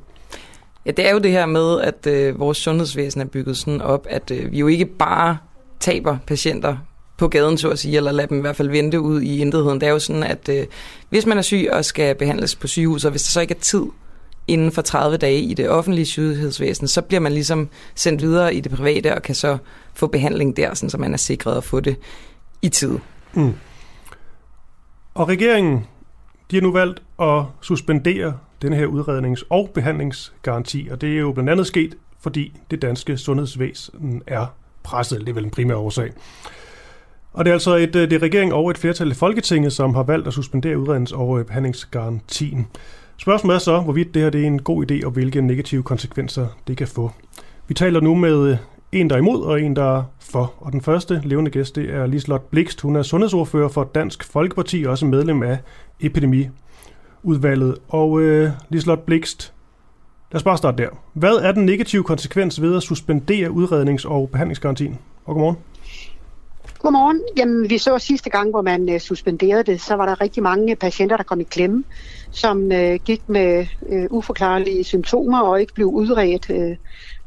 Ja, 0.87 0.91
det 0.91 1.09
er 1.09 1.13
jo 1.13 1.19
det 1.19 1.31
her 1.31 1.47
med, 1.47 1.81
at 1.81 2.07
øh, 2.07 2.41
vores 2.41 2.59
sundhedsvæsen 2.59 3.21
er 3.21 3.25
bygget 3.25 3.57
sådan 3.57 3.81
op, 3.81 4.07
at 4.11 4.31
øh, 4.31 4.53
vi 4.53 4.59
jo 4.59 4.67
ikke 4.67 4.87
bare 4.87 5.39
taber 5.81 6.19
patienter 6.27 6.77
på 7.19 7.29
gaden, 7.29 7.59
så 7.59 7.69
at 7.69 7.79
sige, 7.79 7.97
eller 7.97 8.13
lader 8.13 8.29
dem 8.29 8.39
i 8.39 8.41
hvert 8.41 8.57
fald 8.57 8.69
vente 8.69 9.01
ud 9.01 9.21
i 9.21 9.41
intetheden. 9.41 9.81
Det 9.81 9.87
er 9.87 9.93
jo 9.93 9.99
sådan, 9.99 10.23
at 10.23 10.49
øh, 10.49 10.67
hvis 11.11 11.27
man 11.27 11.39
er 11.39 11.43
syg 11.43 11.69
og 11.73 11.85
skal 11.85 12.15
behandles 12.15 12.57
på 12.57 12.67
sygehus, 12.67 13.05
og 13.05 13.11
hvis 13.11 13.23
der 13.23 13.31
så 13.31 13.41
ikke 13.41 13.55
er 13.55 13.61
tid 13.61 13.83
inden 14.49 14.73
for 14.73 14.83
30 14.83 15.17
dage 15.17 15.41
i 15.41 15.55
det 15.55 15.69
offentlige 15.69 16.07
sygehusvæsen, 16.07 16.89
så 16.89 17.03
bliver 17.03 17.21
man 17.21 17.33
ligesom 17.33 17.69
sendt 17.95 18.23
videre 18.23 18.55
i 18.55 18.61
det 18.61 18.73
private 18.73 19.15
og 19.15 19.23
kan 19.23 19.35
så 19.35 19.59
få 19.95 20.07
behandling 20.07 20.57
der, 20.57 20.75
sådan, 20.75 20.91
så 20.91 20.99
man 20.99 21.13
er 21.13 21.17
sikret 21.17 21.57
at 21.57 21.65
få 21.65 21.81
det 21.81 21.97
i 22.63 22.69
tid. 22.69 22.99
Mm. 23.35 23.55
Og 25.15 25.29
regeringen, 25.29 25.87
de 26.51 26.57
har 26.57 26.63
nu 26.63 26.73
valgt 26.73 27.03
at 27.21 27.43
suspendere 27.61 28.35
den 28.63 28.73
her 28.73 28.87
udrednings- 28.87 29.47
og 29.51 29.71
behandlingsgaranti, 29.75 30.89
og 30.91 31.01
det 31.01 31.15
er 31.15 31.19
jo 31.19 31.33
blandt 31.33 31.51
andet 31.51 31.67
sket, 31.67 31.95
fordi 32.21 32.57
det 32.71 32.83
danske 32.83 33.17
sundhedsvæsen 33.17 34.23
er 34.27 34.47
presset. 34.83 35.21
Det 35.21 35.29
er 35.29 35.33
vel 35.35 35.45
en 35.45 35.51
primær 35.51 35.75
årsag. 35.75 36.13
Og 37.33 37.45
det 37.45 37.51
er 37.51 37.55
altså 37.55 37.77
et, 37.77 37.97
øh, 37.97 38.11
det 38.11 38.13
er 38.13 38.23
regeringen 38.23 38.53
og 38.53 38.71
et 38.71 38.79
flertal 38.79 39.11
i 39.11 39.15
Folketinget, 39.15 39.73
som 39.73 39.95
har 39.95 40.03
valgt 40.03 40.27
at 40.27 40.35
suspendere 40.35 40.77
udrednings- 40.77 41.17
og 41.17 41.39
øh, 41.39 41.45
behandlingsgarantien. 41.45 42.67
Spørgsmålet 43.21 43.55
er 43.55 43.59
så, 43.59 43.81
hvorvidt 43.81 44.15
det 44.15 44.23
her 44.23 44.31
det 44.31 44.43
er 44.43 44.47
en 44.47 44.63
god 44.63 44.91
idé, 44.91 45.05
og 45.07 45.11
hvilke 45.11 45.41
negative 45.41 45.83
konsekvenser 45.83 46.47
det 46.67 46.77
kan 46.77 46.89
få. 46.89 47.11
Vi 47.69 47.75
taler 47.75 48.01
nu 48.01 48.15
med 48.15 48.51
øh, 48.51 48.57
en, 48.93 49.11
der 49.11 49.17
er 49.17 49.21
imod, 49.21 49.43
og 49.43 49.63
en, 49.63 49.77
der 49.77 49.99
er 49.99 50.03
for. 50.21 50.55
Og 50.59 50.73
den 50.73 50.81
første 50.81 51.21
levende 51.25 51.51
gæst, 51.51 51.77
det 51.77 51.95
er 51.95 52.07
Lislot 52.07 52.51
Blikst. 52.51 52.81
Hun 52.81 52.97
er 52.97 53.03
sundhedsordfører 53.03 53.69
for 53.69 53.85
Dansk 53.85 54.25
Folkeparti, 54.25 54.85
og 54.85 54.91
også 54.91 55.07
medlem 55.07 55.43
af 55.43 55.59
epidemiudvalget. 56.01 57.79
Og 57.89 58.21
øh, 58.21 58.51
Lislot 58.69 59.01
Blikst, 59.01 59.53
lad 60.33 60.37
os 60.37 60.43
bare 60.43 60.59
starte 60.59 60.83
der. 60.83 60.89
Hvad 61.13 61.35
er 61.35 61.53
den 61.53 61.67
negative 61.67 62.05
konsekvens 62.05 62.63
ved 62.63 62.77
at 62.77 62.83
suspendere 62.83 63.51
udrednings- 63.51 64.09
og 64.09 64.31
behandlingsgarantien? 64.31 64.99
Og 65.25 65.35
godmorgen. 65.35 65.57
Godmorgen. 66.79 67.21
Jamen, 67.37 67.71
vi 67.71 67.79
så 67.79 67.99
sidste 67.99 68.31
gang, 68.31 68.51
hvor 68.51 68.63
man 68.63 68.89
øh, 68.89 69.01
suspenderede 69.01 69.63
det, 69.63 69.81
så 69.81 69.95
var 69.95 70.07
der 70.07 70.21
rigtig 70.21 70.43
mange 70.43 70.77
patienter, 70.77 71.17
der 71.17 71.25
kom 71.25 71.41
i 71.41 71.45
klemme, 71.45 71.85
som 72.33 72.73
øh, 72.73 72.99
gik 73.05 73.21
med 73.29 73.67
øh, 73.93 74.07
uforklarlige 74.11 74.85
symptomer 74.85 75.41
og 75.41 75.61
ikke 75.61 75.75
blev 75.75 75.87
udredt 75.87 76.51
øh, 76.51 76.77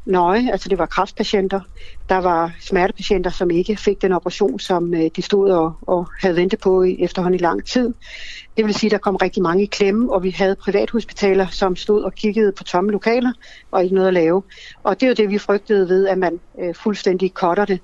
nøje. 0.06 0.52
Altså 0.52 0.68
det 0.68 0.78
var 0.78 0.86
kræftpatienter. 0.86 1.60
Der 2.08 2.16
var 2.18 2.52
smertepatienter, 2.60 3.30
som 3.30 3.50
ikke 3.50 3.76
fik 3.76 4.02
den 4.02 4.12
operation, 4.12 4.58
som 4.58 4.94
øh, 4.94 5.10
de 5.16 5.22
stod 5.22 5.50
og, 5.50 5.72
og 5.82 6.06
havde 6.20 6.36
ventet 6.36 6.60
på 6.60 6.82
i 6.82 6.96
efterhånden 7.00 7.40
i 7.40 7.42
lang 7.42 7.66
tid. 7.66 7.94
Det 8.56 8.64
vil 8.64 8.74
sige, 8.74 8.88
at 8.88 8.92
der 8.92 8.98
kom 8.98 9.16
rigtig 9.16 9.42
mange 9.42 9.62
i 9.62 9.66
klemme, 9.66 10.12
og 10.12 10.22
vi 10.22 10.30
havde 10.30 10.56
privathospitaler, 10.64 11.46
som 11.46 11.76
stod 11.76 12.02
og 12.02 12.12
kiggede 12.14 12.52
på 12.58 12.64
tomme 12.64 12.90
lokaler 12.90 13.32
og 13.72 13.82
ikke 13.82 13.94
noget 13.94 14.08
at 14.08 14.14
lave. 14.14 14.42
Og 14.84 15.00
det 15.00 15.06
er 15.06 15.10
jo 15.10 15.14
det, 15.14 15.30
vi 15.30 15.38
frygtede 15.38 15.88
ved, 15.88 16.08
at 16.08 16.18
man 16.18 16.40
øh, 16.62 16.74
fuldstændig 16.74 17.30
cutter 17.30 17.64
det 17.64 17.80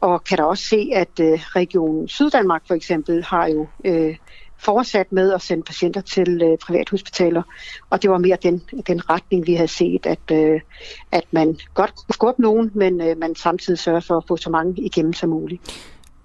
og 0.00 0.24
kan 0.24 0.38
da 0.38 0.44
også 0.44 0.64
se, 0.64 0.90
at 0.94 1.20
øh, 1.20 1.40
regionen 1.56 2.08
Syddanmark 2.08 2.62
for 2.66 2.74
eksempel 2.74 3.24
har 3.24 3.46
jo 3.46 3.66
øh, 3.84 4.16
fortsat 4.58 5.12
med 5.12 5.32
at 5.32 5.42
sende 5.42 5.62
patienter 5.62 6.00
til 6.00 6.42
øh, 6.42 6.58
privathospitaler. 6.58 7.42
Og 7.90 8.02
det 8.02 8.10
var 8.10 8.18
mere 8.18 8.36
den, 8.42 8.62
den 8.86 9.10
retning, 9.10 9.46
vi 9.46 9.54
havde 9.54 9.68
set, 9.68 10.06
at, 10.06 10.30
øh, 10.32 10.60
at 11.12 11.24
man 11.30 11.58
godt 11.74 11.94
kunne 11.96 12.14
skubbe 12.14 12.42
nogen, 12.42 12.70
men 12.74 13.00
øh, 13.00 13.18
man 13.18 13.34
samtidig 13.34 13.78
sørger 13.78 14.00
for 14.00 14.16
at 14.16 14.24
få 14.28 14.36
så 14.36 14.50
mange 14.50 14.82
igennem 14.82 15.12
som 15.12 15.28
muligt. 15.28 15.62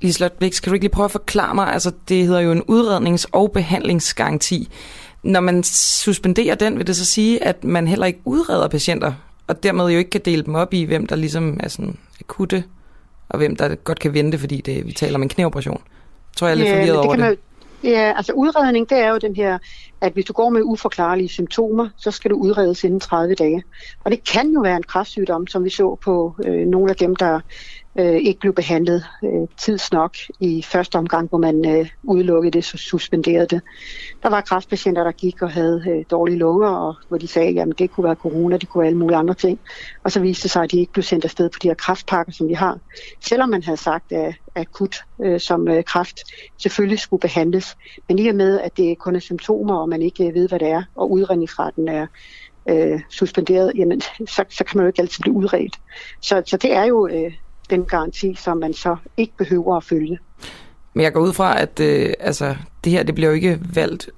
Liselotte 0.02 0.38
Blix, 0.38 0.62
kan 0.62 0.70
du 0.70 0.74
ikke 0.74 0.84
lige 0.84 0.92
prøve 0.92 1.06
at 1.06 1.12
forklare 1.12 1.56
mig, 1.56 1.68
altså 1.68 1.92
det 2.10 2.26
hedder 2.26 2.40
jo 2.40 2.52
en 2.52 2.64
udrednings- 2.64 3.26
og 3.32 3.52
behandlingsgaranti. 3.52 4.70
Når 5.24 5.40
man 5.40 5.64
suspenderer 5.64 6.56
den, 6.56 6.78
vil 6.78 6.88
det 6.88 6.96
så 6.96 7.06
sige, 7.06 7.44
at 7.44 7.64
man 7.64 7.88
heller 7.88 8.06
ikke 8.06 8.20
udreder 8.26 8.68
patienter, 8.68 9.14
og 9.48 9.64
dermed 9.64 9.86
jo 9.86 9.98
ikke 9.98 10.10
kan 10.10 10.22
dele 10.26 10.44
dem 10.44 10.56
op 10.56 10.74
i, 10.74 10.84
hvem 10.84 11.08
der 11.08 11.16
ligesom 11.16 11.58
er 11.60 11.68
sådan 11.68 11.98
akutte 12.20 12.64
og 13.34 13.38
hvem 13.38 13.56
der 13.56 13.76
godt 13.76 14.00
kan 14.00 14.14
vente, 14.14 14.38
fordi 14.38 14.62
det, 14.62 14.88
vi 14.88 14.92
taler 14.92 15.16
om 15.16 15.24
en 15.24 15.30
knæoperation. 15.30 15.82
Tror 16.38 16.48
jeg 16.48 16.52
er 16.52 16.58
lidt 16.58 16.68
ja, 16.68 16.76
forvirret 16.76 16.98
over 16.98 17.16
det. 17.16 17.20
Man, 17.20 17.38
Ja, 17.84 18.14
altså 18.16 18.34
udredning, 18.34 18.90
det 18.90 18.98
er 18.98 19.10
jo 19.10 19.18
den 19.18 19.36
her, 19.36 19.58
at 20.02 20.14
hvis 20.14 20.26
du 20.26 20.34
går 20.34 20.50
med 20.50 20.62
uforklarlige 20.64 21.30
symptomer, 21.30 21.90
så 21.98 22.12
skal 22.12 22.32
du 22.32 22.36
udredes 22.36 22.84
inden 22.84 23.00
30 23.00 23.36
dage. 23.36 23.64
Og 24.04 24.12
det 24.12 24.24
kan 24.24 24.52
jo 24.52 24.60
være 24.60 24.78
en 24.78 24.84
kræftsygdom, 24.84 25.48
som 25.48 25.64
vi 25.64 25.70
så 25.70 25.98
på 26.04 26.36
øh, 26.46 26.68
nogle 26.68 26.90
af 26.90 26.96
dem, 26.96 27.16
der 27.16 27.40
øh, 28.00 28.16
ikke 28.16 28.40
blev 28.40 28.54
behandlet 28.54 29.06
øh, 29.24 29.48
tidsnok 29.58 30.16
i 30.40 30.62
første 30.62 30.96
omgang, 30.96 31.30
hvor 31.30 31.38
man 31.38 31.70
øh, 31.70 31.90
udelukkede 32.04 32.52
det, 32.52 32.66
så 32.66 32.78
suspenderede 32.78 33.48
det. 33.48 33.62
Der 34.24 34.30
var 34.30 34.42
kræftpatienter, 34.42 35.04
der 35.04 35.12
gik 35.12 35.42
og 35.42 35.52
havde 35.52 35.84
øh, 35.90 36.06
dårlige 36.12 36.38
lunger, 36.38 36.70
og 36.70 36.96
hvor 37.08 37.18
de 37.18 37.28
sagde, 37.28 37.62
at 37.62 37.68
det 37.80 37.92
kunne 37.92 38.04
være 38.04 38.16
corona, 38.16 38.58
det 38.58 38.70
kunne 38.70 38.80
være 38.80 38.88
alle 38.88 39.00
mulige 39.00 39.18
andre 39.18 39.34
ting. 39.34 39.60
Og 40.04 40.12
så 40.12 40.20
viste 40.20 40.44
det 40.44 40.52
sig, 40.52 40.64
at 40.64 40.72
de 40.72 40.80
ikke 40.80 40.94
blev 40.94 41.04
sendt 41.04 41.26
afsted 41.26 41.50
på 41.50 41.60
de 41.64 41.68
her 41.68 41.76
kræftpakker, 41.76 42.34
som 42.34 42.48
vi 42.48 42.54
har. 42.54 42.80
Selvom 43.22 43.50
man 43.50 43.64
havde 43.64 43.78
sagt, 43.78 44.12
at 44.12 44.36
akut 44.56 44.96
øh, 45.24 45.40
som 45.40 45.68
øh, 45.68 45.84
kræft 45.84 46.20
selvfølgelig 46.58 47.00
skulle 47.00 47.22
behandles. 47.22 47.76
Men 48.08 48.20
i 48.20 48.28
og 48.28 48.36
med, 48.36 48.60
at 48.60 48.78
det 48.78 48.98
kun 48.98 49.16
er 49.16 49.20
symptomer, 49.20 49.76
og 49.76 49.90
man 49.90 50.02
ikke 50.02 50.28
øh, 50.28 50.34
ved, 50.34 50.50
hvad 50.50 50.60
det 50.60 50.68
er, 50.68 50.84
og 50.96 51.12
udredningsretten 51.12 51.88
er 51.88 52.08
øh, 52.70 53.02
suspenderet, 53.10 53.72
jamen, 53.76 54.02
så, 54.02 54.46
så 54.50 54.64
kan 54.64 54.78
man 54.78 54.84
jo 54.84 54.88
ikke 54.88 55.02
altid 55.02 55.22
blive 55.22 55.36
udredt. 55.36 55.80
Så, 56.22 56.44
så 56.46 56.58
det 56.58 56.74
er 56.74 56.84
jo 56.84 57.08
øh, 57.08 57.34
den 57.76 57.86
garanti, 57.86 58.36
som 58.36 58.58
man 58.58 58.74
så 58.74 58.96
ikke 59.18 59.34
behøver 59.38 59.78
at 59.78 59.84
følge. 59.84 60.20
Men 60.94 61.04
jeg 61.04 61.14
går 61.14 61.22
ud 61.22 61.34
fra, 61.34 61.62
at 61.62 61.80
øh, 61.80 62.14
altså, 62.20 62.56
det 62.84 62.92
her 62.92 63.04
det 63.04 63.16
bliver 63.16 63.30
jo 63.30 63.36
ikke 63.36 63.60
valgt 63.74 64.10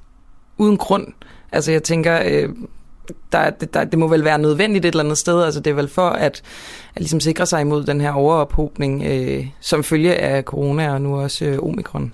uden 0.57 0.77
grund. 0.77 1.07
Altså 1.51 1.71
jeg 1.71 1.83
tænker, 1.83 2.21
øh, 2.25 2.49
der, 3.31 3.49
der, 3.49 3.83
det 3.83 3.99
må 3.99 4.07
vel 4.07 4.23
være 4.23 4.37
nødvendigt 4.37 4.85
et 4.85 4.89
eller 4.89 5.03
andet 5.03 5.17
sted. 5.17 5.43
Altså 5.43 5.59
det 5.59 5.71
er 5.71 5.75
vel 5.75 5.87
for 5.87 6.09
at, 6.09 6.41
at 6.95 7.01
ligesom 7.01 7.19
sikre 7.19 7.45
sig 7.45 7.61
imod 7.61 7.83
den 7.83 8.01
her 8.01 8.11
overophobning, 8.11 9.03
øh, 9.05 9.47
som 9.59 9.83
følge 9.83 10.15
af 10.15 10.43
corona 10.43 10.93
og 10.93 11.01
nu 11.01 11.19
også 11.19 11.45
øh, 11.45 11.59
omikron. 11.63 12.13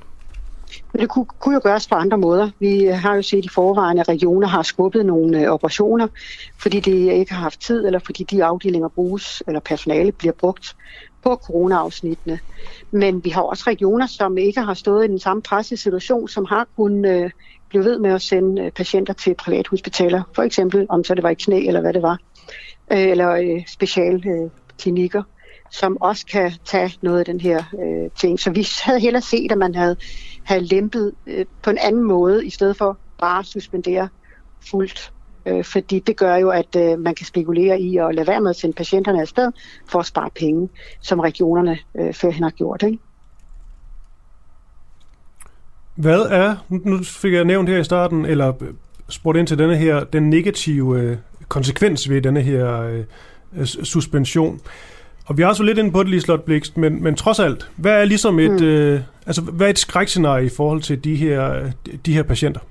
Men 0.93 1.01
det 1.01 1.09
kunne, 1.09 1.25
kunne 1.25 1.53
jo 1.53 1.61
gøres 1.63 1.87
på 1.87 1.95
andre 1.95 2.17
måder. 2.17 2.49
Vi 2.59 2.85
har 2.85 3.15
jo 3.15 3.21
set 3.21 3.45
i 3.45 3.49
forvejen, 3.49 3.99
at 3.99 4.09
regioner 4.09 4.47
har 4.47 4.61
skubbet 4.61 5.05
nogle 5.05 5.41
øh, 5.41 5.51
operationer, 5.51 6.07
fordi 6.57 6.79
de 6.79 7.13
ikke 7.13 7.33
har 7.33 7.41
haft 7.41 7.61
tid, 7.61 7.85
eller 7.85 7.99
fordi 7.99 8.23
de 8.23 8.43
afdelinger 8.43 8.87
bruges, 8.87 9.43
eller 9.47 9.59
personale 9.59 10.11
bliver 10.11 10.33
brugt 10.33 10.75
på 11.23 11.35
corona-afsnittene. 11.35 12.39
Men 12.91 13.23
vi 13.23 13.29
har 13.29 13.41
også 13.41 13.63
regioner, 13.67 14.07
som 14.07 14.37
ikke 14.37 14.61
har 14.61 14.73
stået 14.73 15.05
i 15.05 15.07
den 15.07 15.19
samme 15.19 15.41
pressesituation, 15.41 16.27
som 16.27 16.45
har 16.45 16.67
kunnet 16.75 17.23
øh, 17.23 17.29
blive 17.69 17.83
ved 17.83 17.99
med 17.99 18.11
at 18.11 18.21
sende 18.21 18.61
øh, 18.61 18.71
patienter 18.71 19.13
til 19.13 19.35
privathospitaler. 19.35 20.23
For 20.35 20.43
eksempel, 20.43 20.85
om 20.89 21.03
så 21.03 21.15
det 21.15 21.23
var 21.23 21.29
i 21.29 21.33
knæ 21.33 21.67
eller 21.67 21.81
hvad 21.81 21.93
det 21.93 22.01
var. 22.01 22.17
Øh, 22.91 23.07
eller 23.07 23.31
øh, 23.31 23.63
specialklinikker. 23.67 25.19
Øh, 25.19 25.41
som 25.71 25.97
også 26.01 26.25
kan 26.25 26.51
tage 26.65 26.93
noget 27.01 27.19
af 27.19 27.25
den 27.25 27.41
her 27.41 27.63
øh, 27.83 28.11
ting. 28.19 28.39
Så 28.39 28.51
vi 28.51 28.67
havde 28.83 28.99
hellere 28.99 29.21
set, 29.21 29.51
at 29.51 29.57
man 29.57 29.75
havde, 29.75 29.95
havde 30.43 30.63
lempet 30.63 31.13
øh, 31.27 31.45
på 31.63 31.69
en 31.69 31.77
anden 31.77 32.03
måde, 32.03 32.45
i 32.45 32.49
stedet 32.49 32.77
for 32.77 32.97
bare 33.19 33.39
at 33.39 33.45
suspendere 33.45 34.09
fuldt 34.69 35.13
Øh, 35.45 35.63
fordi 35.63 35.99
det 35.99 36.17
gør 36.17 36.35
jo, 36.35 36.49
at 36.49 36.75
øh, 36.77 36.99
man 36.99 37.15
kan 37.15 37.25
spekulere 37.25 37.79
i 37.79 37.97
at 37.97 38.15
lade 38.15 38.27
være 38.27 38.41
med 38.41 38.49
at 38.49 38.55
sende 38.55 38.75
patienterne 38.75 39.21
afsted 39.21 39.51
for 39.89 39.99
at 39.99 40.05
spare 40.05 40.29
penge, 40.35 40.69
som 41.01 41.19
regionerne 41.19 41.77
øh, 41.95 42.13
førhen 42.13 42.43
har 42.43 42.49
gjort. 42.49 42.83
Ikke? 42.83 42.99
Hvad 45.95 46.19
er, 46.19 46.55
nu 46.69 47.03
fik 47.03 47.33
jeg 47.33 47.45
nævnt 47.45 47.69
her 47.69 47.77
i 47.77 47.83
starten, 47.83 48.25
eller 48.25 48.53
spurgt 49.09 49.37
ind 49.37 49.47
til 49.47 49.57
denne 49.57 49.77
her, 49.77 50.03
den 50.03 50.29
negative 50.29 50.99
øh, 50.99 51.17
konsekvens 51.47 52.09
ved 52.09 52.21
denne 52.21 52.41
her 52.41 52.81
øh, 52.81 53.65
suspension. 53.65 54.59
Og 55.25 55.37
vi 55.37 55.43
har 55.43 55.53
så 55.53 55.63
lidt 55.63 55.77
inde 55.77 55.91
på 55.91 56.03
det, 56.03 56.11
Liselotte 56.11 56.45
Blikst, 56.45 56.77
men, 56.77 57.03
men 57.03 57.15
trods 57.15 57.39
alt, 57.39 57.69
hvad 57.75 58.01
er 58.01 58.05
ligesom 58.05 58.39
et, 58.39 58.51
mm. 58.51 58.65
øh, 58.65 59.01
altså, 59.25 59.41
hvad 59.41 59.67
er 59.67 59.71
et 59.71 59.79
skrækscenarie 59.79 60.45
i 60.45 60.49
forhold 60.49 60.81
til 60.81 61.03
de 61.03 61.15
her, 61.15 61.71
de 62.05 62.13
her 62.13 62.23
patienter? 62.23 62.61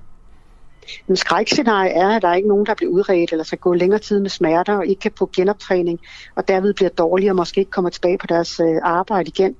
En 1.09 1.16
skrækscenarie 1.16 1.91
er, 1.91 2.09
at 2.09 2.22
der 2.22 2.28
er 2.28 2.34
ikke 2.34 2.49
nogen, 2.49 2.66
der 2.66 2.74
bliver 2.74 2.93
udredt 2.93 3.32
eller 3.32 3.45
skal 3.45 3.59
gå 3.59 3.74
længere 3.74 4.01
tid 4.01 4.20
med 4.20 4.30
smerter 4.30 4.76
og 4.76 4.86
ikke 4.86 5.01
kan 5.01 5.12
få 5.18 5.30
genoptræning, 5.36 5.99
og 6.36 6.49
derved 6.49 6.74
bliver 6.74 6.88
dårligere 6.88 7.32
og 7.32 7.36
måske 7.36 7.61
ikke 7.61 7.70
kommer 7.70 7.91
tilbage 7.91 8.18
på 8.18 8.26
deres 8.26 8.61
øh, 8.61 8.76
arbejde 8.82 9.28
igen. 9.28 9.57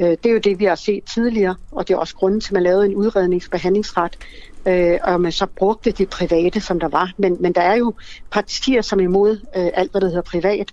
Øh, 0.00 0.08
det 0.10 0.26
er 0.26 0.32
jo 0.32 0.38
det, 0.38 0.58
vi 0.58 0.64
har 0.64 0.74
set 0.74 1.02
tidligere, 1.14 1.56
og 1.72 1.88
det 1.88 1.94
er 1.94 1.98
også 1.98 2.14
grunden 2.14 2.40
til, 2.40 2.48
at 2.48 2.52
man 2.52 2.62
lavede 2.62 2.86
en 2.86 2.94
udredningsbehandlingsret, 2.94 4.16
øh, 4.68 4.98
og 5.02 5.20
man 5.20 5.32
så 5.32 5.46
brugte 5.56 5.90
det 5.90 6.10
private, 6.10 6.60
som 6.60 6.80
der 6.80 6.88
var. 6.88 7.12
Men, 7.18 7.36
men 7.40 7.52
der 7.52 7.60
er 7.60 7.76
jo 7.76 7.94
partier, 8.30 8.82
som 8.82 9.00
er 9.00 9.04
imod 9.04 9.30
øh, 9.56 9.70
alt, 9.74 9.90
hvad 9.90 10.00
der 10.00 10.06
hedder 10.06 10.22
privat, 10.22 10.72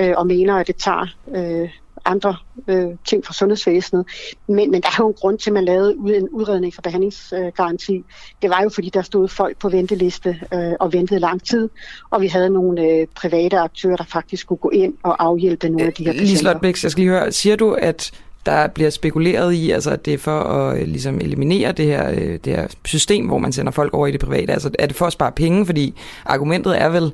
øh, 0.00 0.14
og 0.16 0.26
mener, 0.26 0.56
at 0.56 0.66
det 0.66 0.76
tager 0.76 1.06
øh, 1.36 1.70
andre 2.04 2.36
øh, 2.68 2.86
ting 3.04 3.26
fra 3.26 3.34
sundhedsvæsenet. 3.34 4.04
Men, 4.46 4.70
men 4.70 4.82
der 4.82 4.88
er 4.88 4.96
jo 4.98 5.08
en 5.08 5.14
grund 5.14 5.38
til, 5.38 5.50
at 5.50 5.54
man 5.54 5.64
lavede 5.64 5.96
en 6.16 6.28
udrednings- 6.32 6.76
og 6.76 6.82
behandlingsgaranti. 6.82 7.96
Øh, 7.96 8.02
det 8.42 8.50
var 8.50 8.62
jo, 8.62 8.68
fordi 8.68 8.90
der 8.94 9.02
stod 9.02 9.28
folk 9.28 9.58
på 9.58 9.68
venteliste 9.68 10.40
øh, 10.54 10.72
og 10.80 10.92
ventede 10.92 11.20
lang 11.20 11.44
tid, 11.44 11.68
og 12.10 12.20
vi 12.22 12.26
havde 12.26 12.50
nogle 12.50 12.82
øh, 12.82 13.06
private 13.14 13.58
aktører, 13.58 13.96
der 13.96 14.04
faktisk 14.04 14.46
kunne 14.46 14.56
gå 14.56 14.70
ind 14.70 14.94
og 15.02 15.24
afhjælpe 15.24 15.68
nogle 15.68 15.86
af 15.86 15.92
de 15.92 16.04
her 16.04 16.12
patienter. 16.12 16.30
Liselotte 16.30 16.60
Bæks, 16.60 16.82
jeg 16.82 16.90
skal 16.90 17.02
lige 17.02 17.10
høre, 17.10 17.32
siger 17.32 17.56
du, 17.56 17.72
at 17.72 18.12
der 18.46 18.66
bliver 18.66 18.90
spekuleret 18.90 19.52
i, 19.52 19.70
altså 19.70 19.90
at 19.90 20.04
det 20.04 20.14
er 20.14 20.18
for 20.18 20.40
at 20.40 20.80
øh, 20.80 20.86
ligesom 20.86 21.20
eliminere 21.20 21.72
det 21.72 21.86
her, 21.86 22.10
øh, 22.10 22.38
det 22.44 22.46
her 22.46 22.66
system, 22.84 23.26
hvor 23.26 23.38
man 23.38 23.52
sender 23.52 23.72
folk 23.72 23.94
over 23.94 24.06
i 24.06 24.12
det 24.12 24.20
private. 24.20 24.52
Altså 24.52 24.70
er 24.78 24.86
det 24.86 24.96
for 24.96 25.06
at 25.06 25.12
spare 25.12 25.32
penge, 25.32 25.66
fordi 25.66 25.94
argumentet 26.24 26.82
er 26.82 26.88
vel, 26.88 27.12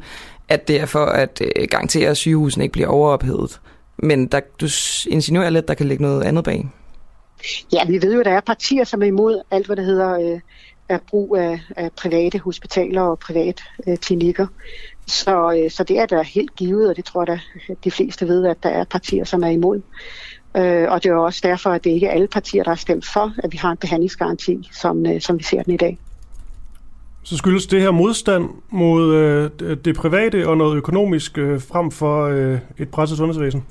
at 0.49 0.69
det 0.69 0.81
er 0.81 0.87
for 0.87 1.05
at 1.05 1.43
øh, 1.57 1.67
garantere, 1.71 2.11
at 2.11 2.17
sygehusene 2.17 2.65
ikke 2.65 2.73
bliver 2.73 2.89
overophedet. 2.89 3.61
Men 3.97 4.27
der, 4.27 4.41
du 4.61 4.67
insinuerer 5.11 5.51
lidt, 5.51 5.69
der 5.69 5.75
kan 5.75 5.89
ligge 5.89 6.03
noget 6.03 6.23
andet 6.23 6.45
bag. 6.45 6.69
Ja, 7.73 7.87
vi 7.87 8.03
ved 8.03 8.15
jo, 8.15 8.21
at 8.21 8.27
der 8.27 8.33
er 8.33 8.41
partier, 8.41 8.85
som 8.85 9.03
er 9.03 9.07
imod 9.07 9.43
alt, 9.51 9.67
hvad 9.67 9.77
der 9.77 9.83
hedder 9.83 10.41
øh, 10.91 10.99
brug 11.09 11.37
af, 11.37 11.61
af 11.77 11.93
private 11.93 12.39
hospitaler 12.39 13.03
og 13.03 13.19
private 13.19 13.63
øh, 13.89 13.97
klinikker. 13.97 14.47
Så, 15.07 15.61
øh, 15.63 15.71
så 15.71 15.85
det 15.85 15.99
er 15.99 16.07
da 16.07 16.23
helt 16.23 16.57
givet, 16.57 16.89
og 16.89 16.97
det 16.97 17.05
tror 17.05 17.25
jeg, 17.29 17.41
at 17.69 17.77
de 17.85 17.91
fleste 17.91 18.29
ved, 18.29 18.47
at 18.47 18.63
der 18.63 18.69
er 18.69 18.85
partier, 18.85 19.25
som 19.25 19.43
er 19.43 19.49
imod. 19.49 19.81
Øh, 20.57 20.91
og 20.91 21.03
det 21.03 21.11
er 21.11 21.15
også 21.15 21.41
derfor, 21.43 21.71
at 21.71 21.85
det 21.85 21.91
ikke 21.91 22.07
er 22.07 22.11
alle 22.11 22.27
partier, 22.27 22.63
der 22.63 22.71
har 22.71 22.77
stemt 22.77 23.07
for, 23.07 23.33
at 23.39 23.53
vi 23.53 23.57
har 23.57 23.71
en 23.71 23.77
behandlingsgaranti, 23.77 24.71
som, 24.73 25.07
øh, 25.07 25.21
som 25.21 25.39
vi 25.39 25.43
ser 25.43 25.63
den 25.63 25.75
i 25.75 25.77
dag. 25.77 25.99
Så 27.23 27.37
skyldes 27.37 27.67
det 27.67 27.81
her 27.81 27.91
modstand 27.91 28.49
mod 28.71 29.15
øh, 29.15 29.77
det 29.85 29.97
private 29.97 30.49
og 30.49 30.57
noget 30.57 30.77
økonomisk 30.77 31.39
øh, 31.39 31.61
frem 31.61 31.91
for 31.91 32.25
øh, 32.25 32.59
et 32.79 32.89
presset 32.89 33.19
sundhedsvæsen? 33.19 33.65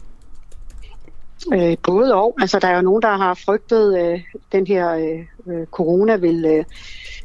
Øh, 1.54 1.78
både 1.84 2.14
og. 2.14 2.36
Altså, 2.42 2.60
der 2.60 2.68
er 2.68 2.76
jo 2.76 2.82
nogen, 2.82 3.02
der 3.02 3.18
har 3.18 3.34
frygtet, 3.34 4.00
øh, 4.00 4.22
den 4.52 4.68
her 4.68 4.90
øh, 4.94 5.26
øh, 5.48 5.66
corona 5.66 6.16
vil 6.16 6.46
øh, 6.46 6.66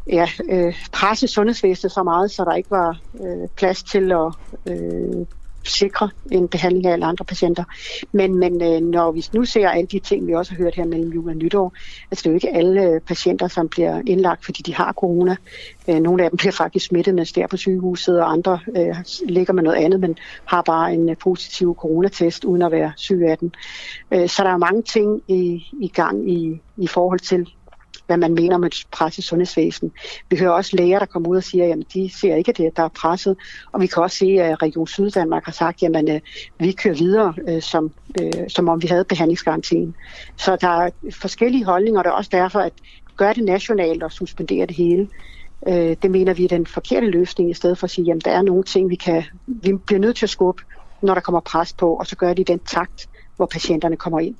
ja, 0.06 0.28
øh, 0.50 0.74
presse 0.92 1.28
sundhedsvæsenet 1.28 1.92
så 1.92 2.02
meget, 2.02 2.30
så 2.30 2.44
der 2.44 2.54
ikke 2.54 2.70
var 2.70 3.00
øh, 3.20 3.48
plads 3.56 3.82
til 3.82 4.12
at 4.12 4.32
øh, 4.66 5.26
sikre 5.70 6.10
en 6.32 6.48
behandling 6.48 6.86
af 6.86 6.92
alle 6.92 7.06
andre 7.06 7.24
patienter. 7.24 7.64
Men, 8.12 8.34
men 8.38 8.62
øh, 8.62 8.80
når 8.80 9.12
vi 9.12 9.24
nu 9.32 9.44
ser 9.44 9.68
alle 9.68 9.86
de 9.86 9.98
ting, 9.98 10.26
vi 10.26 10.34
også 10.34 10.52
har 10.52 10.58
hørt 10.58 10.74
her 10.74 10.84
mellem 10.84 11.10
jul 11.10 11.28
og 11.28 11.36
nytår, 11.36 11.72
altså 12.10 12.22
det 12.22 12.26
er 12.26 12.30
jo 12.30 12.34
ikke 12.34 12.54
alle 12.54 12.82
øh, 12.82 13.00
patienter, 13.00 13.48
som 13.48 13.68
bliver 13.68 14.02
indlagt, 14.06 14.44
fordi 14.44 14.62
de 14.62 14.74
har 14.74 14.92
corona. 14.92 15.36
Øh, 15.88 16.00
nogle 16.00 16.24
af 16.24 16.30
dem 16.30 16.36
bliver 16.36 16.52
faktisk 16.52 16.86
smittet, 16.86 17.14
mens 17.14 17.32
de 17.32 17.40
er 17.40 17.46
på 17.46 17.56
sygehuset, 17.56 18.20
og 18.20 18.32
andre 18.32 18.60
øh, 18.76 18.96
ligger 19.28 19.52
med 19.52 19.62
noget 19.62 19.76
andet, 19.76 20.00
men 20.00 20.16
har 20.44 20.62
bare 20.62 20.94
en 20.94 21.08
øh, 21.08 21.16
positiv 21.16 21.76
coronatest, 21.78 22.44
uden 22.44 22.62
at 22.62 22.72
være 22.72 22.92
syg 22.96 23.22
af 23.28 23.38
den. 23.38 23.54
Øh, 24.14 24.28
så 24.28 24.44
der 24.44 24.50
er 24.50 24.56
mange 24.56 24.82
ting 24.82 25.22
i, 25.28 25.64
i 25.80 25.88
gang 25.88 26.30
i, 26.30 26.60
i 26.76 26.86
forhold 26.86 27.20
til 27.20 27.46
hvad 28.08 28.16
man 28.16 28.34
mener 28.34 28.58
med 28.58 28.68
et 28.68 28.84
presset 28.92 29.24
sundhedsvæsen. 29.24 29.92
Vi 30.30 30.36
hører 30.36 30.50
også 30.50 30.76
læger, 30.76 30.98
der 30.98 31.06
kommer 31.06 31.28
ud 31.28 31.36
og 31.36 31.44
siger, 31.44 31.72
at 31.72 31.78
de 31.94 32.10
ser 32.20 32.34
ikke, 32.34 32.48
at 32.48 32.58
det 32.58 32.76
der 32.76 32.82
er 32.82 32.88
presset. 32.88 33.36
Og 33.72 33.80
vi 33.80 33.86
kan 33.86 34.02
også 34.02 34.16
se, 34.16 34.26
at 34.26 34.62
Region 34.62 34.86
Syddanmark 34.86 35.44
har 35.44 35.52
sagt, 35.52 35.82
at 35.82 36.08
øh, 36.10 36.20
vi 36.60 36.72
kører 36.72 36.94
videre, 36.94 37.34
øh, 37.48 37.62
som, 37.62 37.90
øh, 38.20 38.32
som 38.48 38.68
om 38.68 38.82
vi 38.82 38.86
havde 38.86 39.04
behandlingsgarantien. 39.04 39.94
Så 40.38 40.56
der 40.56 40.68
er 40.68 40.90
forskellige 41.20 41.64
holdninger, 41.64 42.00
og 42.00 42.04
det 42.04 42.10
er 42.10 42.14
også 42.14 42.30
derfor, 42.32 42.60
at 42.60 42.72
gøre 43.16 43.34
det 43.34 43.44
nationalt 43.44 44.02
og 44.02 44.12
suspendere 44.12 44.66
det 44.66 44.76
hele. 44.76 45.08
Det 46.02 46.10
mener 46.10 46.34
vi 46.34 46.44
er 46.44 46.48
den 46.48 46.66
forkerte 46.66 47.06
løsning, 47.06 47.50
i 47.50 47.54
stedet 47.54 47.78
for 47.78 47.84
at 47.84 47.90
sige, 47.90 48.12
at 48.12 48.24
der 48.24 48.30
er 48.30 48.42
nogle 48.42 48.62
ting, 48.62 48.90
vi 48.90 48.94
kan 48.94 49.24
vi 49.46 49.72
bliver 49.86 50.00
nødt 50.00 50.16
til 50.16 50.26
at 50.26 50.30
skubbe, 50.30 50.62
når 51.02 51.14
der 51.14 51.20
kommer 51.20 51.40
pres 51.40 51.72
på, 51.72 51.94
og 51.94 52.06
så 52.06 52.16
gør 52.16 52.28
det 52.28 52.38
i 52.38 52.52
den 52.52 52.58
takt, 52.58 53.08
hvor 53.36 53.46
patienterne 53.46 53.96
kommer 53.96 54.20
ind. 54.20 54.36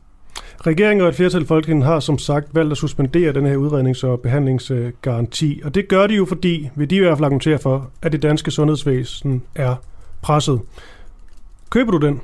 Regeringen 0.66 1.02
og 1.02 1.09
et 1.09 1.15
flertal 1.15 1.43
i 1.43 1.47
Folketinget 1.47 1.86
har 1.86 2.01
som 2.01 2.19
sagt 2.19 2.55
valgt 2.55 2.73
at 2.73 2.78
suspendere 2.78 3.32
den 3.32 3.47
her 3.47 3.56
udrednings- 3.56 4.06
og 4.06 4.20
behandlingsgaranti, 4.20 5.60
og 5.65 5.74
det 5.74 5.89
gør 5.89 6.06
de 6.06 6.15
jo, 6.15 6.24
fordi, 6.24 6.70
vil 6.74 6.90
de 6.90 6.97
i 6.97 6.98
hvert 6.98 7.19
fald 7.19 7.24
argumentere 7.24 7.59
for, 7.59 7.90
at 8.02 8.12
det 8.12 8.23
danske 8.23 8.51
sundhedsvæsen 8.51 9.43
er 9.55 9.74
presset. 10.23 10.60
Køber 11.70 11.90
du 11.90 11.98
den? 11.98 12.20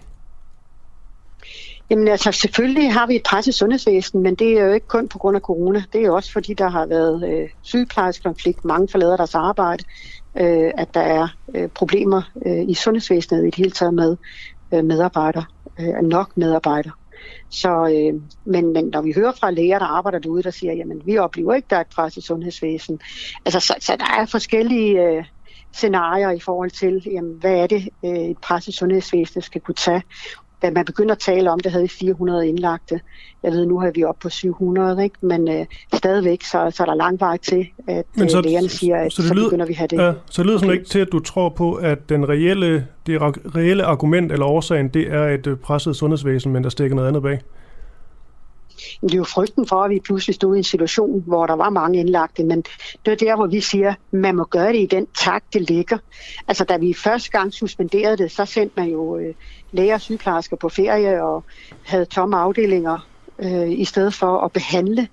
Jamen 1.91 2.09
altså, 2.09 2.33
selvfølgelig 2.33 2.93
har 2.93 3.07
vi 3.07 3.17
et 3.17 3.23
presset 3.23 3.55
sundhedsvæsen, 3.55 4.23
men 4.23 4.35
det 4.35 4.59
er 4.59 4.65
jo 4.65 4.73
ikke 4.73 4.87
kun 4.87 5.09
på 5.09 5.19
grund 5.19 5.37
af 5.37 5.41
corona. 5.41 5.83
Det 5.93 6.01
er 6.01 6.05
jo 6.05 6.15
også 6.15 6.33
fordi, 6.33 6.55
der 6.55 6.69
har 6.69 6.87
været 6.87 7.29
øh, 7.29 7.49
sygeplejerskonflikt, 7.63 8.65
mange 8.65 8.89
forlader 8.89 9.17
deres 9.17 9.35
arbejde, 9.35 9.85
øh, 10.41 10.71
at 10.79 10.95
der 10.95 11.01
er 11.01 11.29
øh, 11.55 11.69
problemer 11.69 12.23
øh, 12.47 12.69
i 12.69 12.75
sundhedsvæsenet 12.75 13.43
i 13.43 13.45
det 13.45 13.55
hele 13.55 13.71
taget 13.71 13.95
med 13.95 14.17
øh, 14.75 14.85
medarbejdere, 14.85 15.45
øh, 15.81 15.95
nok 16.03 16.37
medarbejdere. 16.37 16.93
Så, 17.51 17.69
øh, 17.69 18.21
men, 18.47 18.73
men 18.73 18.91
når 18.93 19.03
vi 19.03 19.13
hører 19.13 19.33
fra 19.33 19.51
læger, 19.51 19.79
der 19.79 19.87
arbejder 19.87 20.19
derude, 20.19 20.43
der 20.43 20.51
siger, 20.51 20.73
jamen 20.73 21.03
vi 21.07 21.19
oplever 21.19 21.55
ikke, 21.55 21.67
der 21.71 21.77
er 21.77 21.81
et 21.81 21.95
pres 21.97 22.17
i 22.17 22.21
sundhedsvæsen. 22.21 23.01
Altså, 23.45 23.61
så, 23.61 23.75
så 23.81 23.97
der 23.97 24.21
er 24.21 24.27
forskellige 24.27 25.03
øh, 25.03 25.25
scenarier 25.75 26.31
i 26.31 26.41
forhold 26.41 26.71
til, 26.71 27.03
jamen, 27.13 27.37
hvad 27.41 27.55
er 27.55 27.67
det, 27.67 27.89
øh, 28.05 28.11
et 28.11 28.39
pres 28.43 28.69
i 28.69 28.73
sundhedsvæsenet 28.73 29.45
skal 29.45 29.61
kunne 29.61 29.75
tage 29.75 30.03
da 30.65 30.71
man 30.71 30.85
begynder 30.85 31.13
at 31.15 31.19
tale 31.19 31.51
om 31.51 31.61
det, 31.61 31.73
havde 31.73 31.83
vi 31.83 31.89
400 31.89 32.49
indlagte. 32.49 33.01
Jeg 33.43 33.53
ved, 33.53 33.67
nu 33.67 33.81
har 33.81 33.91
vi 33.95 34.05
op 34.05 34.19
på 34.23 34.29
700, 34.29 35.05
ikke? 35.05 35.17
men 35.21 35.49
øh, 35.49 35.67
stadigvæk 35.95 36.43
så, 36.43 36.71
så 36.71 36.83
er 36.83 36.87
der 36.87 36.95
lang 36.95 37.21
vej 37.21 37.37
til, 37.37 37.67
at 37.89 38.05
men 38.15 38.29
så, 38.29 38.39
øh, 38.39 38.45
lægerne 38.45 38.69
siger, 38.69 38.97
at 38.97 39.13
så, 39.13 39.23
det 39.23 39.29
så 39.29 39.35
lyder, 39.35 39.47
begynder 39.47 39.67
vi 39.67 39.73
at 39.73 39.77
have 39.77 39.89
det. 39.89 39.97
Ja, 39.97 40.13
så 40.31 40.43
det 40.43 40.47
lyder 40.47 40.59
okay. 40.59 40.73
ikke 40.73 40.85
til, 40.85 40.99
at 40.99 41.09
du 41.13 41.21
tror 41.21 41.49
på, 41.49 41.75
at 41.75 42.09
den 42.09 42.29
reelle, 42.29 42.87
det 43.07 43.23
reelle 43.57 43.85
argument 43.85 44.33
eller 44.33 44.47
årsagen, 44.47 44.89
det 44.89 45.13
er 45.13 45.29
et 45.29 45.47
øh, 45.47 45.57
presset 45.57 45.97
sundhedsvæsen, 45.97 46.53
men 46.53 46.65
der 46.65 46.71
stikker 46.71 46.97
noget 46.97 47.09
andet 47.09 47.23
bag? 47.23 47.41
Det 49.03 49.13
er 49.13 49.17
jo 49.17 49.25
frygten 49.25 49.67
for, 49.67 49.83
at 49.83 49.91
vi 49.91 50.01
pludselig 50.05 50.35
stod 50.35 50.55
i 50.55 50.59
en 50.59 50.65
situation, 50.65 51.23
hvor 51.27 51.47
der 51.47 51.55
var 51.55 51.71
mange 51.71 52.01
indlagte, 52.01 52.45
men 52.45 52.65
det 53.05 53.13
er 53.13 53.17
der, 53.17 53.37
hvor 53.37 53.47
vi 53.47 53.61
siger, 53.61 53.91
at 53.91 53.97
man 54.11 54.37
må 54.37 54.45
gøre 54.45 54.73
det 54.73 54.81
i 54.81 54.87
den 54.87 55.07
takt, 55.07 55.53
det 55.53 55.71
ligger. 55.71 55.99
Altså, 56.49 56.65
da 56.65 56.77
vi 56.77 56.95
første 56.95 57.31
gang 57.31 57.53
suspenderede 57.53 58.17
det, 58.17 58.33
så 58.33 58.45
sendte 58.45 58.81
man 58.81 58.89
jo 58.89 59.19
øh, 59.19 59.35
læger 59.73 59.95
og 59.95 60.01
sygeplejersker 60.01 60.57
på 60.57 60.69
ferie 60.69 61.23
og 61.23 61.45
havde 61.85 62.05
tomme 62.05 62.37
afdelinger, 62.37 63.09
øh, 63.39 63.71
i 63.71 63.85
stedet 63.85 64.15
for 64.15 64.39
at 64.39 64.53
behandle 64.53 65.09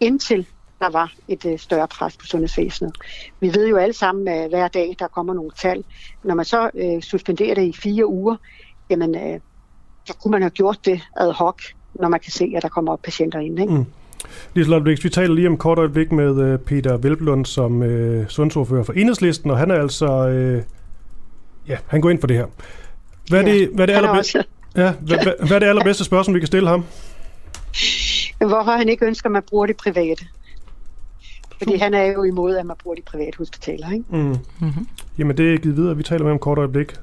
indtil 0.00 0.46
der 0.80 0.90
var 0.90 1.12
et 1.28 1.46
øh, 1.46 1.58
større 1.58 1.88
pres 1.88 2.16
på 2.16 2.26
sundhedsvæsenet. 2.26 2.96
Vi 3.40 3.54
ved 3.54 3.68
jo 3.68 3.76
alle 3.76 3.92
sammen, 3.92 4.28
at 4.28 4.48
hver 4.48 4.68
dag 4.68 4.96
der 4.98 5.08
kommer 5.08 5.34
nogle 5.34 5.50
tal. 5.50 5.84
Når 6.24 6.34
man 6.34 6.44
så 6.44 6.70
øh, 6.74 7.02
suspenderer 7.02 7.54
det 7.54 7.62
i 7.62 7.72
fire 7.72 8.06
uger, 8.06 8.36
jamen, 8.90 9.14
øh, 9.14 9.40
så 10.06 10.16
kunne 10.16 10.30
man 10.30 10.42
have 10.42 10.50
gjort 10.50 10.78
det 10.84 11.00
ad 11.16 11.32
hoc 11.32 11.62
når 11.94 12.08
man 12.08 12.20
kan 12.20 12.32
se, 12.32 12.52
at 12.56 12.62
der 12.62 12.68
kommer 12.68 12.96
patienter 12.96 13.38
ind. 13.38 13.60
Ikke? 13.60 13.74
Mm. 13.74 13.86
Liselotte 14.54 14.84
Blix, 14.84 15.04
vi 15.04 15.08
taler 15.08 15.34
lige 15.34 15.48
om 15.48 15.56
kort 15.56 15.78
øjeblik 15.78 16.12
med 16.12 16.40
øh, 16.40 16.58
Peter 16.58 16.96
Velblund 16.96 17.46
som 17.46 17.82
øh, 17.82 18.28
sundhedsordfører 18.28 18.82
for 18.82 18.92
Enhedslisten, 18.92 19.50
og 19.50 19.58
han 19.58 19.70
er 19.70 19.74
altså, 19.74 20.28
øh, 20.28 20.62
ja, 21.68 21.76
han 21.86 22.00
går 22.00 22.10
ind 22.10 22.20
for 22.20 22.26
det 22.26 22.36
her. 22.36 22.46
Hvad 23.28 23.40
er 23.40 23.44
det, 23.44 23.68
hvad 23.74 23.82
er 23.82 23.86
det, 23.86 23.94
allerbedste, 23.94 24.44
ja, 24.76 24.92
hvad, 24.92 25.18
hvad, 25.22 25.46
hvad 25.46 25.56
er 25.56 25.58
det 25.58 25.66
allerbedste 25.66 26.04
spørgsmål, 26.04 26.34
vi 26.34 26.40
kan 26.40 26.46
stille 26.46 26.68
ham? 26.68 26.84
Hvorfor 28.38 28.76
han 28.76 28.88
ikke 28.88 29.06
ønsker, 29.06 29.28
at 29.28 29.32
man 29.32 29.42
bruger 29.42 29.66
det 29.66 29.76
private? 29.76 30.24
Fordi 31.58 31.76
han 31.76 31.94
er 31.94 32.02
jo 32.02 32.22
imod, 32.22 32.56
at 32.56 32.66
man 32.66 32.76
bruger 32.82 32.94
de 32.94 33.02
private 33.02 33.38
hospitaler, 33.38 33.90
ikke? 33.92 34.04
Mm. 34.10 34.18
Mm-hmm. 34.18 34.88
Jamen, 35.18 35.36
det 35.36 35.54
er 35.54 35.58
givet 35.58 35.76
videre. 35.76 35.96
Vi 35.96 36.02
taler 36.02 36.24
med 36.24 36.32
om 36.32 36.38
kort 36.38 36.58
øjeblik. 36.58 36.94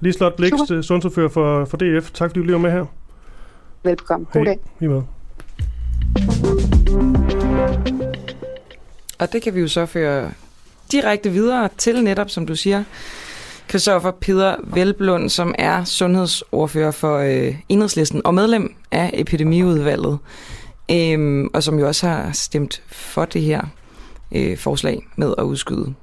Liselotte 0.00 0.36
Blix, 0.36 0.52
sundhedsordfører 0.68 1.28
for, 1.28 1.64
for 1.64 1.76
DF. 1.76 2.10
Tak 2.10 2.30
fordi 2.30 2.40
du 2.40 2.44
lige 2.44 2.52
var 2.52 2.60
med 2.60 2.70
her. 2.70 2.84
Velbekomme. 3.82 4.26
God 4.32 4.44
dag. 4.44 4.58
Hej. 4.80 4.88
med. 4.88 5.02
Og 9.18 9.32
det 9.32 9.42
kan 9.42 9.54
vi 9.54 9.60
jo 9.60 9.68
så 9.68 9.86
føre 9.86 10.30
direkte 10.92 11.30
videre 11.30 11.68
til 11.78 12.04
netop, 12.04 12.30
som 12.30 12.46
du 12.46 12.56
siger, 12.56 12.84
Christoffer 13.68 14.10
Peder 14.10 14.56
Velblund, 14.64 15.28
som 15.28 15.54
er 15.58 15.84
sundhedsordfører 15.84 16.90
for 16.90 17.18
øh, 17.18 17.54
Enhedslisten 17.68 18.26
og 18.26 18.34
medlem 18.34 18.74
af 18.90 19.10
epidemiudvalget, 19.14 20.18
øh, 20.90 21.46
og 21.54 21.62
som 21.62 21.78
jo 21.78 21.86
også 21.86 22.08
har 22.08 22.32
stemt 22.32 22.82
for 22.86 23.24
det 23.24 23.42
her 23.42 23.62
øh, 24.32 24.58
forslag 24.58 25.06
med 25.16 25.34
at 25.38 25.42
udskyde 25.42 25.94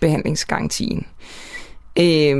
behandlingsgarantien. 0.00 1.06
Øh, 1.98 2.36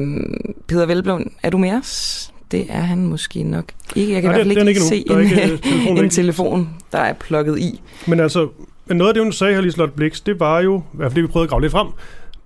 Peter 0.68 0.86
Velblund, 0.86 1.26
er 1.42 1.50
du 1.50 1.58
med 1.58 1.72
os? 1.72 2.32
Det 2.50 2.66
er 2.68 2.80
han 2.80 3.06
måske 3.06 3.42
nok 3.42 3.64
ikke. 3.96 4.12
Jeg 4.12 4.22
kan 4.22 4.30
Nej, 4.30 4.40
i 4.40 4.42
hvert 4.42 4.56
fald 4.56 4.68
ikke, 4.68 4.70
ikke 4.70 4.80
se 4.80 5.10
en, 5.10 5.20
ikke, 5.20 5.36
telefon, 5.36 5.98
en 6.04 6.10
telefon, 6.10 6.68
der 6.92 6.98
er 6.98 7.12
plukket 7.12 7.58
i. 7.58 7.80
Men 8.06 8.20
altså, 8.20 8.48
noget 8.86 9.08
af 9.08 9.14
det, 9.14 9.22
hun 9.22 9.32
sagde 9.32 9.54
her, 9.54 9.60
Liselotte 9.60 9.94
Blix, 9.96 10.22
det 10.22 10.40
var 10.40 10.60
jo, 10.60 10.78
i 10.78 10.96
hvert 10.96 11.12
fald 11.12 11.16
det, 11.16 11.22
vi 11.22 11.32
prøvede 11.32 11.44
at 11.44 11.50
grave 11.50 11.60
lidt 11.60 11.72
frem, 11.72 11.88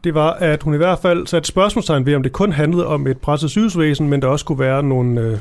det 0.05 0.15
var, 0.15 0.31
at 0.31 0.63
hun 0.63 0.75
i 0.75 0.77
hvert 0.77 0.99
fald 0.99 1.27
satte 1.27 1.49
spørgsmålstegn 1.49 2.07
ved, 2.07 2.15
om 2.15 2.23
det 2.23 2.33
kun 2.33 2.53
handlede 2.53 2.87
om 2.87 3.07
et 3.07 3.19
presset 3.19 3.51
sygehusvæsen, 3.51 4.09
men 4.09 4.23
der 4.23 4.29
også 4.29 4.45
kunne 4.45 4.59
være 4.59 4.83
nogle 4.83 5.21
øh, 5.21 5.39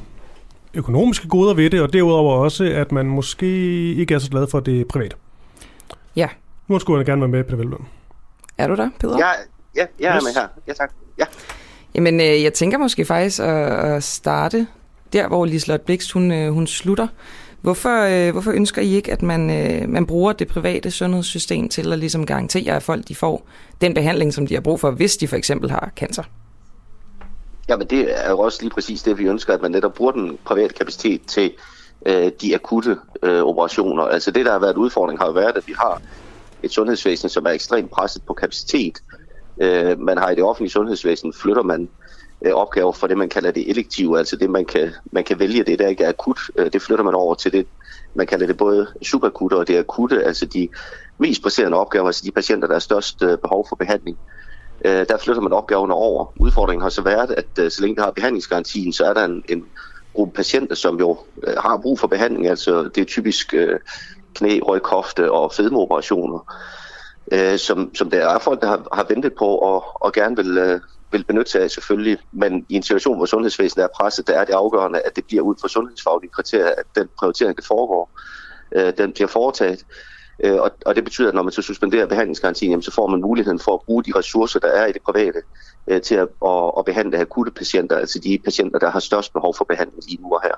økonomiske 0.74 1.28
goder 1.28 1.54
ved 1.54 1.70
det, 1.70 1.82
og 1.82 1.94
derudover 1.94 2.36
også, 2.36 2.64
at 2.64 2.92
man 2.92 3.06
måske 3.06 3.48
ikke 3.94 4.14
er 4.14 4.20
så 4.20 4.30
glad 4.30 4.48
for 4.48 4.60
det 4.60 4.88
private. 4.88 5.16
Ja. 6.16 6.28
Nu 6.68 6.80
skulle 6.80 6.98
jeg 6.98 7.06
gerne 7.06 7.22
være 7.22 7.30
med, 7.30 7.44
Peter 7.44 7.58
Velblom. 7.58 7.86
Er 8.58 8.68
du 8.68 8.76
der, 8.76 8.90
Peter? 9.00 9.18
Ja, 9.18 9.28
ja 9.76 9.86
jeg 10.00 10.10
er 10.10 10.16
yes. 10.16 10.24
med 10.24 10.42
her. 10.42 10.48
Ja, 10.68 10.74
tak. 10.74 10.92
Ja. 11.20 11.26
Jamen, 11.96 12.20
øh, 12.20 12.44
jeg 12.44 12.54
tænker 12.54 12.78
måske 12.78 13.06
faktisk 13.06 13.40
at, 13.40 13.72
at 13.72 14.04
starte 14.04 14.68
der, 15.14 15.28
hvor 15.28 15.46
Liselotte 15.46 15.86
Blikst, 15.86 16.12
hun, 16.12 16.32
øh, 16.32 16.54
hun 16.54 16.68
slutter. 16.68 17.08
Hvorfor, 17.62 18.28
øh, 18.28 18.32
hvorfor 18.32 18.52
ønsker 18.52 18.82
I 18.82 18.94
ikke, 18.94 19.12
at 19.12 19.22
man, 19.22 19.50
øh, 19.50 19.90
man 19.90 20.06
bruger 20.06 20.34
det 20.34 20.48
private 20.48 20.92
sundhedssystem 20.92 21.70
til 21.70 21.94
at 21.94 22.00
ligesom 22.00 22.26
garantere, 22.26 22.76
at 22.76 22.84
folk 22.84 23.08
de 23.08 23.16
får 23.16 23.48
den 23.82 23.94
behandling, 23.94 24.34
som 24.34 24.48
de 24.48 24.54
har 24.54 24.62
brug 24.62 24.80
for, 24.80 24.92
hvis 24.92 25.18
de 25.18 25.28
for 25.28 25.36
eksempel 25.36 25.72
har 25.72 25.92
cancer? 25.96 26.24
Jamen 27.70 27.88
det 27.88 28.26
er 28.26 28.30
jo 28.30 28.40
også 28.40 28.60
lige 28.62 28.72
præcis 28.72 29.04
det, 29.04 29.18
vi 29.18 29.26
ønsker, 29.26 29.54
at 29.54 29.62
man 29.62 29.72
netop 29.72 29.94
bruger 29.94 30.12
den 30.12 30.38
private 30.46 30.74
kapacitet 30.74 31.22
til 31.28 31.52
øh, 32.06 32.32
de 32.42 32.56
akutte 32.56 32.98
øh, 33.24 33.44
operationer. 33.44 34.04
Altså 34.04 34.32
det, 34.32 34.46
der 34.46 34.52
har 34.52 34.60
været 34.60 34.78
udfordring, 34.78 35.20
har 35.20 35.26
jo 35.26 35.32
været, 35.32 35.58
at 35.58 35.68
vi 35.68 35.74
har 35.78 36.02
et 36.64 36.72
sundhedsvæsen, 36.72 37.30
som 37.30 37.46
er 37.46 37.50
ekstremt 37.50 37.92
presset 37.92 38.24
på 38.24 38.34
kapacitet. 38.34 39.04
Øh, 39.62 40.00
man 40.00 40.18
har 40.18 40.30
i 40.30 40.36
det 40.36 40.44
offentlige 40.44 40.72
sundhedsvæsen, 40.72 41.34
flytter 41.34 41.64
man 41.64 41.90
øh, 42.46 42.54
opgaver 42.54 42.92
fra 42.92 43.08
det, 43.08 43.18
man 43.18 43.30
kalder 43.30 43.52
det 43.52 43.70
elektive, 43.70 44.18
altså 44.18 44.36
det, 44.36 44.50
man 44.50 44.66
kan, 44.66 44.92
man 45.12 45.24
kan 45.24 45.40
vælge, 45.40 45.64
det 45.64 45.80
der 45.80 45.88
ikke 45.88 46.04
er 46.04 46.10
akut, 46.10 46.40
øh, 46.58 46.74
det 46.74 46.82
flytter 46.82 47.04
man 47.04 47.14
over 47.14 47.36
til 47.36 47.52
det, 47.52 47.68
man 48.16 48.28
kalder 48.28 48.48
det 48.48 48.58
både 48.58 48.88
subakutte 49.02 49.56
og 49.56 49.68
det 49.68 49.78
akutte, 49.78 50.24
altså 50.24 50.46
de 50.46 50.70
mest 51.18 51.44
presserende 51.44 51.78
opgaver, 51.78 52.06
altså 52.06 52.26
de 52.26 52.32
patienter, 52.32 52.68
der 52.68 52.76
har 52.76 52.80
størst 52.80 53.24
øh, 53.24 53.38
behov 53.38 53.66
for 53.70 53.76
behandling. 53.76 54.18
Øh, 54.86 55.06
der 55.10 55.18
flytter 55.18 55.42
man 55.42 55.54
opgaverne 55.54 55.94
over. 55.94 56.34
Udfordringen 56.40 56.82
har 56.82 56.90
så 56.90 57.02
været, 57.02 57.32
at 57.32 57.60
øh, 57.60 57.72
så 57.72 57.82
længe 57.82 57.96
der 57.96 58.04
har 58.04 58.12
behandlingsgarantien, 58.12 58.94
så 58.94 59.06
er 59.06 59.14
der 59.14 59.26
en, 59.26 59.44
en 59.50 59.66
gruppe 60.14 60.34
patienter, 60.36 60.76
som 60.76 61.00
jo 61.00 61.18
øh, 61.44 61.54
har 61.58 61.78
brug 61.78 62.00
for 62.00 62.08
behandling, 62.08 62.48
altså 62.48 62.84
det 62.84 63.02
er 63.02 63.06
typisk 63.06 63.54
øh, 63.54 63.80
knæ, 64.34 64.60
ryg, 64.68 64.82
kofte 64.82 65.32
og 65.32 65.52
fedmeoperationer 65.54 66.54
øh, 67.32 67.60
som, 67.60 67.96
som 67.96 68.10
der 68.10 68.28
er 68.28 68.40
folk, 68.40 68.62
der 68.62 68.68
har, 68.68 68.88
har 68.94 69.06
ventet 69.10 69.34
på 69.34 69.46
og, 69.46 69.84
og 69.96 70.14
gerne 70.14 70.36
vil, 70.36 70.58
øh, 70.58 70.80
vil 71.12 71.24
benytte 71.24 71.52
sig 71.52 71.62
af 71.62 71.72
selvfølgelig. 71.72 72.18
Men 72.32 72.66
i 72.70 72.76
en 72.76 72.84
situation, 72.84 73.18
hvor 73.18 73.26
sundhedsvæsenet 73.26 73.84
er 73.84 73.88
presset, 73.96 74.28
der 74.28 74.40
er 74.40 74.46
det 74.46 74.54
afgørende, 74.54 75.00
at 75.00 75.16
det 75.16 75.26
bliver 75.26 75.44
ud 75.44 75.56
fra 75.62 75.68
sundhedsfaglige 75.68 76.32
kriterier, 76.32 76.72
at 76.78 76.86
den 76.96 77.10
prioritering, 77.20 77.58
der 77.58 77.64
foregår, 77.68 78.12
øh, 78.76 78.94
den 78.98 79.14
bliver 79.14 79.28
foretaget. 79.28 79.86
Øh, 80.44 80.62
og, 80.62 80.72
og 80.86 80.96
det 80.96 81.04
betyder, 81.04 81.28
at 81.28 81.34
når 81.34 81.44
man 81.44 81.52
så 81.52 81.62
suspenderer 81.62 82.06
behandlingsgarantien, 82.06 82.72
jamen, 82.72 82.84
så 82.84 82.92
får 82.92 83.08
man 83.08 83.22
muligheden 83.22 83.60
for 83.60 83.74
at 83.74 83.82
bruge 83.86 84.04
de 84.04 84.12
ressourcer, 84.16 84.60
der 84.60 84.68
er 84.68 84.86
i 84.86 84.92
det 84.92 85.02
private, 85.02 85.42
øh, 85.88 86.02
til 86.02 86.16
at, 86.16 86.28
at, 86.46 86.72
at 86.78 86.86
behandle 86.86 87.18
akutte 87.20 87.52
patienter, 87.52 87.98
altså 87.98 88.20
de 88.20 88.40
patienter, 88.46 88.80
der 88.80 88.90
har 88.92 89.00
størst 89.00 89.34
behov 89.34 89.56
for 89.58 89.66
behandling 89.66 90.04
lige 90.08 90.22
nu 90.22 90.34
og 90.34 90.42
her. 90.44 90.56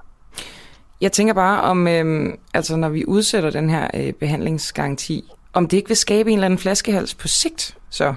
Jeg 1.02 1.12
tænker 1.12 1.34
bare 1.34 1.62
om, 1.62 1.88
øh, 1.88 2.34
altså 2.54 2.76
når 2.76 2.90
vi 2.90 3.06
udsætter 3.06 3.50
den 3.50 3.70
her 3.70 3.88
øh, 3.94 4.14
behandlingsgaranti, 4.14 5.32
om 5.56 5.68
det 5.68 5.77
ikke 5.77 5.90
vil 5.90 5.98
skabe 5.98 6.32
en 6.32 6.38
eller 6.38 6.45
anden 6.45 6.60
flaskehals 6.60 7.15
på 7.15 7.27
sigt, 7.27 7.77
så? 7.90 8.14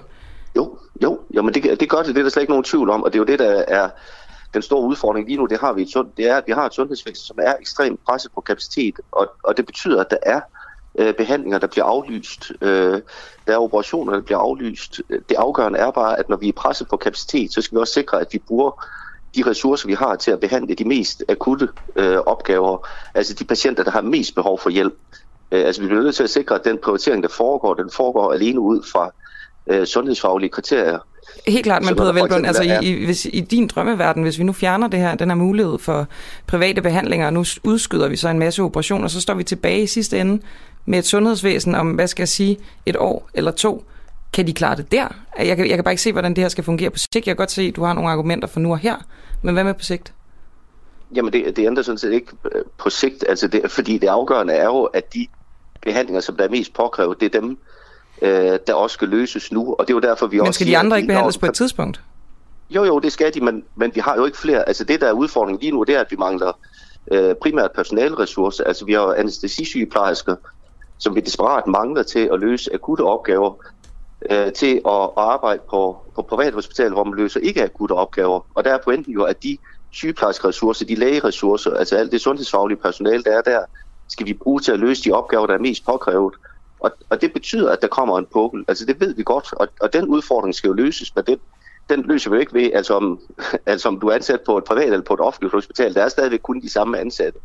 Jo, 0.57 0.79
jo, 1.03 1.21
jo 1.37 1.43
men 1.43 1.55
det, 1.55 1.81
det 1.81 1.91
gør 1.91 2.03
det, 2.03 2.07
det 2.07 2.19
er 2.19 2.23
der 2.23 2.31
slet 2.31 2.43
ikke 2.43 2.53
nogen 2.53 2.65
tvivl 2.65 2.91
om, 2.91 3.03
og 3.03 3.13
det 3.13 3.19
er 3.19 3.21
jo 3.21 3.25
det, 3.25 3.39
der 3.39 3.65
er 3.69 3.91
den 4.55 4.63
store 4.63 4.83
udfordring 4.83 5.27
lige 5.27 5.39
nu, 5.39 5.47
det, 5.47 5.61
har 5.61 5.73
vi 5.73 5.83
et, 5.83 5.95
det 6.17 6.29
er, 6.29 6.37
at 6.37 6.45
vi 6.47 6.53
har 6.53 6.67
et 6.67 6.75
sundhedsvæsen, 6.75 7.27
som 7.27 7.39
er 7.43 7.55
ekstremt 7.61 8.01
presset 8.07 8.33
på 8.35 8.41
kapacitet, 8.41 8.95
og, 9.13 9.31
og 9.45 9.57
det 9.57 9.67
betyder, 9.67 10.01
at 10.01 10.11
der 10.11 10.17
er 10.23 10.41
øh, 10.99 11.15
behandlinger, 11.15 11.59
der 11.59 11.67
bliver 11.67 11.85
aflyst, 11.85 12.53
øh, 12.61 13.01
der 13.47 13.53
er 13.53 13.59
operationer, 13.59 14.13
der 14.13 14.21
bliver 14.23 14.39
aflyst. 14.39 15.01
Det 15.29 15.37
afgørende 15.39 15.79
er 15.79 15.91
bare, 15.91 16.19
at 16.19 16.29
når 16.29 16.37
vi 16.37 16.49
er 16.49 16.53
presset 16.53 16.89
på 16.89 16.97
kapacitet, 16.97 17.55
så 17.55 17.63
skal 17.63 17.77
vi 17.77 17.81
også 17.81 17.93
sikre, 17.93 18.21
at 18.21 18.29
vi 18.33 18.39
bruger 18.39 18.85
de 19.37 19.51
ressourcer, 19.51 19.87
vi 19.87 19.95
har 19.95 20.17
til 20.17 20.31
at 20.31 20.41
behandle 20.41 20.75
de 20.75 20.85
mest 20.85 21.23
akutte 21.29 21.69
øh, 21.97 22.17
opgaver, 22.17 22.89
altså 23.15 23.35
de 23.35 23.45
patienter, 23.45 23.83
der 23.83 23.91
har 23.91 24.01
mest 24.01 24.35
behov 24.35 24.59
for 24.59 24.71
hjælp. 24.71 24.95
Øh, 25.53 25.67
altså 25.67 25.83
vi 25.83 25.87
bliver 25.87 26.03
nødt 26.03 26.15
til 26.15 26.23
at 26.23 26.31
sikre, 26.31 26.55
at 26.55 26.65
den 26.65 26.79
prioritering, 26.83 27.23
der 27.23 27.29
foregår, 27.29 27.75
den 27.75 27.91
foregår 27.91 28.33
alene 28.33 28.61
ud 28.61 28.83
fra 28.93 29.11
øh, 29.67 29.87
sundhedsfaglige 29.87 30.51
kriterier. 30.51 30.99
Helt 31.47 31.65
klart, 31.65 31.85
men 31.85 31.97
Peder 31.97 32.13
Velblom, 32.13 32.45
altså 32.45 32.63
i, 32.63 32.87
i, 32.87 33.05
hvis, 33.05 33.25
i 33.33 33.41
din 33.41 33.67
drømmeverden, 33.67 34.23
hvis 34.23 34.39
vi 34.39 34.45
nu 34.45 34.53
fjerner 34.53 34.89
det 34.89 35.01
her, 35.01 35.15
den 35.15 35.31
her 35.31 35.37
mulighed 35.37 35.79
for 35.79 36.07
private 36.47 36.83
behandlinger, 36.83 37.27
og 37.27 37.33
nu 37.33 37.45
udskyder 37.65 38.09
vi 38.09 38.17
så 38.17 38.29
en 38.29 38.39
masse 38.39 38.63
operationer, 38.63 39.09
så 39.09 39.21
står 39.21 39.35
vi 39.35 39.45
tilbage 39.45 39.83
i 39.83 39.87
sidste 39.87 40.19
ende 40.19 40.43
med 40.87 40.99
et 40.99 41.07
sundhedsvæsen 41.07 41.75
om, 41.75 41.91
hvad 41.91 42.07
skal 42.07 42.23
jeg 42.23 42.29
sige, 42.29 42.59
et 42.87 42.97
år 42.97 43.31
eller 43.35 43.51
to. 43.51 43.85
Kan 44.33 44.47
de 44.47 44.53
klare 44.53 44.77
det 44.77 44.93
der? 44.93 45.09
Jeg 45.39 45.57
kan, 45.57 45.69
jeg 45.69 45.75
kan 45.77 45.85
bare 45.85 45.93
ikke 45.93 46.03
se, 46.03 46.13
hvordan 46.13 46.35
det 46.35 46.45
her 46.45 46.49
skal 46.49 46.65
fungere 46.65 46.91
på 46.91 46.99
sigt. 46.99 47.15
Jeg 47.15 47.23
kan 47.25 47.37
godt 47.37 47.51
se, 47.51 47.63
at 47.63 47.77
du 47.77 47.85
har 47.85 47.93
nogle 47.93 48.11
argumenter 48.11 48.49
for 48.49 48.61
nu 48.61 48.71
og 48.71 48.79
her, 48.79 48.97
men 49.43 49.55
hvad 49.55 49.65
med 49.65 49.75
på 49.75 49.83
sigt? 49.83 50.13
Jamen 51.15 51.33
det, 51.33 51.57
det 51.57 51.67
ændrer 51.67 51.83
sådan 51.83 51.99
set 51.99 52.13
ikke 52.13 52.33
øh, 52.55 52.63
på 52.79 52.91
sigt, 52.91 53.25
altså 53.29 53.49
det, 53.49 53.71
fordi 53.71 53.99
det 53.99 54.07
afgørende 54.07 54.55
er 54.55 54.65
jo, 54.65 54.83
at 54.83 55.15
de 55.15 55.27
behandlinger, 55.83 56.21
som 56.21 56.37
der 56.37 56.45
er 56.45 56.49
mest 56.49 56.75
påkrævet, 56.75 57.21
det 57.21 57.35
er 57.35 57.41
dem, 57.41 57.59
øh, 58.23 58.59
der 58.67 58.75
også 58.75 58.95
skal 58.95 59.09
løses 59.09 59.53
nu. 59.53 59.75
Og 59.79 59.89
det 59.89 59.93
er 59.93 59.97
jo 59.97 60.01
derfor, 60.01 60.27
vi 60.27 60.37
men 60.37 60.47
også 60.47 60.59
skal 60.59 60.67
de 60.67 60.79
andre 60.79 60.97
ikke 60.97 61.07
behandles 61.07 61.39
på 61.39 61.47
et 61.47 61.55
tidspunkt? 61.55 62.01
Jo, 62.71 62.85
jo, 62.85 62.99
det 62.99 63.13
skal 63.13 63.35
de, 63.35 63.41
men, 63.41 63.65
men 63.77 63.95
vi 63.95 64.01
har 64.01 64.17
jo 64.17 64.25
ikke 64.25 64.39
flere. 64.39 64.69
Altså 64.69 64.85
det, 64.85 65.01
der 65.01 65.07
er 65.07 65.13
udfordringen 65.13 65.61
lige 65.61 65.73
nu, 65.73 65.83
det 65.83 65.95
er, 65.95 66.01
at 66.01 66.11
vi 66.11 66.17
mangler 66.17 66.53
øh, 67.11 67.35
primært 67.35 67.71
personalressourcer. 67.75 68.65
Altså 68.65 68.85
vi 68.85 68.93
har 68.93 69.15
anestesisygeplejersker, 69.15 70.37
som 70.99 71.15
vi 71.15 71.21
desperat 71.21 71.67
mangler 71.67 72.03
til 72.03 72.29
at 72.33 72.41
løse 72.41 72.75
akutte 72.75 73.03
opgaver, 73.03 73.55
øh, 74.31 74.53
til 74.53 74.81
at, 74.87 75.03
at 75.03 75.11
arbejde 75.17 75.61
på, 75.71 75.97
på 76.15 76.23
privathospitaler, 76.23 76.93
hvor 76.93 77.05
man 77.05 77.15
løser 77.15 77.41
ikke 77.41 77.65
akutte 77.65 77.93
opgaver. 77.93 78.41
Og 78.55 78.65
der 78.65 78.75
er 78.75 78.79
pointen 78.85 79.13
jo, 79.13 79.23
at 79.23 79.43
de 79.43 79.59
sygeplejerskeressourcer, 79.91 80.87
de 80.87 80.95
lægeressourcer, 80.95 81.75
altså 81.75 81.97
alt 81.97 82.13
det 82.13 82.21
sundhedsfaglige 82.21 82.79
personale, 82.79 83.23
der 83.23 83.39
er 83.39 83.43
der, 83.43 83.61
skal 84.09 84.27
vi 84.27 84.33
bruge 84.33 84.61
til 84.61 84.73
at 84.73 84.79
løse 84.79 85.05
de 85.05 85.13
opgaver, 85.13 85.47
der 85.47 85.55
er 85.55 85.59
mest 85.59 85.87
påkrævet. 85.87 86.35
Og, 86.81 86.91
og 87.11 87.21
det 87.21 87.33
betyder, 87.33 87.73
at 87.73 87.83
der 87.83 87.89
kommer 87.89 88.19
en 88.19 88.27
pukkel. 88.33 88.65
Altså 88.69 88.87
det 88.87 89.01
ved 89.01 89.15
vi 89.15 89.23
godt, 89.23 89.53
og, 89.53 89.69
og 89.81 89.93
den 89.93 90.07
udfordring 90.07 90.55
skal 90.55 90.69
jo 90.69 90.75
løses, 90.75 91.15
men 91.15 91.25
den, 91.25 91.39
den 91.91 92.03
løser 92.03 92.31
vi 92.31 92.37
jo 92.37 92.41
ikke 92.41 92.55
ved, 92.55 92.71
altså 92.73 92.95
om, 92.95 93.21
altså 93.67 93.89
om 93.89 94.01
du 94.01 94.07
er 94.07 94.15
ansat 94.15 94.41
på 94.47 94.59
et 94.59 94.65
privat 94.65 94.85
eller 94.85 95.03
på 95.03 95.15
et 95.15 95.21
offentligt 95.21 95.55
hospital. 95.55 95.95
Der 95.95 96.03
er 96.03 96.09
stadigvæk 96.09 96.41
kun 96.41 96.61
de 96.61 96.71
samme 96.71 96.99
ansatte. 96.99 97.39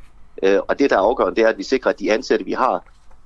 Øh, 0.43 0.59
og 0.67 0.79
det, 0.79 0.89
der 0.89 0.95
er 0.95 1.01
afgørende, 1.01 1.35
det 1.35 1.43
er, 1.43 1.49
at 1.49 1.57
vi 1.57 1.63
sikrer, 1.63 1.91
at 1.91 1.99
de 1.99 2.11
ansatte, 2.11 2.45
vi 2.45 2.51
har, 2.51 2.83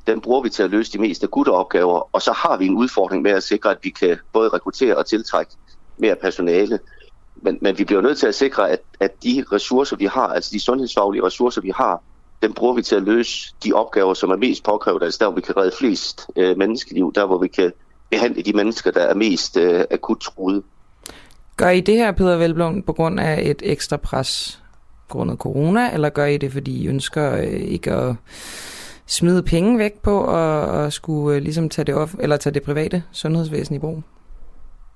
den 0.07 0.21
bruger 0.21 0.43
vi 0.43 0.49
til 0.49 0.63
at 0.63 0.69
løse 0.69 0.93
de 0.93 0.97
mest 1.01 1.23
akutte 1.23 1.49
opgaver. 1.49 2.09
Og 2.13 2.21
så 2.21 2.31
har 2.31 2.57
vi 2.57 2.65
en 2.65 2.75
udfordring 2.75 3.21
med 3.21 3.31
at 3.31 3.43
sikre, 3.43 3.71
at 3.71 3.77
vi 3.83 3.89
kan 3.89 4.17
både 4.33 4.49
rekruttere 4.49 4.95
og 4.95 5.05
tiltrække 5.05 5.51
mere 5.97 6.15
personale. 6.15 6.79
Men, 7.35 7.57
men 7.61 7.77
vi 7.77 7.83
bliver 7.83 8.01
nødt 8.01 8.17
til 8.17 8.27
at 8.27 8.35
sikre, 8.35 8.69
at, 8.69 8.79
at 8.99 9.23
de 9.23 9.45
ressourcer, 9.51 9.95
vi 9.95 10.05
har, 10.05 10.27
altså 10.27 10.49
de 10.53 10.59
sundhedsfaglige 10.59 11.23
ressourcer, 11.23 11.61
vi 11.61 11.69
har, 11.75 12.01
den 12.41 12.53
bruger 12.53 12.73
vi 12.73 12.81
til 12.81 12.95
at 12.95 13.03
løse 13.03 13.55
de 13.63 13.73
opgaver, 13.73 14.13
som 14.13 14.29
er 14.29 14.35
mest 14.35 14.63
påkrævet, 14.63 15.03
altså 15.03 15.17
der, 15.21 15.25
hvor 15.25 15.35
vi 15.35 15.41
kan 15.41 15.57
redde 15.57 15.71
flest 15.79 16.27
øh, 16.35 16.57
menneskeliv, 16.57 17.13
der, 17.15 17.25
hvor 17.25 17.37
vi 17.37 17.47
kan 17.47 17.71
behandle 18.09 18.41
de 18.41 18.53
mennesker, 18.53 18.91
der 18.91 19.01
er 19.01 19.13
mest 19.13 19.57
øh, 19.57 19.83
akut 19.91 20.19
truet. 20.19 20.63
Gør 21.57 21.69
I 21.69 21.81
det 21.81 21.95
her, 21.95 22.11
Peter 22.11 22.37
Velblom, 22.37 22.81
på 22.81 22.93
grund 22.93 23.19
af 23.19 23.41
et 23.45 23.61
ekstra 23.65 23.97
pres 23.97 24.61
grundet 25.09 25.37
corona, 25.37 25.93
eller 25.93 26.09
gør 26.09 26.25
I 26.25 26.37
det, 26.37 26.51
fordi 26.51 26.83
I 26.83 26.87
ønsker 26.87 27.37
øh, 27.37 27.43
ikke 27.43 27.91
at 27.91 28.15
smide 29.05 29.43
penge 29.43 29.77
væk 29.77 29.93
på 29.93 30.19
og, 30.19 30.61
og 30.61 30.93
skulle 30.93 31.35
øh, 31.35 31.41
ligesom 31.41 31.69
tage 31.69 31.85
det, 31.85 31.95
off, 31.95 32.15
eller 32.19 32.37
tage 32.37 32.53
det 32.53 32.63
private 32.63 33.03
sundhedsvæsen 33.11 33.75
i 33.75 33.79
brug? 33.79 34.03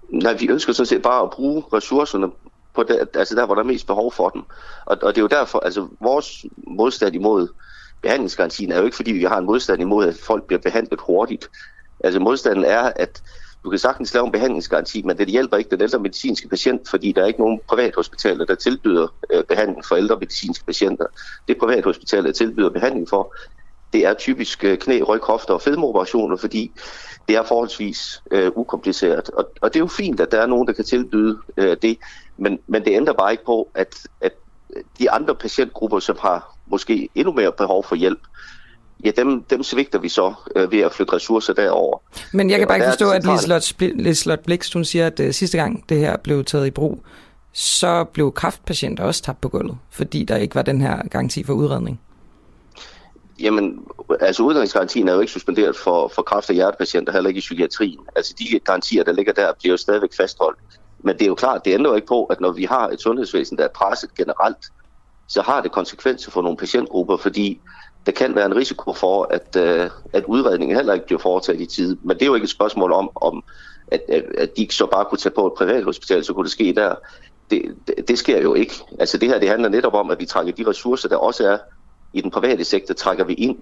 Nej, 0.10 0.34
vi 0.34 0.48
ønsker 0.48 0.74
sådan 0.74 0.86
set 0.86 1.02
bare 1.02 1.24
at 1.24 1.30
bruge 1.30 1.64
ressourcerne 1.74 2.28
på 2.76 2.84
det, 2.84 3.08
altså 3.14 3.36
der, 3.36 3.46
hvor 3.46 3.56
der 3.56 3.62
er 3.62 3.66
mest 3.66 3.88
behov 3.88 4.12
for 4.12 4.30
dem. 4.30 4.42
Og, 4.86 4.98
og 5.02 5.16
det 5.16 5.18
er 5.18 5.22
jo 5.22 5.28
derfor, 5.28 5.60
altså 5.60 5.88
vores 6.00 6.46
modstand 6.68 7.16
imod 7.16 7.48
behandlingsgarantien 8.02 8.72
er 8.72 8.80
jo 8.80 8.86
ikke, 8.86 8.96
fordi 8.96 9.12
vi 9.12 9.24
har 9.24 9.38
en 9.38 9.46
modstand 9.46 9.82
imod, 9.82 10.08
at 10.08 10.16
folk 10.16 10.44
bliver 10.44 10.60
behandlet 10.60 11.00
hurtigt. 11.02 11.50
Altså 12.04 12.20
modstanden 12.20 12.66
er, 12.66 12.92
at 12.96 13.22
du 13.64 13.70
kan 13.70 13.80
sagtens 13.80 14.14
lave 14.14 14.26
en 14.26 14.32
behandlingsgaranti, 14.32 15.02
men 15.02 15.18
det 15.18 15.28
hjælper 15.28 15.58
ikke 15.58 15.70
den 15.70 15.82
ældre 15.82 16.00
medicinske 16.00 16.48
patient, 16.48 16.90
fordi 16.90 17.12
der 17.12 17.22
er 17.22 17.26
ikke 17.26 17.40
nogen 17.40 17.60
privathospitaler, 17.68 18.46
der 18.46 18.56
tilbyder 18.56 19.08
øh, 19.30 19.44
behandling 19.44 19.86
for 19.86 19.96
ældre 19.96 20.16
medicinske 20.20 20.66
patienter. 20.66 21.06
Det 21.48 21.58
privathospitaler, 21.58 22.24
der 22.24 22.32
tilbyder 22.32 22.70
behandling 22.70 23.10
for, 23.10 23.36
det 23.94 24.06
er 24.06 24.14
typisk 24.14 24.64
øh, 24.64 24.78
knæ, 24.78 25.02
ryg, 25.02 25.22
hofter 25.24 25.54
og 25.54 25.62
fedmeoperationer, 25.62 26.38
fordi 26.38 26.72
det 27.28 27.36
er 27.36 27.44
forholdsvis 27.44 28.24
øh, 28.32 28.52
ukompliceret. 28.56 29.30
Og, 29.30 29.52
og 29.62 29.74
det 29.74 29.76
er 29.76 29.84
jo 29.84 29.88
fint, 29.88 30.20
at 30.20 30.32
der 30.32 30.42
er 30.42 30.46
nogen, 30.46 30.68
der 30.68 30.74
kan 30.74 30.86
tilbyde 30.86 31.38
øh, 31.58 31.78
det, 31.82 31.98
men, 32.42 32.60
men 32.68 32.86
det 32.86 32.92
ændrer 32.92 33.14
bare 33.14 33.32
ikke 33.32 33.46
på, 33.46 33.70
at, 33.76 34.08
at 34.22 34.32
de 35.00 35.12
andre 35.12 35.36
patientgrupper, 35.36 36.00
som 36.00 36.18
har 36.22 36.58
måske 36.68 37.10
endnu 37.16 37.34
mere 37.34 37.52
behov 37.52 37.84
for 37.84 37.96
hjælp, 37.96 38.20
ja, 39.06 39.12
dem, 39.18 39.44
dem 39.44 39.64
svigter 39.64 40.00
vi 40.00 40.10
så 40.10 40.34
øh, 40.56 40.72
ved 40.72 40.80
at 40.80 40.94
flytte 40.94 41.14
ressourcer 41.14 41.54
derover. 41.54 41.98
Men 42.34 42.50
jeg 42.50 42.60
kan 42.60 42.68
bare 42.68 42.78
ikke 42.78 42.88
forstå, 42.88 43.12
at 43.12 43.96
Liselotte 43.96 44.44
Blikst, 44.44 44.74
hun 44.74 44.86
siger, 44.86 45.08
at 45.08 45.20
uh, 45.20 45.32
sidste 45.32 45.58
gang 45.58 45.90
det 45.90 45.98
her 45.98 46.18
blev 46.18 46.44
taget 46.44 46.68
i 46.68 46.72
brug, 46.72 47.04
så 47.54 48.04
blev 48.04 48.32
kraftpatienter 48.32 49.04
også 49.04 49.24
tabt 49.24 49.42
på 49.42 49.50
gulvet, 49.50 49.78
fordi 49.90 50.24
der 50.24 50.36
ikke 50.36 50.56
var 50.56 50.62
den 50.62 50.82
her 50.82 51.08
garanti 51.08 51.44
for 51.44 51.54
udredning. 51.54 52.00
Jamen, 53.40 53.86
altså 54.20 54.44
udredningsgarantien 54.44 55.08
er 55.08 55.14
jo 55.14 55.20
ikke 55.20 55.32
suspenderet 55.32 55.76
for, 55.76 56.08
for 56.08 56.22
kræft- 56.22 56.50
og 56.50 56.56
hjertepatienter, 56.56 57.14
heller 57.14 57.28
ikke 57.28 57.38
i 57.38 57.42
psykiatrien. 57.42 58.00
Altså 58.16 58.34
de 58.40 58.60
garantier, 58.60 59.04
der 59.04 59.12
ligger 59.12 59.34
der, 59.34 59.54
bliver 59.60 59.74
jo 59.74 59.78
stadigvæk 59.78 60.14
fastholdt. 60.18 60.60
Men 61.04 61.16
det 61.16 61.22
er 61.22 61.28
jo 61.28 61.36
klart, 61.36 61.66
det 61.66 61.74
ændrer 61.74 61.92
jo 61.92 61.96
ikke 61.96 62.08
på, 62.08 62.26
at 62.26 62.42
når 62.42 62.52
vi 62.52 62.64
har 62.64 62.88
et 62.88 63.02
sundhedsvæsen, 63.02 63.58
der 63.58 63.64
er 63.64 63.68
presset 63.76 64.16
generelt, 64.16 64.72
så 65.28 65.42
har 65.42 65.62
det 65.62 65.72
konsekvenser 65.72 66.32
for 66.32 66.42
nogle 66.42 66.58
patientgrupper, 66.58 67.18
fordi 67.18 67.60
der 68.06 68.12
kan 68.12 68.36
være 68.36 68.46
en 68.46 68.56
risiko 68.56 68.94
for, 68.94 69.28
at, 69.30 69.56
øh, 69.56 69.90
at 70.14 70.26
udredningen 70.26 70.76
heller 70.76 70.94
ikke 70.94 71.06
bliver 71.06 71.20
foretaget 71.20 71.62
i 71.62 71.66
tid. 71.66 71.98
Men 72.02 72.18
det 72.18 72.22
er 72.22 72.26
jo 72.26 72.36
ikke 72.36 72.46
et 72.46 72.50
spørgsmål 72.50 72.92
om, 72.92 73.10
om 73.16 73.44
at, 73.88 74.02
at, 74.10 74.24
at 74.38 74.58
de 74.58 74.68
så 74.72 74.86
bare 74.86 75.06
kunne 75.06 75.18
tage 75.18 75.36
på 75.36 75.48
et 75.48 75.54
privat 75.54 75.84
hospital, 75.84 76.24
så 76.24 76.34
kunne 76.34 76.44
det 76.44 76.52
ske 76.52 76.74
der. 76.76 76.96
Det, 77.52 77.76
det, 77.88 78.08
det 78.08 78.20
sker 78.20 78.42
jo 78.42 78.54
ikke. 78.54 78.74
Altså 79.00 79.18
det 79.18 79.30
her, 79.30 79.40
det 79.40 79.50
handler 79.50 79.70
netop 79.70 79.94
om, 79.94 80.12
at 80.12 80.20
vi 80.20 80.26
trækker 80.26 80.54
de 80.54 80.70
ressourcer, 80.70 81.10
der 81.10 81.18
også 81.18 81.48
er 81.48 81.58
i 82.14 82.22
den 82.22 82.32
private 82.32 82.64
sektor, 82.64 82.94
trækker 82.94 83.24
vi 83.24 83.34
ind 83.34 83.58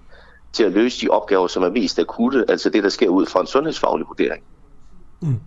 til 0.54 0.64
at 0.64 0.72
løse 0.72 1.02
de 1.02 1.10
opgaver, 1.10 1.48
som 1.48 1.64
er 1.64 1.70
mest 1.70 2.00
akutte, 2.00 2.46
altså 2.50 2.70
det, 2.70 2.84
der 2.84 2.90
sker 2.90 3.10
ud 3.10 3.26
fra 3.26 3.42
en 3.42 3.48
sundhedsfaglig 3.48 4.08
vurdering. 4.08 4.44
Mm. 5.22 5.40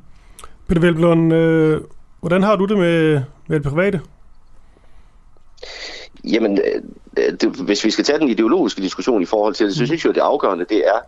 Peter 0.72 0.80
Velblom, 0.80 1.32
øh, 1.32 1.80
hvordan 2.20 2.42
har 2.42 2.56
du 2.56 2.64
det 2.64 2.78
med, 2.78 3.22
med 3.46 3.60
det 3.60 3.72
private? 3.72 4.00
Jamen, 6.24 6.58
øh, 7.16 7.32
det, 7.40 7.48
hvis 7.48 7.84
vi 7.84 7.90
skal 7.90 8.04
tage 8.04 8.18
den 8.18 8.28
ideologiske 8.28 8.82
diskussion 8.82 9.22
i 9.22 9.24
forhold 9.24 9.54
til 9.54 9.66
det, 9.66 9.74
så 9.74 9.82
mm. 9.82 9.86
synes 9.86 10.04
jeg, 10.04 10.10
at 10.10 10.14
det 10.14 10.20
afgørende 10.20 10.64
det 10.68 10.88
er, 10.88 11.00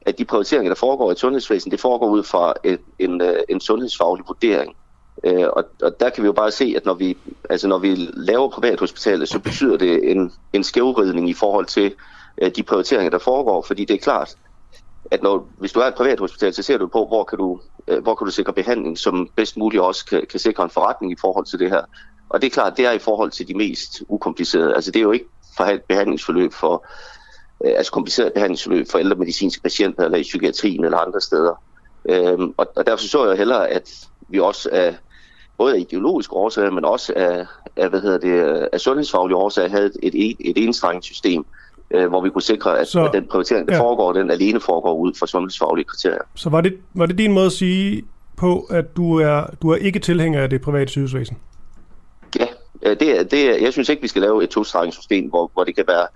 at 0.00 0.18
de 0.18 0.24
prioriteringer, 0.24 0.70
der 0.70 0.74
foregår 0.74 1.10
i 1.10 1.12
et 1.12 1.18
sundhedsvæsen, 1.18 1.70
det 1.70 1.80
foregår 1.80 2.08
ud 2.08 2.22
fra 2.22 2.54
et, 2.64 2.80
en, 2.98 3.20
øh, 3.20 3.36
en 3.48 3.60
sundhedsfaglig 3.60 4.24
vurdering. 4.26 4.76
Øh, 5.24 5.46
og, 5.52 5.64
og 5.82 6.00
der 6.00 6.10
kan 6.10 6.22
vi 6.22 6.26
jo 6.26 6.32
bare 6.32 6.50
se, 6.50 6.74
at 6.76 6.84
når 6.84 6.94
vi, 6.94 7.16
altså 7.50 7.68
når 7.68 7.78
vi 7.78 7.94
laver 8.14 8.50
privathospitalet, 8.50 9.28
så 9.28 9.38
betyder 9.38 9.76
det 9.76 10.10
en, 10.10 10.32
en 10.52 10.64
skævridning 10.64 11.30
i 11.30 11.34
forhold 11.34 11.66
til 11.66 11.94
de 12.56 12.62
prioriteringer, 12.62 13.10
der 13.10 13.18
foregår. 13.18 13.62
Fordi 13.62 13.84
det 13.84 13.94
er 13.94 13.98
klart, 13.98 14.36
at 15.10 15.22
når, 15.22 15.48
hvis 15.58 15.72
du 15.72 15.80
er 15.80 15.84
et 15.84 15.94
privathospital, 15.94 16.54
så 16.54 16.62
ser 16.62 16.78
du 16.78 16.86
på, 16.86 17.06
hvor 17.06 17.24
kan 17.24 17.38
du, 17.38 17.60
Øh, 17.88 18.02
hvor 18.02 18.14
kan 18.14 18.24
du 18.24 18.30
sikre 18.30 18.52
behandling, 18.52 18.98
som 18.98 19.28
bedst 19.36 19.56
muligt 19.56 19.82
også 19.82 20.04
kan, 20.04 20.26
kan 20.30 20.40
sikre 20.40 20.64
en 20.64 20.70
forretning 20.70 21.12
i 21.12 21.16
forhold 21.20 21.46
til 21.46 21.58
det 21.58 21.70
her. 21.70 21.82
Og 22.28 22.42
det 22.42 22.46
er 22.46 22.50
klart, 22.50 22.76
det 22.76 22.86
er 22.86 22.92
i 22.92 22.98
forhold 22.98 23.30
til 23.30 23.48
de 23.48 23.54
mest 23.54 24.02
ukomplicerede. 24.08 24.74
Altså 24.74 24.90
det 24.90 24.98
er 24.98 25.02
jo 25.02 25.12
ikke 25.12 25.28
behandlingsforløb 25.88 26.52
for, 26.52 26.86
øh, 27.64 27.72
altså 27.76 27.92
kompliceret 27.92 28.32
behandlingsforløb 28.32 28.86
for 28.90 28.98
ældre 28.98 29.16
medicinske 29.16 29.62
patienter 29.62 30.04
eller 30.04 30.18
i 30.18 30.22
psykiatrien 30.22 30.84
eller 30.84 30.98
andre 30.98 31.20
steder. 31.20 31.62
Øhm, 32.08 32.54
og, 32.56 32.66
og 32.76 32.86
derfor 32.86 33.08
så 33.08 33.28
jeg 33.28 33.36
hellere, 33.36 33.68
at 33.68 33.90
vi 34.28 34.40
også 34.40 34.68
er 34.72 34.92
både 35.58 35.74
af 35.74 35.78
ideologiske 35.80 36.34
årsager, 36.34 36.70
men 36.70 36.84
også 36.84 37.12
af, 37.16 37.46
af, 37.76 37.90
hvad 37.90 38.00
hedder 38.00 38.18
det, 38.18 38.68
af 38.72 38.80
sundhedsfaglige 38.80 39.36
årsager 39.36 39.68
havde 39.68 39.90
et, 40.02 40.14
et, 40.14 40.36
et 40.40 40.64
enstrenget 40.64 41.04
system, 41.04 41.46
øh, 41.90 42.08
hvor 42.08 42.20
vi 42.20 42.30
kunne 42.30 42.42
sikre, 42.42 42.78
at, 42.78 42.88
så, 42.88 43.04
at 43.04 43.12
den 43.12 43.26
prioritering, 43.26 43.68
der 43.68 43.74
ja. 43.74 43.80
foregår, 43.80 44.12
den 44.12 44.30
alene 44.30 44.60
foregår 44.60 44.94
ud 44.94 45.12
fra 45.18 45.26
sundhedsfaglige 45.26 45.84
kriterier. 45.84 46.22
Så 46.34 46.50
var 46.50 46.60
det, 46.60 46.76
var 46.94 47.06
det 47.06 47.18
din 47.18 47.32
måde 47.32 47.46
at 47.46 47.52
sige 47.52 48.04
på, 48.36 48.66
at 48.70 48.96
du 48.96 49.18
er, 49.18 49.44
du 49.62 49.70
er 49.70 49.76
ikke 49.76 49.98
tilhænger 49.98 50.42
af 50.42 50.50
det 50.50 50.60
private 50.60 50.90
sygehusvæsen? 50.90 51.36
Øh, 52.82 52.96
det, 53.00 53.30
det, 53.30 53.62
jeg 53.62 53.72
synes 53.72 53.88
ikke, 53.88 54.02
vi 54.02 54.08
skal 54.08 54.22
lave 54.22 54.44
et 54.44 54.56
system, 54.90 55.28
hvor, 55.28 55.50
hvor 55.54 55.64
det 55.64 55.76
kan 55.76 55.84
være 55.88 56.06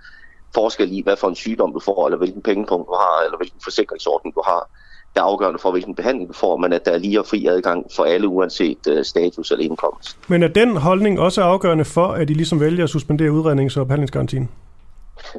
forskel 0.55 0.93
i, 0.93 1.03
hvad 1.03 1.17
for 1.17 1.29
en 1.29 1.35
sygdom 1.35 1.73
du 1.73 1.81
får, 1.81 2.07
eller 2.07 2.19
hvilken 2.19 2.43
pengepunkt 2.43 2.87
du 2.89 2.95
har, 2.95 3.25
eller 3.25 3.37
hvilken 3.37 3.61
forsikringsordning 3.65 4.35
du 4.35 4.43
har. 4.47 4.71
Der 5.15 5.21
er 5.21 5.25
afgørende 5.25 5.59
for, 5.59 5.71
hvilken 5.71 5.95
behandling 5.95 6.29
du 6.29 6.35
får, 6.35 6.57
men 6.57 6.73
at 6.73 6.85
der 6.85 6.91
er 6.91 6.99
lige 6.99 7.21
og 7.21 7.27
fri 7.27 7.47
adgang 7.47 7.87
for 7.97 8.05
alle, 8.05 8.29
uanset 8.29 8.79
uh, 8.91 9.03
status 9.03 9.51
eller 9.51 9.65
indkomst. 9.65 10.19
Men 10.29 10.43
er 10.43 10.49
den 10.49 10.77
holdning 10.77 11.21
også 11.21 11.43
afgørende 11.43 11.85
for, 11.85 12.07
at 12.07 12.29
de 12.29 12.35
ligesom 12.35 12.61
vælger 12.61 12.85
at 12.85 12.91
suspendere 12.91 13.31
udrednings- 13.31 13.81
og 13.81 13.87
behandlingsgarantien? 13.87 14.49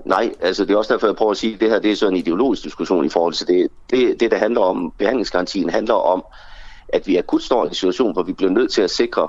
Nej, 0.05 0.33
altså 0.41 0.65
det 0.65 0.73
er 0.73 0.77
også 0.77 0.93
derfor, 0.93 1.07
jeg 1.07 1.15
prøver 1.15 1.31
at 1.31 1.37
sige, 1.37 1.53
at 1.53 1.59
det 1.59 1.69
her 1.69 1.79
det 1.79 1.91
er 1.91 1.95
så 1.95 2.07
en 2.07 2.15
ideologisk 2.15 2.63
diskussion 2.63 3.05
i 3.05 3.09
forhold 3.09 3.33
til 3.33 3.47
det. 3.47 3.67
Det, 3.89 4.19
det 4.19 4.31
der 4.31 4.37
handler 4.37 4.61
om 4.61 4.93
behandlingsgarantien, 4.97 5.69
handler 5.69 5.93
om, 5.93 6.23
at 6.89 7.07
vi 7.07 7.17
akut 7.17 7.43
står 7.43 7.63
i 7.63 7.67
en 7.67 7.73
situation, 7.73 8.13
hvor 8.13 8.23
vi 8.23 8.33
bliver 8.33 8.51
nødt 8.51 8.71
til 8.71 8.81
at 8.81 8.89
sikre, 8.89 9.27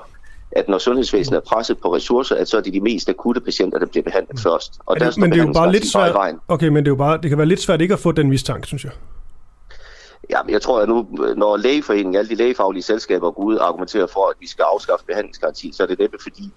at 0.51 0.69
når 0.69 0.77
sundhedsvæsenet 0.77 1.37
er 1.37 1.41
presset 1.41 1.77
på 1.77 1.95
ressourcer, 1.95 2.35
at 2.35 2.47
så 2.47 2.57
er 2.57 2.61
det 2.61 2.73
de 2.73 2.81
mest 2.81 3.09
akutte 3.09 3.41
patienter, 3.41 3.79
der 3.79 3.85
bliver 3.85 4.03
behandlet 4.03 4.33
mm. 4.35 4.41
først. 4.41 4.79
Og 4.85 4.99
der 4.99 5.09
det, 5.09 5.17
men 5.17 5.31
det 5.31 5.39
er 5.39 5.47
jo 5.47 5.53
bare 5.53 5.71
lidt 5.71 5.87
svært. 5.87 6.35
Okay, 6.47 6.67
men 6.67 6.75
det 6.75 6.87
er 6.87 6.91
jo 6.91 6.95
bare, 6.95 7.17
det 7.21 7.29
kan 7.29 7.37
være 7.37 7.47
lidt 7.47 7.61
svært 7.61 7.81
ikke 7.81 7.93
at 7.93 7.99
få 7.99 8.11
den 8.11 8.29
mistanke, 8.29 8.67
synes 8.67 8.83
jeg. 8.83 8.91
Ja, 10.29 10.43
men 10.43 10.53
jeg 10.53 10.61
tror, 10.61 10.81
at 10.81 10.89
nu, 10.89 11.07
når 11.37 11.57
lægeforeningen, 11.57 12.15
alle 12.15 12.29
de 12.29 12.35
lægefaglige 12.35 12.83
selskaber 12.83 13.31
går 13.31 13.43
ud 13.43 13.55
og 13.55 13.67
argumenterer 13.67 14.07
for, 14.07 14.29
at 14.29 14.35
vi 14.39 14.47
skal 14.47 14.63
afskaffe 14.73 15.05
behandlingsgaranti, 15.05 15.71
så 15.73 15.83
er 15.83 15.87
det 15.87 15.99
næppe 15.99 16.17
fordi, 16.21 16.51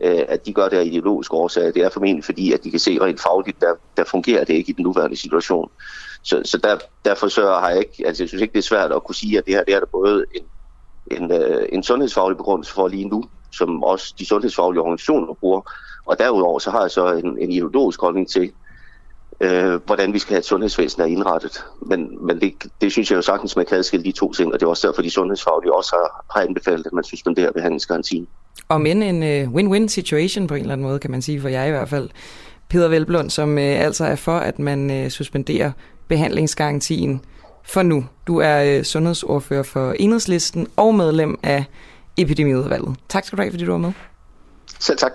øh, 0.00 0.24
at 0.28 0.46
de 0.46 0.52
gør 0.52 0.68
det 0.68 0.76
af 0.76 0.84
ideologiske 0.84 1.34
årsager. 1.34 1.72
Det 1.72 1.82
er 1.82 1.88
formentlig 1.88 2.24
fordi, 2.24 2.52
at 2.52 2.64
de 2.64 2.70
kan 2.70 2.80
se 2.80 2.98
rent 3.00 3.20
fagligt, 3.20 3.60
der, 3.60 3.74
der 3.96 4.04
fungerer 4.04 4.44
det 4.44 4.54
ikke 4.54 4.70
i 4.70 4.72
den 4.72 4.82
nuværende 4.82 5.16
situation. 5.16 5.70
Så, 6.22 6.42
så 6.44 6.58
der, 6.58 6.78
derfor 7.04 7.28
så 7.28 7.46
har 7.46 7.70
jeg 7.70 7.78
ikke, 7.78 8.06
altså 8.06 8.22
jeg 8.22 8.28
synes 8.28 8.42
ikke, 8.42 8.52
det 8.52 8.58
er 8.58 8.62
svært 8.68 8.92
at 8.92 9.04
kunne 9.04 9.14
sige, 9.14 9.38
at 9.38 9.46
det 9.46 9.54
her 9.54 9.64
det 9.64 9.74
er 9.74 9.78
der 9.78 9.86
både 9.92 10.24
en, 10.34 10.42
en, 11.22 11.32
øh, 11.32 11.68
en 11.72 11.82
sundhedsfaglig 11.82 12.36
begrundelse 12.36 12.72
for 12.72 12.88
lige 12.88 13.08
nu, 13.08 13.24
som 13.52 13.82
også 13.82 14.14
de 14.18 14.26
sundhedsfaglige 14.26 14.80
organisationer 14.80 15.34
bruger. 15.34 15.60
Og 16.06 16.18
derudover 16.18 16.58
så 16.58 16.70
har 16.70 16.80
jeg 16.80 16.90
så 16.90 17.12
en, 17.12 17.38
en 17.38 17.52
ideologisk 17.52 18.00
holdning 18.00 18.30
til, 18.30 18.52
øh, 19.40 19.74
hvordan 19.86 20.12
vi 20.12 20.18
skal 20.18 20.32
have 20.32 20.38
et 20.38 20.44
sundhedsvæsen 20.44 21.02
er 21.02 21.06
indrettet. 21.06 21.64
Men, 21.82 22.26
men 22.26 22.40
det, 22.40 22.52
det 22.80 22.92
synes 22.92 23.10
jeg 23.10 23.16
jo 23.16 23.22
sagtens, 23.22 23.56
man 23.56 23.66
kan 23.66 23.78
adskille 23.78 24.04
de 24.04 24.12
to 24.12 24.32
ting, 24.32 24.52
og 24.52 24.60
det 24.60 24.66
er 24.66 24.70
også 24.70 24.86
derfor, 24.86 25.02
de 25.02 25.10
sundhedsfaglige 25.10 25.74
også 25.74 25.96
har, 25.96 26.24
har 26.34 26.48
anbefalet, 26.48 26.86
at 26.86 26.92
man 26.92 27.04
suspenderer 27.04 27.52
behandlingsgarantien. 27.52 28.28
Og 28.68 28.80
men 28.80 29.02
en 29.02 29.22
uh, 29.22 29.54
win-win 29.54 29.88
situation 29.88 30.46
på 30.46 30.54
en 30.54 30.60
eller 30.60 30.72
anden 30.72 30.86
måde, 30.86 30.98
kan 30.98 31.10
man 31.10 31.22
sige, 31.22 31.40
for 31.40 31.48
jeg 31.48 31.68
i 31.68 31.70
hvert 31.70 31.88
fald. 31.88 32.08
Peter 32.70 32.88
Velblund, 32.88 33.30
som 33.30 33.58
øh, 33.58 33.84
altså 33.84 34.04
er 34.04 34.16
for, 34.16 34.36
at 34.36 34.58
man 34.58 34.90
øh, 34.90 35.10
suspenderer 35.10 35.72
behandlingsgarantien 36.08 37.20
for 37.64 37.82
nu. 37.82 38.06
Du 38.26 38.38
er 38.38 38.62
øh, 38.62 38.84
sundhedsordfører 38.84 39.62
for 39.62 39.92
Enhedslisten 39.92 40.66
og 40.76 40.94
medlem 40.94 41.38
af 41.42 41.64
epidemiudvalget. 42.16 42.96
Tak 43.08 43.24
skal 43.24 43.36
du 43.36 43.42
have, 43.42 43.52
fordi 43.52 43.64
du 43.64 43.70
var 43.70 43.78
med. 43.78 43.92
Selv 44.78 44.98
tak. 44.98 45.12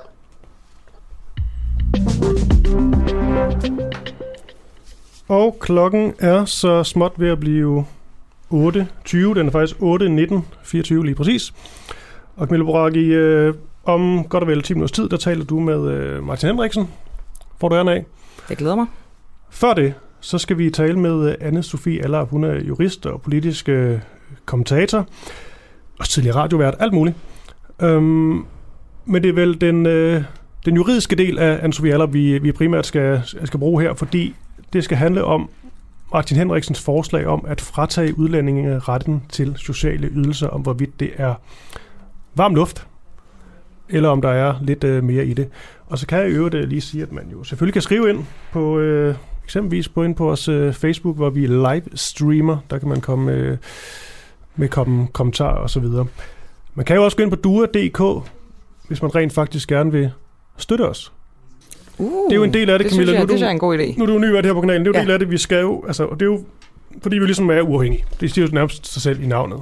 Og 5.27 5.57
klokken 5.59 6.13
er 6.19 6.45
så 6.45 6.83
småt 6.83 7.13
ved 7.17 7.29
at 7.29 7.39
blive 7.39 7.85
8.20. 8.53 9.17
Den 9.17 9.47
er 9.47 9.51
faktisk 9.51 9.75
8.19, 9.75 10.41
24 10.63 11.05
lige 11.05 11.15
præcis. 11.15 11.53
Og 12.35 12.47
Camilla 12.47 12.65
Boraki, 12.65 13.13
øh, 13.13 13.53
om 13.83 14.25
godt 14.29 14.43
og 14.43 14.47
vel 14.47 14.61
10 14.61 14.73
minutters 14.73 14.91
tid, 14.91 15.09
der 15.09 15.17
taler 15.17 15.45
du 15.45 15.59
med 15.59 15.91
øh, 15.91 16.23
Martin 16.23 16.49
Henriksen. 16.49 16.89
Får 17.59 17.69
du 17.69 17.75
æren 17.75 17.87
af. 17.87 18.05
Jeg 18.49 18.57
glæder 18.57 18.75
mig. 18.75 18.85
Før 19.49 19.73
det, 19.73 19.93
så 20.19 20.37
skal 20.37 20.57
vi 20.57 20.69
tale 20.69 20.99
med 20.99 21.29
øh, 21.29 21.35
anne 21.41 21.63
Sofie 21.63 22.03
Aller. 22.03 22.25
Hun 22.25 22.43
er 22.43 22.53
jurist 22.53 23.05
og 23.05 23.21
politisk 23.21 23.69
øh, 23.69 23.99
kommentator. 24.45 25.07
Og 25.99 26.05
tidligere 26.05 26.35
radiovært, 26.35 26.75
alt 26.79 26.93
muligt. 26.93 27.15
Øhm, 27.81 28.45
men 29.05 29.23
det 29.23 29.29
er 29.29 29.33
vel 29.33 29.61
den, 29.61 29.85
øh, 29.85 30.23
den 30.65 30.75
juridiske 30.75 31.15
del 31.15 31.39
af 31.39 31.59
anne 31.61 31.73
Sofie 31.73 31.93
Aller, 31.93 32.05
vi, 32.05 32.39
vi 32.39 32.51
primært 32.51 32.85
skal, 32.85 33.21
skal 33.43 33.59
bruge 33.59 33.81
her, 33.81 33.93
fordi 33.93 34.35
det 34.73 34.83
skal 34.83 34.97
handle 34.97 35.23
om 35.23 35.49
Martin 36.13 36.37
Henriksens 36.37 36.81
forslag 36.81 37.27
om 37.27 37.45
at 37.47 37.61
fratage 37.61 38.19
udlændinge 38.19 38.79
retten 38.79 39.23
til 39.29 39.53
sociale 39.57 40.07
ydelser, 40.07 40.47
om 40.47 40.61
hvorvidt 40.61 40.99
det 40.99 41.11
er 41.17 41.33
varm 42.35 42.55
luft, 42.55 42.87
eller 43.89 44.09
om 44.09 44.21
der 44.21 44.29
er 44.29 44.53
lidt 44.61 44.83
øh, 44.83 45.03
mere 45.03 45.25
i 45.25 45.33
det. 45.33 45.49
Og 45.87 45.97
så 45.97 46.07
kan 46.07 46.17
jeg 46.17 46.29
i 46.29 46.31
øvrigt 46.31 46.55
øh, 46.55 46.67
lige 46.69 46.81
sige, 46.81 47.03
at 47.03 47.11
man 47.11 47.29
jo 47.31 47.43
selvfølgelig 47.43 47.73
kan 47.73 47.81
skrive 47.81 48.09
ind 48.09 48.25
på 48.51 48.79
øh, 48.79 49.15
eksempelvis 49.43 49.89
på 49.89 50.03
ind 50.03 50.15
på 50.15 50.23
vores 50.23 50.47
øh, 50.47 50.73
Facebook, 50.73 51.15
hvor 51.15 51.29
vi 51.29 51.47
live 51.47 51.83
streamer. 51.95 52.57
Der 52.69 52.77
kan 52.77 52.89
man 52.89 53.01
komme 53.01 53.31
øh, 53.31 53.57
med 54.55 54.67
kom, 54.67 55.07
kommentarer 55.07 55.57
og 55.57 55.69
så 55.69 55.79
videre. 55.79 56.05
Man 56.75 56.85
kan 56.85 56.95
jo 56.95 57.03
også 57.03 57.17
gå 57.17 57.23
ind 57.23 57.31
på 57.31 57.35
dua.dk, 57.35 58.29
hvis 58.87 59.01
man 59.01 59.15
rent 59.15 59.33
faktisk 59.33 59.69
gerne 59.69 59.91
vil 59.91 60.11
støtte 60.57 60.89
os. 60.89 61.11
Uh, 61.97 62.29
det 62.29 62.31
er 62.31 62.35
jo 62.35 62.43
en 62.43 62.53
del 62.53 62.69
af 62.69 62.79
det, 62.79 62.85
det 62.85 62.91
Camilla. 62.91 63.13
Jeg, 63.13 63.21
nu, 63.21 63.23
det 63.23 63.29
synes 63.29 63.41
jeg 63.41 63.47
er 63.47 63.51
en 63.51 63.59
god 63.59 63.79
idé. 63.79 63.97
Nu 63.97 64.03
er 64.03 64.07
du 64.07 64.19
ny 64.19 64.25
vært 64.25 64.45
her 64.45 64.53
på 64.53 64.61
kanalen. 64.61 64.85
Det 64.85 64.87
er 64.87 64.91
jo 64.91 64.93
Ja. 64.93 64.99
ja. 64.99 65.03
del 65.03 65.11
af 65.11 65.19
det, 65.19 65.31
vi 65.31 65.37
skal 65.37 65.61
jo... 65.61 65.83
Altså, 65.87 66.05
og 66.05 66.19
det 66.19 66.25
er 66.25 66.29
jo, 66.29 66.43
fordi 67.03 67.17
vi 67.17 67.25
ligesom 67.25 67.49
er 67.49 67.61
uafhængige. 67.61 68.05
Det 68.21 68.31
siger 68.31 68.47
jo 68.47 68.53
nærmest 68.53 68.93
sig 68.93 69.01
selv 69.01 69.23
i 69.23 69.27
navnet. 69.27 69.59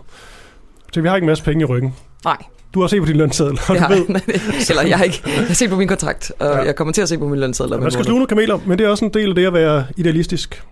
Så 0.94 1.02
vi 1.02 1.08
har 1.08 1.16
ikke 1.16 1.26
en 1.26 1.30
masse 1.30 1.44
penge 1.44 1.62
i 1.62 1.66
ryggen. 1.66 1.94
Nej. 2.26 2.38
Du 2.74 2.82
har 2.82 2.88
set 2.88 3.00
på 3.02 3.06
din 3.06 3.16
lønseddel, 3.18 3.60
og 3.70 3.76
Det 3.76 3.84
du 3.90 3.94
ved, 3.94 4.06
jeg. 4.28 4.42
Eller 4.70 4.82
jeg 4.88 4.98
har 4.98 5.04
ikke. 5.04 5.22
Jeg 5.26 5.48
har 5.48 5.54
set 5.54 5.70
på 5.70 5.76
min 5.76 5.88
kontrakt, 5.88 6.32
og 6.40 6.48
ja. 6.48 6.58
jeg 6.58 6.76
kommer 6.76 6.92
til 6.94 7.02
at 7.02 7.10
se 7.10 7.18
på 7.18 7.28
min 7.28 7.40
lønseddel. 7.40 7.74
om 7.74 7.82
man 7.82 7.92
skal 7.92 8.06
sluge 8.06 8.20
nogle 8.20 8.28
kameler, 8.28 8.60
men 8.66 8.78
det 8.78 8.86
er 8.86 8.90
også 8.90 9.06
en 9.06 9.14
del 9.14 9.30
af 9.30 9.36
det 9.36 9.46
at 9.46 9.54
være 9.54 9.86
idealistisk. 9.98 10.64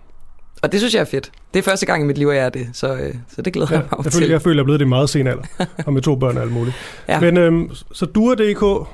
Og 0.62 0.72
det 0.72 0.80
synes 0.80 0.94
jeg 0.94 1.00
er 1.00 1.04
fedt. 1.04 1.30
Det 1.54 1.58
er 1.58 1.62
første 1.62 1.86
gang 1.86 2.02
i 2.02 2.06
mit 2.06 2.18
liv, 2.18 2.28
at 2.28 2.36
jeg 2.36 2.44
er 2.44 2.48
det, 2.48 2.66
så, 2.72 2.94
øh, 2.94 3.14
så 3.34 3.42
det 3.42 3.52
glæder 3.52 3.68
Ja, 3.70 3.76
jeg 3.76 3.84
mig 3.90 4.04
jeg, 4.04 4.12
føler, 4.12 4.26
til. 4.26 4.30
jeg 4.32 4.42
føler, 4.42 4.54
jeg 4.56 4.60
er 4.60 4.64
blevet 4.64 4.80
det 4.80 4.86
i 4.86 4.88
meget 4.88 5.10
sen 5.10 5.26
alder, 5.26 5.42
og 5.86 5.92
med 5.92 6.02
to 6.02 6.14
børn 6.16 6.36
og 6.36 6.42
alt 6.42 6.52
muligt. 6.52 6.76
Ja. 7.08 7.20
Men 7.20 7.36
øhm, 7.36 7.70
så 7.92 8.06
Dua.dk, 8.06 8.88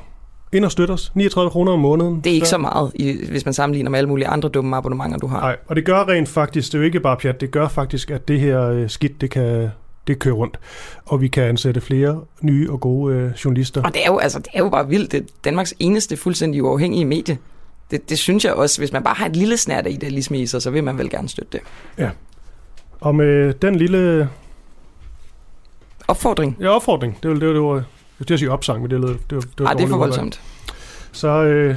ind 0.53 0.65
og 0.65 0.73
støt 0.73 0.91
os. 0.91 1.13
39 1.15 1.51
kroner 1.51 1.73
om 1.73 1.79
måneden. 1.79 2.21
Det 2.25 2.31
er 2.31 2.35
ikke 2.35 2.49
så 2.49 2.59
meget, 2.59 2.93
i, 2.95 3.17
hvis 3.31 3.45
man 3.45 3.55
sammenligner 3.55 3.91
med 3.91 3.99
alle 3.99 4.09
mulige 4.09 4.29
andre 4.29 4.49
dumme 4.49 4.77
abonnementer, 4.77 5.19
du 5.19 5.27
har. 5.27 5.41
Nej, 5.41 5.57
og 5.67 5.77
det 5.77 5.85
gør 5.85 6.05
rent 6.09 6.29
faktisk, 6.29 6.67
det 6.73 6.75
er 6.75 6.79
jo 6.79 6.85
ikke 6.85 7.01
bare 7.01 7.17
pjat, 7.17 7.41
det 7.41 7.51
gør 7.51 7.69
faktisk, 7.69 8.11
at 8.11 8.29
det 8.29 8.41
her 8.41 8.63
øh, 8.71 8.91
skidt, 8.91 9.21
det 9.21 9.31
kan 9.31 9.69
det 10.09 10.19
kører 10.19 10.35
rundt. 10.35 10.59
Og 11.07 11.21
vi 11.21 11.29
kan 11.29 11.43
ansætte 11.45 11.81
flere 11.81 12.21
nye 12.41 12.71
og 12.71 12.81
gode 12.81 13.15
øh, 13.15 13.31
journalister. 13.45 13.83
Og 13.83 13.95
det 13.95 14.03
er, 14.03 14.07
jo, 14.07 14.19
altså, 14.19 14.39
det 14.39 14.49
er 14.55 14.59
jo 14.59 14.69
bare 14.69 14.89
vildt. 14.89 15.13
Det 15.13 15.21
er 15.21 15.25
Danmarks 15.45 15.75
eneste 15.79 16.17
fuldstændig 16.17 16.63
uafhængige 16.63 17.05
medie. 17.05 17.39
Det, 17.91 18.11
det 18.11 18.19
synes 18.19 18.45
jeg 18.45 18.55
også, 18.55 18.81
hvis 18.81 18.93
man 18.93 19.03
bare 19.03 19.15
har 19.15 19.27
et 19.27 19.37
lille 19.37 19.57
snært 19.57 19.87
af 19.87 19.91
idealisme 19.91 20.39
i 20.39 20.47
sig, 20.47 20.63
så 20.63 20.71
vil 20.71 20.85
man 20.85 20.99
vel 20.99 21.11
gerne 21.11 21.29
støtte 21.29 21.53
det. 21.53 21.61
Ja. 21.99 22.11
Og 23.01 23.15
med 23.15 23.55
den 23.55 23.75
lille... 23.77 24.29
Opfordring? 26.09 26.57
Ja, 26.61 26.69
opfordring. 26.69 27.19
Det 27.23 27.31
var 27.31 27.37
det, 27.37 27.49
var, 27.49 27.53
det 27.55 27.63
var, 27.63 27.85
skulle 28.15 28.27
til 28.27 28.35
at 28.35 28.41
sige 28.41 28.51
opsang, 28.51 28.83
men 28.83 28.91
det, 28.91 29.03
var- 29.03 29.09
det, 29.09 29.17
var, 29.31 29.41
det, 29.41 29.51
var 29.59 29.67
Ej, 29.67 29.73
det 29.75 29.85
er 29.85 29.89
for 29.89 29.97
voldsomt. 29.97 30.41
Så 31.13 31.29
øh, 31.29 31.77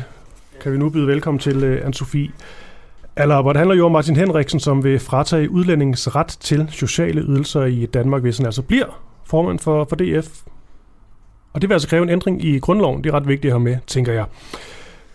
kan 0.61 0.71
vi 0.73 0.77
nu 0.77 0.89
byde 0.89 1.07
velkommen 1.07 1.39
til 1.39 1.63
øh, 1.63 1.85
Anne-Sophie 1.87 2.31
Allerup. 3.15 3.45
hvad 3.45 3.55
handler 3.55 3.75
jo 3.75 3.85
om 3.85 3.91
Martin 3.91 4.15
Henriksen, 4.15 4.59
som 4.59 4.83
vil 4.83 4.99
fratage 4.99 5.49
udlændingens 5.49 6.15
ret 6.15 6.27
til 6.27 6.67
sociale 6.69 7.21
ydelser 7.21 7.63
i 7.63 7.85
Danmark, 7.85 8.21
hvis 8.21 8.37
han 8.37 8.45
altså 8.45 8.61
bliver 8.61 9.01
formand 9.25 9.59
for, 9.59 9.85
for 9.89 9.95
DF. 9.95 10.41
Og 11.53 11.61
det 11.61 11.69
vil 11.69 11.75
altså 11.75 11.87
kræve 11.87 12.03
en 12.03 12.09
ændring 12.09 12.45
i 12.45 12.59
grundloven. 12.59 13.03
Det 13.03 13.09
er 13.09 13.13
ret 13.15 13.27
vigtigt 13.27 13.51
at 13.51 13.59
have 13.59 13.63
med, 13.63 13.77
tænker 13.87 14.13
jeg. 14.13 14.25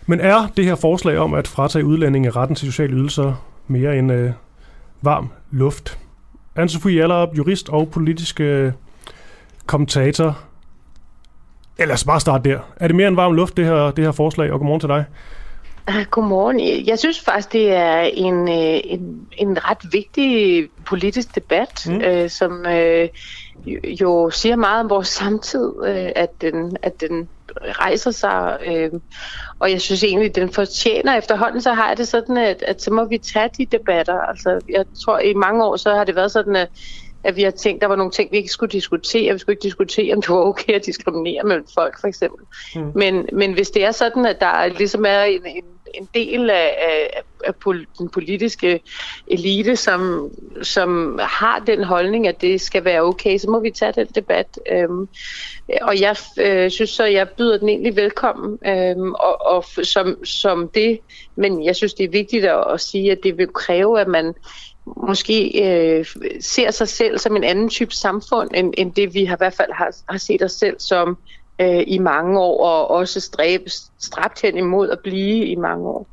Men 0.05 0.19
er 0.19 0.47
det 0.57 0.65
her 0.65 0.75
forslag 0.75 1.17
om 1.17 1.33
at 1.33 1.47
fratage 1.47 1.85
udlændinge 1.85 2.29
retten 2.29 2.55
til 2.55 2.65
sociale 2.65 2.93
ydelser 2.93 3.33
mere 3.67 3.97
end 3.97 4.11
øh, 4.11 4.31
varm 5.01 5.29
luft? 5.51 5.99
Anne-Sophie 6.59 7.01
Allerup, 7.01 7.37
jurist 7.37 7.69
og 7.69 7.89
politisk 7.89 8.39
øh, 8.39 8.71
kommentator. 9.65 10.39
Ellers 11.77 11.93
altså 11.93 12.05
bare 12.05 12.19
starte 12.19 12.49
der. 12.49 12.59
Er 12.75 12.87
det 12.87 12.95
mere 12.95 13.07
end 13.07 13.15
varm 13.15 13.33
luft, 13.33 13.57
det 13.57 13.65
her, 13.65 13.91
det 13.91 14.03
her 14.05 14.11
forslag? 14.11 14.51
Og 14.51 14.59
godmorgen 14.59 14.79
til 14.79 14.89
dig. 14.89 15.05
Ah, 15.87 16.05
Godmorgen. 16.11 16.85
Jeg 16.87 16.99
synes 16.99 17.19
faktisk, 17.19 17.53
det 17.53 17.71
er 17.71 17.99
en, 17.99 18.49
øh, 18.49 18.79
en, 18.83 19.27
en 19.37 19.69
ret 19.69 19.93
vigtig 19.93 20.69
politisk 20.85 21.35
debat, 21.35 21.85
mm. 21.87 22.01
øh, 22.01 22.29
som 22.29 22.65
øh, 22.65 23.09
jo- 23.65 23.79
jo 24.01 24.29
siger 24.29 24.55
meget 24.55 24.83
om 24.83 24.89
vores 24.89 25.07
samtid, 25.07 25.73
øh, 25.85 26.11
at, 26.15 26.41
den, 26.41 26.77
at 26.81 27.01
den 27.01 27.29
rejser 27.61 28.11
sig. 28.11 28.57
Øh, 28.65 28.91
og 29.59 29.71
jeg 29.71 29.81
synes 29.81 30.03
egentlig, 30.03 30.35
den 30.35 30.49
fortjener 30.49 31.17
efterhånden, 31.17 31.61
så 31.61 31.73
har 31.73 31.87
jeg 31.87 31.97
det 31.97 32.07
sådan, 32.07 32.37
at, 32.37 32.63
at 32.67 32.81
så 32.81 32.93
må 32.93 33.05
vi 33.05 33.17
tage 33.17 33.49
de 33.57 33.65
debatter. 33.65 34.19
Altså, 34.19 34.59
jeg 34.69 34.85
tror, 35.05 35.19
i 35.19 35.33
mange 35.33 35.65
år, 35.65 35.75
så 35.75 35.93
har 35.93 36.03
det 36.03 36.15
været 36.15 36.31
sådan, 36.31 36.55
at 36.55 36.69
at 37.23 37.35
vi 37.35 37.43
har 37.43 37.51
tænkt, 37.51 37.81
der 37.81 37.87
var 37.87 37.95
nogle 37.95 38.11
ting, 38.11 38.31
vi 38.31 38.37
ikke 38.37 38.49
skulle 38.49 38.71
diskutere. 38.71 39.33
Vi 39.33 39.39
skulle 39.39 39.53
ikke 39.53 39.63
diskutere, 39.63 40.13
om 40.13 40.21
det 40.21 40.29
var 40.29 40.35
okay 40.41 40.73
at 40.73 40.85
diskriminere 40.85 41.43
mellem 41.43 41.65
folk, 41.73 42.01
for 42.01 42.07
eksempel. 42.07 42.45
Mm. 42.75 42.91
Men, 42.95 43.29
men 43.33 43.53
hvis 43.53 43.69
det 43.69 43.83
er 43.85 43.91
sådan, 43.91 44.25
at 44.25 44.39
der 44.39 44.65
ligesom 44.67 45.05
er 45.07 45.21
en, 45.23 45.45
en, 45.45 45.63
en 45.93 46.09
del 46.13 46.49
af, 46.49 46.75
af, 46.81 47.21
af 47.43 47.53
pol- 47.55 47.85
den 47.97 48.09
politiske 48.09 48.81
elite, 49.27 49.75
som, 49.75 50.31
som 50.61 51.19
har 51.21 51.59
den 51.59 51.83
holdning, 51.83 52.27
at 52.27 52.41
det 52.41 52.61
skal 52.61 52.85
være 52.85 53.01
okay, 53.01 53.37
så 53.37 53.49
må 53.49 53.59
vi 53.59 53.71
tage 53.71 53.91
den 53.91 54.07
debat. 54.15 54.59
Øhm, 54.71 55.07
og 55.81 56.01
jeg 56.01 56.15
øh, 56.39 56.71
synes 56.71 56.89
så, 56.89 57.05
jeg 57.05 57.29
byder 57.29 57.57
den 57.57 57.69
egentlig 57.69 57.95
velkommen 57.95 58.59
øhm, 58.65 59.13
og, 59.13 59.45
og 59.45 59.65
som, 59.83 60.25
som 60.25 60.69
det. 60.69 60.99
Men 61.35 61.65
jeg 61.65 61.75
synes, 61.75 61.93
det 61.93 62.03
er 62.03 62.09
vigtigt 62.09 62.45
at, 62.45 62.63
at 62.73 62.81
sige, 62.81 63.11
at 63.11 63.19
det 63.23 63.37
vil 63.37 63.47
kræve, 63.47 64.01
at 64.01 64.07
man 64.07 64.33
måske 65.07 65.63
øh, 65.63 66.05
ser 66.41 66.71
sig 66.71 66.87
selv 66.87 67.17
som 67.17 67.35
en 67.35 67.43
anden 67.43 67.69
type 67.69 67.95
samfund, 67.95 68.49
end, 68.53 68.73
end 68.77 68.93
det 68.93 69.13
vi 69.13 69.25
har, 69.25 69.35
i 69.35 69.37
hvert 69.37 69.53
fald 69.53 69.71
har, 69.71 69.95
har 70.09 70.17
set 70.17 70.43
os 70.43 70.51
selv 70.51 70.75
som 70.79 71.17
øh, 71.61 71.83
i 71.87 71.97
mange 71.99 72.39
år, 72.39 72.65
og 72.65 72.91
også 72.91 73.19
stræbe, 73.19 73.63
stræbt 73.99 74.41
hen 74.41 74.57
imod 74.57 74.89
at 74.89 74.99
blive 75.03 75.45
i 75.45 75.55
mange 75.55 75.87
år. 75.87 76.07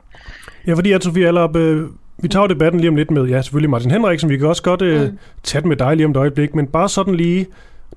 Ja, 0.66 0.74
fordi 0.74 0.92
at 0.92 1.04
Sofie 1.04 1.26
Allerup, 1.26 1.56
øh, 1.56 1.88
vi 2.18 2.28
tager 2.28 2.46
debatten 2.46 2.80
lige 2.80 2.88
om 2.88 2.96
lidt 2.96 3.10
med, 3.10 3.24
ja, 3.24 3.42
selvfølgelig 3.42 3.70
Martin 3.70 3.90
Henriksen, 3.90 4.30
vi 4.30 4.36
kan 4.38 4.46
også 4.46 4.62
godt 4.62 4.82
øh, 4.82 5.02
mm. 5.02 5.18
tage 5.42 5.62
den 5.62 5.68
med 5.68 5.76
dig 5.76 5.96
lige 5.96 6.04
om 6.04 6.10
et 6.10 6.16
øjeblik, 6.16 6.54
men 6.54 6.66
bare 6.66 6.88
sådan 6.88 7.14
lige, 7.14 7.46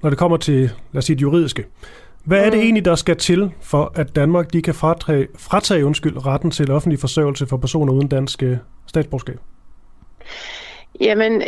når 0.01 0.09
det 0.09 0.19
kommer 0.19 0.37
til, 0.37 0.61
lad 0.91 0.97
os 0.97 1.05
sige, 1.05 1.15
det 1.15 1.21
juridiske. 1.21 1.65
Hvad 2.23 2.39
er 2.39 2.49
det 2.49 2.53
Mm. 2.53 2.63
egentlig, 2.63 2.85
der 2.85 2.95
skal 2.95 3.17
til, 3.17 3.51
for 3.61 3.91
at 3.95 4.15
Danmark 4.15 4.53
de 4.53 4.61
kan 4.61 4.73
fratage, 4.73 5.27
fratage 5.37 5.85
undskyld, 5.85 6.25
retten 6.25 6.51
til 6.51 6.71
offentlig 6.71 6.99
forsørgelse 6.99 7.47
for 7.47 7.57
personer 7.57 7.93
uden 7.93 8.07
dansk 8.07 8.43
øh, 8.43 8.57
statsborgerskab? 8.87 9.39
Jamen, 11.01 11.41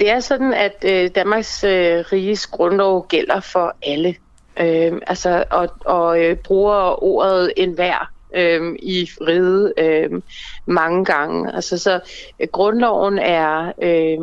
det 0.00 0.10
er 0.10 0.20
sådan, 0.20 0.54
at 0.54 0.84
øh, 0.84 1.10
Danmarks 1.14 1.64
øh, 1.64 2.04
riges 2.12 2.46
grundlov 2.46 3.06
gælder 3.08 3.40
for 3.40 3.76
alle. 3.86 4.14
Øh, 4.60 5.00
altså, 5.06 5.44
og, 5.50 5.68
og 5.84 6.20
øh, 6.20 6.36
bruger 6.36 7.04
ordet 7.04 7.52
enhver 7.56 8.10
øh, 8.34 8.76
i 8.82 9.10
riget 9.20 9.72
øh, 9.78 10.10
mange 10.66 11.04
gange. 11.04 11.54
Altså, 11.54 11.78
så 11.78 12.00
øh, 12.40 12.48
grundloven 12.52 13.18
er, 13.18 13.72
øh, 13.82 14.18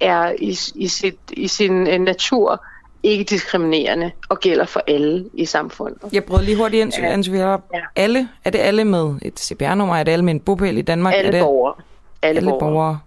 er 0.00 0.32
i, 0.38 0.58
i, 0.74 0.88
sit, 0.88 1.18
i 1.32 1.48
sin 1.48 1.86
øh, 1.86 2.00
natur 2.00 2.64
ikke 3.02 3.24
diskriminerende 3.24 4.10
og 4.28 4.40
gælder 4.40 4.64
for 4.64 4.82
alle 4.86 5.24
i 5.34 5.44
samfundet. 5.44 6.12
Jeg 6.12 6.24
prøver 6.24 6.42
lige 6.42 6.56
hurtigt 6.56 6.80
ind, 6.80 6.92
Ja. 6.98 7.12
Anne 7.12 7.50
ja. 7.50 7.56
alle, 7.96 8.28
er 8.44 8.50
det 8.50 8.58
alle 8.58 8.84
med 8.84 9.14
et 9.22 9.40
CPR-nummer? 9.40 9.96
Er 9.96 10.02
det 10.02 10.12
alle 10.12 10.24
med 10.24 10.34
en 10.34 10.40
bopæl 10.40 10.78
i 10.78 10.82
Danmark? 10.82 11.14
Alle 11.14 11.26
er 11.28 11.32
det 11.32 11.40
borgere. 11.40 11.74
Alle, 12.22 12.38
alle 12.38 12.50
borgere. 12.50 12.70
borgere. 12.70 12.98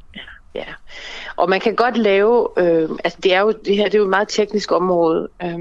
Ja, 0.55 0.63
og 1.35 1.49
man 1.49 1.59
kan 1.59 1.75
godt 1.75 1.97
lave, 1.97 2.47
øh, 2.57 2.89
altså 3.03 3.19
det 3.23 3.33
er 3.33 3.39
jo 3.39 3.51
det 3.65 3.75
her, 3.75 3.83
det 3.83 3.95
er 3.95 3.99
jo 3.99 4.03
et 4.03 4.09
meget 4.09 4.27
teknisk 4.27 4.71
område, 4.71 5.27
øh, 5.43 5.59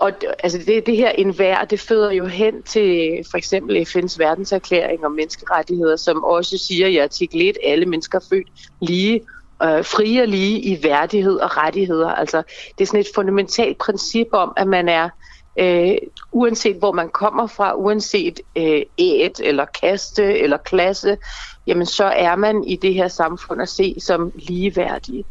og 0.00 0.12
altså 0.42 0.58
det, 0.58 0.86
det 0.86 0.96
her 0.96 1.10
enhver, 1.10 1.64
det 1.64 1.80
føder 1.80 2.10
jo 2.10 2.26
hen 2.26 2.62
til 2.62 3.18
for 3.30 3.38
eksempel 3.38 3.76
FN's 3.76 4.18
verdenserklæring 4.18 5.06
om 5.06 5.12
menneskerettigheder, 5.12 5.96
som 5.96 6.24
også 6.24 6.58
siger 6.58 6.86
i 6.86 6.96
artikel 6.96 7.48
1, 7.48 7.58
alle 7.64 7.86
mennesker 7.86 8.18
er 8.18 8.24
født 8.30 8.48
lige, 8.80 9.20
øh, 9.62 9.84
frie 9.84 10.22
og 10.22 10.28
lige 10.28 10.60
i 10.60 10.82
værdighed 10.82 11.36
og 11.36 11.56
rettigheder. 11.56 12.08
Altså 12.08 12.42
det 12.78 12.84
er 12.84 12.86
sådan 12.86 13.00
et 13.00 13.06
fundamentalt 13.14 13.78
princip 13.78 14.26
om, 14.32 14.52
at 14.56 14.66
man 14.66 14.88
er 14.88 15.08
øh, 15.58 15.96
uanset 16.32 16.76
hvor 16.76 16.92
man 16.92 17.08
kommer 17.08 17.46
fra, 17.46 17.74
uanset 17.74 18.40
øh, 18.56 18.82
æt 18.98 19.40
eller 19.44 19.64
kaste 19.64 20.38
eller 20.38 20.56
klasse, 20.56 21.16
jamen 21.66 21.86
så 21.86 22.04
er 22.04 22.36
man 22.36 22.64
i 22.64 22.76
det 22.76 22.94
her 22.94 23.08
samfund 23.08 23.62
at 23.62 23.68
se 23.68 23.94
som 24.00 24.32
ligeværdige. 24.34 25.24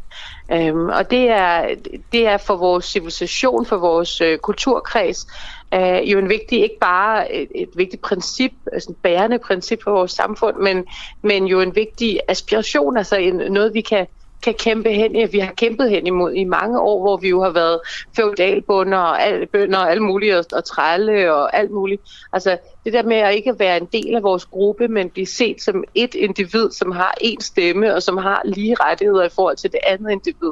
Øhm, 0.52 0.90
og 0.90 1.12
det 1.12 1.30
er, 1.30 1.76
det 2.12 2.28
er 2.28 2.38
for 2.38 2.56
vores 2.56 2.86
civilisation, 2.86 3.66
for 3.66 3.78
vores 3.78 4.22
øh, 4.22 4.38
kulturkreds, 4.38 5.28
øh, 5.74 6.12
jo 6.12 6.20
en 6.20 6.30
vigtig, 6.30 6.62
ikke 6.62 6.80
bare 6.82 7.34
et, 7.34 7.48
et 7.56 7.70
vigtigt 7.76 8.02
princip, 8.02 8.52
altså 8.74 8.92
et 8.92 8.98
bærende 8.98 9.40
princip 9.40 9.84
for 9.84 9.92
vores 9.92 10.12
samfund, 10.12 10.58
men, 10.58 10.86
men 11.24 11.46
jo 11.46 11.62
en 11.62 11.76
vigtig 11.76 12.20
aspiration, 12.28 12.98
altså 12.98 13.16
en, 13.16 13.36
noget 13.36 13.74
vi 13.74 13.82
kan 13.82 14.08
kan 14.44 14.54
kæmpe 14.54 14.90
hen 14.90 15.32
vi 15.32 15.40
har 15.40 15.54
kæmpet 15.54 15.90
hen 15.90 16.08
imod 16.08 16.34
i 16.34 16.44
mange 16.44 16.80
år, 16.80 17.02
hvor 17.02 17.18
vi 17.18 17.30
jo 17.30 17.44
har 17.44 17.50
været 17.50 17.80
feudalbunder 18.16 18.98
og 18.98 19.24
al, 19.24 19.48
bønder 19.48 19.78
og 19.78 19.92
alt 19.92 20.02
muligt, 20.02 20.36
og, 20.36 20.46
og 20.54 20.66
trælle 20.66 21.34
og 21.34 21.58
alt 21.58 21.72
muligt. 21.72 22.02
Altså 22.34 22.58
det 22.86 22.94
der 22.94 23.04
med 23.04 23.16
at 23.16 23.36
ikke 23.36 23.54
være 23.60 23.78
en 23.78 23.88
del 23.94 24.16
af 24.16 24.24
vores 24.24 24.46
gruppe, 24.46 24.88
men 24.88 25.10
blive 25.10 25.26
set 25.26 25.62
som 25.62 25.84
et 25.96 26.16
individ, 26.16 26.72
som 26.72 26.92
har 26.92 27.14
en 27.22 27.42
stemme 27.42 27.96
og 27.96 28.04
som 28.04 28.18
har 28.18 28.42
lige 28.46 28.76
rettigheder 28.80 29.24
i 29.24 29.30
forhold 29.36 29.58
til 29.58 29.72
det 29.72 29.80
andet 29.88 30.12
individ. 30.12 30.52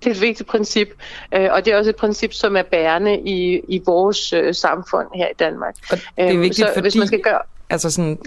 Det 0.00 0.10
er 0.10 0.14
et 0.14 0.20
vigtigt 0.20 0.48
princip, 0.48 0.88
øh, 1.34 1.48
og 1.52 1.64
det 1.64 1.72
er 1.72 1.78
også 1.78 1.90
et 1.90 1.96
princip, 1.96 2.32
som 2.32 2.56
er 2.56 2.62
bærende 2.62 3.20
i, 3.20 3.60
i 3.68 3.82
vores 3.86 4.32
øh, 4.32 4.54
samfund 4.54 5.06
her 5.14 5.26
i 5.26 5.34
Danmark. 5.38 5.74
Og 5.90 5.98
det 5.98 6.34
er 6.34 6.38
vigtigt, 6.38 6.56
så, 6.56 6.70
fordi 6.74 6.84
hvis 6.84 6.96
man 6.96 7.06
skal 7.06 7.20
gøre, 7.20 7.40
altså 7.70 7.90
sådan, 7.90 8.18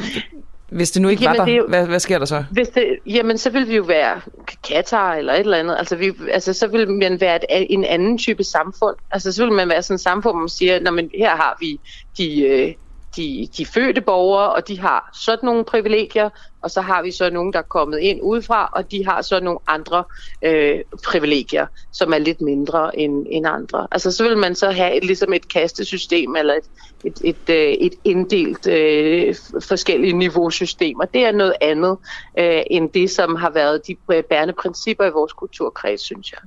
hvis 0.71 0.91
det 0.91 1.01
nu 1.01 1.07
ikke 1.09 1.23
Jamen, 1.23 1.37
var 1.37 1.45
der, 1.45 1.45
det 1.45 1.53
er 1.53 1.57
jo- 1.57 1.67
hvad, 1.67 1.87
hvad 1.87 1.99
sker 1.99 2.19
der 2.19 2.25
så? 2.25 2.43
Hvis 2.51 2.67
det, 2.67 2.85
jamen, 3.05 3.37
så 3.37 3.49
vil 3.49 3.67
vi 3.67 3.75
jo 3.75 3.83
være 3.83 4.21
Katar 4.69 5.13
eller 5.15 5.33
et 5.33 5.39
eller 5.39 5.57
andet. 5.57 5.75
Altså, 5.79 5.95
vi, 5.95 6.11
altså 6.31 6.53
så 6.53 6.67
vil 6.67 6.89
man 6.89 7.21
være 7.21 7.35
et, 7.35 7.67
en 7.69 7.83
anden 7.85 8.17
type 8.17 8.43
samfund. 8.43 8.95
Altså, 9.11 9.31
så 9.31 9.43
vil 9.45 9.53
man 9.53 9.69
være 9.69 9.81
sådan 9.83 9.95
et 9.95 10.01
samfund, 10.01 10.33
hvor 10.33 10.39
man 10.41 10.49
siger, 10.49 10.79
Nå, 10.79 10.91
men 10.91 11.09
her 11.17 11.29
har 11.35 11.57
vi 11.59 11.79
de, 12.17 12.41
øh, 12.41 12.73
de, 13.17 13.47
de 13.57 13.65
fødte 13.65 14.01
borgere, 14.01 14.53
og 14.53 14.67
de 14.67 14.79
har 14.79 15.09
sådan 15.13 15.45
nogle 15.45 15.63
privilegier, 15.63 16.29
og 16.61 16.71
så 16.71 16.81
har 16.81 17.01
vi 17.01 17.11
så 17.11 17.29
nogen, 17.29 17.53
der 17.53 17.59
er 17.59 17.63
kommet 17.63 17.99
ind 17.99 18.19
udefra, 18.21 18.69
og 18.75 18.91
de 18.91 19.05
har 19.05 19.21
så 19.21 19.39
nogle 19.39 19.59
andre 19.67 20.03
øh, 20.41 20.79
privilegier, 21.05 21.67
som 21.91 22.13
er 22.13 22.17
lidt 22.17 22.41
mindre 22.41 22.99
end, 22.99 23.25
end 23.29 23.47
andre. 23.47 23.87
Altså 23.91 24.11
så 24.11 24.23
vil 24.23 24.37
man 24.37 24.55
så 24.55 24.71
have 24.71 24.97
et, 24.97 25.03
ligesom 25.03 25.33
et 25.33 25.47
kastesystem, 25.47 26.35
eller 26.35 26.53
et, 26.53 26.63
et, 27.03 27.21
et, 27.23 27.49
øh, 27.49 27.73
et 27.73 27.93
inddelt 28.03 28.67
øh, 28.67 29.35
forskellige 29.61 30.13
niveausystem, 30.13 30.99
og 30.99 31.13
det 31.13 31.25
er 31.25 31.31
noget 31.31 31.53
andet 31.61 31.97
øh, 32.39 32.61
end 32.71 32.89
det, 32.89 33.09
som 33.09 33.35
har 33.35 33.49
været 33.49 33.87
de 33.87 33.97
bærende 34.29 34.53
principper 34.53 35.05
i 35.05 35.11
vores 35.11 35.33
kulturkreds, 35.33 36.01
synes 36.01 36.31
jeg. 36.31 36.39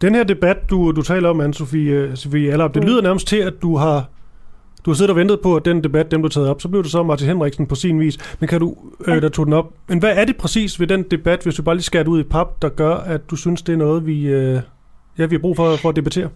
Den 0.00 0.14
her 0.14 0.24
debat, 0.24 0.70
du, 0.70 0.92
du 0.92 1.02
taler 1.02 1.28
om, 1.28 1.40
Anne-Sophie 1.40 2.14
Sophie 2.14 2.52
Allerup, 2.52 2.74
det 2.74 2.84
lyder 2.84 3.02
nærmest 3.02 3.26
til, 3.26 3.36
at 3.36 3.52
du 3.62 3.76
har, 3.76 4.04
du 4.84 4.90
har 4.90 4.94
siddet 4.94 5.10
og 5.10 5.16
ventet 5.16 5.40
på, 5.40 5.56
at 5.56 5.64
den 5.64 5.84
debat, 5.84 6.10
den 6.10 6.22
blev 6.22 6.30
taget 6.30 6.48
op. 6.48 6.62
Så 6.62 6.68
blev 6.68 6.82
det 6.82 6.90
så 6.90 7.02
Martin 7.02 7.26
Henriksen 7.26 7.66
på 7.66 7.74
sin 7.74 8.00
vis. 8.00 8.36
Men 8.40 8.48
kan 8.48 8.60
du, 8.60 8.76
øh, 9.06 9.22
der 9.22 9.28
tog 9.28 9.46
den 9.46 9.52
op. 9.52 9.72
Men 9.88 9.98
hvad 9.98 10.16
er 10.16 10.24
det 10.24 10.36
præcis 10.36 10.80
ved 10.80 10.86
den 10.86 11.02
debat, 11.02 11.42
hvis 11.42 11.54
du 11.54 11.62
bare 11.62 11.74
lige 11.74 11.84
skærer 11.84 12.02
det 12.02 12.10
ud 12.10 12.20
i 12.20 12.22
pap, 12.22 12.62
der 12.62 12.68
gør, 12.68 12.94
at 12.94 13.30
du 13.30 13.36
synes, 13.36 13.62
det 13.62 13.72
er 13.72 13.76
noget, 13.76 14.06
vi, 14.06 14.26
øh, 14.26 14.60
ja, 15.18 15.26
vi 15.26 15.34
har 15.34 15.40
brug 15.40 15.56
for, 15.56 15.76
for 15.76 15.88
at 15.88 15.96
debattere? 15.96 16.28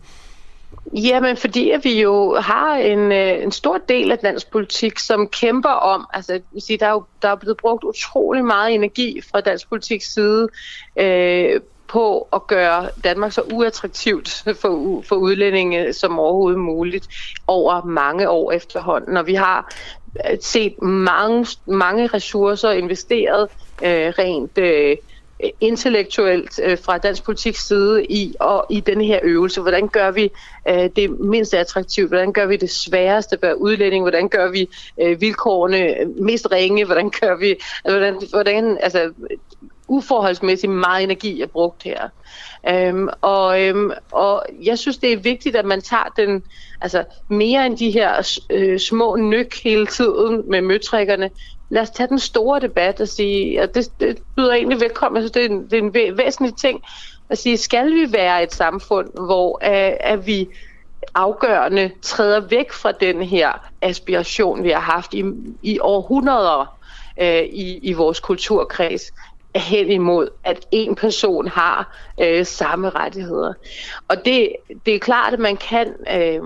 Jamen, 0.93 1.36
fordi 1.36 1.70
at 1.70 1.85
vi 1.85 2.03
jo 2.03 2.36
har 2.41 2.77
en, 2.77 3.12
øh, 3.12 3.43
en 3.43 3.53
stor 3.53 3.78
del 3.89 4.12
af 4.12 4.19
dansk 4.19 4.51
politik, 4.51 4.99
som 4.99 5.28
kæmper 5.28 5.69
om, 5.69 6.07
altså 6.12 6.41
sige, 6.59 6.78
der 6.78 6.86
er 6.86 6.91
jo 6.91 7.05
der 7.23 7.28
er 7.28 7.36
blevet 7.36 7.57
brugt 7.57 7.85
utrolig 7.85 8.45
meget 8.45 8.74
energi 8.74 9.20
fra 9.31 9.41
dansk 9.41 9.69
politiks 9.69 10.15
side 10.15 10.49
øh, 10.97 11.61
på 11.89 12.28
at 12.32 12.47
gøre 12.47 12.89
Danmark 13.05 13.32
så 13.32 13.43
uattraktivt 13.52 14.44
for, 14.61 15.02
for 15.09 15.16
udlændinge 15.16 15.93
som 15.93 16.19
overhovedet 16.19 16.61
muligt 16.61 17.09
over 17.47 17.85
mange 17.85 18.28
år 18.28 18.52
efterhånden. 18.52 19.16
Og 19.16 19.27
vi 19.27 19.35
har 19.35 19.74
øh, 20.31 20.39
set 20.40 20.82
mange, 20.82 21.47
mange 21.66 22.06
ressourcer 22.06 22.70
investeret 22.70 23.48
øh, 23.82 24.12
rent 24.19 24.59
øh, 24.59 24.97
intellektuelt 25.61 26.61
øh, 26.62 26.78
fra 26.78 26.98
dansk 26.98 27.24
politik 27.24 27.56
side 27.56 28.05
i 28.05 28.35
og 28.40 28.66
i 28.70 28.81
denne 28.81 29.05
her 29.05 29.20
øvelse. 29.23 29.61
Hvordan 29.61 29.89
gør 29.89 30.11
vi 30.11 30.31
øh, 30.69 30.90
det 30.97 31.20
mindst 31.20 31.55
attraktivt? 31.55 32.09
Hvordan 32.09 32.32
gør 32.32 32.47
vi 32.47 32.56
det 32.56 32.70
sværeste 32.70 33.36
at 33.36 33.43
være 33.43 33.61
udlænding? 33.61 34.05
Hvordan 34.05 34.28
gør 34.28 34.51
vi 34.51 34.69
øh, 35.02 35.20
vilkårene 35.20 35.94
mest 36.16 36.48
ringe? 36.52 36.85
Hvordan 36.85 37.11
gør 37.20 37.36
vi 37.36 37.56
hvordan, 37.82 38.23
hvordan 38.31 38.78
altså 38.81 39.12
uforholdsmæssigt 39.89 40.73
meget 40.73 41.02
energi 41.02 41.40
er 41.40 41.47
brugt 41.47 41.82
her. 41.82 42.09
Øhm, 42.69 43.09
og, 43.20 43.62
øhm, 43.62 43.90
og 44.12 44.47
jeg 44.62 44.78
synes, 44.78 44.98
det 44.98 45.12
er 45.12 45.16
vigtigt, 45.16 45.56
at 45.56 45.65
man 45.65 45.81
tager 45.81 46.12
den 46.16 46.43
altså 46.81 47.05
mere 47.31 47.66
end 47.66 47.77
de 47.77 47.90
her 47.90 48.39
øh, 48.51 48.78
små 48.78 49.16
nyk 49.16 49.55
hele 49.65 49.86
tiden 49.86 50.43
med 50.51 50.61
møtrikkerne. 50.61 51.31
Lad 51.70 51.82
os 51.82 51.90
tage 51.90 52.09
den 52.09 52.19
store 52.19 52.61
debat 52.61 53.01
og 53.01 53.09
sige, 53.09 53.62
og 53.62 53.74
det, 53.74 53.89
det 54.01 54.19
byder 54.36 54.52
egentlig 54.52 54.81
velkommen. 54.81 55.23
Jeg 55.23 55.23
synes, 55.23 55.32
det 55.32 55.44
er 55.44 55.48
en, 55.48 55.65
det 55.65 55.78
er 55.78 55.82
en 55.82 55.97
væ- 55.97 56.24
væsentlig 56.24 56.56
ting 56.56 56.81
at 57.31 57.39
sige, 57.39 57.56
skal 57.56 57.94
vi 57.94 58.12
være 58.12 58.43
et 58.43 58.52
samfund, 58.52 59.09
hvor 59.27 59.59
øh, 59.62 59.97
at 60.01 60.27
vi 60.27 60.47
afgørende 61.15 61.90
træder 62.02 62.40
væk 62.40 62.73
fra 62.73 62.93
den 62.93 63.23
her 63.23 63.52
aspiration, 63.82 64.65
vi 64.65 64.70
har 64.70 64.81
haft 64.81 65.15
i, 65.15 65.24
i 65.62 65.78
århundreder 65.81 66.78
øh, 67.20 67.43
i, 67.43 67.78
i 67.82 67.93
vores 67.93 68.20
kulturkreds, 68.20 69.02
hen 69.56 69.90
imod, 69.90 70.28
at 70.44 70.66
en 70.70 70.94
person 70.94 71.48
har 71.48 71.97
øh, 72.20 72.47
samme 72.47 72.90
rettigheder. 72.90 73.52
Og 74.09 74.16
det, 74.24 74.52
det 74.86 74.94
er 74.94 74.98
klart, 74.98 75.32
at 75.32 75.40
man 75.40 75.56
kan... 75.56 75.94
Øh, 76.12 76.43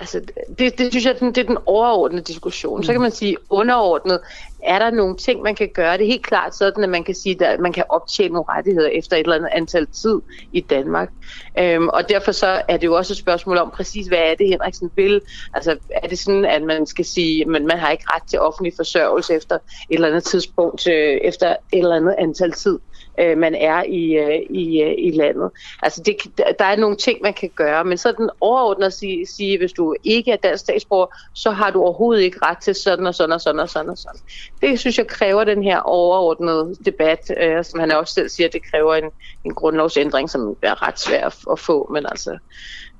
altså, 0.00 0.20
det, 0.58 0.78
det 0.78 0.92
synes 0.92 1.04
jeg, 1.04 1.20
det 1.20 1.38
er 1.38 1.44
den 1.44 1.58
overordnede 1.66 2.22
diskussion. 2.22 2.84
Så 2.84 2.92
kan 2.92 3.00
man 3.00 3.10
sige, 3.10 3.36
underordnet, 3.50 4.20
er 4.62 4.78
der 4.78 4.90
nogle 4.90 5.16
ting, 5.16 5.42
man 5.42 5.54
kan 5.54 5.68
gøre? 5.74 5.98
Det 5.98 6.02
er 6.02 6.10
helt 6.10 6.26
klart 6.26 6.54
sådan, 6.56 6.84
at 6.84 6.90
man 6.90 7.04
kan 7.04 7.14
sige, 7.14 7.46
at 7.46 7.60
man 7.60 7.72
kan 7.72 7.84
optjene 7.88 8.32
nogle 8.32 8.44
rettigheder 8.48 8.88
efter 8.88 9.16
et 9.16 9.20
eller 9.20 9.36
andet 9.36 9.48
antal 9.52 9.86
tid 9.86 10.20
i 10.52 10.60
Danmark. 10.60 11.10
Øhm, 11.58 11.88
og 11.88 12.08
derfor 12.08 12.32
så 12.32 12.62
er 12.68 12.76
det 12.76 12.86
jo 12.86 12.96
også 12.96 13.12
et 13.12 13.16
spørgsmål 13.16 13.58
om 13.58 13.70
præcis, 13.70 14.06
hvad 14.06 14.18
er 14.18 14.34
det, 14.34 14.48
Henriksen 14.48 14.90
vil? 14.96 15.20
Altså, 15.54 15.78
er 16.02 16.08
det 16.08 16.18
sådan, 16.18 16.44
at 16.44 16.62
man 16.62 16.86
skal 16.86 17.04
sige, 17.04 17.42
at 17.42 17.48
man 17.48 17.70
har 17.70 17.90
ikke 17.90 18.04
ret 18.06 18.22
til 18.30 18.40
offentlig 18.40 18.72
forsørgelse 18.76 19.34
efter 19.34 19.54
et 19.54 19.60
eller 19.90 20.08
andet 20.08 20.24
tidspunkt, 20.24 20.86
øh, 20.86 21.18
efter 21.22 21.48
et 21.48 21.78
eller 21.78 21.96
andet 21.96 22.14
antal 22.18 22.52
tid? 22.52 22.78
Øh, 23.20 23.38
man 23.38 23.54
er 23.54 23.82
i, 23.82 24.12
øh, 24.12 24.40
i, 24.50 24.82
øh, 24.82 24.94
i 24.98 25.10
landet. 25.10 25.50
Altså 25.82 26.02
det, 26.06 26.16
der 26.58 26.64
er 26.64 26.76
nogle 26.76 26.96
ting, 26.96 27.18
man 27.22 27.34
kan 27.34 27.50
gøre, 27.56 27.84
men 27.84 27.98
så 27.98 28.12
den 28.18 28.30
overordnet 28.40 28.86
at 28.86 28.92
sige, 28.92 29.26
sige, 29.26 29.58
hvis 29.58 29.72
du 29.72 29.94
ikke 30.04 30.32
er 30.32 30.36
dansk 30.36 30.60
statsborger, 30.60 31.06
så 31.34 31.50
har 31.50 31.70
du 31.70 31.82
overhovedet 31.82 32.22
ikke 32.22 32.38
ret 32.42 32.58
til 32.58 32.74
sådan 32.74 33.06
og 33.06 33.14
sådan 33.14 33.32
og 33.32 33.40
sådan 33.40 33.60
og 33.60 33.68
sådan 33.68 33.90
og 33.90 33.98
sådan. 33.98 34.20
Det 34.62 34.80
synes 34.80 34.98
jeg 34.98 35.06
kræver 35.06 35.44
den 35.44 35.62
her 35.62 35.78
overordnede 35.78 36.74
debat, 36.84 37.30
øh, 37.42 37.64
som 37.64 37.80
han 37.80 37.90
også 37.90 38.14
selv 38.14 38.28
siger, 38.28 38.48
det 38.48 38.70
kræver 38.70 38.94
en, 38.94 39.04
en 39.44 39.54
grundlovsændring, 39.54 40.30
som 40.30 40.56
er 40.62 40.88
ret 40.88 41.00
svær 41.00 41.26
at, 41.26 41.36
at 41.52 41.58
få, 41.58 41.90
men 41.92 42.06
altså, 42.06 42.38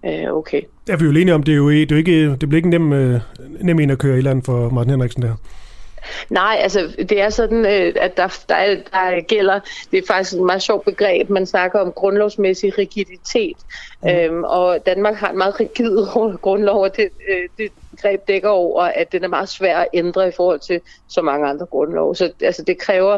øh, 0.06 0.32
okay. 0.32 0.62
Ja, 0.88 0.96
vi 0.96 1.04
er 1.04 1.10
jo 1.10 1.10
enige 1.10 1.34
om, 1.34 1.42
det 1.42 1.52
er 1.52 1.56
jo 1.56 1.70
det 1.70 1.92
er 1.92 1.96
jo 1.96 1.96
ikke, 1.96 2.30
det 2.30 2.48
bliver 2.48 2.56
ikke 2.56 2.70
nem, 2.70 2.92
øh, 2.92 3.20
nem 3.60 3.80
en 3.80 3.90
at 3.90 3.98
køre 3.98 4.18
i 4.18 4.20
land 4.20 4.42
for 4.42 4.70
Martin 4.70 4.90
Henriksen 4.90 5.22
der. 5.22 5.34
Nej, 6.30 6.58
altså 6.60 6.94
det 6.98 7.20
er 7.20 7.30
sådan, 7.30 7.66
øh, 7.66 7.92
at 7.96 8.16
der, 8.16 8.44
der, 8.48 8.54
er- 8.54 8.76
der 8.92 9.20
gælder, 9.20 9.60
det 9.90 9.98
er 9.98 10.02
faktisk 10.06 10.36
et 10.36 10.42
meget 10.46 10.62
sjovt 10.62 10.84
begreb, 10.84 11.28
man 11.30 11.46
snakker 11.46 11.78
om 11.78 11.92
grundlovsmæssig 11.92 12.78
rigiditet. 12.78 13.56
Mm. 14.02 14.08
Øhm, 14.08 14.44
og 14.44 14.78
Danmark 14.86 15.14
har 15.14 15.30
en 15.30 15.38
meget 15.38 15.60
rigid 15.60 15.96
grundlov, 16.42 16.82
og 16.82 16.96
det, 16.96 17.08
øh, 17.30 17.48
det 17.58 17.70
begreb 17.90 18.20
dækker 18.28 18.48
over, 18.48 18.82
at 18.82 19.12
den 19.12 19.24
er 19.24 19.28
meget 19.28 19.48
svær 19.48 19.78
at 19.78 19.88
ændre 19.94 20.28
i 20.28 20.32
forhold 20.36 20.60
til 20.60 20.80
så 21.08 21.22
mange 21.22 21.48
andre 21.48 21.66
grundlove. 21.66 22.16
Så 22.16 22.32
altså, 22.42 22.62
det 22.66 22.78
kræver 22.78 23.14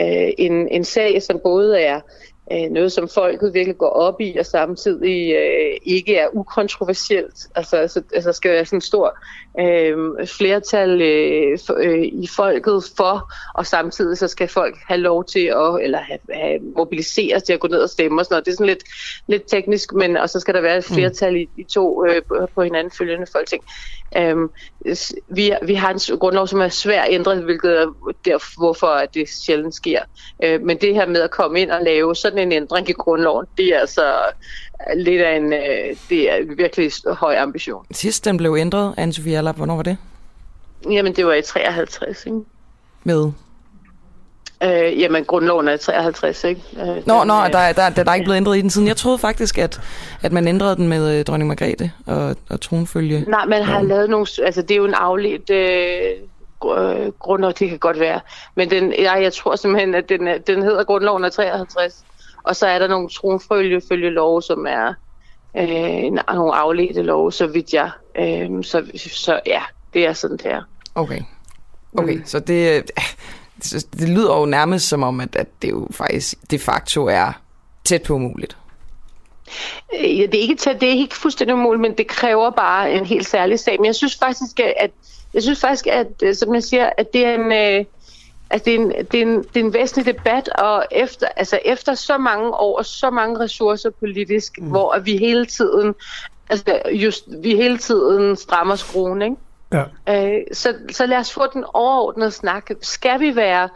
øh, 0.00 0.30
en, 0.38 0.68
en 0.68 0.84
sag, 0.84 1.22
som 1.22 1.40
både 1.44 1.80
er 1.80 2.00
øh, 2.52 2.70
noget, 2.70 2.92
som 2.92 3.08
folket 3.08 3.54
virkelig 3.54 3.78
går 3.78 3.88
op 3.88 4.20
i, 4.20 4.36
og 4.38 4.46
samtidig 4.46 5.32
øh, 5.34 5.76
ikke 5.82 6.16
er 6.16 6.28
ukontroversielt. 6.32 7.34
Altså, 7.54 7.76
altså, 7.76 8.02
altså 8.14 8.32
skal 8.32 8.50
være 8.50 8.64
sådan 8.64 8.76
en 8.76 8.80
stor 8.80 9.18
øh, 9.60 10.26
flertal 10.26 11.02
øh, 11.02 11.58
for, 11.66 11.74
øh, 11.78 12.02
i 12.02 12.28
folket 12.36 12.84
for, 12.96 13.32
og 13.54 13.66
samtidig 13.66 14.18
så 14.18 14.28
skal 14.28 14.48
folk 14.48 14.76
have 14.88 15.00
lov 15.00 15.24
til 15.24 15.44
at, 15.46 15.78
eller 15.82 15.98
have, 15.98 16.18
have 16.32 16.58
mobiliseres 16.76 17.42
til 17.42 17.52
at 17.52 17.60
gå 17.60 17.68
ned 17.68 17.78
og 17.78 17.90
stemme 17.90 18.20
og 18.20 18.24
sådan 18.24 18.34
noget. 18.34 18.46
Det 18.46 18.52
er 18.52 18.56
sådan 18.56 18.66
lidt, 18.66 18.84
lidt 19.26 19.42
teknisk, 19.48 19.92
men 19.92 20.16
og 20.16 20.30
så 20.30 20.40
skal 20.40 20.54
der 20.54 20.60
være 20.60 20.78
et 20.78 20.84
flertal 20.84 21.36
i, 21.36 21.48
i 21.56 21.64
to 21.64 22.04
øh, 22.06 22.22
på- 22.28 22.46
på 22.54 22.62
hinanden 22.62 22.90
følgende 22.98 23.26
folketing. 23.32 23.62
Øhm, 24.16 24.50
vi, 25.28 25.52
vi 25.62 25.74
har 25.74 25.90
en 25.90 26.18
grundlov, 26.18 26.46
som 26.46 26.60
er 26.60 26.68
svær 26.68 27.02
at 27.02 27.12
ændre, 27.12 27.40
hvilket 27.40 27.80
er 27.80 27.86
der, 28.24 28.58
hvorfor 28.58 28.86
at 28.86 29.14
det 29.14 29.28
sjældent 29.28 29.74
sker. 29.74 30.00
Øh, 30.44 30.62
men 30.62 30.78
det 30.80 30.94
her 30.94 31.06
med 31.06 31.20
at 31.20 31.30
komme 31.30 31.60
ind 31.60 31.70
og 31.70 31.82
lave 31.82 32.16
sådan 32.16 32.38
en 32.38 32.52
ændring 32.52 32.88
i 32.88 32.92
grundloven, 32.92 33.46
det 33.58 33.74
er 33.74 33.80
altså 33.80 34.14
lidt 34.96 35.22
af 35.22 35.36
en, 35.36 35.52
øh, 35.52 35.96
det 36.08 36.32
er 36.32 36.54
virkelig 36.54 36.92
høj 37.06 37.36
ambition. 37.36 37.86
Sidst 37.90 38.24
den 38.24 38.36
blev 38.36 38.56
ændret, 38.58 38.94
Anne-Sophie 38.98 39.30
Allerup, 39.30 39.56
hvornår 39.56 39.76
var 39.76 39.82
det? 39.82 39.96
Jamen, 40.90 41.16
det 41.16 41.26
var 41.26 41.34
i 41.34 41.42
53, 41.42 42.26
ikke? 42.26 42.38
Med? 43.04 43.32
Øh, 44.62 45.00
jamen, 45.00 45.24
grundloven 45.24 45.68
er 45.68 45.76
53, 45.76 46.44
ikke? 46.44 46.60
Øh, 46.80 46.86
Nå, 46.86 46.92
den, 46.94 47.06
nå, 47.06 47.34
der, 47.34 47.58
er- 47.58 47.72
der, 47.72 47.90
der, 47.90 48.04
der 48.04 48.10
er 48.10 48.14
ikke 48.14 48.24
blevet 48.24 48.36
ændret 48.36 48.56
i 48.58 48.60
den 48.60 48.70
siden. 48.70 48.88
Jeg 48.88 48.96
troede 48.96 49.18
faktisk, 49.18 49.58
at, 49.58 49.80
at 50.22 50.32
man 50.32 50.48
ændrede 50.48 50.76
den 50.76 50.88
med 50.88 51.18
øh, 51.18 51.24
dronning 51.24 51.48
Margrethe 51.48 51.92
og, 52.06 52.36
og 52.50 52.60
tronfølge. 52.60 53.24
Nej, 53.28 53.44
man 53.46 53.62
har 53.62 53.82
lavet 53.82 54.10
nogle... 54.10 54.26
Altså, 54.44 54.62
det 54.62 54.70
er 54.70 54.76
jo 54.76 54.84
en 54.84 54.94
afledt 54.94 55.50
øh, 55.50 56.00
øh, 56.78 57.12
grundlov, 57.18 57.52
det 57.52 57.68
kan 57.68 57.78
godt 57.78 58.00
være. 58.00 58.20
Men 58.54 58.70
den, 58.70 58.92
jeg, 58.98 59.18
jeg 59.22 59.32
tror 59.32 59.56
simpelthen, 59.56 59.94
at 59.94 60.08
den, 60.08 60.28
den 60.46 60.62
hedder 60.62 60.84
grundloven 60.84 61.24
af 61.24 61.32
53. 61.32 62.04
Og 62.44 62.56
så 62.56 62.66
er 62.66 62.78
der 62.78 62.88
nogle 62.88 63.08
tronfølge 63.08 64.10
love, 64.10 64.42
som 64.42 64.66
er 64.68 64.94
øh, 65.58 66.12
nogle 66.34 66.54
afledte 66.54 67.02
love, 67.02 67.32
så 67.32 67.46
vidt 67.46 67.72
jeg. 67.72 67.90
Øh, 68.18 68.64
så, 68.64 68.82
så 69.14 69.40
ja, 69.46 69.60
det 69.94 70.06
er 70.06 70.12
sådan, 70.12 70.36
det 70.36 70.46
er. 70.46 70.62
Okay. 70.94 71.20
Okay, 71.98 72.14
mm. 72.16 72.22
så 72.26 72.38
det, 72.40 72.76
øh, 72.76 72.82
det, 73.62 73.86
det 73.92 74.08
lyder 74.08 74.38
jo 74.38 74.46
nærmest 74.46 74.88
som 74.88 75.02
om, 75.02 75.20
at, 75.20 75.36
at 75.36 75.48
det 75.62 75.70
jo 75.70 75.88
faktisk 75.90 76.34
de 76.50 76.58
facto 76.58 77.06
er 77.06 77.32
tæt 77.84 78.02
på 78.02 78.14
umuligt. 78.14 78.52
Øh, 78.52 78.70
Ja, 79.92 80.26
det 80.26 80.34
er 80.34 80.42
ikke 80.42 80.54
til, 80.54 80.72
det 80.80 80.88
er 80.88 80.92
ikke 80.92 81.16
fuldstændig 81.16 81.54
umuligt, 81.54 81.80
men 81.80 81.98
det 81.98 82.06
kræver 82.06 82.50
bare 82.50 82.92
en 82.92 83.06
helt 83.06 83.26
særlig 83.26 83.58
sag. 83.58 83.76
Men 83.78 83.86
jeg 83.86 83.94
synes 83.94 84.16
faktisk, 84.16 84.60
at 84.60 84.90
jeg 85.34 85.42
synes 85.42 85.60
faktisk, 85.60 85.86
at 85.86 86.06
øh, 86.22 86.34
som 86.34 86.54
jeg 86.54 86.62
siger, 86.62 86.90
at 86.98 87.12
det 87.12 87.24
er 87.24 87.34
en 87.34 87.52
øh, 87.52 87.84
at 88.50 88.64
det 88.64 88.74
er 88.74 88.78
en, 88.78 88.90
det 88.90 89.14
er 89.14 89.22
en, 89.22 89.38
det 89.38 89.60
er 89.60 89.64
en 89.64 89.72
væsentlig 89.72 90.14
debat, 90.14 90.48
og 90.48 90.86
efter, 90.90 91.26
altså 91.36 91.58
efter 91.64 91.94
så 91.94 92.18
mange 92.18 92.54
år 92.54 92.78
og 92.78 92.86
så 92.86 93.10
mange 93.10 93.38
ressourcer 93.38 93.90
politisk, 93.90 94.58
mm. 94.58 94.68
hvor 94.68 94.98
vi 94.98 95.16
hele 95.16 95.46
tiden 95.46 95.94
altså 96.48 96.82
just, 96.92 97.24
vi 97.42 97.56
hele 97.56 97.78
tiden 97.78 98.36
strammer 98.36 98.76
skruen, 98.76 99.22
ikke? 99.22 99.36
Ja. 99.72 99.84
Øh, 100.08 100.42
så, 100.52 100.74
så 100.90 101.06
lad 101.06 101.18
os 101.18 101.32
få 101.32 101.42
den 101.54 101.64
overordnede 101.74 102.30
snak. 102.30 102.70
Skal 102.82 103.20
vi 103.20 103.36
være 103.36 103.68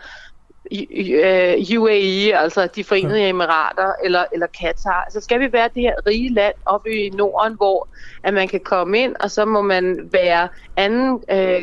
øh, 0.72 1.78
UAE, 1.78 2.38
altså 2.38 2.68
de 2.76 2.84
forenede 2.84 3.20
ja. 3.20 3.28
emirater, 3.28 3.92
eller, 4.04 4.24
eller 4.32 4.46
Katar? 4.46 5.02
Altså 5.04 5.20
skal 5.20 5.40
vi 5.40 5.52
være 5.52 5.68
det 5.74 5.82
her 5.82 5.94
rige 6.06 6.34
land 6.34 6.54
oppe 6.66 6.90
i 6.90 7.10
Norden, 7.10 7.54
hvor 7.54 7.88
at 8.22 8.34
man 8.34 8.48
kan 8.48 8.60
komme 8.60 8.98
ind, 8.98 9.16
og 9.20 9.30
så 9.30 9.44
må 9.44 9.62
man 9.62 10.08
være 10.12 10.48
anden, 10.76 11.24
øh, 11.30 11.62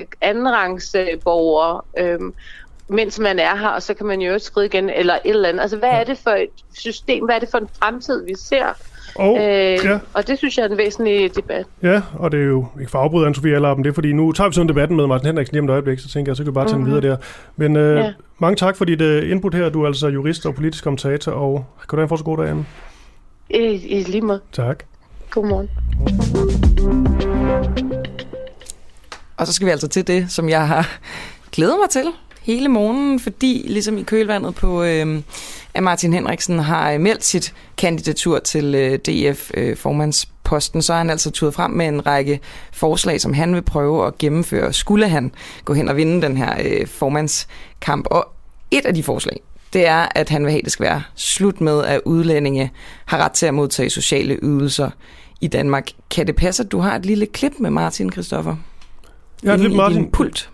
øh, 0.96 1.20
borger, 1.24 1.86
øh, 1.98 2.20
mens 2.88 3.20
man 3.20 3.40
er 3.40 3.56
her, 3.56 3.70
og 3.70 3.84
så 3.84 3.94
kan 3.94 4.06
man 4.06 4.22
jo 4.22 4.40
skride 4.40 4.66
igen, 4.66 4.90
eller 4.90 5.14
et 5.14 5.22
eller 5.26 5.50
andet. 5.50 5.62
Altså 5.62 5.78
hvad 5.78 5.90
er 5.90 6.04
det 6.04 6.18
for 6.18 6.32
et 6.32 6.50
system, 6.74 7.26
hvad 7.26 7.36
er 7.36 7.40
det 7.40 7.50
for 7.50 7.58
en 7.58 7.70
fremtid, 7.80 8.26
vi 8.26 8.36
ser? 8.36 8.74
Og, 9.16 9.38
øh, 9.38 9.44
ja. 9.86 10.00
og 10.14 10.28
det 10.28 10.38
synes 10.38 10.58
jeg 10.58 10.64
er 10.66 10.70
en 10.70 10.78
væsentlig 10.78 11.36
debat. 11.36 11.66
Ja, 11.84 12.02
og 12.14 12.32
det 12.32 12.40
er 12.40 12.46
jo 12.46 12.66
ikke 12.80 12.92
for 12.92 13.00
at 13.00 13.04
afbryde 13.04 13.28
Anne-Sophie 13.30 13.48
Allerup, 13.56 13.78
det 13.78 13.88
er 13.88 13.94
fordi, 13.94 14.14
nu 14.14 14.32
tager 14.32 14.48
vi 14.50 14.54
sådan 14.54 14.70
debatten 14.70 14.98
med 14.98 15.08
Martin 15.08 15.28
Henriksen 15.28 15.54
lige 15.54 15.60
om 15.60 15.66
et 15.66 15.72
øjeblik, 15.72 16.00
så 16.00 16.10
tænker 16.10 16.30
jeg, 16.32 16.38
så 16.38 16.44
kan 16.44 16.52
vi 16.52 16.54
bare 16.54 16.66
tage 16.66 16.74
den 16.76 16.82
Mhm. 16.84 16.90
videre 16.92 17.02
der. 17.12 17.18
Men 17.56 17.76
øh, 17.76 17.98
Ja. 17.98 18.14
mange 18.40 18.56
tak 18.56 18.76
for 18.78 18.86
dit 18.86 19.02
øh, 19.02 19.32
input 19.32 19.54
her. 19.56 19.70
Du 19.70 19.84
er 19.84 19.88
altså 19.88 20.08
jurist 20.08 20.46
og 20.46 20.56
politisk 20.56 20.84
kommentator, 20.84 21.32
og 21.32 21.66
kan 21.80 21.88
du 21.90 21.96
have 21.96 22.04
en 22.04 22.10
fortsat 22.10 22.26
god 22.26 22.38
dag, 22.38 22.50
Anne? 22.50 22.66
I, 23.50 23.58
i 23.98 24.04
lige 24.04 24.22
måde. 24.22 24.40
Tak. 24.52 24.84
Godmorgen. 25.30 25.70
Og 29.38 29.48
så 29.48 29.54
skal 29.54 29.66
vi 29.66 29.72
altså 29.72 29.88
til 29.88 30.08
det, 30.08 30.32
som 30.32 30.50
jeg 30.50 30.68
har 30.68 30.90
glædet 31.52 31.76
mig 31.82 31.90
til 31.90 32.04
hele 32.42 32.68
morgenen, 32.68 33.20
fordi 33.20 33.66
ligesom 33.68 33.98
i 33.98 34.04
kølvandet 34.04 34.56
på, 34.56 34.84
øh, 34.84 35.22
at 35.74 35.84
Martin 35.84 36.14
Henriksen 36.14 36.60
har 36.60 36.92
øh, 36.92 37.00
meldt 37.00 37.24
sit 37.24 37.54
kandidatur 37.78 38.40
til 38.40 38.76
øh, 38.76 39.00
DF-formandsposten, 39.08 40.82
så 40.82 40.94
har 40.94 40.98
han 40.98 41.10
altså 41.10 41.32
turet 41.32 41.54
frem 41.54 41.72
med 41.72 41.88
en 41.88 42.06
række 42.06 42.40
forslag, 42.74 43.22
som 43.22 43.34
han 43.34 43.56
vil 43.56 43.62
prøve 43.62 44.08
at 44.08 44.18
gennemføre, 44.18 44.74
skulle 44.74 45.08
han 45.08 45.32
gå 45.66 45.74
hen 45.74 45.90
og 45.90 45.98
vinde 45.98 46.22
den 46.22 46.38
her 46.38 46.56
øh, 46.66 46.88
formandskamp. 46.88 48.08
Og 48.12 48.28
et 48.72 48.86
af 48.86 48.94
de 48.94 49.04
forslag, 49.04 49.42
det 49.74 49.88
er, 49.88 50.08
at 50.16 50.30
han 50.30 50.44
vil 50.44 50.52
have, 50.52 50.60
at 50.60 50.66
det 50.66 50.72
skal 50.72 50.84
være 50.84 51.04
slut 51.16 51.62
med, 51.62 51.84
at 51.84 52.02
udlændinge 52.06 52.72
har 53.06 53.18
ret 53.18 53.32
til 53.32 53.46
at 53.46 53.54
modtage 53.54 53.90
sociale 53.90 54.40
ydelser 54.42 54.90
i 55.42 55.48
Danmark. 55.48 55.90
Kan 56.10 56.28
det 56.28 56.36
passe, 56.36 56.64
at 56.64 56.72
du 56.72 56.80
har 56.80 56.96
et 56.96 57.06
lille 57.06 57.26
klip 57.26 57.54
med 57.60 57.70
Martin, 57.70 58.12
Christoffer? 58.12 58.56
Jeg 59.44 59.52
har 59.52 59.56
et 59.56 59.62
lidt 59.62 59.74
i 59.74 59.76
Martin. 59.76 60.12
pult. 60.12 60.50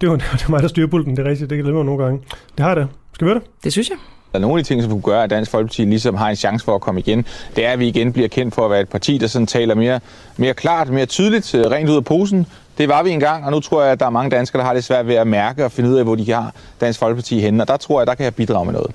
Det 0.00 0.06
er, 0.06 0.10
jo, 0.10 0.16
det 0.32 0.44
er 0.46 0.50
mig, 0.50 0.62
der 0.62 0.68
styrer 0.68 0.86
pulten, 0.86 1.16
det 1.16 1.26
er 1.26 1.30
rigtigt. 1.30 1.50
Det 1.50 1.56
kan 1.58 1.64
glemmer 1.64 1.82
nogle 1.82 2.04
gange. 2.04 2.20
Det 2.56 2.64
har 2.64 2.74
da. 2.74 2.86
Skal 3.12 3.26
vi 3.26 3.30
høre 3.30 3.40
det? 3.40 3.48
Det 3.64 3.72
synes 3.72 3.88
jeg. 3.88 3.98
Der 4.32 4.38
er 4.38 4.40
nogle 4.40 4.58
af 4.58 4.64
de 4.64 4.68
ting, 4.68 4.82
som 4.82 4.90
kunne 4.90 5.02
gøre, 5.02 5.24
at 5.24 5.30
Dansk 5.30 5.50
Folkeparti 5.50 5.84
ligesom 5.84 6.14
har 6.14 6.28
en 6.30 6.36
chance 6.36 6.64
for 6.64 6.74
at 6.74 6.80
komme 6.80 7.00
igen. 7.00 7.26
Det 7.56 7.66
er, 7.66 7.70
at 7.70 7.78
vi 7.78 7.88
igen 7.88 8.12
bliver 8.12 8.28
kendt 8.28 8.54
for 8.54 8.64
at 8.64 8.70
være 8.70 8.80
et 8.80 8.88
parti, 8.88 9.18
der 9.18 9.26
sådan 9.26 9.46
taler 9.46 9.74
mere, 9.74 10.00
mere 10.36 10.54
klart, 10.54 10.88
mere 10.88 11.06
tydeligt, 11.06 11.54
øh, 11.54 11.66
rent 11.66 11.90
ud 11.90 11.96
af 11.96 12.04
posen. 12.04 12.46
Det 12.78 12.88
var 12.88 13.02
vi 13.02 13.10
engang, 13.10 13.44
og 13.44 13.50
nu 13.50 13.60
tror 13.60 13.82
jeg, 13.82 13.92
at 13.92 14.00
der 14.00 14.06
er 14.06 14.10
mange 14.10 14.30
danskere, 14.30 14.60
der 14.60 14.66
har 14.66 14.74
det 14.74 14.84
svært 14.84 15.06
ved 15.06 15.14
at 15.14 15.26
mærke 15.26 15.64
og 15.64 15.72
finde 15.72 15.90
ud 15.90 15.94
af, 15.94 16.04
hvor 16.04 16.14
de 16.14 16.32
har 16.32 16.54
Dansk 16.80 16.98
Folkeparti 16.98 17.40
henne. 17.40 17.62
Og 17.62 17.68
der 17.68 17.76
tror 17.76 18.00
jeg, 18.00 18.06
der 18.06 18.14
kan 18.14 18.24
jeg 18.24 18.34
bidrage 18.34 18.64
med 18.64 18.72
noget. 18.72 18.90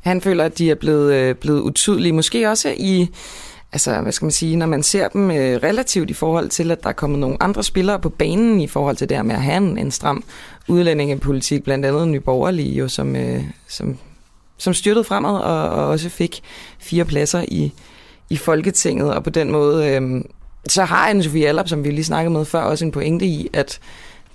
Han 0.00 0.20
føler, 0.20 0.44
at 0.44 0.58
de 0.58 0.70
er 0.70 0.74
blevet, 0.74 1.14
øh, 1.14 1.34
blevet 1.34 1.60
utydelige. 1.60 2.12
Måske 2.12 2.50
også 2.50 2.74
i, 2.76 3.08
altså 3.72 4.00
hvad 4.00 4.12
skal 4.12 4.24
man 4.24 4.32
sige, 4.32 4.56
når 4.56 4.66
man 4.66 4.82
ser 4.82 5.08
dem 5.08 5.30
øh, 5.30 5.62
relativt 5.62 6.10
i 6.10 6.14
forhold 6.14 6.48
til, 6.48 6.70
at 6.70 6.82
der 6.82 6.88
er 6.88 6.92
kommet 6.92 7.18
nogle 7.18 7.42
andre 7.42 7.64
spillere 7.64 7.98
på 7.98 8.08
banen 8.08 8.60
i 8.60 8.66
forhold 8.66 8.96
til 8.96 9.08
det 9.08 9.16
her 9.16 9.24
med 9.24 9.34
at 9.34 9.42
have 9.42 9.56
en, 9.56 9.78
en 9.78 9.90
stram 9.90 10.24
udlændingepolitik, 10.68 11.64
blandt 11.64 11.86
andet 11.86 12.08
Nye 12.08 12.20
Borgerlige, 12.20 12.74
jo, 12.74 12.88
som, 12.88 13.16
øh, 13.16 13.44
som, 13.68 13.98
som 14.58 14.74
styrtede 14.74 15.04
fremad 15.04 15.40
og, 15.40 15.68
og 15.68 15.86
også 15.86 16.08
fik 16.08 16.40
fire 16.78 17.04
pladser 17.04 17.44
i, 17.48 17.72
i 18.30 18.36
Folketinget, 18.36 19.14
og 19.14 19.24
på 19.24 19.30
den 19.30 19.50
måde, 19.50 19.88
øh, 19.88 20.24
så 20.68 20.84
har 20.84 21.08
anne 21.08 21.22
Sofie 21.22 21.48
Allop, 21.48 21.68
som 21.68 21.84
vi 21.84 21.90
lige 21.90 22.04
snakkede 22.04 22.32
med 22.32 22.44
før, 22.44 22.60
også 22.60 22.84
en 22.84 22.92
pointe 22.92 23.26
i, 23.26 23.50
at 23.52 23.80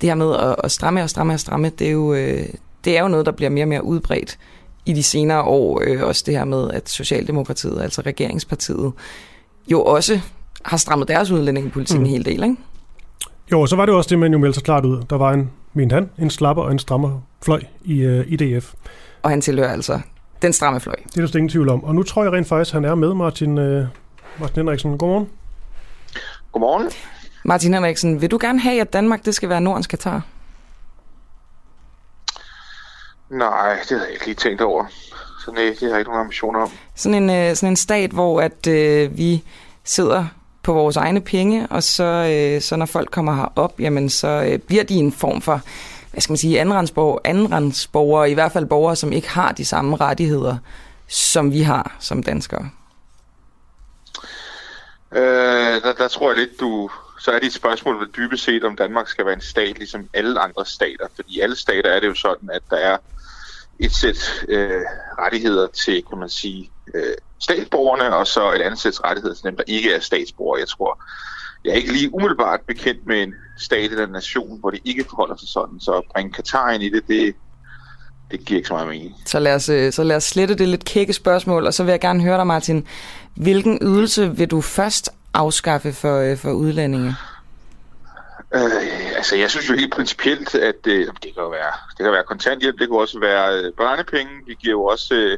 det 0.01 0.09
her 0.09 0.15
med 0.15 0.35
at, 0.35 0.55
at 0.63 0.71
stramme 0.71 1.03
og 1.03 1.09
stramme 1.09 1.33
og 1.33 1.39
stramme, 1.39 1.69
det 1.79 1.87
er, 1.87 1.91
jo, 1.91 2.13
øh, 2.13 2.45
det 2.85 2.97
er 2.97 3.01
jo 3.01 3.07
noget, 3.07 3.25
der 3.25 3.31
bliver 3.31 3.49
mere 3.49 3.63
og 3.63 3.69
mere 3.69 3.83
udbredt 3.83 4.37
i 4.85 4.93
de 4.93 5.03
senere 5.03 5.41
år. 5.41 5.81
Øh, 5.85 6.03
også 6.03 6.23
det 6.25 6.37
her 6.37 6.45
med, 6.45 6.71
at 6.71 6.89
Socialdemokratiet, 6.89 7.81
altså 7.81 8.01
regeringspartiet, 8.01 8.91
jo 9.71 9.83
også 9.83 10.19
har 10.65 10.77
strammet 10.77 11.07
deres 11.07 11.31
udlændingepolitik 11.31 11.97
mm. 11.97 12.05
en 12.05 12.09
hel 12.09 12.25
del, 12.25 12.43
ikke? 12.43 12.55
Jo, 13.51 13.61
og 13.61 13.69
så 13.69 13.75
var 13.75 13.85
det 13.85 13.95
også 13.95 14.09
det, 14.09 14.19
man 14.19 14.31
jo 14.31 14.37
meldte 14.37 14.53
sig 14.53 14.63
klart 14.63 14.85
ud. 14.85 15.03
Der 15.09 15.15
var 15.15 15.33
en, 15.33 15.51
mente 15.73 15.93
han, 15.93 16.09
en 16.19 16.29
slapper 16.29 16.63
og 16.63 16.71
en 16.71 16.79
strammer 16.79 17.21
fløj 17.41 17.61
i, 17.83 18.01
øh, 18.01 18.25
i 18.27 18.35
DF. 18.35 18.73
Og 19.23 19.29
han 19.29 19.41
tilhører 19.41 19.71
altså 19.71 19.99
den 20.41 20.53
stramme 20.53 20.79
fløj. 20.79 20.95
Det 20.95 21.17
er 21.17 21.21
der 21.21 21.27
slet 21.27 21.35
ingen 21.35 21.49
tvivl 21.49 21.69
om. 21.69 21.83
Og 21.83 21.95
nu 21.95 22.03
tror 22.03 22.23
jeg 22.23 22.31
rent 22.31 22.47
faktisk, 22.47 22.73
han 22.73 22.85
er 22.85 22.95
med, 22.95 23.13
Martin, 23.13 23.57
øh, 23.57 23.87
Martin 24.39 24.55
Henriksen. 24.55 24.97
Godmorgen. 24.97 25.29
Godmorgen. 26.51 26.89
Martin 27.45 27.73
Henriksen, 27.73 28.21
vil 28.21 28.31
du 28.31 28.37
gerne 28.41 28.59
have, 28.59 28.81
at 28.81 28.93
Danmark 28.93 29.25
det 29.25 29.35
skal 29.35 29.49
være 29.49 29.61
Nordens 29.61 29.87
Katar? 29.87 30.21
Nej, 33.33 33.79
det 33.79 33.89
havde 33.89 34.03
jeg 34.03 34.13
ikke 34.13 34.25
lige 34.25 34.35
tænkt 34.35 34.61
over. 34.61 34.85
Så 35.45 35.51
nej, 35.51 35.63
det 35.63 35.79
har 35.81 35.87
jeg 35.87 35.99
ikke 35.99 36.11
nogen 36.11 36.25
ambitioner 36.25 36.59
om. 36.59 36.71
Sådan 36.95 37.23
en, 37.23 37.29
øh, 37.29 37.55
sådan 37.55 37.69
en 37.69 37.75
stat, 37.75 38.11
hvor 38.11 38.41
at 38.41 38.67
øh, 38.67 39.17
vi 39.17 39.43
sidder 39.83 40.25
på 40.63 40.73
vores 40.73 40.97
egne 40.97 41.21
penge, 41.21 41.67
og 41.69 41.83
så, 41.83 42.03
øh, 42.03 42.61
så 42.61 42.75
når 42.75 42.85
folk 42.85 43.11
kommer 43.11 43.35
herop, 43.35 43.79
jamen 43.79 44.09
så 44.09 44.27
øh, 44.27 44.59
bliver 44.59 44.83
de 44.83 44.93
en 44.93 45.11
form 45.11 45.41
for, 45.41 45.61
hvad 46.11 46.21
skal 46.21 46.31
man 46.31 46.37
sige, 46.37 46.59
andenrandsborgere, 46.59 47.19
andenrandsborgere, 47.23 48.31
i 48.31 48.33
hvert 48.33 48.51
fald 48.51 48.65
borgere, 48.65 48.95
som 48.95 49.11
ikke 49.11 49.29
har 49.29 49.51
de 49.51 49.65
samme 49.65 49.95
rettigheder, 49.95 50.57
som 51.07 51.51
vi 51.51 51.61
har 51.61 51.95
som 51.99 52.23
danskere. 52.23 52.69
Øh, 55.15 55.81
der, 55.81 55.93
der 55.97 56.07
tror 56.07 56.29
jeg 56.29 56.37
lidt, 56.37 56.59
du... 56.59 56.89
Så 57.19 57.31
er 57.31 57.39
dit 57.39 57.53
spørgsmål 57.53 57.99
vel 57.99 58.09
dybest 58.17 58.43
set, 58.43 58.63
om 58.63 58.75
Danmark 58.75 59.07
skal 59.07 59.25
være 59.25 59.33
en 59.33 59.41
stat, 59.41 59.77
ligesom 59.77 60.09
alle 60.13 60.39
andre 60.39 60.65
stater. 60.65 61.07
Fordi 61.15 61.39
alle 61.39 61.55
stater 61.55 61.89
er 61.89 61.99
det 61.99 62.07
jo 62.07 62.15
sådan, 62.15 62.49
at 62.53 62.61
der 62.69 62.77
er 62.77 62.97
et 63.79 63.91
sæt 63.91 64.45
øh, 64.49 64.81
rettigheder 65.19 65.67
til, 65.67 66.03
kan 66.09 66.17
man 66.17 66.29
sige, 66.29 66.71
øh, 66.95 67.13
statsborgerne, 67.41 68.15
og 68.15 68.27
så 68.27 68.51
et 68.51 68.61
andet 68.61 68.79
sæt 68.79 69.03
rettigheder 69.03 69.35
til 69.35 69.43
dem, 69.43 69.55
der 69.55 69.63
ikke 69.67 69.93
er 69.93 69.99
statsborgere. 69.99 70.59
Jeg 70.59 70.67
tror, 70.67 71.03
jeg 71.65 71.71
er 71.71 71.75
ikke 71.75 71.91
lige 71.91 72.13
umiddelbart 72.13 72.59
bekendt 72.67 73.07
med 73.07 73.23
en 73.23 73.33
stat 73.57 73.91
eller 73.91 74.05
en 74.05 74.11
nation, 74.11 74.59
hvor 74.59 74.69
det 74.69 74.79
ikke 74.85 75.05
forholder 75.09 75.35
sig 75.35 75.49
sådan. 75.49 75.79
Så 75.79 75.91
at 75.91 76.03
bringe 76.13 76.31
Katar 76.31 76.71
ind 76.71 76.83
i 76.83 76.89
det, 76.89 77.07
det, 77.07 77.35
det 78.31 78.45
giver 78.45 78.57
ikke 78.57 78.67
så 78.67 78.73
meget 78.73 78.87
mening. 78.87 79.15
Så 79.25 79.39
lad, 79.39 79.55
os, 79.55 79.69
øh, 79.69 79.93
så 79.93 80.03
lad 80.03 80.15
os 80.15 80.23
slette 80.23 80.55
det 80.55 80.67
lidt 80.67 80.85
kække 80.85 81.13
spørgsmål, 81.13 81.65
og 81.65 81.73
så 81.73 81.83
vil 81.83 81.91
jeg 81.91 81.99
gerne 81.99 82.23
høre 82.23 82.37
dig, 82.37 82.47
Martin. 82.47 82.87
Hvilken 83.35 83.79
ydelse 83.81 84.37
vil 84.37 84.51
du 84.51 84.61
først 84.61 85.09
afskaffe 85.33 85.93
for, 85.93 86.17
øh, 86.19 86.37
for 86.37 86.51
udlændinge? 86.51 87.15
Øh, 88.55 89.15
altså, 89.15 89.35
jeg 89.35 89.49
synes 89.49 89.69
jo 89.69 89.75
helt 89.75 89.93
principielt, 89.93 90.55
at 90.55 90.87
øh, 90.87 91.07
det 91.07 91.21
kan 91.21 91.43
jo 91.43 91.49
være, 91.49 91.71
det 91.97 92.03
kan 92.03 92.11
være 92.11 92.23
kontanthjælp, 92.23 92.79
det 92.79 92.87
kan 92.87 92.97
også 92.97 93.19
være 93.19 93.59
øh, 93.59 93.73
børnepenge. 93.73 94.31
Vi 94.47 94.53
giver 94.59 94.71
jo 94.71 94.83
også 94.85 95.13
øh, 95.15 95.37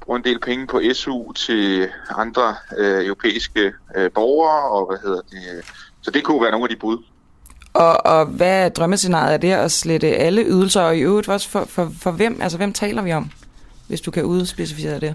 bruger 0.00 0.18
en 0.18 0.24
del 0.24 0.38
penge 0.40 0.66
på 0.66 0.80
SU 0.92 1.32
til 1.32 1.88
andre 2.16 2.56
øh, 2.78 3.06
europæiske 3.06 3.72
øh, 3.96 4.10
borgere, 4.10 4.70
og 4.70 4.86
hvad 4.86 4.98
hedder 5.02 5.20
det. 5.30 5.56
øh, 5.56 5.62
Så 6.02 6.10
det 6.10 6.24
kunne 6.24 6.42
være 6.42 6.50
nogle 6.50 6.64
af 6.64 6.68
de 6.68 6.76
bud. 6.76 6.98
Og, 7.74 8.06
og 8.06 8.26
hvad 8.26 8.64
er 8.64 8.68
drømmescenariet? 8.68 9.34
Er 9.34 9.38
det 9.38 9.52
at 9.52 9.72
slette 9.72 10.06
alle 10.08 10.44
ydelser, 10.44 10.80
og 10.82 10.96
i 10.96 11.00
øvrigt 11.00 11.28
også 11.28 11.48
for, 11.48 11.64
for, 11.64 11.92
for 12.00 12.10
hvem? 12.10 12.38
Altså, 12.42 12.58
hvem 12.58 12.72
taler 12.72 13.02
vi 13.02 13.12
om, 13.12 13.30
hvis 13.88 14.00
du 14.00 14.10
kan 14.10 14.24
udspecificere 14.24 15.00
det? 15.00 15.14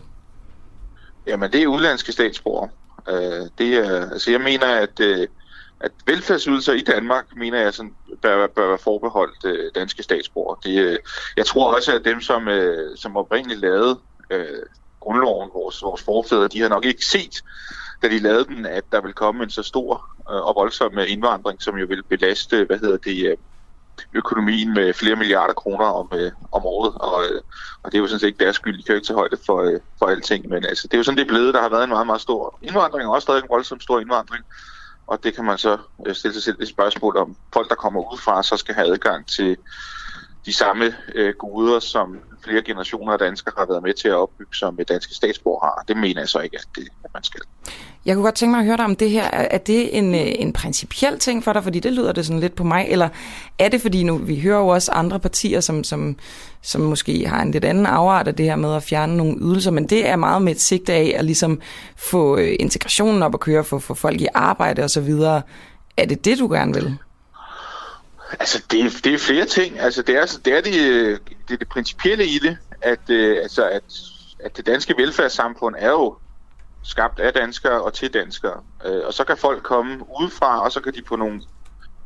Jamen, 1.28 1.52
det 1.52 1.64
er 1.64 1.68
udlandske 1.68 2.12
statsborgere. 2.12 2.70
Øh, 3.10 3.50
det 3.58 3.74
er, 3.74 4.12
altså, 4.12 4.32
jeg 4.32 4.42
mener, 4.42 4.68
at 4.68 5.00
øh, 5.00 5.28
at 5.80 5.92
velfærdsydelser 6.06 6.74
i 6.74 6.82
Danmark, 6.82 7.26
mener 7.36 7.60
jeg, 7.60 7.74
sådan, 7.74 7.96
bør, 8.22 8.48
bør 8.48 8.68
være 8.68 8.78
forbeholdt 8.78 9.46
øh, 9.46 9.72
danske 9.76 10.04
statsborger. 10.04 10.56
Det, 10.56 10.80
øh, 10.80 10.98
jeg 11.38 11.46
tror 11.46 11.76
også, 11.76 11.96
at 11.96 12.06
dem, 12.06 12.22
som, 12.22 12.48
øh, 12.48 12.98
som 12.98 13.18
oprindeligt 13.18 13.60
lavede 13.60 14.00
øh, 14.30 14.64
grundloven, 15.00 15.50
vores, 15.54 15.84
vores 15.84 16.02
forfædre, 16.02 16.48
de 16.48 16.62
har 16.62 16.70
nok 16.70 16.86
ikke 16.86 17.06
set, 17.06 17.42
da 18.02 18.08
de 18.08 18.20
lavede 18.20 18.46
den, 18.46 18.66
at 18.66 18.84
der 18.92 19.02
vil 19.02 19.14
komme 19.14 19.44
en 19.44 19.50
så 19.50 19.64
stor 19.64 20.10
øh, 20.32 20.42
og 20.48 20.56
voldsom 20.56 21.00
øh, 21.00 21.12
indvandring, 21.12 21.62
som 21.62 21.78
jo 21.78 21.86
vil 21.90 22.04
belaste, 22.04 22.66
hvad 22.66 22.80
hedder 22.80 22.98
det, 22.98 23.32
øh, 23.32 23.38
økonomien 24.14 24.74
med 24.74 24.94
flere 24.94 25.16
milliarder 25.16 25.54
kroner 25.54 25.86
om, 25.86 26.10
øh, 26.14 26.32
om 26.52 26.66
året, 26.66 26.94
og, 26.96 27.24
øh, 27.24 27.42
og 27.84 27.92
det 27.92 27.98
er 27.98 28.02
jo 28.02 28.08
sådan 28.08 28.20
set 28.20 28.28
ikke 28.28 28.44
deres 28.44 28.56
skyld, 28.56 28.78
de 28.78 28.84
kan 28.84 28.94
jo 28.94 28.96
ikke 28.96 29.08
tage 29.08 29.18
højde 29.18 29.38
for, 29.46 29.62
øh, 29.62 29.80
for 30.00 30.06
alting, 30.06 30.50
men 30.50 30.66
altså, 30.66 30.88
det 30.88 30.94
er 30.94 30.98
jo 30.98 31.04
sådan, 31.04 31.18
det 31.18 31.24
er 31.24 31.28
blevet, 31.28 31.54
der 31.54 31.62
har 31.62 31.70
været 31.70 31.84
en 31.84 31.90
meget, 31.90 32.08
meget 32.08 32.22
stor 32.22 32.60
indvandring, 32.62 33.08
og 33.08 33.14
også 33.14 33.26
stadig 33.26 33.44
en 33.44 33.50
voldsom 33.50 33.80
stor 33.80 34.00
indvandring, 34.00 34.44
og 35.08 35.24
det 35.24 35.36
kan 35.36 35.46
man 35.46 35.58
så 35.58 35.78
øh, 36.08 36.16
stille 36.16 36.34
sig 36.34 36.44
selv 36.44 36.62
et 36.62 36.68
spørgsmål 36.68 37.18
om, 37.18 37.36
folk, 37.54 37.70
der 37.70 37.76
kommer 37.76 38.14
udefra, 38.14 38.44
så 38.44 38.58
skal 38.58 38.76
have 38.76 38.92
adgang 38.92 39.28
til 39.28 39.58
de 40.48 40.54
samme 40.54 40.94
øh, 41.16 41.34
goder, 41.40 41.80
som 41.80 42.18
flere 42.44 42.62
generationer 42.62 43.14
af 43.14 43.20
danskere 43.20 43.54
har 43.58 43.66
været 43.66 43.84
med 43.84 43.94
til 43.94 44.08
at 44.08 44.14
opbygge, 44.14 44.56
som 44.56 44.78
øh, 44.80 44.86
danske 44.90 45.14
statsborger 45.14 45.60
har. 45.66 45.84
Det 45.88 45.98
mener 45.98 46.22
jeg 46.22 46.30
så 46.30 46.40
ikke, 46.40 46.58
at, 46.58 46.68
det, 46.76 46.88
at 47.04 47.14
man 47.14 47.24
skal. 47.24 47.42
Jeg 48.06 48.16
kunne 48.16 48.24
godt 48.24 48.36
tænke 48.36 48.52
mig 48.52 48.60
at 48.60 48.66
høre 48.66 48.78
dig 48.78 48.86
om 48.86 48.96
det 48.96 49.10
her. 49.10 49.24
Er 49.32 49.58
det 49.58 49.98
en, 49.98 50.16
øh, 50.16 50.22
en 50.40 50.54
principiel 50.54 51.20
ting 51.20 51.44
for 51.44 51.54
dig? 51.54 51.64
Fordi 51.64 51.80
det 51.80 51.94
lyder 51.94 52.12
det 52.12 52.26
sådan 52.26 52.40
lidt 52.40 52.56
på 52.56 52.64
mig. 52.64 52.86
Eller 52.90 53.10
er 53.60 53.70
det 53.70 53.82
fordi 53.82 54.04
nu, 54.04 54.18
vi 54.18 54.40
hører 54.40 54.60
jo 54.60 54.68
også 54.68 54.92
andre 54.92 55.20
partier, 55.20 55.60
som, 55.60 55.84
som, 55.84 56.16
som 56.62 56.82
måske 56.82 57.28
har 57.28 57.42
en 57.42 57.52
lidt 57.52 57.66
anden 57.66 57.86
afart 57.86 58.28
af 58.28 58.36
det 58.36 58.46
her 58.46 58.56
med 58.56 58.76
at 58.76 58.84
fjerne 58.84 59.18
nogle 59.18 59.38
ydelser, 59.42 59.72
men 59.72 59.90
det 59.90 60.08
er 60.08 60.16
meget 60.16 60.42
med 60.42 60.52
et 60.52 60.62
sigte 60.62 60.94
af 60.94 61.16
at 61.18 61.26
ligesom 61.26 61.62
få 61.96 62.38
øh, 62.38 62.56
integrationen 62.60 63.24
op 63.24 63.34
at 63.34 63.40
køre, 63.40 63.64
få, 63.64 63.80
få 63.80 63.94
folk 63.94 64.22
i 64.22 64.28
arbejde 64.34 64.84
osv. 64.84 65.10
Er 65.98 66.06
det 66.10 66.26
det, 66.26 66.40
du 66.40 66.48
gerne 66.52 66.74
vil? 66.74 66.98
Altså, 68.32 68.64
det, 68.72 69.04
det 69.04 69.14
er 69.14 69.18
flere 69.18 69.46
ting. 69.46 69.80
Altså, 69.80 70.02
det 70.02 70.16
er 70.16 70.22
altså, 70.22 70.40
det, 70.46 70.58
er 70.58 70.62
det, 70.62 70.92
øh, 70.92 71.20
det, 71.48 71.54
er 71.54 71.58
det 71.58 71.70
principielle 71.70 72.26
i 72.26 72.40
det, 72.40 72.58
at, 72.82 73.10
øh, 73.10 73.38
altså, 73.42 73.70
at, 73.70 73.84
at 74.40 74.58
det 74.58 74.66
danske 74.66 74.94
velfærdssamfund 74.98 75.76
er 75.78 75.90
jo 75.90 76.16
skabt 76.84 77.20
af 77.20 77.34
danskere 77.34 77.82
og 77.82 77.94
til 77.94 78.14
danskere. 78.14 78.64
Øh, 78.86 79.02
og 79.06 79.14
så 79.14 79.24
kan 79.24 79.38
folk 79.38 79.64
komme 79.64 80.06
udefra, 80.22 80.64
og 80.64 80.72
så 80.72 80.82
kan 80.82 80.94
de 80.94 81.02
på 81.02 81.16
nogle, 81.16 81.42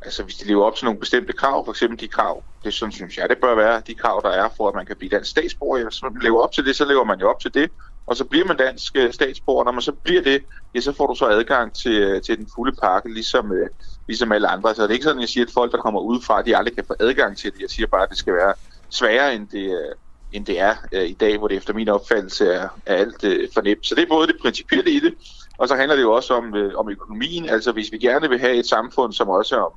altså 0.02 0.22
hvis 0.22 0.34
de 0.34 0.46
lever 0.46 0.64
op 0.64 0.76
til 0.76 0.84
nogle 0.84 1.00
bestemte 1.00 1.32
krav, 1.32 1.64
for 1.64 1.72
eksempel 1.72 2.00
de 2.00 2.08
krav, 2.08 2.42
det 2.64 2.74
sådan 2.74 2.92
synes 2.92 3.18
jeg, 3.18 3.28
det 3.28 3.38
bør 3.38 3.54
være 3.54 3.82
de 3.86 3.94
krav, 3.94 4.20
der 4.24 4.30
er 4.30 4.48
for, 4.56 4.68
at 4.68 4.74
man 4.74 4.86
kan 4.86 4.96
blive 4.96 5.10
dansk 5.10 5.30
statsborger. 5.30 5.84
Hvis 5.84 6.02
man 6.02 6.18
lever 6.22 6.42
op 6.42 6.52
til 6.52 6.66
det, 6.66 6.76
så 6.76 6.84
lever 6.84 7.04
man 7.04 7.20
jo 7.20 7.30
op 7.30 7.40
til 7.40 7.54
det, 7.54 7.70
og 8.06 8.16
så 8.16 8.24
bliver 8.24 8.46
man 8.46 8.56
dansk 8.56 8.96
øh, 8.96 9.12
statsborger. 9.12 9.64
Når 9.64 9.72
man 9.72 9.82
så 9.82 9.92
bliver 9.92 10.22
det, 10.22 10.44
ja, 10.74 10.80
så 10.80 10.92
får 10.92 11.06
du 11.06 11.14
så 11.14 11.26
adgang 11.26 11.74
til, 11.74 12.02
øh, 12.02 12.22
til 12.22 12.38
den 12.38 12.48
fulde 12.54 12.76
pakke, 12.82 13.14
ligesom, 13.14 13.52
øh, 13.52 13.68
ligesom 14.06 14.32
alle 14.32 14.48
andre. 14.48 14.74
Så 14.74 14.82
det 14.82 14.88
er 14.88 14.92
ikke 14.92 15.04
sådan, 15.04 15.18
at 15.18 15.20
jeg 15.20 15.28
siger, 15.28 15.46
at 15.46 15.52
folk, 15.54 15.72
der 15.72 15.78
kommer 15.78 16.00
udefra, 16.00 16.42
de 16.42 16.56
aldrig 16.56 16.74
kan 16.74 16.84
få 16.86 16.94
adgang 17.00 17.36
til 17.36 17.52
det. 17.52 17.60
Jeg 17.60 17.70
siger 17.70 17.86
bare, 17.86 18.02
at 18.02 18.10
det 18.10 18.18
skal 18.18 18.34
være 18.34 18.54
sværere, 18.90 19.34
end 19.34 19.48
det, 19.48 19.70
øh, 19.70 19.94
end 20.32 20.46
det 20.46 20.60
er 20.60 20.74
øh, 20.92 21.08
i 21.08 21.12
dag, 21.12 21.38
hvor 21.38 21.48
det 21.48 21.56
efter 21.56 21.74
min 21.74 21.88
opfattelse 21.88 22.46
er, 22.46 22.68
er 22.86 22.94
alt 22.94 23.24
øh, 23.24 23.48
for 23.54 23.60
nemt. 23.60 23.86
Så 23.86 23.94
det 23.94 24.02
er 24.02 24.08
både 24.08 24.26
det 24.26 24.36
principielle 24.42 24.90
i 24.90 25.00
det, 25.00 25.14
og 25.58 25.68
så 25.68 25.76
handler 25.76 25.96
det 25.96 26.02
jo 26.02 26.12
også 26.12 26.34
om, 26.34 26.54
øh, 26.54 26.74
om 26.74 26.90
økonomien. 26.90 27.48
Altså 27.48 27.72
hvis 27.72 27.92
vi 27.92 27.98
gerne 27.98 28.28
vil 28.28 28.38
have 28.38 28.54
et 28.54 28.66
samfund, 28.66 29.12
som 29.12 29.28
også 29.28 29.56
er 29.56 29.60
om, 29.60 29.72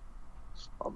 om, 0.80 0.94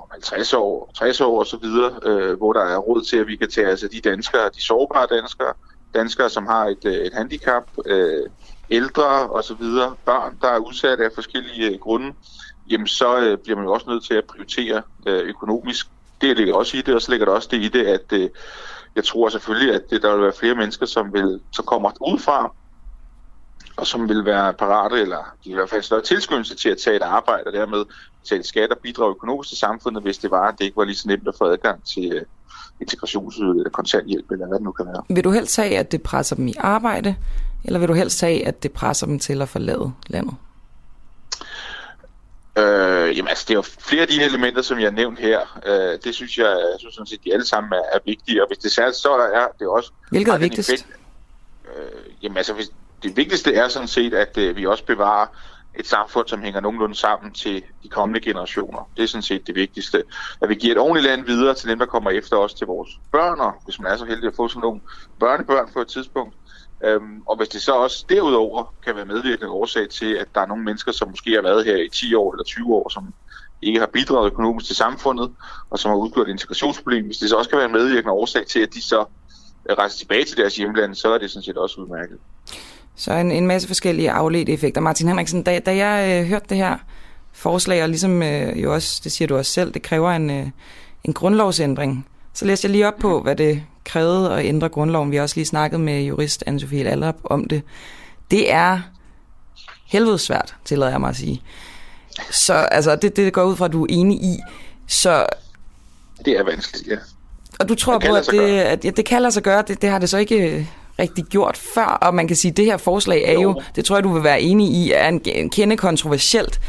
om 0.00 0.08
50 0.10 0.54
år, 0.54 0.90
60 0.94 1.20
år 1.20 1.40
osv., 1.40 1.64
øh, 2.02 2.36
hvor 2.36 2.52
der 2.52 2.60
er 2.60 2.76
råd 2.76 3.02
til, 3.02 3.16
at 3.16 3.26
vi 3.26 3.36
kan 3.36 3.50
tage 3.50 3.66
altså 3.66 3.88
de 3.88 4.00
danskere, 4.00 4.50
de 4.54 4.62
sårbare 4.62 5.06
danskere, 5.10 5.52
danskere, 5.94 6.30
som 6.30 6.46
har 6.46 6.64
et, 6.64 6.84
øh, 6.84 6.94
et 6.94 7.12
handicap, 7.12 7.64
øh, 7.86 8.26
ældre 8.70 9.30
osv., 9.30 9.64
børn, 10.04 10.38
der 10.40 10.48
er 10.48 10.58
udsat 10.58 11.00
af 11.00 11.10
forskellige 11.14 11.70
øh, 11.70 11.78
grunde, 11.78 12.14
jamen 12.70 12.86
så 12.86 13.18
øh, 13.20 13.38
bliver 13.38 13.56
man 13.56 13.64
jo 13.64 13.72
også 13.72 13.90
nødt 13.90 14.04
til 14.04 14.14
at 14.14 14.24
prioritere 14.24 14.82
øh, 15.06 15.28
økonomisk. 15.28 15.86
Det 16.20 16.36
ligger 16.36 16.54
også 16.54 16.76
i 16.76 16.80
det, 16.80 16.94
og 16.94 17.02
så 17.02 17.10
ligger 17.10 17.26
der 17.26 17.32
også 17.32 17.48
det 17.50 17.62
i 17.62 17.68
det, 17.68 17.86
at 17.86 18.12
øh, 18.12 18.28
jeg 18.96 19.04
tror 19.04 19.28
selvfølgelig, 19.28 19.74
at 19.74 19.82
det, 19.90 20.02
der 20.02 20.14
vil 20.14 20.22
være 20.22 20.32
flere 20.38 20.54
mennesker, 20.54 20.86
som, 20.86 21.12
vil, 21.12 21.40
som 21.52 21.64
kommer 21.64 21.90
udefra, 22.00 22.52
og 23.76 23.86
som 23.86 24.08
vil 24.08 24.24
være 24.24 24.52
parate, 24.52 25.00
eller 25.00 25.34
vil 25.44 25.50
i 25.50 25.54
hvert 25.54 25.70
fald 25.70 25.82
større 25.82 26.02
tilskyndelse 26.02 26.54
til 26.54 26.68
at 26.68 26.78
tage 26.78 26.96
et 26.96 27.02
arbejde, 27.02 27.44
og 27.46 27.52
dermed 27.52 27.84
betale 28.22 28.44
skat 28.44 28.70
og 28.70 28.78
bidrage 28.78 29.10
økonomisk 29.10 29.48
til 29.48 29.58
samfundet, 29.58 30.02
hvis 30.02 30.18
det 30.18 30.30
var, 30.30 30.48
at 30.48 30.54
det 30.58 30.64
ikke 30.64 30.76
var 30.76 30.84
lige 30.84 30.96
så 30.96 31.08
nemt 31.08 31.28
at 31.28 31.34
få 31.38 31.44
adgang 31.44 31.84
til 31.84 32.12
øh, 32.12 32.22
integrationsydelse 32.80 33.58
eller 33.58 33.70
kontanthjælp, 33.70 34.30
eller 34.30 34.46
hvad 34.46 34.58
det 34.58 34.64
nu 34.64 34.72
kan 34.72 34.86
være. 34.86 35.02
Vil 35.08 35.24
du 35.24 35.30
helst 35.30 35.56
have, 35.56 35.76
at 35.76 35.92
det 35.92 36.02
presser 36.02 36.36
dem 36.36 36.48
i 36.48 36.54
arbejde, 36.58 37.16
eller 37.64 37.78
vil 37.78 37.88
du 37.88 37.94
helst 37.94 38.20
have, 38.20 38.46
at 38.46 38.62
det 38.62 38.72
presser 38.72 39.06
dem 39.06 39.18
til 39.18 39.42
at 39.42 39.48
forlade 39.48 39.92
landet? 40.06 40.34
Øh, 42.58 43.16
jamen 43.16 43.28
altså, 43.28 43.44
det 43.48 43.54
er 43.54 43.58
jo 43.58 43.62
flere 43.62 44.02
af 44.02 44.08
de 44.08 44.22
elementer, 44.22 44.62
som 44.62 44.78
jeg 44.78 44.86
har 44.86 44.96
nævnt 44.96 45.18
her. 45.18 45.60
Øh, 45.66 45.98
det 46.04 46.14
synes 46.14 46.38
jeg, 46.38 46.46
jeg 46.46 46.76
synes 46.78 46.94
sådan 46.94 47.06
set, 47.06 47.24
de 47.24 47.32
alle 47.32 47.46
sammen 47.46 47.72
er, 47.72 47.82
er 47.92 47.98
vigtige. 48.04 48.42
Og 48.42 48.48
hvis 48.48 48.58
det 48.58 48.72
særligt, 48.72 48.96
så 48.96 49.08
er 49.12 49.46
det 49.58 49.68
også... 49.68 49.90
Hvilket 50.10 50.34
er 50.34 50.38
vigtigst? 50.38 50.70
Effekt, 50.70 50.88
øh, 51.76 52.22
jamen 52.22 52.36
altså, 52.36 52.52
hvis, 52.52 52.70
det 53.02 53.16
vigtigste 53.16 53.54
er 53.54 53.68
sådan 53.68 53.88
set, 53.88 54.14
at 54.14 54.38
øh, 54.38 54.56
vi 54.56 54.66
også 54.66 54.84
bevarer 54.84 55.26
et 55.78 55.86
samfund, 55.86 56.28
som 56.28 56.42
hænger 56.42 56.60
nogenlunde 56.60 56.94
sammen 56.94 57.32
til 57.32 57.62
de 57.82 57.88
kommende 57.88 58.20
generationer. 58.20 58.90
Det 58.96 59.02
er 59.02 59.06
sådan 59.06 59.22
set 59.22 59.46
det 59.46 59.54
vigtigste. 59.54 60.04
At 60.40 60.48
vi 60.48 60.54
giver 60.54 60.74
et 60.74 60.78
ordentligt 60.78 61.06
land 61.06 61.26
videre 61.26 61.54
til 61.54 61.68
dem, 61.68 61.78
der 61.78 61.86
kommer 61.86 62.10
efter 62.10 62.36
os, 62.36 62.54
til 62.54 62.66
vores 62.66 62.88
børn, 63.12 63.40
og 63.40 63.52
hvis 63.64 63.80
man 63.80 63.92
er 63.92 63.96
så 63.96 64.04
heldig 64.04 64.26
at 64.26 64.36
få 64.36 64.48
sådan 64.48 64.60
nogle 64.60 64.80
børnebørn 65.20 65.70
på 65.72 65.80
et 65.80 65.88
tidspunkt, 65.88 66.34
Øhm, 66.84 67.22
og 67.26 67.36
hvis 67.36 67.48
det 67.48 67.62
så 67.62 67.72
også 67.72 68.04
derudover 68.08 68.74
kan 68.84 68.96
være 68.96 69.04
medvirkende 69.04 69.50
årsag 69.50 69.88
til, 69.88 70.14
at 70.14 70.26
der 70.34 70.40
er 70.40 70.46
nogle 70.46 70.64
mennesker, 70.64 70.92
som 70.92 71.08
måske 71.08 71.34
har 71.34 71.42
været 71.42 71.64
her 71.64 71.76
i 71.76 71.88
10 71.88 72.14
år 72.14 72.32
eller 72.32 72.44
20 72.44 72.74
år, 72.74 72.88
som 72.88 73.14
ikke 73.62 73.78
har 73.78 73.86
bidraget 73.86 74.32
økonomisk 74.32 74.66
til 74.66 74.76
samfundet, 74.76 75.30
og 75.70 75.78
som 75.78 75.88
har 75.88 75.96
udgjort 75.96 76.28
et 76.28 76.32
integrationsproblem, 76.32 77.06
hvis 77.06 77.18
det 77.18 77.28
så 77.28 77.36
også 77.36 77.50
kan 77.50 77.58
være 77.58 77.66
en 77.66 77.72
medvirkende 77.72 78.12
årsag 78.12 78.46
til, 78.46 78.60
at 78.60 78.74
de 78.74 78.82
så 78.82 79.04
øh, 79.70 79.76
rejser 79.76 79.98
tilbage 79.98 80.24
til 80.24 80.36
deres 80.36 80.56
hjemland, 80.56 80.94
så 80.94 81.14
er 81.14 81.18
det 81.18 81.30
sådan 81.30 81.42
set 81.42 81.56
også 81.56 81.80
udmærket. 81.80 82.18
Så 82.96 83.12
en, 83.12 83.32
en 83.32 83.46
masse 83.46 83.68
forskellige 83.68 84.10
afledte 84.10 84.52
effekter. 84.52 84.80
Martin 84.80 85.08
Henriksen, 85.08 85.42
da, 85.42 85.58
da 85.58 85.76
jeg 85.76 86.20
øh, 86.20 86.28
hørte 86.28 86.46
det 86.48 86.56
her 86.56 86.76
forslag, 87.32 87.82
og 87.82 87.88
ligesom 87.88 88.22
øh, 88.22 88.62
jo 88.62 88.74
også, 88.74 89.00
det 89.04 89.12
siger 89.12 89.28
du 89.28 89.36
også 89.36 89.52
selv, 89.52 89.74
det 89.74 89.82
kræver 89.82 90.10
en, 90.10 90.30
øh, 90.30 90.46
en 91.04 91.12
grundlovsændring, 91.12 92.06
så 92.38 92.44
læste 92.44 92.66
jeg 92.66 92.72
lige 92.72 92.88
op 92.88 92.96
på, 93.00 93.20
hvad 93.20 93.36
det 93.36 93.62
krævede 93.84 94.34
at 94.34 94.44
ændre 94.44 94.68
grundloven. 94.68 95.10
Vi 95.10 95.16
har 95.16 95.22
også 95.22 95.36
lige 95.36 95.46
snakket 95.46 95.80
med 95.80 96.02
jurist 96.02 96.44
Anne-Sophie 96.48 96.76
Allerup 96.76 97.16
om 97.24 97.44
det. 97.44 97.62
Det 98.30 98.52
er 98.52 98.80
helvedes 99.86 100.20
svært, 100.20 100.54
tillader 100.64 100.90
jeg 100.90 101.00
mig 101.00 101.10
at 101.10 101.16
sige. 101.16 101.42
Så 102.30 102.54
altså, 102.54 102.96
det, 102.96 103.16
det 103.16 103.32
går 103.32 103.44
ud 103.44 103.56
fra, 103.56 103.64
at 103.64 103.72
du 103.72 103.82
er 103.82 103.86
enig 103.90 104.22
i. 104.22 104.38
Så, 104.86 105.26
det 106.24 106.38
er 106.38 106.44
vanskeligt, 106.44 106.88
ja. 106.88 106.96
Og 107.60 107.68
du 107.68 107.74
tror 107.74 107.98
på, 107.98 108.14
at 108.14 108.26
det, 108.30 108.60
at 108.60 108.84
ja, 108.84 108.90
det 108.90 109.04
kan 109.04 109.22
lade 109.22 109.32
sig 109.32 109.42
gøre. 109.42 109.64
Det, 109.68 109.82
det 109.82 109.90
har 109.90 109.98
det 109.98 110.08
så 110.08 110.18
ikke 110.18 110.58
øh, 110.58 110.66
rigtig 110.98 111.24
gjort 111.24 111.56
før, 111.56 111.98
og 112.02 112.14
man 112.14 112.28
kan 112.28 112.36
sige, 112.36 112.50
at 112.50 112.56
det 112.56 112.64
her 112.64 112.76
forslag 112.76 113.24
er 113.24 113.32
jo, 113.32 113.40
jo 113.40 113.62
det 113.76 113.84
tror 113.84 113.96
jeg, 113.96 114.04
du 114.04 114.12
vil 114.12 114.24
være 114.24 114.40
enig 114.40 114.70
i, 114.70 114.92
er 114.92 115.08
en, 115.08 115.20
en 115.24 115.50
kende 115.50 115.76
kontroversielt. 115.76 116.60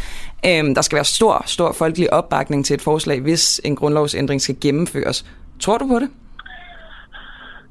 Øhm, 0.45 0.75
der 0.75 0.81
skal 0.81 0.95
være 0.95 1.05
stor, 1.05 1.43
stor 1.45 1.71
folkelig 1.71 2.13
opbakning 2.13 2.65
til 2.65 2.73
et 2.73 2.81
forslag, 2.81 3.19
hvis 3.19 3.61
en 3.63 3.75
grundlovsændring 3.75 4.41
skal 4.41 4.57
gennemføres. 4.61 5.25
Tror 5.59 5.77
du 5.77 5.87
på 5.87 5.99
det? 5.99 6.09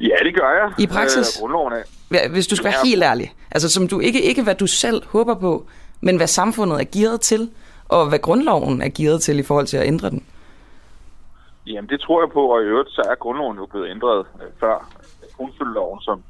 Ja, 0.01 0.17
det 0.25 0.35
gør 0.35 0.51
jeg. 0.51 0.73
I 0.79 0.87
praksis? 0.87 1.37
Øh, 1.37 1.41
grundloven. 1.41 1.73
Hvis 2.31 2.47
du 2.47 2.57
skal 2.57 2.65
være 2.71 2.85
helt 2.85 3.03
ærlig. 3.03 3.35
Altså 3.51 3.69
som 3.71 3.89
du 3.89 4.01
ikke, 4.01 4.23
ikke 4.23 4.43
hvad 4.43 4.55
du 4.55 4.67
selv 4.67 5.07
håber 5.07 5.35
på, 5.35 5.67
men 6.01 6.17
hvad 6.17 6.27
samfundet 6.27 6.81
er 6.81 6.85
gearet 6.93 7.21
til, 7.21 7.51
og 7.89 8.09
hvad 8.09 8.19
grundloven 8.19 8.83
er 8.83 8.89
gearet 8.97 9.23
til 9.23 9.39
i 9.39 9.43
forhold 9.43 9.67
til 9.67 9.77
at 9.77 9.87
ændre 9.87 10.11
den. 10.11 10.25
Jamen 11.67 11.89
det 11.91 12.01
tror 12.01 12.23
jeg 12.23 12.31
på, 12.31 12.43
og 12.55 12.63
i 12.63 12.65
øvrigt 12.65 12.91
så 12.91 13.03
er 13.11 13.15
grundloven 13.15 13.57
jo 13.57 13.67
blevet 13.67 13.91
ændret 13.91 14.27
øh, 14.43 14.49
før 14.61 14.91
grundfølgeloven, 15.37 16.01
som 16.01 16.23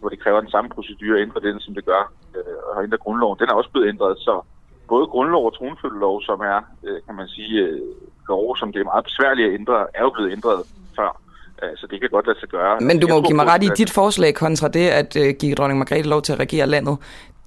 hvor 0.00 0.08
det 0.08 0.20
kræver 0.22 0.40
den 0.40 0.50
samme 0.50 0.70
procedure 0.70 1.18
at 1.18 1.22
ændre 1.22 1.40
den, 1.40 1.60
som 1.60 1.74
det 1.74 1.84
gør 1.84 2.12
øh, 2.36 2.78
at 2.78 2.84
ændre 2.84 2.98
grundloven. 2.98 3.38
Den 3.38 3.48
er 3.48 3.54
også 3.54 3.70
blevet 3.70 3.88
ændret, 3.88 4.18
så 4.18 4.40
både 4.88 5.06
grundlov 5.06 5.46
og 5.46 5.54
tronfølgelov, 5.58 6.22
som 6.22 6.40
er, 6.40 6.60
øh, 6.84 6.98
kan 7.06 7.14
man 7.14 7.28
sige, 7.28 7.58
øh, 7.58 7.80
lov, 8.28 8.56
som 8.56 8.72
det 8.72 8.80
er 8.80 8.84
meget 8.84 9.04
besværligt 9.04 9.48
at 9.48 9.54
ændre, 9.60 9.86
er 9.94 10.02
jo 10.02 10.10
blevet 10.10 10.32
ændret 10.32 10.58
før. 10.96 11.20
Øh, 11.62 11.76
så 11.76 11.86
det 11.90 12.00
kan 12.00 12.10
godt 12.10 12.26
lade 12.26 12.40
sig 12.40 12.48
gøre. 12.48 12.80
Men 12.80 13.00
du 13.00 13.08
må 13.08 13.22
give 13.22 13.36
mig 13.36 13.46
ret 13.46 13.64
i 13.64 13.70
dit 13.76 13.90
forslag 13.90 14.34
kontra 14.34 14.68
det, 14.68 14.88
at 15.00 15.16
uh, 15.16 15.28
give 15.40 15.54
dronning 15.54 15.78
Margrethe 15.78 16.08
lov 16.08 16.22
til 16.22 16.32
at 16.32 16.40
regere 16.40 16.66
landet. 16.66 16.96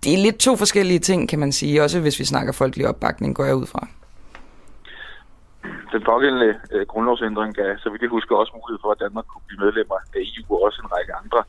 Det 0.03 0.13
er 0.13 0.17
lidt 0.17 0.37
to 0.39 0.55
forskellige 0.55 0.99
ting, 0.99 1.29
kan 1.29 1.39
man 1.39 1.51
sige, 1.51 1.83
også 1.83 1.99
hvis 1.99 2.19
vi 2.19 2.25
snakker 2.25 2.53
folkelig 2.53 2.87
opbakning, 2.87 3.35
går 3.35 3.45
jeg 3.45 3.55
ud 3.55 3.65
fra. 3.65 3.87
Den 5.93 6.01
pågældende 6.11 6.49
uh, 6.75 6.81
grundlovsændring 6.81 7.55
gav, 7.55 7.77
så 7.77 7.89
vidt 7.89 8.01
jeg 8.01 8.09
husker, 8.09 8.35
også 8.35 8.53
mulighed 8.55 8.79
for, 8.81 8.91
at 8.91 8.99
Danmark 8.99 9.25
kunne 9.27 9.45
blive 9.47 9.59
medlemmer 9.65 9.95
af 10.15 10.19
EU 10.29 10.55
og 10.55 10.61
også 10.63 10.81
en 10.83 10.89
række 10.95 11.13
andre 11.21 11.41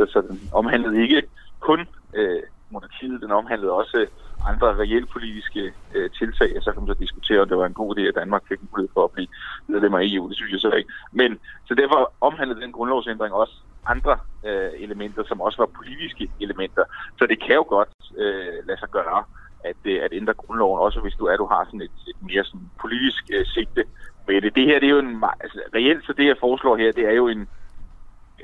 uh, 0.00 0.06
så 0.12 0.20
den 0.28 0.40
omhandlede 0.52 1.02
ikke 1.02 1.22
kun 1.60 1.80
uh, 2.18 2.42
monarkiet, 2.70 3.20
den 3.20 3.30
omhandlede 3.30 3.72
også 3.72 4.06
andre 4.50 4.68
reelt 4.82 5.08
politiske 5.16 5.72
øh, 5.94 6.10
tiltag, 6.18 6.50
og 6.56 6.62
så 6.62 6.72
kan 6.72 6.80
man 6.82 6.94
så 6.94 7.00
diskutere, 7.04 7.40
om 7.40 7.48
det 7.48 7.58
var 7.58 7.66
en 7.66 7.80
god 7.82 7.90
idé, 7.94 8.02
at 8.08 8.14
Danmark 8.14 8.42
fik 8.48 8.60
en 8.60 8.68
mulighed 8.72 8.90
for 8.94 9.04
at 9.04 9.10
blive 9.10 9.28
medlem 9.66 9.94
af 9.94 10.02
EU. 10.02 10.28
Det 10.28 10.36
synes 10.36 10.52
jeg 10.52 10.60
så 10.60 10.70
ikke. 10.70 10.90
Men 11.12 11.38
så 11.68 11.74
derfor 11.74 12.12
omhandlede 12.20 12.60
den 12.60 12.72
grundlovsændring 12.72 13.34
også 13.34 13.54
andre 13.86 14.18
øh, 14.46 14.70
elementer, 14.78 15.22
som 15.24 15.40
også 15.40 15.58
var 15.62 15.76
politiske 15.80 16.30
elementer. 16.40 16.84
Så 17.18 17.26
det 17.26 17.38
kan 17.44 17.54
jo 17.54 17.64
godt 17.68 17.94
øh, 18.16 18.66
lade 18.66 18.78
sig 18.78 18.88
gøre, 18.88 19.24
at, 19.64 19.80
øh, 19.84 19.98
at 20.04 20.12
ændre 20.12 20.34
grundloven, 20.34 20.80
også 20.80 21.00
hvis 21.00 21.14
du 21.14 21.24
er, 21.24 21.36
du 21.36 21.46
har 21.46 21.64
sådan 21.64 21.80
et, 21.80 21.96
et 22.08 22.20
mere 22.20 22.44
sådan 22.44 22.70
politisk 22.80 23.24
øh, 23.32 23.46
sigte 23.46 23.84
med 24.26 24.40
det. 24.40 24.54
Det 24.54 24.64
her, 24.66 24.80
det 24.80 24.86
er 24.86 24.96
jo 24.98 24.98
en, 24.98 25.24
altså, 25.40 25.58
reelt 25.74 26.06
så 26.06 26.12
det, 26.12 26.26
jeg 26.26 26.36
foreslår 26.40 26.76
her, 26.76 26.92
det 26.92 27.04
er 27.04 27.12
jo 27.12 27.28
en, 27.28 27.48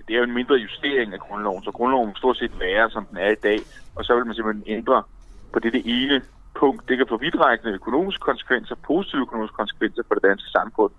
det 0.07 0.15
er 0.15 0.19
jo 0.19 0.25
en 0.25 0.35
mindre 0.35 0.55
justering 0.55 1.13
af 1.13 1.21
grundloven, 1.21 1.63
så 1.65 1.71
grundloven 1.71 2.09
vil 2.09 2.17
stort 2.17 2.37
set 2.37 2.61
være, 2.61 2.91
som 2.91 3.05
den 3.05 3.17
er 3.17 3.31
i 3.31 3.43
dag, 3.43 3.61
og 3.97 4.05
så 4.05 4.15
vil 4.15 4.27
man 4.27 4.35
simpelthen 4.35 4.65
ændre 4.67 5.03
på 5.55 5.59
det, 5.59 5.73
det 5.73 5.85
ene 5.85 6.17
punkt. 6.61 6.89
Det 6.89 6.97
kan 6.99 7.07
få 7.09 7.17
vidtrækkende 7.17 7.73
økonomiske 7.81 8.23
konsekvenser, 8.31 8.75
positive 8.75 9.21
økonomiske 9.27 9.57
konsekvenser 9.63 10.03
for 10.09 10.15
det 10.15 10.25
danske 10.31 10.51
samfund, 10.59 10.93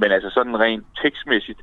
men 0.00 0.08
altså 0.16 0.30
sådan 0.30 0.60
rent 0.60 0.86
tekstmæssigt 1.02 1.60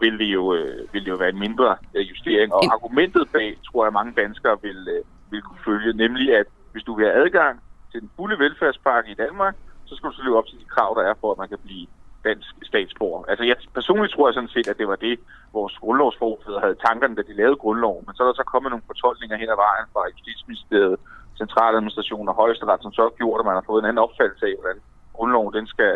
vil 0.00 0.18
det 0.18 0.30
jo, 0.38 0.54
øh, 0.54 0.92
vil 0.92 1.04
det 1.04 1.10
jo 1.14 1.20
være 1.22 1.34
en 1.36 1.44
mindre 1.46 1.76
øh, 1.94 2.04
justering. 2.10 2.48
Og 2.54 2.62
argumentet 2.76 3.24
bag, 3.32 3.58
tror 3.66 3.84
jeg, 3.84 3.92
mange 3.92 4.12
danskere 4.22 4.56
vil, 4.62 4.80
øh, 4.94 5.02
vil 5.30 5.42
kunne 5.42 5.64
følge, 5.64 5.92
nemlig 6.04 6.36
at 6.40 6.46
hvis 6.72 6.84
du 6.84 6.94
vil 6.94 7.06
have 7.06 7.24
adgang 7.24 7.60
til 7.92 8.00
den 8.00 8.10
fulde 8.16 8.38
velfærdspakke 8.38 9.10
i 9.10 9.14
Danmark, 9.14 9.54
så 9.84 9.96
skal 9.96 10.10
du 10.10 10.14
så 10.14 10.22
leve 10.22 10.38
op 10.38 10.46
til 10.46 10.58
de 10.58 10.64
krav, 10.74 10.90
der 10.98 11.04
er 11.10 11.14
for, 11.20 11.32
at 11.32 11.38
man 11.38 11.48
kan 11.48 11.58
blive 11.66 11.86
dansk 12.24 12.54
statsborger. 12.62 13.24
Altså 13.30 13.44
jeg 13.44 13.56
personligt 13.74 14.12
tror 14.14 14.28
jeg 14.28 14.34
sådan 14.34 14.54
set, 14.56 14.68
at 14.68 14.78
det 14.78 14.88
var 14.88 14.96
det, 14.96 15.20
vores 15.52 15.74
grundlovsforfædre 15.78 16.60
havde 16.60 16.82
tankerne, 16.86 17.16
da 17.16 17.22
de 17.22 17.34
lavede 17.40 17.56
grundloven. 17.56 18.04
Men 18.06 18.14
så 18.14 18.22
er 18.22 18.26
der 18.26 18.34
så 18.34 18.48
kommet 18.52 18.70
nogle 18.70 18.88
fortolkninger 18.90 19.36
hen 19.36 19.50
ad 19.54 19.58
vejen 19.66 19.86
fra 19.92 20.02
Justitsministeriet, 20.12 20.96
Centraladministration 21.38 22.28
og 22.28 22.34
Højesteret, 22.34 22.82
som 22.82 22.92
så 22.92 23.02
har 23.02 23.14
gjort, 23.20 23.40
at 23.40 23.46
man 23.46 23.54
har 23.54 23.64
fået 23.66 23.80
en 23.80 23.88
anden 23.88 24.04
opfattelse 24.06 24.46
af, 24.46 24.54
hvordan 24.60 24.80
grundloven 25.16 25.54
den 25.54 25.66
skal, 25.66 25.92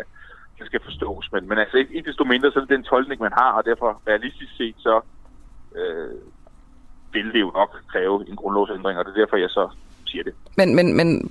den 0.59 0.67
skal 0.67 0.81
forstås. 0.89 1.33
Men, 1.33 1.49
men 1.49 1.59
altså 1.59 1.77
ikke, 1.77 1.95
ikke 1.97 2.09
desto 2.11 2.25
mindre, 2.25 2.51
så 2.51 2.59
er 2.59 2.65
det 2.65 2.77
den 2.77 2.83
tolkning, 2.83 3.21
man 3.21 3.33
har, 3.33 3.53
og 3.53 3.65
derfor 3.65 4.03
realistisk 4.07 4.53
set, 4.57 4.77
så 4.79 5.01
øh, 5.77 6.15
vil 7.13 7.33
det 7.33 7.41
jo 7.41 7.51
nok 7.51 7.71
kræve 7.93 8.29
en 8.29 8.37
grundlovsændring, 8.37 8.99
og 8.99 9.05
det 9.05 9.11
er 9.11 9.21
derfor, 9.23 9.37
jeg 9.37 9.51
så 9.51 9.69
siger 10.07 10.25
det. 10.25 10.35
Men, 10.57 10.75
men, 10.75 10.97
men 10.97 11.31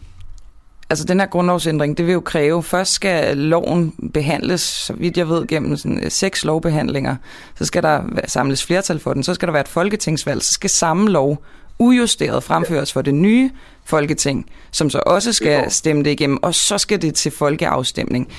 altså 0.90 1.06
den 1.06 1.20
her 1.20 1.28
grundlovsændring, 1.28 1.98
det 1.98 2.06
vil 2.06 2.14
jo 2.14 2.20
kræve, 2.20 2.64
først 2.64 2.92
skal 2.94 3.38
loven 3.38 4.12
behandles, 4.14 4.62
så 4.62 4.94
vidt 4.94 5.18
jeg 5.18 5.28
ved, 5.28 5.48
gennem 5.48 5.78
sådan 5.78 6.04
øh, 6.04 6.12
seks 6.12 6.46
lovbehandlinger, 6.46 7.16
så 7.56 7.66
skal 7.66 7.84
der 7.84 8.04
samles 8.28 8.66
flertal 8.66 9.00
for 9.00 9.14
den, 9.14 9.24
så 9.24 9.34
skal 9.34 9.48
der 9.48 9.52
være 9.52 9.62
et 9.62 9.68
folketingsvalg, 9.68 10.42
så 10.42 10.54
skal 10.54 10.70
samme 10.70 11.10
lov 11.10 11.44
ujusteret 11.80 12.44
fremføres 12.44 12.94
for 12.94 13.02
det 13.02 13.14
nye 13.14 13.52
folketing, 13.86 14.52
som 14.72 14.90
så 14.90 15.02
også 15.06 15.34
skal 15.34 15.72
stemme 15.72 16.04
det 16.04 16.10
igennem, 16.10 16.44
og 16.44 16.54
så 16.54 16.78
skal 16.78 17.02
det 17.02 17.16
til 17.16 17.32
folkeafstemning. 17.32 18.34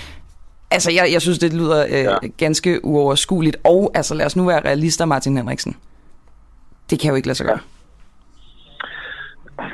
Altså, 0.71 0.91
jeg, 0.99 1.07
jeg 1.13 1.23
synes, 1.23 1.39
det 1.39 1.53
lyder 1.55 1.81
øh, 1.85 1.93
ja. 1.93 2.17
ganske 2.45 2.85
uoverskueligt, 2.85 3.57
og 3.65 3.91
altså, 3.95 4.15
lad 4.15 4.27
os 4.27 4.37
nu 4.37 4.45
være 4.47 4.65
realister, 4.71 5.05
Martin 5.05 5.37
Henriksen. 5.37 5.77
Det 6.91 7.01
kan 7.01 7.11
jo 7.11 7.17
ikke 7.17 7.29
lade 7.29 7.39
sig 7.39 7.47
gøre. 7.47 7.63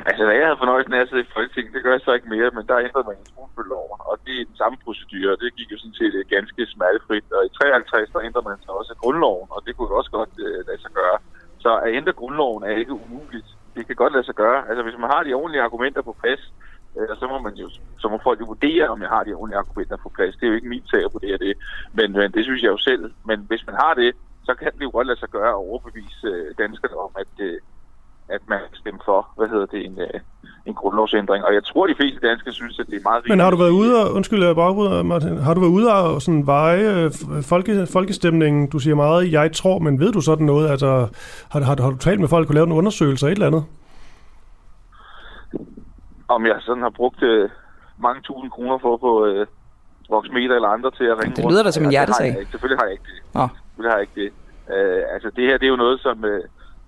Altså, 0.09 0.21
da 0.27 0.31
jeg 0.39 0.45
havde 0.47 0.61
fornøjelsen 0.63 0.93
af 0.93 1.01
at 1.01 1.09
sidde 1.09 1.25
i 1.25 1.33
Folketinget, 1.35 1.73
det 1.75 1.83
gør 1.83 1.93
jeg 1.97 2.03
så 2.05 2.11
ikke 2.17 2.29
mere, 2.35 2.49
men 2.57 2.63
der 2.69 2.85
ændrede 2.87 3.05
man 3.09 3.17
tronfølgeloven, 3.31 3.99
og 4.09 4.15
det 4.25 4.33
er 4.35 4.49
den 4.51 4.59
samme 4.61 4.77
procedure, 4.85 5.39
det 5.43 5.57
gik 5.57 5.69
jo 5.73 5.77
sådan 5.81 5.99
set 6.01 6.13
øh, 6.19 6.23
ganske 6.35 6.61
smertefrit, 6.73 7.25
og 7.37 7.41
i 7.47 7.49
53, 7.49 8.09
der 8.13 8.27
ændrede 8.27 8.47
man 8.49 8.57
så 8.65 8.71
også 8.79 8.93
grundloven, 9.03 9.47
og 9.55 9.59
det 9.65 9.71
kunne 9.73 9.89
jo 9.91 9.95
også 10.01 10.11
godt 10.19 10.33
uh, 10.45 10.59
lade 10.67 10.81
sig 10.85 10.93
gøre. 10.99 11.17
Så 11.63 11.71
at 11.85 11.95
ændre 11.99 12.13
grundloven 12.21 12.63
er 12.63 12.75
ikke 12.81 12.93
umuligt. 12.93 13.49
Det 13.75 13.87
kan 13.87 13.95
godt 13.95 14.13
lade 14.13 14.25
sig 14.25 14.35
gøre. 14.35 14.59
Altså, 14.69 14.83
hvis 14.83 14.97
man 14.99 15.09
har 15.13 15.23
de 15.23 15.33
ordentlige 15.33 15.63
argumenter 15.67 16.01
på 16.01 16.15
plads, 16.21 16.53
øh, 16.97 17.17
så 17.19 17.25
må 17.31 17.37
man 17.47 17.53
jo, 17.53 17.67
så 18.01 18.07
må 18.11 18.17
folk 18.23 18.39
jo 18.39 18.45
vurdere, 18.45 18.87
om 18.93 19.01
jeg 19.01 19.09
har 19.09 19.23
de 19.23 19.33
ordentlige 19.33 19.59
argumenter 19.63 19.97
på 20.03 20.09
plads. 20.15 20.35
Det 20.35 20.43
er 20.43 20.51
jo 20.51 20.55
ikke 20.59 20.73
min 20.75 20.87
sag 20.91 21.03
at 21.05 21.13
vurdere 21.13 21.37
det, 21.45 21.53
men, 21.97 22.11
men 22.19 22.31
det 22.35 22.43
synes 22.43 22.61
jeg 22.63 22.71
jo 22.75 22.77
selv. 22.77 23.03
Men 23.29 23.39
hvis 23.49 23.63
man 23.67 23.75
har 23.75 23.93
det, 23.93 24.11
så 24.47 24.53
kan 24.59 24.71
det 24.77 24.83
jo 24.87 24.91
godt 24.93 25.07
lade 25.07 25.19
sig 25.19 25.29
gøre 25.29 25.49
at 25.49 25.63
overbevise 25.69 26.27
øh, 26.27 26.55
danskerne 26.57 26.97
om, 27.05 27.11
at 27.23 27.33
øh, 27.47 27.57
at 28.35 28.41
man 28.47 28.59
kan 28.59 28.77
stemme 28.83 28.99
for, 29.05 29.19
hvad 29.37 29.47
hedder 29.47 29.65
det, 29.65 29.85
en, 29.85 29.99
øh, 29.99 30.19
en 30.65 30.73
grundlovsændring. 30.73 31.45
Og 31.45 31.53
jeg 31.53 31.63
tror, 31.63 31.87
de 31.87 31.95
fleste 31.95 32.27
danskere 32.27 32.53
synes, 32.53 32.79
at 32.79 32.87
det 32.87 32.95
er 32.95 33.09
meget 33.09 33.29
Men 33.29 33.39
har 33.39 33.51
du 33.51 33.57
været 33.57 33.69
ude 33.81 34.03
og, 34.03 34.13
undskyld, 34.13 34.43
jeg 34.43 34.55
bare 34.55 35.03
Martin, 35.03 35.37
har 35.37 35.53
du 35.53 35.59
været 35.59 35.71
ude 35.71 35.93
og 35.93 36.21
sådan 36.21 36.47
veje 36.47 37.03
øh, 37.03 37.11
folke, 37.43 37.87
folkestemningen, 37.93 38.69
du 38.69 38.79
siger 38.79 38.95
meget, 38.95 39.31
jeg 39.31 39.51
tror, 39.51 39.79
men 39.79 39.99
ved 39.99 40.11
du 40.11 40.21
sådan 40.21 40.45
noget, 40.45 40.69
altså 40.69 41.07
har, 41.51 41.59
har, 41.61 41.75
har 41.81 41.89
du 41.89 41.97
talt 41.97 42.19
med 42.19 42.27
folk 42.27 42.49
og 42.49 42.55
lavet 42.55 42.67
en 42.67 42.73
undersøgelse 42.73 43.25
eller 43.25 43.31
et 43.31 43.35
eller 43.35 43.47
andet? 43.47 43.65
Om 46.27 46.45
jeg 46.45 46.55
sådan 46.59 46.83
har 46.83 46.89
brugt 46.89 47.23
øh, 47.23 47.49
mange 47.97 48.21
tusind 48.21 48.51
kroner 48.51 48.77
for 48.77 48.93
at 48.93 48.99
få 48.99 49.25
øh, 49.25 49.47
voksmeter 50.09 50.55
eller 50.55 50.67
andre 50.67 50.91
til 50.91 51.03
at 51.03 51.17
ringe 51.23 51.35
Det 51.35 51.51
lyder 51.51 51.63
da 51.63 51.71
som 51.71 51.83
en 51.83 51.91
hjertesag. 51.91 52.47
Selvfølgelig 52.51 52.79
har 52.79 52.85
jeg 52.85 52.91
ikke 52.91 53.09
det. 53.13 53.33
Nå. 53.33 53.47
Selvfølgelig 53.65 53.91
har 53.91 53.97
jeg 53.99 54.07
ikke 54.07 54.19
det. 54.23 54.31
Øh, 54.75 55.01
altså 55.13 55.29
det 55.35 55.43
her, 55.47 55.57
det 55.57 55.65
er 55.65 55.73
jo 55.75 55.75
noget, 55.75 55.99
som... 55.99 56.25
Øh, 56.25 56.43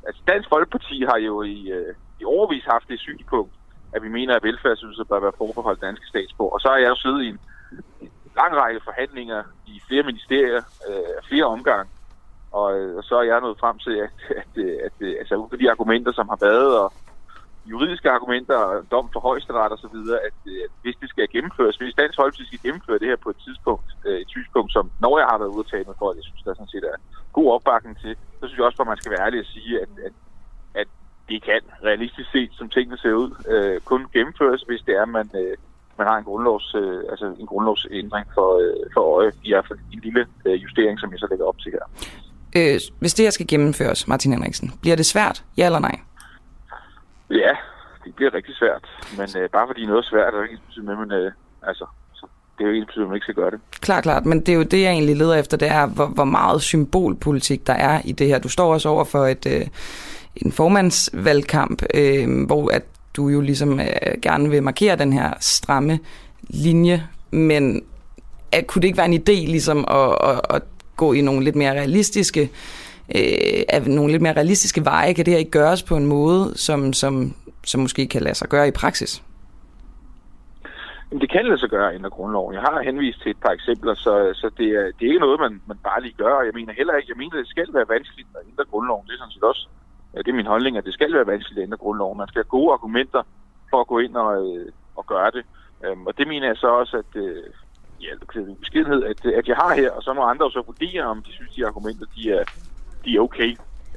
altså 0.07 0.21
Dansk 0.27 0.49
Folkeparti 0.49 0.97
har 1.09 1.17
jo 1.17 1.41
i, 1.41 1.71
øh, 1.77 1.95
i 2.19 2.23
overvis 2.25 2.65
haft 2.65 2.87
det 2.87 2.99
synspunkt, 2.99 3.53
at 3.95 4.03
vi 4.03 4.09
mener, 4.09 4.35
at 4.35 4.43
velfærdsydelser 4.43 5.03
bør 5.03 5.19
være 5.19 5.37
forbeholdt 5.37 5.81
danske 5.81 6.07
statsborger. 6.07 6.53
Og 6.53 6.61
så 6.61 6.67
har 6.67 6.77
jeg 6.77 6.89
jo 6.89 6.95
siddet 6.95 7.21
i 7.23 7.27
en, 7.27 7.39
en 8.01 8.11
lang 8.35 8.55
række 8.55 8.81
forhandlinger 8.83 9.43
i 9.67 9.81
flere 9.87 10.03
ministerier, 10.03 10.63
øh, 10.89 11.17
flere 11.29 11.45
omgange, 11.45 11.91
og, 12.51 12.79
øh, 12.79 12.97
og 12.97 13.03
så 13.03 13.15
er 13.15 13.23
jeg 13.23 13.41
nået 13.41 13.59
frem 13.59 13.77
til, 13.79 13.95
at, 14.05 14.09
at, 14.41 14.63
at, 14.87 15.07
at 15.07 15.17
altså 15.19 15.35
ud 15.35 15.49
af 15.51 15.59
de 15.59 15.71
argumenter, 15.71 16.11
som 16.11 16.29
har 16.29 16.37
været, 16.41 16.79
og 16.79 16.93
juridiske 17.71 18.09
argumenter, 18.11 18.55
og 18.55 18.85
dom 18.91 19.09
for 19.13 19.19
højesteret 19.19 19.71
og 19.71 19.79
så 19.85 19.89
videre, 19.95 20.19
at, 20.27 20.37
øh, 20.51 20.57
at 20.65 20.71
hvis 20.81 20.97
det 21.01 21.09
skal 21.09 21.27
gennemføres, 21.35 21.77
hvis 21.77 21.99
Dansk 22.01 22.15
Folkeparti 22.19 22.45
skal 22.47 22.63
gennemføre 22.65 22.99
det 22.99 23.07
her 23.11 23.19
på 23.25 23.29
et 23.29 23.39
tidspunkt, 23.45 23.87
øh, 24.05 24.19
et 24.23 24.29
tidspunkt, 24.35 24.71
som 24.77 24.85
når 25.05 25.13
jeg 25.19 25.27
har 25.31 25.37
været 25.37 25.53
ude 25.55 25.65
at 25.65 25.71
tale 25.73 25.87
med 25.91 25.97
folk, 26.03 26.15
jeg 26.17 26.27
synes, 26.27 26.43
der 26.45 26.53
sådan 26.53 26.73
set 26.73 26.85
er 26.91 26.97
god 27.37 27.47
opbakning 27.55 27.95
til, 28.03 28.13
så 28.39 28.43
synes 28.45 28.57
jeg 28.57 28.65
også, 28.65 28.81
at 28.81 28.87
man 28.87 29.01
skal 29.01 29.11
være 29.13 29.25
ærlig 29.25 29.39
at 29.39 29.51
sige, 29.55 29.71
at, 29.83 29.91
at, 30.07 30.13
at 30.81 30.87
det 31.29 31.39
kan 31.49 31.61
realistisk 31.89 32.29
set, 32.31 32.51
som 32.59 32.69
tingene 32.69 32.97
ser 32.97 33.15
ud, 33.23 33.31
øh, 33.53 33.77
kun 33.91 34.01
gennemføres, 34.13 34.61
hvis 34.67 34.81
det 34.87 34.93
er, 34.99 35.01
at 35.01 35.13
man, 35.19 35.29
øh, 35.41 35.57
man 35.97 36.07
har 36.07 36.17
en, 36.17 36.23
grundlovs, 36.29 36.75
øh, 36.81 36.99
altså 37.11 37.25
en 37.41 37.47
grundlovsændring 37.51 38.25
for, 38.33 38.49
øh, 38.63 38.83
for 38.93 39.01
øje, 39.17 39.31
i 39.43 39.51
hvert 39.51 39.67
fald 39.67 39.79
en 39.93 39.99
lille 39.99 40.23
øh, 40.45 40.63
justering, 40.63 40.99
som 40.99 41.11
jeg 41.11 41.19
så 41.19 41.27
lægger 41.29 41.45
op 41.45 41.59
til 41.59 41.71
her. 41.75 41.85
Øh, 42.57 42.79
hvis 42.99 43.13
det 43.13 43.25
her 43.25 43.29
skal 43.29 43.47
gennemføres, 43.47 44.07
Martin 44.07 44.31
Henriksen, 44.31 44.71
bliver 44.81 44.95
det 44.95 45.05
svært, 45.05 45.43
ja 45.57 45.65
eller 45.65 45.79
nej? 45.79 45.99
Ja, 47.29 47.51
det 48.05 48.15
bliver 48.15 48.33
rigtig 48.33 48.55
svært, 48.55 48.83
men 49.17 49.43
øh, 49.43 49.49
bare 49.49 49.67
fordi 49.67 49.85
noget 49.85 50.03
er 50.03 50.09
svært, 50.09 50.33
er 50.33 50.41
det 50.41 50.49
ikke 50.51 50.63
betyder 50.67 50.85
med, 50.85 50.95
men 50.95 51.11
øh, 51.11 51.31
altså, 51.63 51.85
så 52.13 52.25
det 52.57 52.63
er 52.63 52.67
jo 52.67 52.73
ikke 52.73 52.85
betyder, 52.85 53.05
at 53.05 53.09
man 53.09 53.15
ikke 53.15 53.25
skal 53.25 53.35
gøre 53.35 53.51
det. 53.51 53.59
Klart, 53.81 54.03
klart, 54.03 54.25
men 54.25 54.39
det 54.39 54.49
er 54.49 54.55
jo 54.55 54.63
det, 54.63 54.81
jeg 54.81 54.91
egentlig 54.91 55.15
leder 55.15 55.35
efter, 55.35 55.57
det 55.57 55.67
er, 55.67 55.85
hvor, 55.85 56.05
hvor 56.05 56.23
meget 56.23 56.61
symbolpolitik 56.61 57.67
der 57.67 57.73
er 57.73 58.01
i 58.05 58.11
det 58.11 58.27
her. 58.27 58.39
Du 58.39 58.49
står 58.49 58.73
også 58.73 58.89
over 58.89 59.03
for 59.03 59.25
et, 59.25 59.45
øh, 59.45 59.67
en 60.35 60.51
formandsvalgkamp, 60.51 61.83
øh, 61.93 62.45
hvor 62.45 62.69
at 62.71 62.83
du 63.15 63.27
jo 63.27 63.41
ligesom 63.41 63.79
øh, 63.79 63.85
gerne 64.21 64.49
vil 64.49 64.63
markere 64.63 64.95
den 64.95 65.13
her 65.13 65.33
stramme 65.39 65.99
linje, 66.41 67.07
men 67.31 67.83
at, 68.51 68.67
kunne 68.67 68.81
det 68.81 68.87
ikke 68.87 68.97
være 68.97 69.09
en 69.09 69.21
idé 69.21 69.51
ligesom 69.51 69.85
at, 69.87 70.17
at, 70.29 70.41
at 70.49 70.61
gå 70.95 71.13
i 71.13 71.21
nogle 71.21 71.43
lidt 71.43 71.55
mere 71.55 71.71
realistiske 71.71 72.41
øh, 72.41 72.47
Øh, 73.15 73.63
af 73.69 73.79
nogle 73.87 74.11
lidt 74.11 74.21
mere 74.21 74.33
realistiske 74.33 74.85
veje? 74.85 75.13
Kan 75.13 75.25
det 75.25 75.33
her 75.33 75.39
ikke 75.39 75.51
gøres 75.51 75.83
på 75.83 75.95
en 75.95 76.05
måde, 76.05 76.57
som, 76.57 76.93
som, 76.93 77.33
som 77.65 77.81
måske 77.81 78.07
kan 78.07 78.21
lade 78.21 78.35
sig 78.35 78.49
gøre 78.49 78.67
i 78.67 78.71
praksis? 78.71 79.23
Jamen, 81.11 81.21
det 81.21 81.31
kan 81.31 81.45
lade 81.45 81.59
sig 81.59 81.69
gøre 81.69 81.95
inden 81.95 82.11
grundloven. 82.11 82.53
Jeg 82.53 82.61
har 82.61 82.81
henvist 82.81 83.21
til 83.21 83.29
et 83.31 83.41
par 83.45 83.53
eksempler, 83.57 83.93
så, 83.93 84.13
så 84.33 84.49
det, 84.57 84.69
er, 84.79 84.85
det 84.95 85.03
er 85.05 85.11
ikke 85.13 85.25
noget, 85.27 85.39
man, 85.39 85.61
man 85.67 85.77
bare 85.83 86.01
lige 86.01 86.15
gør. 86.17 86.41
Jeg 86.41 86.53
mener 86.53 86.73
heller 86.73 86.95
ikke, 86.95 87.11
jeg 87.11 87.17
mener, 87.17 87.37
det 87.37 87.47
skal 87.47 87.67
være 87.73 87.89
vanskeligt 87.95 88.27
at 88.35 88.41
ændre 88.49 88.65
grundloven. 88.71 89.05
Det 89.07 89.13
er 89.13 89.17
sådan 89.17 89.31
set 89.31 89.43
også 89.43 89.67
ja, 90.15 90.19
det 90.19 90.27
er 90.27 90.39
min 90.41 90.53
holdning, 90.53 90.77
at 90.77 90.85
det 90.85 90.93
skal 90.93 91.13
være 91.13 91.27
vanskeligt 91.27 91.59
at 91.59 91.63
ændre 91.63 91.77
grundloven. 91.77 92.17
Man 92.17 92.27
skal 92.27 92.39
have 92.39 92.55
gode 92.57 92.73
argumenter 92.73 93.23
for 93.69 93.81
at 93.81 93.87
gå 93.87 93.99
ind 93.99 94.15
og, 94.15 94.29
øh, 94.47 94.71
og 94.95 95.05
gøre 95.05 95.31
det. 95.31 95.45
Øhm, 95.85 96.07
og 96.07 96.17
det 96.17 96.27
mener 96.27 96.47
jeg 96.47 96.57
så 96.57 96.67
også, 96.67 96.97
at 96.97 97.11
øh, 97.15 97.43
ja, 98.01 98.09
det 98.33 98.49
er 98.49 98.55
beskedenhed, 98.59 99.03
at, 99.03 99.25
at 99.25 99.47
jeg 99.47 99.55
har 99.55 99.75
her, 99.75 99.91
og 99.91 100.03
så 100.03 100.13
må 100.13 100.21
andre 100.21 100.51
så 100.51 100.61
vurdere, 100.65 101.03
om 101.03 101.23
de 101.23 101.31
synes, 101.33 101.51
de 101.55 101.67
argumenter 101.67 102.05
de 102.15 102.31
er, 102.31 102.43
de 103.05 103.15
er 103.15 103.21
okay. 103.27 103.51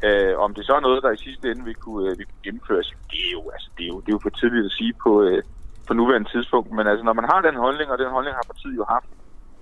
Øh, 0.06 0.34
om 0.44 0.54
det 0.54 0.66
så 0.66 0.72
er 0.74 0.80
noget, 0.80 1.02
der 1.02 1.10
i 1.10 1.24
sidste 1.26 1.50
ende 1.50 1.64
vil 1.64 1.74
kunne, 1.74 2.10
øh, 2.10 2.18
vil 2.18 2.26
kunne 2.26 2.46
gennemføres, 2.46 2.88
det 3.10 3.20
er, 3.28 3.32
jo, 3.32 3.42
altså, 3.54 3.68
det, 3.76 3.84
er 3.84 3.92
jo, 3.94 4.00
det 4.00 4.08
er 4.08 4.16
jo 4.16 4.24
for 4.26 4.34
tidligt 4.40 4.66
at 4.66 4.76
sige 4.80 4.94
på, 5.04 5.22
øh, 5.22 5.42
på 5.88 5.92
nuværende 5.94 6.30
tidspunkt. 6.34 6.70
Men 6.72 6.86
altså, 6.86 7.04
når 7.04 7.12
man 7.20 7.28
har 7.32 7.40
den 7.48 7.56
holdning, 7.64 7.90
og 7.90 7.98
den 7.98 8.10
holdning 8.16 8.34
har 8.36 8.46
partiet 8.50 8.76
jo 8.76 8.86
haft, 8.94 9.10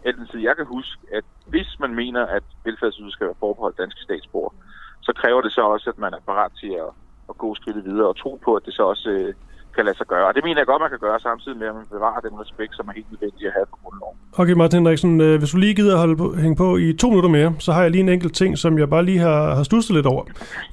at 0.07 0.15
tid 0.31 0.41
jeg 0.41 0.57
kan 0.57 0.67
huske, 0.67 1.01
at 1.13 1.25
hvis 1.47 1.71
man 1.81 1.95
mener, 1.95 2.23
at 2.27 2.45
velfærdsydelser 2.65 3.15
skal 3.15 3.27
være 3.27 3.43
forbeholdt 3.45 3.79
danske 3.79 4.01
statsborger, 4.01 4.55
så 5.03 5.13
kræver 5.21 5.41
det 5.43 5.53
så 5.53 5.63
også, 5.75 5.91
at 5.91 5.99
man 5.99 6.15
er 6.15 6.23
parat 6.27 6.53
til 6.61 6.73
at, 6.85 6.91
at 7.31 7.39
gå 7.39 7.55
skridtet 7.55 7.85
videre 7.85 8.09
og 8.09 8.17
tro 8.17 8.41
på, 8.45 8.55
at 8.55 8.67
det 8.67 8.75
så 8.75 8.83
også 8.83 9.09
øh, 9.11 9.35
kan 9.77 9.85
lade 9.89 9.97
sig 10.01 10.07
gøre. 10.15 10.27
Og 10.29 10.35
det 10.37 10.43
mener 10.47 10.59
jeg 10.61 10.69
godt, 10.73 10.81
man 10.85 10.93
kan 10.95 11.03
gøre 11.07 11.19
samtidig 11.29 11.57
med, 11.61 11.67
at 11.71 11.75
man 11.81 11.87
bevarer 11.97 12.21
den 12.27 12.35
respekt, 12.43 12.73
som 12.77 12.89
er 12.89 12.93
helt 12.99 13.11
nødvendig 13.13 13.43
at 13.51 13.53
have 13.57 13.67
på 13.73 13.77
grundloven. 13.83 14.17
Okay, 14.41 14.53
Martin 14.53 14.79
Henriksen, 14.79 15.21
øh, 15.21 15.39
hvis 15.39 15.51
du 15.51 15.59
lige 15.59 15.75
gider 15.75 15.97
holde 15.97 16.17
på, 16.17 16.27
hænge 16.45 16.57
på 16.57 16.77
i 16.77 16.93
to 17.03 17.07
minutter 17.09 17.31
mere, 17.31 17.51
så 17.59 17.73
har 17.73 17.83
jeg 17.83 17.91
lige 17.91 18.05
en 18.07 18.09
enkelt 18.09 18.35
ting, 18.35 18.59
som 18.59 18.79
jeg 18.79 18.89
bare 18.91 19.05
lige 19.05 19.19
har, 19.19 19.55
har 19.55 19.63
stusset 19.63 19.95
lidt 19.97 20.07
over. 20.07 20.25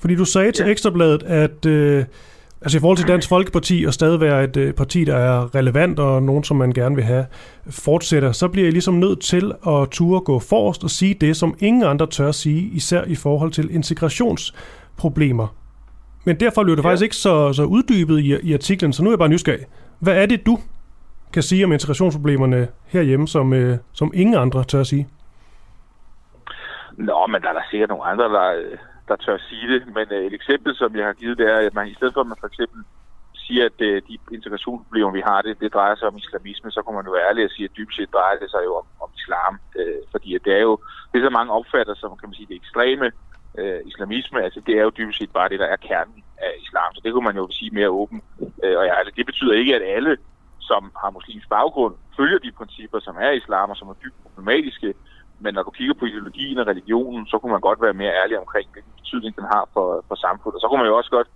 Fordi 0.01 0.15
du 0.15 0.25
sagde 0.25 0.51
til 0.51 0.69
Ekstrabladet, 0.71 1.23
at 1.23 1.65
øh, 1.65 2.05
altså 2.61 2.77
i 2.77 2.81
forhold 2.81 2.97
til 2.97 3.07
Dansk 3.07 3.29
Folkeparti 3.29 3.83
og 3.87 3.93
stadig 3.93 4.21
være 4.21 4.43
et 4.43 4.57
øh, 4.57 4.73
parti, 4.73 5.03
der 5.03 5.15
er 5.15 5.55
relevant 5.55 5.99
og 5.99 6.23
nogen, 6.23 6.43
som 6.43 6.57
man 6.57 6.71
gerne 6.71 6.95
vil 6.95 7.03
have 7.03 7.25
fortsætter, 7.69 8.31
så 8.31 8.47
bliver 8.47 8.67
I 8.67 8.71
ligesom 8.71 8.93
nødt 8.93 9.21
til 9.21 9.51
at 9.67 9.89
ture 9.89 10.19
gå 10.19 10.39
forrest 10.39 10.83
og 10.83 10.89
sige 10.89 11.13
det, 11.13 11.37
som 11.37 11.55
ingen 11.59 11.83
andre 11.83 12.07
tør 12.07 12.31
sige, 12.31 12.61
især 12.61 13.03
i 13.03 13.15
forhold 13.15 13.51
til 13.51 13.75
integrationsproblemer. 13.75 15.62
Men 16.25 16.39
derfor 16.39 16.63
blev 16.63 16.75
det 16.75 16.83
ja. 16.83 16.87
faktisk 16.87 17.03
ikke 17.03 17.15
så, 17.15 17.53
så 17.53 17.63
uddybet 17.63 18.19
i, 18.19 18.49
i 18.49 18.53
artiklen, 18.53 18.93
så 18.93 19.03
nu 19.03 19.09
er 19.09 19.13
jeg 19.13 19.19
bare 19.19 19.29
nysgerrig. 19.29 19.65
Hvad 19.99 20.15
er 20.21 20.25
det, 20.25 20.45
du 20.45 20.57
kan 21.33 21.43
sige 21.43 21.65
om 21.65 21.71
integrationsproblemerne 21.71 22.67
herhjemme, 22.85 23.27
som, 23.27 23.53
øh, 23.53 23.77
som 23.93 24.11
ingen 24.13 24.35
andre 24.35 24.63
tør 24.63 24.79
at 24.79 24.87
sige? 24.87 25.07
Nå, 26.97 27.27
men 27.27 27.41
der 27.41 27.49
er 27.49 27.53
der 27.53 27.65
sikkert 27.71 27.89
nogle 27.89 28.03
andre, 28.03 28.25
der, 28.37 28.47
der 29.07 29.15
tør 29.15 29.37
sige 29.49 29.73
det. 29.73 29.81
Men 29.95 30.07
øh, 30.11 30.25
et 30.25 30.33
eksempel, 30.33 30.75
som 30.75 30.95
jeg 30.95 31.05
har 31.05 31.13
givet, 31.13 31.37
det 31.37 31.47
er, 31.53 31.57
at 31.57 31.73
man 31.73 31.87
i 31.87 31.93
stedet 31.93 32.13
for, 32.13 32.21
at 32.21 32.27
man 32.27 32.37
for 32.39 32.47
eksempel 32.47 32.83
siger, 33.35 33.65
at 33.65 33.79
øh, 33.79 34.01
de 34.07 34.17
integrationsproblemer, 34.37 35.11
vi 35.11 35.23
har, 35.29 35.41
det, 35.41 35.59
det 35.59 35.73
drejer 35.73 35.95
sig 35.95 36.07
om 36.07 36.17
islamisme, 36.17 36.71
så 36.71 36.81
kunne 36.81 36.95
man 36.95 37.05
jo 37.05 37.11
være 37.11 37.29
ærlig 37.29 37.43
og 37.45 37.51
sige, 37.51 37.65
at 37.65 37.77
dybest 37.77 37.97
set 37.97 38.13
drejer 38.13 38.37
det 38.41 38.49
sig 38.51 38.61
jo 38.65 38.73
om, 38.81 38.87
om 39.03 39.09
islam. 39.21 39.53
Øh, 39.79 40.01
fordi 40.11 40.35
at 40.35 40.41
det 40.45 40.53
er 40.59 40.63
jo, 40.69 40.73
det 41.09 41.17
er 41.17 41.25
så 41.25 41.33
mange 41.39 41.53
opfatter 41.53 41.95
som, 41.95 42.17
kan 42.19 42.29
man 42.29 42.35
sige, 42.35 42.47
det 42.49 42.55
ekstreme 42.55 43.11
øh, 43.57 43.79
islamisme, 43.85 44.43
altså 44.43 44.59
det 44.67 44.77
er 44.77 44.83
jo 44.83 44.91
dybest 44.97 45.19
set 45.19 45.31
bare 45.31 45.49
det, 45.49 45.59
der 45.59 45.65
er 45.65 45.75
kernen 45.75 46.23
af 46.37 46.51
islam. 46.63 46.95
Så 46.95 47.01
det 47.03 47.13
kunne 47.13 47.25
man 47.29 47.35
jo 47.35 47.47
sige 47.51 47.71
mere 47.71 47.89
åben 47.89 48.21
øh, 48.63 48.77
og 48.77 48.83
ærligt. 48.85 48.99
Altså, 48.99 49.13
det 49.17 49.25
betyder 49.25 49.53
ikke, 49.53 49.75
at 49.75 49.95
alle, 49.95 50.17
som 50.59 50.91
har 51.01 51.09
muslimsk 51.09 51.49
baggrund, 51.49 51.95
følger 52.17 52.39
de 52.39 52.51
principper, 52.51 52.99
som 52.99 53.15
er 53.19 53.31
islam 53.31 53.69
og 53.69 53.77
som 53.77 53.87
er 53.89 53.93
dybt 54.03 54.23
problematiske. 54.23 54.93
Men 55.39 55.53
når 55.53 55.63
du 55.63 55.71
kigger 55.71 55.93
på 55.93 56.05
ideologien 56.05 56.57
og 56.57 56.67
religionen, 56.67 57.27
så 57.27 57.37
kunne 57.37 57.51
man 57.51 57.61
godt 57.61 57.81
være 57.81 57.93
mere 57.93 58.13
ærlig 58.23 58.39
omkring, 58.39 58.69
hvilken 58.71 58.93
betydning 58.97 59.35
den 59.35 59.43
har 59.43 59.69
for, 59.73 60.05
for 60.07 60.15
samfundet. 60.15 60.61
Så 60.61 60.67
kunne 60.67 60.81
man 60.81 60.91
jo 60.91 60.97
også 60.97 61.09
godt 61.09 61.27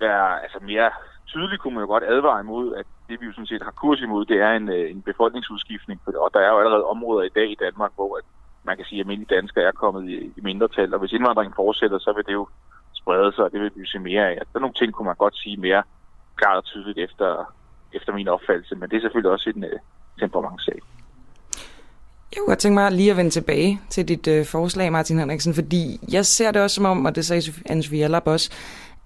være 0.00 0.42
altså 0.42 0.58
mere 0.62 0.90
tydeligt 1.32 1.60
kunne 1.60 1.74
man 1.74 1.84
jo 1.84 1.92
godt 1.94 2.04
advare 2.14 2.40
imod, 2.40 2.74
at 2.80 2.86
det 3.08 3.20
vi 3.20 3.26
jo 3.26 3.32
sådan 3.32 3.46
set 3.52 3.62
har 3.62 3.80
kurs 3.82 4.00
imod, 4.00 4.24
det 4.24 4.38
er 4.40 4.52
en, 4.52 4.68
øh, 4.68 4.90
en 4.90 5.02
befolkningsudskiftning. 5.02 6.00
Og 6.24 6.30
der 6.34 6.40
er 6.40 6.50
jo 6.52 6.58
allerede 6.58 6.84
områder 6.84 7.22
i 7.26 7.34
dag 7.38 7.48
i 7.50 7.60
Danmark, 7.64 7.92
hvor 7.94 8.16
at 8.18 8.24
man 8.64 8.76
kan 8.76 8.86
sige, 8.86 9.00
at 9.00 9.04
almindelige 9.04 9.34
danskere 9.36 9.64
er 9.64 9.72
kommet 9.72 10.10
i, 10.10 10.16
i 10.36 10.40
mindretal. 10.48 10.94
Og 10.94 11.00
hvis 11.00 11.12
indvandringen 11.12 11.54
fortsætter, 11.56 11.98
så 11.98 12.12
vil 12.16 12.26
det 12.26 12.32
jo 12.32 12.48
sprede 12.92 13.32
sig, 13.34 13.44
og 13.44 13.52
det 13.52 13.60
vil 13.60 13.70
vi 13.74 13.86
se 13.86 13.98
mere 13.98 14.24
af. 14.30 14.34
Der 14.36 14.56
er 14.58 14.64
nogle 14.66 14.74
ting, 14.74 14.92
kunne 14.92 15.06
man 15.06 15.16
godt 15.24 15.36
sige 15.36 15.56
mere 15.56 15.82
klart 16.36 16.56
og 16.56 16.64
tydeligt 16.64 16.98
efter, 16.98 17.54
efter 17.92 18.12
min 18.12 18.28
opfattelse, 18.28 18.74
men 18.74 18.90
det 18.90 18.96
er 18.96 19.00
selvfølgelig 19.00 19.30
også 19.30 19.52
en 19.56 19.64
øh, 19.64 19.72
uh, 19.72 19.78
temperamentssag. 20.20 20.78
Jeg 22.32 22.38
kunne 22.38 22.46
godt 22.46 22.58
tænke 22.58 22.74
mig 22.74 22.92
lige 22.92 23.10
at 23.10 23.16
vende 23.16 23.30
tilbage 23.30 23.80
til 23.90 24.08
dit 24.08 24.28
øh, 24.28 24.46
forslag, 24.46 24.92
Martin 24.92 25.18
Henriksen, 25.18 25.54
fordi 25.54 25.98
jeg 26.12 26.26
ser 26.26 26.50
det 26.50 26.62
også 26.62 26.74
som 26.74 26.84
om, 26.84 27.04
og 27.04 27.16
det 27.16 27.24
sagde 27.24 27.42
Anne-Sophie 27.70 28.22
også, 28.24 28.50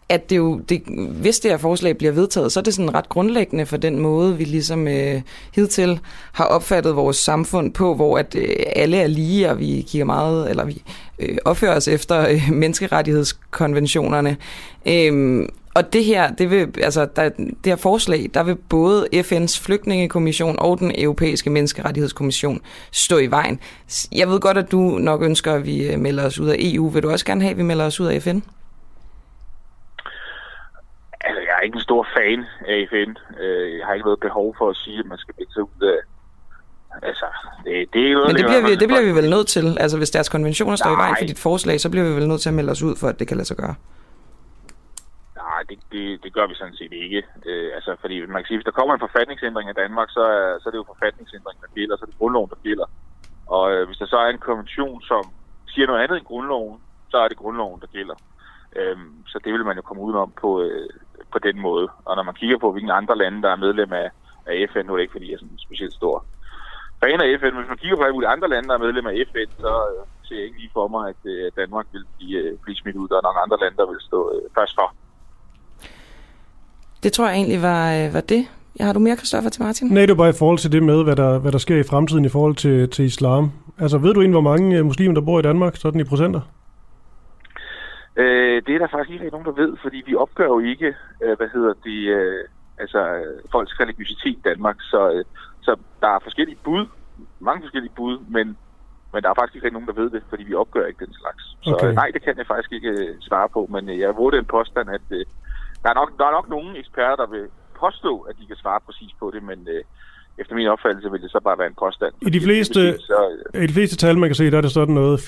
at 0.08 0.30
det 0.30 0.36
jo, 0.36 0.58
det, 0.58 0.82
hvis 1.20 1.38
det 1.38 1.50
her 1.50 1.58
forslag 1.58 1.98
bliver 1.98 2.12
vedtaget, 2.12 2.52
så 2.52 2.60
er 2.60 2.64
det 2.64 2.74
sådan 2.74 2.94
ret 2.94 3.08
grundlæggende 3.08 3.66
for 3.66 3.76
den 3.76 3.98
måde, 4.00 4.36
vi 4.36 4.44
ligesom 4.44 4.88
øh, 4.88 5.22
hidtil 5.54 6.00
har 6.32 6.44
opfattet 6.44 6.96
vores 6.96 7.16
samfund 7.16 7.72
på, 7.72 7.94
hvor 7.94 8.18
at 8.18 8.34
øh, 8.34 8.48
alle 8.76 8.96
er 8.96 9.06
lige, 9.06 9.50
og 9.50 9.58
vi 9.58 9.84
kigger 9.88 10.04
meget, 10.04 10.50
eller 10.50 10.64
vi 10.64 10.82
øh, 11.18 11.36
opfører 11.44 11.76
os 11.76 11.88
efter 11.88 12.28
øh, 12.28 12.48
menneskerettighedskonventionerne. 12.52 14.36
Øhm, 14.86 15.48
og 15.76 15.92
det 15.92 16.04
her, 16.04 16.30
det, 16.30 16.50
vil, 16.50 16.68
altså, 16.82 17.08
der, 17.16 17.28
det 17.38 17.66
her 17.66 17.76
forslag, 17.76 18.30
der 18.34 18.42
vil 18.42 18.56
både 18.56 19.08
FN's 19.14 19.62
flygtningekommission 19.62 20.56
og 20.58 20.78
den 20.78 20.92
europæiske 20.98 21.50
menneskerettighedskommission 21.50 22.60
stå 22.92 23.18
i 23.18 23.26
vejen. 23.26 23.60
Jeg 24.12 24.28
ved 24.28 24.40
godt, 24.40 24.58
at 24.58 24.72
du 24.72 24.78
nok 24.80 25.22
ønsker, 25.22 25.52
at 25.52 25.66
vi 25.66 25.90
øh, 25.90 26.00
melder 26.00 26.26
os 26.26 26.38
ud 26.38 26.48
af 26.48 26.56
EU. 26.58 26.88
Vil 26.88 27.02
du 27.02 27.10
også 27.10 27.24
gerne 27.24 27.40
have, 27.40 27.50
at 27.50 27.58
vi 27.58 27.62
melder 27.62 27.84
os 27.84 28.00
ud 28.00 28.06
af 28.06 28.22
FN? 28.22 28.40
Altså, 31.20 31.40
jeg 31.40 31.54
er 31.55 31.55
ikke 31.66 31.76
en 31.80 31.88
stor 31.90 32.02
fan 32.16 32.38
af 32.72 32.86
FN. 32.90 33.10
Øh, 33.42 33.78
jeg 33.78 33.86
har 33.86 33.94
ikke 33.94 34.08
noget 34.10 34.20
behov 34.20 34.48
for 34.58 34.66
at 34.70 34.76
sige, 34.76 34.98
at 34.98 35.06
man 35.12 35.18
skal 35.18 35.34
melde 35.38 35.52
sig 35.52 35.62
ud 35.62 35.82
af 35.94 35.98
Altså, 37.02 37.26
det, 37.64 37.92
det 37.92 38.10
er 38.10 38.14
noget, 38.14 38.28
Men 38.28 38.36
det, 38.36 38.44
bliver, 38.50 38.62
vi, 38.66 38.74
det 38.82 38.88
bliver 38.88 39.04
vi 39.08 39.14
vel 39.20 39.30
nødt 39.30 39.48
til. 39.48 39.66
Altså, 39.80 39.96
hvis 39.98 40.10
deres 40.10 40.28
konventioner 40.28 40.76
står 40.76 40.90
Nej. 40.90 40.98
i 40.98 41.02
vejen 41.02 41.16
for 41.18 41.26
dit 41.32 41.38
forslag, 41.38 41.80
så 41.80 41.90
bliver 41.90 42.06
vi 42.08 42.14
vel 42.18 42.28
nødt 42.28 42.40
til 42.40 42.48
at 42.48 42.54
melde 42.54 42.70
os 42.70 42.82
ud 42.82 42.96
for, 42.96 43.08
at 43.08 43.18
det 43.18 43.28
kan 43.28 43.36
lade 43.36 43.48
sig 43.48 43.56
gøre. 43.56 43.74
Nej, 45.36 45.60
det, 45.68 45.78
det, 45.92 46.22
det 46.24 46.32
gør 46.32 46.46
vi 46.46 46.54
sådan 46.54 46.76
set 46.76 46.92
ikke. 46.92 47.22
Øh, 47.46 47.70
altså, 47.74 47.96
fordi 48.00 48.26
man 48.26 48.40
kan 48.40 48.46
sige, 48.46 48.58
hvis 48.58 48.64
der 48.70 48.78
kommer 48.78 48.94
en 48.94 49.06
forfatningsændring 49.06 49.70
i 49.70 49.72
Danmark, 49.82 50.08
så 50.10 50.20
er, 50.20 50.58
så 50.60 50.68
er 50.68 50.70
det 50.70 50.78
jo 50.78 50.92
forfatningsændring, 50.94 51.60
der 51.60 51.70
gælder, 51.74 51.96
så 51.96 52.04
er 52.04 52.10
det 52.10 52.18
grundloven, 52.18 52.50
der 52.50 52.60
gælder. 52.62 52.88
Og 53.46 53.72
øh, 53.72 53.86
hvis 53.86 53.98
der 53.98 54.06
så 54.06 54.16
er 54.16 54.28
en 54.28 54.38
konvention, 54.48 55.02
som 55.02 55.24
siger 55.66 55.86
noget 55.86 56.02
andet 56.02 56.16
end 56.16 56.26
grundloven, 56.26 56.80
så 57.10 57.16
er 57.16 57.28
det 57.28 57.36
grundloven, 57.36 57.80
der 57.80 57.86
gælder. 57.86 58.14
Øh, 58.76 58.96
så 59.26 59.38
det 59.44 59.52
vil 59.52 59.64
man 59.64 59.76
jo 59.76 59.82
komme 59.82 60.02
udenom 60.02 60.32
på, 60.40 60.62
øh, 60.62 60.88
på 61.32 61.38
den 61.38 61.60
måde. 61.60 61.88
Og 62.04 62.16
når 62.16 62.22
man 62.22 62.34
kigger 62.34 62.58
på, 62.58 62.72
hvilke 62.72 62.92
andre 62.92 63.18
lande, 63.18 63.42
der 63.42 63.50
er 63.50 63.56
medlem 63.56 63.92
af, 63.92 64.08
af 64.46 64.68
FN, 64.72 64.86
nu 64.86 64.92
er 64.92 64.96
det 64.96 65.02
ikke, 65.02 65.16
fordi 65.16 65.28
jeg 65.28 65.34
er 65.34 65.38
sådan 65.38 65.66
specielt 65.66 65.94
stor 65.94 66.24
fan 67.00 67.20
af 67.24 67.28
FN. 67.40 67.54
Hvis 67.58 67.70
man 67.72 67.80
kigger 67.82 67.96
på 67.96 68.04
alle 68.06 68.32
andre 68.34 68.48
lande, 68.52 68.68
der 68.68 68.74
er 68.74 68.84
medlem 68.86 69.06
af 69.06 69.14
FN, 69.30 69.50
så 69.64 69.72
øh, 69.90 70.00
ser 70.26 70.36
jeg 70.36 70.44
ikke 70.44 70.60
lige 70.62 70.74
for 70.78 70.86
mig, 70.94 71.02
at 71.12 71.22
øh, 71.32 71.44
Danmark 71.60 71.86
vil 71.92 72.04
blive, 72.16 72.38
øh, 72.42 72.58
blive 72.64 72.76
smidt 72.76 72.96
ud. 73.00 73.08
Der 73.08 73.16
er 73.16 73.24
nogle 73.26 73.42
andre 73.44 73.58
lande, 73.62 73.76
der 73.80 73.86
vil 73.90 74.00
stå 74.08 74.20
øh, 74.34 74.42
først 74.56 74.74
for. 74.78 74.88
Det 77.02 77.12
tror 77.12 77.26
jeg 77.28 77.36
egentlig 77.36 77.62
var, 77.62 77.84
øh, 77.96 78.14
var 78.14 78.20
det. 78.20 78.42
Har 78.80 78.92
du 78.92 78.98
mere, 78.98 79.16
Kristoffer, 79.16 79.50
til 79.50 79.62
Martin? 79.62 79.88
Nej, 79.88 80.02
det 80.06 80.10
er 80.10 80.22
bare 80.24 80.34
i 80.36 80.40
forhold 80.42 80.58
til 80.58 80.72
det 80.72 80.82
med, 80.82 81.04
hvad 81.04 81.16
der, 81.16 81.38
hvad 81.38 81.52
der 81.52 81.58
sker 81.58 81.76
i 81.76 81.82
fremtiden 81.82 82.24
i 82.24 82.28
forhold 82.28 82.54
til, 82.54 82.90
til 82.90 83.04
islam. 83.04 83.52
Altså, 83.78 83.98
ved 83.98 84.14
du 84.14 84.20
egentlig, 84.20 84.40
hvor 84.40 84.50
mange 84.50 84.76
øh, 84.78 84.84
muslimer, 84.84 85.14
der 85.14 85.20
bor 85.20 85.38
i 85.38 85.42
Danmark, 85.42 85.76
sådan 85.76 86.00
i 86.00 86.04
procenter? 86.04 86.40
Øh, 88.16 88.62
det 88.66 88.74
er 88.74 88.78
der 88.78 88.88
faktisk 88.88 89.12
ikke 89.12 89.30
nogen, 89.30 89.46
der 89.46 89.62
ved, 89.62 89.76
fordi 89.82 90.02
vi 90.06 90.14
opgør 90.14 90.46
jo 90.46 90.58
ikke, 90.58 90.94
øh, 91.22 91.36
hvad 91.36 91.48
hedder 91.54 91.74
det, 91.84 92.00
øh, 92.18 92.44
altså 92.78 93.00
folks 93.52 93.80
religiøsitet 93.80 94.36
i 94.38 94.42
Danmark. 94.44 94.76
Så, 94.80 95.10
øh, 95.12 95.24
så 95.60 95.76
der 96.00 96.08
er 96.08 96.18
forskellige 96.18 96.58
bud, 96.64 96.86
mange 97.40 97.62
forskellige 97.62 97.92
bud, 97.96 98.18
men, 98.28 98.56
men 99.12 99.22
der 99.22 99.30
er 99.30 99.40
faktisk 99.40 99.64
ikke 99.64 99.76
nogen, 99.78 99.88
der 99.88 100.00
ved 100.02 100.10
det, 100.10 100.22
fordi 100.28 100.44
vi 100.44 100.54
opgør 100.54 100.86
ikke 100.86 101.04
den 101.06 101.14
slags. 101.14 101.42
Så 101.62 101.74
okay. 101.74 101.94
nej, 101.94 102.10
det 102.14 102.22
kan 102.22 102.38
jeg 102.38 102.46
faktisk 102.46 102.72
ikke 102.72 102.88
øh, 102.88 103.20
svare 103.20 103.48
på, 103.48 103.68
men 103.70 103.88
øh, 103.88 103.98
jeg 103.98 104.16
vurderer 104.16 104.40
en 104.40 104.54
påstand, 104.56 104.90
at 104.90 105.06
øh, 105.10 105.24
der, 105.82 105.90
er 105.90 105.94
nok, 105.94 106.18
der 106.18 106.26
er 106.26 106.30
nok 106.30 106.48
nogle 106.48 106.78
eksperter, 106.78 107.16
der 107.16 107.26
vil 107.26 107.46
påstå, 107.80 108.20
at 108.20 108.34
de 108.40 108.46
kan 108.46 108.56
svare 108.56 108.80
præcis 108.86 109.12
på 109.20 109.30
det, 109.34 109.42
men 109.42 109.68
øh, 109.68 109.84
efter 110.38 110.54
min 110.54 110.66
opfattelse 110.66 111.10
vil 111.10 111.22
det 111.22 111.30
så 111.30 111.40
bare 111.44 111.58
være 111.58 111.66
en 111.66 111.74
påstand. 111.78 112.12
I 112.22 112.30
de 112.30 112.40
fleste, 112.40 112.98
så, 112.98 113.36
øh, 113.54 113.64
i 113.64 113.66
de 113.66 113.72
fleste 113.72 113.96
tal, 113.96 114.18
man 114.18 114.28
kan 114.28 114.34
se, 114.34 114.50
der 114.50 114.58
er 114.58 114.60
det 114.60 114.70
sådan 114.70 114.94
noget 114.94 115.18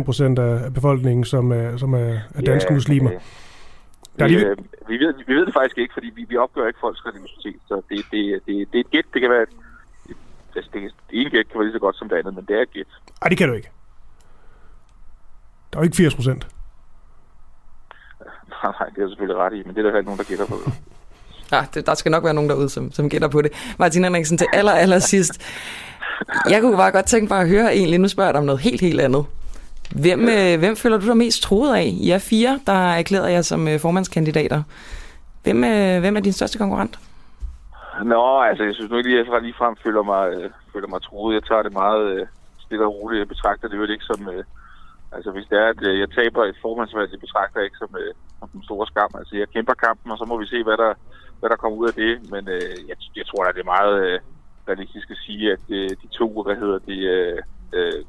4-5 0.00 0.04
procent 0.04 0.38
af 0.38 0.74
befolkningen, 0.74 1.24
som 1.24 1.52
er, 1.52 1.76
som 1.76 1.94
er, 1.94 2.18
er 2.34 2.40
danske 2.40 2.70
ja, 2.70 2.74
muslimer. 2.74 3.10
Der 4.18 4.28
vi, 4.28 4.34
øh, 4.34 4.56
vi, 4.88 4.96
ved, 4.98 5.14
vi 5.26 5.34
ved 5.34 5.46
det 5.46 5.54
faktisk 5.54 5.78
ikke, 5.78 5.94
fordi 5.94 6.10
vi, 6.14 6.26
vi 6.28 6.36
opgør 6.36 6.66
ikke 6.66 6.80
folks 6.80 7.06
religiøsitet, 7.06 7.60
så 7.68 7.82
det, 7.88 8.04
det, 8.10 8.40
det, 8.46 8.72
det 8.72 8.78
er 8.78 8.80
et 8.80 8.90
gæt. 8.90 9.04
Det 9.14 9.20
kan 9.20 9.30
være, 9.30 9.46
det, 10.06 10.16
det, 10.54 10.72
det 10.72 10.92
ene 11.10 11.30
gæt 11.30 11.48
kan 11.48 11.58
være 11.58 11.64
lige 11.64 11.72
så 11.72 11.78
godt 11.78 11.96
som 11.96 12.08
det 12.08 12.16
andet, 12.16 12.34
men 12.34 12.44
det 12.44 12.56
er 12.56 12.62
et 12.62 12.70
gæt. 12.70 12.86
Nej, 13.22 13.28
det 13.28 13.38
kan 13.38 13.48
du 13.48 13.54
ikke. 13.54 13.70
Der 15.72 15.78
er 15.78 15.82
jo 15.82 15.84
ikke 15.84 15.96
80 15.96 16.14
procent. 16.14 16.46
Nej, 18.50 18.72
nej, 18.80 18.88
det 18.94 19.04
er 19.04 19.08
selvfølgelig 19.08 19.38
ret 19.44 19.54
i, 19.54 19.62
men 19.66 19.74
det 19.74 19.86
er 19.86 19.90
der 19.90 19.98
ikke 19.98 20.10
nogen, 20.10 20.18
der 20.18 20.24
gætter 20.24 20.46
på. 20.46 20.56
Ja, 21.52 21.64
det, 21.74 21.86
der 21.86 21.94
skal 21.94 22.10
nok 22.10 22.24
være 22.24 22.34
nogen 22.34 22.50
derude, 22.50 22.68
som, 22.68 22.92
som 22.92 23.08
gætter 23.08 23.28
på 23.28 23.42
det. 23.42 23.52
Martin 23.78 24.04
Henriksen, 24.04 24.38
til 24.38 24.46
aller, 24.52 24.72
aller 24.72 24.98
sidst. 24.98 25.40
Jeg 26.50 26.60
kunne 26.60 26.76
bare 26.76 26.92
godt 26.92 27.06
tænke 27.06 27.32
mig 27.32 27.40
at 27.40 27.48
høre 27.48 27.74
egentlig, 27.74 28.00
nu 28.00 28.08
spørger 28.08 28.28
jeg 28.28 28.34
dig 28.34 28.38
om 28.38 28.46
noget 28.46 28.60
helt, 28.60 28.80
helt 28.80 29.00
andet. 29.00 29.24
Hvem, 29.90 30.28
øh, 30.28 30.58
hvem 30.58 30.76
føler 30.76 30.98
du 30.98 31.06
dig 31.06 31.16
mest 31.16 31.42
troet 31.42 31.76
af? 31.76 31.94
I 32.00 32.10
er 32.10 32.18
fire, 32.18 32.60
der 32.66 32.90
erklærer 33.00 33.28
jer 33.28 33.42
som 33.42 33.68
øh, 33.68 33.80
formandskandidater. 33.80 34.62
Hvem, 35.42 35.64
øh, 35.64 36.00
hvem 36.00 36.16
er 36.16 36.20
din 36.20 36.32
største 36.32 36.58
konkurrent? 36.58 36.98
Nå, 38.04 38.40
altså 38.48 38.64
jeg 38.64 38.74
synes 38.74 38.90
nu 38.90 38.96
ikke 38.96 39.08
lige, 39.10 39.20
at 39.20 39.26
jeg 39.32 39.42
lige 39.42 39.60
frem 39.60 39.76
føler 39.84 40.02
mig, 40.02 40.22
øh, 40.34 40.50
føler 40.72 40.88
mig 40.88 41.02
troet. 41.02 41.34
Jeg 41.34 41.44
tager 41.44 41.62
det 41.62 41.72
meget 41.72 42.04
øh, 42.12 42.26
stille 42.64 42.84
og 42.84 42.94
roligt. 42.94 43.18
Jeg 43.18 43.28
betragter 43.28 43.68
det 43.68 43.76
jo 43.76 43.82
ikke 43.82 44.04
som... 44.04 44.28
Øh, 44.28 44.44
altså 45.12 45.30
hvis 45.30 45.46
det 45.50 45.58
er, 45.58 45.68
at 45.74 45.80
øh, 45.88 46.00
jeg 46.00 46.10
taber 46.10 46.42
et 46.44 46.58
formandsvalg, 46.62 47.12
jeg 47.12 47.20
betragter 47.20 47.60
ikke 47.60 47.76
som, 47.82 47.90
øh, 48.02 48.12
som 48.38 48.48
den 48.48 48.62
store 48.68 48.86
skam. 48.86 49.12
Altså 49.20 49.36
jeg 49.36 49.48
kæmper 49.54 49.74
kampen, 49.74 50.12
og 50.12 50.18
så 50.18 50.24
må 50.24 50.34
vi 50.38 50.46
se, 50.46 50.62
hvad 50.62 50.76
der, 50.76 50.92
hvad 51.44 51.50
der 51.50 51.62
kommer 51.62 51.78
ud 51.78 51.88
af 51.88 51.94
det. 51.94 52.12
Men 52.32 52.42
øh, 52.48 52.76
jeg, 52.88 52.96
jeg 53.16 53.26
tror, 53.26 53.44
at 53.44 53.54
det 53.54 53.60
er 53.60 53.74
meget 53.76 53.94
øh, 54.06 54.20
realistisk 54.68 55.10
at 55.10 55.22
sige, 55.26 55.52
at 55.52 55.64
øh, 55.78 55.90
de 56.02 56.08
to, 56.18 56.42
hvad 56.42 56.56
hedder 56.62 56.78
det, 56.90 57.00
øh, 57.14 57.38
øh, 57.76 58.00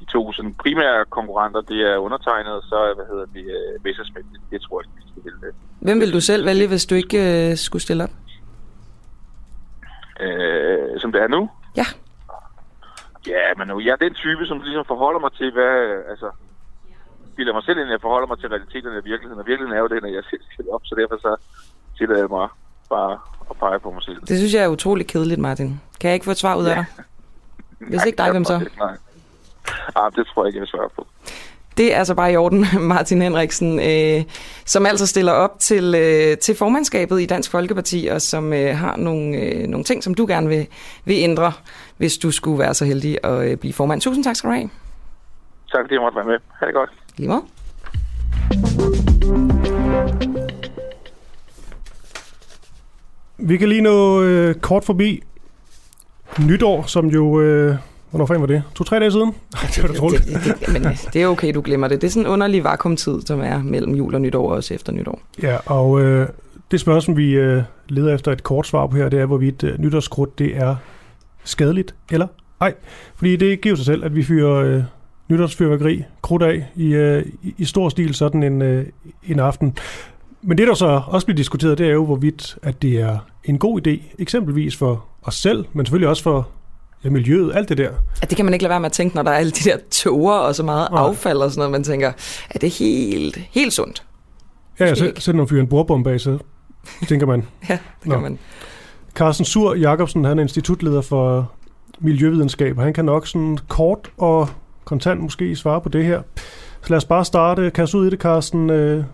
de 0.00 0.04
to 0.14 0.32
sådan 0.32 0.54
primære 0.54 1.04
konkurrenter, 1.16 1.60
det 1.60 1.80
er 1.90 1.96
undertegnet, 1.96 2.52
og 2.52 2.62
så 2.62 2.78
hvad 2.96 3.06
hedder 3.12 3.26
det, 3.36 3.44
uh, 3.56 3.84
Messerschmidt. 3.84 4.26
Det, 4.32 4.40
det 4.50 4.60
tror 4.62 4.80
jeg 4.80 4.86
ikke, 4.86 4.96
vi 4.98 5.10
skal 5.10 5.22
vælge. 5.24 5.54
Hvem 5.86 6.00
vil 6.00 6.12
du 6.12 6.20
selv 6.20 6.46
vælge, 6.46 6.68
hvis 6.68 6.86
du 6.86 6.94
ikke 6.94 7.18
uh, 7.50 7.56
skulle 7.56 7.82
stille 7.82 8.04
op? 8.06 8.14
Uh, 10.24 11.00
som 11.02 11.12
det 11.12 11.20
er 11.22 11.28
nu? 11.28 11.50
Ja. 11.80 11.86
Ja, 13.26 13.44
men 13.58 13.68
nu, 13.68 13.80
jeg 13.80 13.92
er 13.92 14.04
den 14.06 14.14
type, 14.14 14.46
som 14.46 14.60
ligesom 14.60 14.84
forholder 14.84 15.20
mig 15.20 15.32
til, 15.32 15.52
hvad, 15.52 15.76
altså, 16.12 16.28
bilder 17.36 17.52
mig 17.52 17.64
selv 17.64 17.78
ind, 17.78 17.90
jeg 17.90 18.06
forholder 18.06 18.28
mig 18.28 18.38
til 18.38 18.48
realiteterne 18.48 18.96
af 18.96 19.04
virkeligheden, 19.04 19.40
og 19.42 19.46
virkeligheden 19.46 19.76
er 19.78 19.82
jo 19.84 19.92
det, 19.92 20.02
når 20.02 20.12
jeg 20.18 20.24
selv 20.30 20.42
stiller 20.52 20.72
op, 20.74 20.84
så 20.84 20.94
derfor 21.00 21.16
så 21.26 21.32
tillader 22.02 22.20
jeg 22.20 22.30
mig 22.30 22.48
bare 22.90 23.18
at 23.50 23.56
pege 23.56 23.78
på 23.80 23.90
mig 23.90 24.02
selv. 24.02 24.20
Det 24.28 24.36
synes 24.38 24.54
jeg 24.54 24.62
er 24.62 24.68
utroligt 24.68 25.08
kedeligt, 25.08 25.40
Martin. 25.40 25.80
Kan 26.00 26.08
jeg 26.08 26.14
ikke 26.14 26.24
få 26.24 26.30
et 26.30 26.38
svar 26.38 26.56
ud 26.56 26.64
af 26.64 26.74
dig? 26.74 26.84
Hvis 27.78 28.04
ikke 28.04 28.16
dig, 28.16 28.30
hvem 28.30 28.44
så? 28.44 28.58
Nej. 28.84 28.96
Ah, 29.96 30.12
det 30.16 30.26
tror 30.26 30.44
jeg 30.44 30.48
ikke, 30.48 30.56
jeg 30.56 30.60
vil 30.60 30.68
svare 30.68 30.88
på. 30.96 31.06
Det 31.76 31.94
er 31.94 31.98
altså 31.98 32.14
bare 32.14 32.32
i 32.32 32.36
orden, 32.36 32.66
Martin 32.94 33.22
Henriksen, 33.22 33.80
øh, 33.80 34.24
som 34.66 34.86
altså 34.86 35.06
stiller 35.06 35.32
op 35.32 35.58
til, 35.58 35.94
øh, 35.94 36.38
til 36.38 36.56
formandskabet 36.56 37.20
i 37.20 37.26
Dansk 37.26 37.50
Folkeparti, 37.50 38.06
og 38.06 38.22
som 38.22 38.52
øh, 38.52 38.76
har 38.76 38.96
nogle, 38.96 39.36
øh, 39.36 39.66
nogle 39.66 39.84
ting, 39.84 40.04
som 40.04 40.14
du 40.14 40.26
gerne 40.28 40.48
vil, 40.48 40.66
vil 41.04 41.16
ændre, 41.18 41.52
hvis 41.96 42.18
du 42.18 42.30
skulle 42.30 42.58
være 42.58 42.74
så 42.74 42.84
heldig 42.84 43.18
at 43.24 43.50
øh, 43.50 43.56
blive 43.56 43.72
formand. 43.72 44.00
Tusind 44.00 44.24
tak 44.24 44.36
skal 44.36 44.50
du 44.50 44.54
have. 44.54 44.70
Tak 45.72 45.80
fordi 45.82 45.94
jeg 45.94 46.00
måtte 46.02 46.16
være 46.16 46.26
med. 46.26 46.38
Ha' 46.60 46.66
det 46.66 46.74
godt. 46.74 46.90
Lige 47.16 47.28
måde. 47.28 47.42
Vi 53.44 53.56
kan 53.56 53.68
lige 53.68 53.80
nå 53.80 54.22
øh, 54.22 54.54
kort 54.54 54.84
forbi 54.84 55.22
nytår, 56.46 56.84
som 56.86 57.06
jo... 57.06 57.40
Øh, 57.40 57.76
hvornår 58.10 58.26
fanden 58.26 58.40
var 58.40 58.46
det? 58.46 58.62
To-tre 58.74 59.00
dage 59.00 59.12
siden? 59.12 59.34
Ej, 59.54 59.60
det 59.74 59.82
var 59.82 59.88
da 59.88 60.16
det, 60.16 60.44
det, 60.44 60.66
det, 60.66 60.72
men 60.72 60.82
det 61.12 61.22
er 61.22 61.26
okay, 61.26 61.54
du 61.54 61.60
glemmer 61.60 61.88
det. 61.88 62.00
Det 62.00 62.06
er 62.06 62.10
sådan 62.10 62.26
en 62.26 62.32
underlig 62.32 62.64
vakuumtid, 62.64 63.20
som 63.20 63.40
er 63.40 63.58
mellem 63.58 63.94
jul 63.94 64.14
og 64.14 64.20
nytår, 64.20 64.48
og 64.48 64.56
også 64.56 64.74
efter 64.74 64.92
nytår. 64.92 65.20
Ja, 65.42 65.56
og 65.66 66.00
øh, 66.00 66.28
det 66.70 66.80
spørgsmål, 66.80 67.16
vi 67.16 67.32
øh, 67.32 67.62
leder 67.88 68.14
efter 68.14 68.32
et 68.32 68.42
kort 68.42 68.66
svar 68.66 68.86
på 68.86 68.96
her, 68.96 69.08
det 69.08 69.20
er, 69.20 69.26
hvorvidt 69.26 69.64
øh, 69.64 69.78
nytårskrudt 69.78 70.38
det 70.38 70.56
er 70.56 70.76
skadeligt 71.44 71.94
eller 72.10 72.26
ej. 72.60 72.74
Fordi 73.14 73.36
det 73.36 73.60
giver 73.60 73.76
sig 73.76 73.86
selv, 73.86 74.04
at 74.04 74.14
vi 74.14 74.22
fyrer 74.22 74.54
øh, 74.54 74.82
nytårsfyrværkeri 75.28 76.04
krudt 76.22 76.42
af 76.42 76.66
i, 76.74 76.94
øh, 76.94 77.26
i, 77.42 77.54
i 77.58 77.64
stor 77.64 77.88
stil 77.88 78.14
sådan 78.14 78.42
en, 78.42 78.62
øh, 78.62 78.86
en 79.24 79.40
aften. 79.40 79.76
Men 80.42 80.58
det, 80.58 80.68
der 80.68 80.74
så 80.74 81.02
også 81.06 81.26
bliver 81.26 81.36
diskuteret, 81.36 81.78
det 81.78 81.86
er 81.86 81.92
jo, 81.92 82.04
hvorvidt 82.04 82.58
at 82.62 82.82
det 82.82 83.00
er 83.00 83.18
en 83.44 83.58
god 83.58 83.86
idé, 83.86 84.16
eksempelvis 84.18 84.76
for 84.76 85.04
os 85.22 85.34
selv, 85.34 85.64
men 85.72 85.86
selvfølgelig 85.86 86.08
også 86.08 86.22
for 86.22 86.48
ja, 87.04 87.10
miljøet, 87.10 87.52
alt 87.54 87.68
det 87.68 87.78
der. 87.78 87.90
Ja, 88.22 88.26
det 88.26 88.36
kan 88.36 88.44
man 88.44 88.54
ikke 88.54 88.62
lade 88.62 88.70
være 88.70 88.80
med 88.80 88.86
at 88.86 88.92
tænke, 88.92 89.16
når 89.16 89.22
der 89.22 89.30
er 89.30 89.36
alle 89.36 89.50
de 89.52 89.70
der 89.70 89.76
tåger 89.90 90.32
og 90.32 90.54
så 90.54 90.62
meget 90.62 90.88
Nej. 90.90 91.02
affald 91.02 91.38
og 91.38 91.50
sådan 91.50 91.58
noget. 91.58 91.72
Man 91.72 91.84
tænker, 91.84 92.12
er 92.50 92.58
det 92.58 92.70
helt, 92.70 93.36
helt 93.36 93.72
sundt? 93.72 94.02
Ja, 94.80 94.86
ja 94.86 94.94
selv, 94.94 95.20
selv 95.20 95.36
når 95.36 95.42
man 95.42 95.48
fyrer 95.48 95.60
en 95.62 95.68
bordbombe 95.68 96.10
af, 96.10 96.20
så 96.20 96.38
tænker 97.08 97.26
man. 97.26 97.44
ja, 97.68 97.78
det 98.02 98.10
kan 98.12 98.22
man. 98.22 98.38
Carsten 99.14 99.44
Sur 99.44 99.74
Jacobsen, 99.74 100.24
han 100.24 100.38
er 100.38 100.42
institutleder 100.42 101.00
for 101.00 101.52
miljøvidenskab, 102.00 102.78
og 102.78 102.84
han 102.84 102.92
kan 102.92 103.04
nok 103.04 103.26
sådan 103.26 103.58
kort 103.68 104.10
og 104.16 104.48
kontant 104.84 105.20
måske 105.20 105.56
svare 105.56 105.80
på 105.80 105.88
det 105.88 106.04
her. 106.04 106.22
Så 106.82 106.90
lad 106.90 106.96
os 106.96 107.04
bare 107.04 107.24
starte. 107.24 107.70
Kast 107.70 107.94
ud 107.94 108.06
i 108.06 108.10
det, 108.10 108.20
Carsten. 108.20 108.70
Øh, 108.70 109.04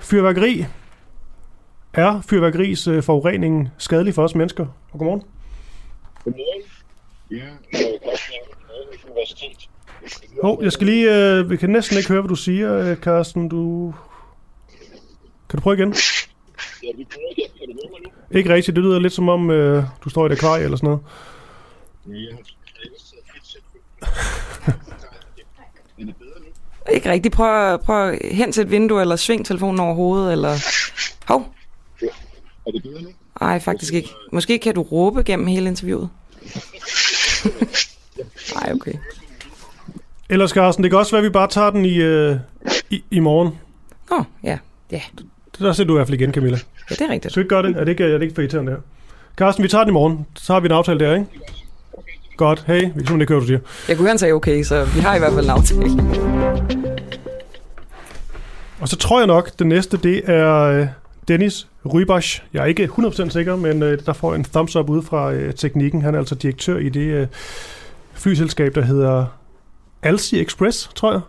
fyrværkeri. 0.00 0.66
Er 1.98 2.20
fyrværkeris 2.20 2.86
øh, 2.86 3.02
forurening 3.02 3.68
skadelig 3.78 4.14
for 4.14 4.24
os 4.24 4.34
mennesker? 4.34 4.66
Og 4.92 4.98
godmorgen. 4.98 5.22
Godmorgen. 6.24 6.62
Ja, 7.30 7.44
Universitet. 9.10 9.68
Hov, 10.42 10.62
jeg 10.62 10.72
skal 10.72 10.86
lige... 10.86 11.14
Øh, 11.14 11.50
vi 11.50 11.56
kan 11.56 11.70
næsten 11.70 11.96
ikke 11.96 12.08
høre, 12.08 12.20
hvad 12.20 12.28
du 12.28 12.34
siger, 12.34 12.78
øh, 12.78 12.96
Carsten. 12.96 13.48
Du... 13.48 13.94
Kan 15.48 15.56
du 15.56 15.60
prøve 15.62 15.76
igen? 15.76 15.94
Ja, 16.82 16.88
vi 16.96 17.06
prøver 17.12 17.32
igen. 17.36 17.50
Kan 17.58 17.68
du 17.68 17.72
høre 17.72 17.90
mig 17.90 18.00
nu? 18.30 18.38
Ikke 18.38 18.54
rigtigt. 18.54 18.76
Det 18.76 18.84
lyder 18.84 18.98
lidt 18.98 19.12
som 19.12 19.28
om, 19.28 19.50
øh, 19.50 19.84
du 20.04 20.08
står 20.08 20.22
i 20.22 20.26
et 20.26 20.32
akvarie 20.32 20.64
eller 20.64 20.76
sådan 20.76 20.86
noget. 20.86 21.00
Ja, 22.06 22.36
Ikke 26.94 27.10
rigtigt. 27.10 27.34
Prøv, 27.34 27.78
prøv 27.78 28.18
hen 28.30 28.52
til 28.52 28.62
et 28.62 28.70
vindue, 28.70 29.00
eller 29.00 29.16
sving 29.16 29.46
telefonen 29.46 29.80
over 29.80 29.94
hovedet, 29.94 30.32
eller... 30.32 30.54
Hov. 31.28 31.54
Er 32.68 32.72
det 32.72 32.82
bedre 32.82 33.02
nu? 33.02 33.08
Nej, 33.40 33.60
faktisk 33.60 33.94
ikke. 33.94 34.08
Måske 34.32 34.58
kan 34.58 34.74
du 34.74 34.82
råbe 34.82 35.22
gennem 35.22 35.46
hele 35.46 35.68
interviewet. 35.68 36.08
Nej, 38.54 38.72
okay. 38.72 38.92
Ellers, 40.28 40.50
Carsten, 40.50 40.84
det 40.84 40.90
kan 40.90 40.98
også 40.98 41.12
være, 41.12 41.18
at 41.18 41.24
vi 41.24 41.30
bare 41.30 41.48
tager 41.48 41.70
den 41.70 41.84
i, 41.84 41.96
øh, 41.96 42.36
i, 42.90 43.04
i 43.10 43.20
morgen. 43.20 43.58
Åh, 44.12 44.18
oh, 44.18 44.24
ja. 44.42 44.58
ja. 44.90 45.00
Der 45.58 45.72
ser 45.72 45.84
du 45.84 45.92
i 45.92 45.96
hvert 45.96 46.06
fald 46.06 46.20
igen, 46.20 46.32
Camilla. 46.32 46.58
Ja, 46.90 46.94
det 46.94 47.00
er 47.00 47.10
rigtigt. 47.10 47.32
Skal 47.32 47.40
vi 47.40 47.44
ikke 47.44 47.54
gøre 47.54 47.62
det? 47.62 47.76
Er 47.76 47.80
det 47.84 47.88
ikke, 47.88 48.04
er 48.04 48.12
det 48.18 48.22
ikke 48.22 48.34
for 48.34 48.42
irriterende 48.42 48.72
her? 48.72 48.78
Carsten, 49.36 49.64
vi 49.64 49.68
tager 49.68 49.84
den 49.84 49.90
i 49.90 49.92
morgen. 49.92 50.26
Så 50.36 50.52
har 50.52 50.60
vi 50.60 50.66
en 50.66 50.72
aftale 50.72 51.00
der, 51.00 51.14
ikke? 51.14 51.26
Godt. 52.36 52.64
Hey, 52.66 52.74
vi 52.74 52.80
kan 52.80 52.90
simpelthen 52.92 53.20
ikke 53.20 53.32
høre, 53.32 53.40
du 53.40 53.46
siger. 53.46 53.60
Jeg 53.88 53.96
kunne 53.96 54.08
høre, 54.08 54.18
sagde 54.18 54.34
okay, 54.34 54.62
så 54.62 54.84
vi 54.84 55.00
har 55.00 55.16
i 55.16 55.18
hvert 55.18 55.32
fald 55.32 55.44
en 55.44 55.50
aftale. 55.50 55.90
Og 58.80 58.88
så 58.88 58.96
tror 58.96 59.20
jeg 59.20 59.26
nok, 59.26 59.58
det 59.58 59.66
næste, 59.66 59.96
det 59.96 60.30
er 60.30 60.54
øh, 60.62 60.86
Dennis 61.28 61.68
Rybash. 61.94 62.42
Jeg 62.52 62.62
er 62.62 62.66
ikke 62.66 62.84
100% 62.98 63.30
sikker, 63.30 63.56
men 63.56 63.82
øh, 63.82 64.06
der 64.06 64.12
får 64.12 64.34
en 64.34 64.44
thumbs 64.44 64.76
up 64.76 64.90
ud 64.90 65.02
fra 65.02 65.32
øh, 65.32 65.54
teknikken. 65.54 66.02
Han 66.02 66.14
er 66.14 66.18
altså 66.18 66.34
direktør 66.34 66.78
i 66.78 66.88
det 66.88 67.28
flyselskab, 68.14 68.74
der 68.74 68.82
hedder 68.82 69.26
Alsi 70.02 70.40
Express, 70.40 70.90
tror 70.94 71.12
jeg. 71.12 71.20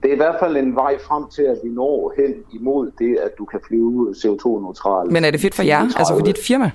Det 0.04 0.10
er 0.10 0.14
i 0.14 0.18
hvert 0.18 0.36
fald 0.40 0.58
en 0.58 0.76
vej 0.76 0.98
frem 1.08 1.24
til, 1.36 1.42
at 1.42 1.58
vi 1.64 1.70
når 1.70 2.14
hen 2.18 2.34
imod 2.54 2.92
det, 3.00 3.18
at 3.18 3.32
du 3.38 3.46
kan 3.46 3.60
flyve 3.68 4.16
CO2-neutralt. 4.18 5.12
Men 5.12 5.26
er 5.26 5.32
det 5.32 5.42
fedt 5.42 5.56
for 5.56 5.64
jer, 5.64 5.80
altså 5.80 6.16
for 6.20 6.26
dit 6.26 6.38
firma? 6.48 6.72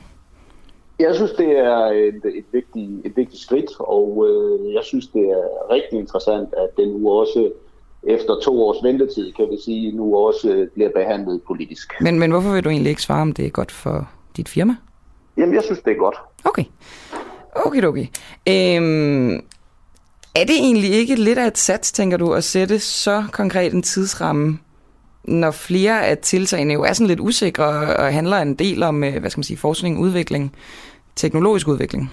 Jeg 0.98 1.14
synes, 1.14 1.30
det 1.30 1.58
er 1.58 1.86
et, 1.86 2.20
et, 2.24 2.44
vigtigt, 2.52 2.90
et 3.06 3.16
vigtigt 3.16 3.42
skridt, 3.42 3.70
og 3.78 4.26
øh, 4.28 4.74
jeg 4.74 4.84
synes, 4.84 5.06
det 5.06 5.22
er 5.22 5.70
rigtig 5.70 5.98
interessant, 5.98 6.48
at 6.56 6.68
det 6.76 6.88
nu 6.88 7.10
også 7.10 7.50
efter 8.02 8.40
to 8.42 8.62
års 8.62 8.76
ventetid, 8.82 9.32
kan 9.32 9.46
vi 9.50 9.56
sige, 9.64 9.96
nu 9.96 10.16
også 10.16 10.66
bliver 10.74 10.90
behandlet 10.94 11.42
politisk. 11.46 11.92
Men, 12.00 12.18
men 12.18 12.30
hvorfor 12.30 12.52
vil 12.52 12.64
du 12.64 12.68
egentlig 12.68 12.90
ikke 12.90 13.02
svare, 13.02 13.22
om 13.22 13.32
det 13.32 13.46
er 13.46 13.50
godt 13.50 13.72
for 13.72 14.08
dit 14.36 14.48
firma? 14.48 14.76
Jamen, 15.36 15.54
jeg 15.54 15.62
synes, 15.62 15.80
det 15.80 15.90
er 15.90 15.96
godt. 15.96 16.16
Okay. 16.44 16.64
Okay, 17.54 17.82
okay. 17.82 18.06
Øhm, 18.48 19.44
er 20.34 20.44
det 20.44 20.56
egentlig 20.56 20.90
ikke 20.90 21.14
lidt 21.14 21.38
af 21.38 21.46
et 21.46 21.58
sats, 21.58 21.92
tænker 21.92 22.16
du, 22.16 22.32
at 22.32 22.44
sætte 22.44 22.78
så 22.78 23.24
konkret 23.32 23.72
en 23.72 23.82
tidsramme, 23.82 24.58
når 25.24 25.50
flere 25.50 26.06
af 26.06 26.18
tiltagene 26.18 26.72
jo 26.72 26.82
er 26.82 26.92
sådan 26.92 27.06
lidt 27.06 27.20
usikre 27.20 27.96
og 27.96 28.12
handler 28.12 28.36
en 28.36 28.54
del 28.54 28.82
om, 28.82 29.04
øh, 29.04 29.20
hvad 29.20 29.30
skal 29.30 29.38
man 29.38 29.44
sige, 29.44 29.56
forskning, 29.56 29.98
udvikling, 29.98 30.56
teknologisk 31.16 31.68
udvikling? 31.68 32.12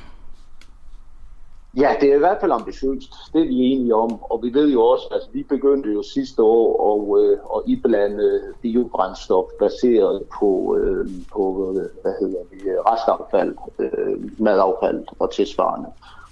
Ja, 1.77 1.95
det 2.02 2.11
er 2.11 2.15
i 2.15 2.19
hvert 2.19 2.38
fald 2.41 2.52
ambitiøst. 2.52 3.14
Det 3.34 3.41
er 3.41 3.48
vi 3.48 3.56
enige 3.56 3.95
om. 3.95 4.23
Og 4.23 4.39
vi 4.43 4.53
ved 4.53 4.69
jo 4.72 4.81
også, 4.81 5.07
at 5.11 5.15
altså, 5.15 5.30
vi 5.34 5.43
begyndte 5.43 5.89
jo 5.89 6.03
sidste 6.03 6.43
år 6.43 6.68
at, 6.91 7.23
øh, 7.23 7.38
at 7.56 7.61
iblande 7.68 8.41
biobrændstof 8.61 9.45
baseret 9.60 10.23
på, 10.39 10.77
øh, 10.80 11.10
på 11.34 11.73
øh, 11.76 12.02
hvad 12.02 12.14
hedder 12.19 12.39
det, 12.52 12.61
restaffald, 12.85 13.56
øh, 13.80 14.41
madaffald 14.41 15.03
og 15.19 15.31
tilsvarende. 15.31 15.88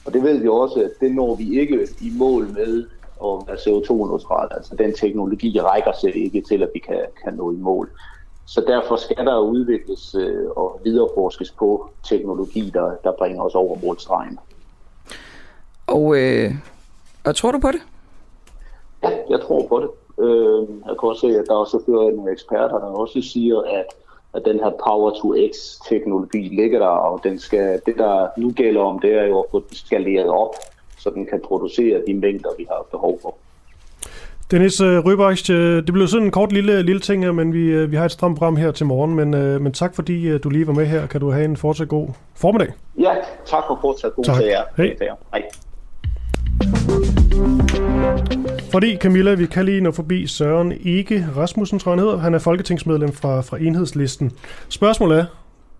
Og 0.10 0.14
det 0.14 0.24
ved 0.24 0.38
vi 0.38 0.48
også, 0.48 0.80
at 0.84 0.92
det 1.00 1.16
når 1.16 1.36
vi 1.36 1.60
ikke 1.60 1.88
i 2.02 2.12
mål 2.18 2.48
med 2.54 2.88
at 3.24 3.48
være 3.48 3.58
CO2-neutral. 3.58 4.48
Altså 4.52 4.76
den 4.76 4.94
teknologi 4.94 5.60
rækker 5.62 5.92
sig 6.02 6.16
ikke 6.16 6.42
til, 6.42 6.64
at 6.64 6.70
vi 6.74 6.80
kan, 6.80 7.06
kan 7.24 7.34
nå 7.34 7.52
i 7.52 7.56
mål. 7.56 7.90
Så 8.46 8.64
derfor 8.68 8.96
skal 8.96 9.26
der 9.26 9.40
udvikles 9.40 10.16
øh, 10.16 10.50
og 10.50 10.82
videreforskes 10.84 11.52
på 11.52 11.90
teknologi, 12.04 12.70
der, 12.70 12.96
der 13.04 13.12
bringer 13.12 13.44
os 13.44 13.56
over 13.56 13.78
målstregen. 13.84 14.40
Og, 15.88 16.18
øh, 16.18 16.52
og 17.26 17.36
tror 17.36 17.52
du 17.52 17.60
på 17.60 17.72
det? 17.72 17.82
Ja, 19.04 19.10
jeg 19.30 19.42
tror 19.42 19.68
på 19.68 19.80
det. 19.80 19.90
Øh, 20.26 20.68
jeg 20.88 20.96
kan 21.00 21.10
også 21.10 21.22
se, 21.22 21.40
at 21.40 21.46
der 21.48 21.62
er 21.62 21.66
selvfølgelig 21.66 22.16
nogle 22.16 22.32
eksperter, 22.32 22.80
der 22.80 22.88
også 22.88 23.22
siger, 23.22 23.60
at, 23.60 23.86
at 24.36 24.42
den 24.46 24.60
her 24.60 24.72
Power 24.88 25.12
to 25.22 25.36
X-teknologi 25.54 26.42
ligger 26.42 26.80
der, 26.80 26.86
og 26.88 27.20
den 27.24 27.40
skal, 27.40 27.82
det, 27.86 27.98
der 27.98 28.28
nu 28.38 28.52
gælder 28.52 28.82
om, 28.82 29.00
det 29.00 29.14
er 29.14 29.26
jo 29.26 29.40
at 29.40 29.46
få 29.52 29.60
den 29.70 29.76
skaleret 29.76 30.30
op, 30.30 30.54
så 30.98 31.10
den 31.10 31.26
kan 31.26 31.42
producere 31.48 32.02
de 32.08 32.14
mængder, 32.14 32.50
vi 32.58 32.66
har 32.70 32.86
behov 32.92 33.20
for. 33.22 33.36
Dennis 34.52 34.82
uh, 34.82 34.88
Røbrecht, 34.88 35.50
uh, 35.50 35.56
det 35.56 35.94
blev 35.94 36.08
sådan 36.08 36.26
en 36.26 36.32
kort 36.32 36.52
lille, 36.52 36.82
lille 36.82 37.00
ting 37.00 37.24
her, 37.24 37.32
men 37.32 37.54
vi, 37.54 37.84
uh, 37.84 37.92
vi 37.92 37.96
har 37.96 38.06
et 38.06 38.12
stramt 38.12 38.38
program 38.38 38.56
her 38.56 38.72
til 38.72 38.86
morgen, 38.86 39.16
men, 39.16 39.32
men 39.64 39.74
tak 39.74 39.96
fordi 39.96 40.38
du 40.38 40.50
lige 40.50 40.68
var 40.68 40.74
med 40.74 40.86
her. 40.86 41.08
Kan 41.08 41.22
du 41.22 41.32
have 41.32 41.46
en 41.46 41.58
fortsat 41.58 41.88
god 41.88 42.08
formiddag? 42.36 42.74
Ja, 43.00 43.16
tak 43.46 43.64
for 43.68 43.78
fortsat 43.82 44.16
god 44.16 44.24
Tak. 44.24 44.36
til 44.36 44.46
jer. 44.46 44.64
Hej. 44.78 44.96
Hej. 45.34 45.44
Fordi 48.72 48.98
Camilla, 48.98 49.34
vi 49.34 49.46
kan 49.46 49.66
lige 49.66 49.82
nå 49.82 49.92
forbi 49.92 50.28
Søren 50.28 50.72
Ege 50.72 51.28
Rasmussen, 51.38 51.80
tror 51.80 51.92
han 51.92 52.00
hedder. 52.00 52.18
Han 52.18 52.34
er 52.34 52.40
folketingsmedlem 52.40 53.14
fra, 53.14 53.42
fra 53.42 53.58
Enhedslisten. 53.58 54.32
Spørgsmålet 54.70 55.20
er, 55.20 55.26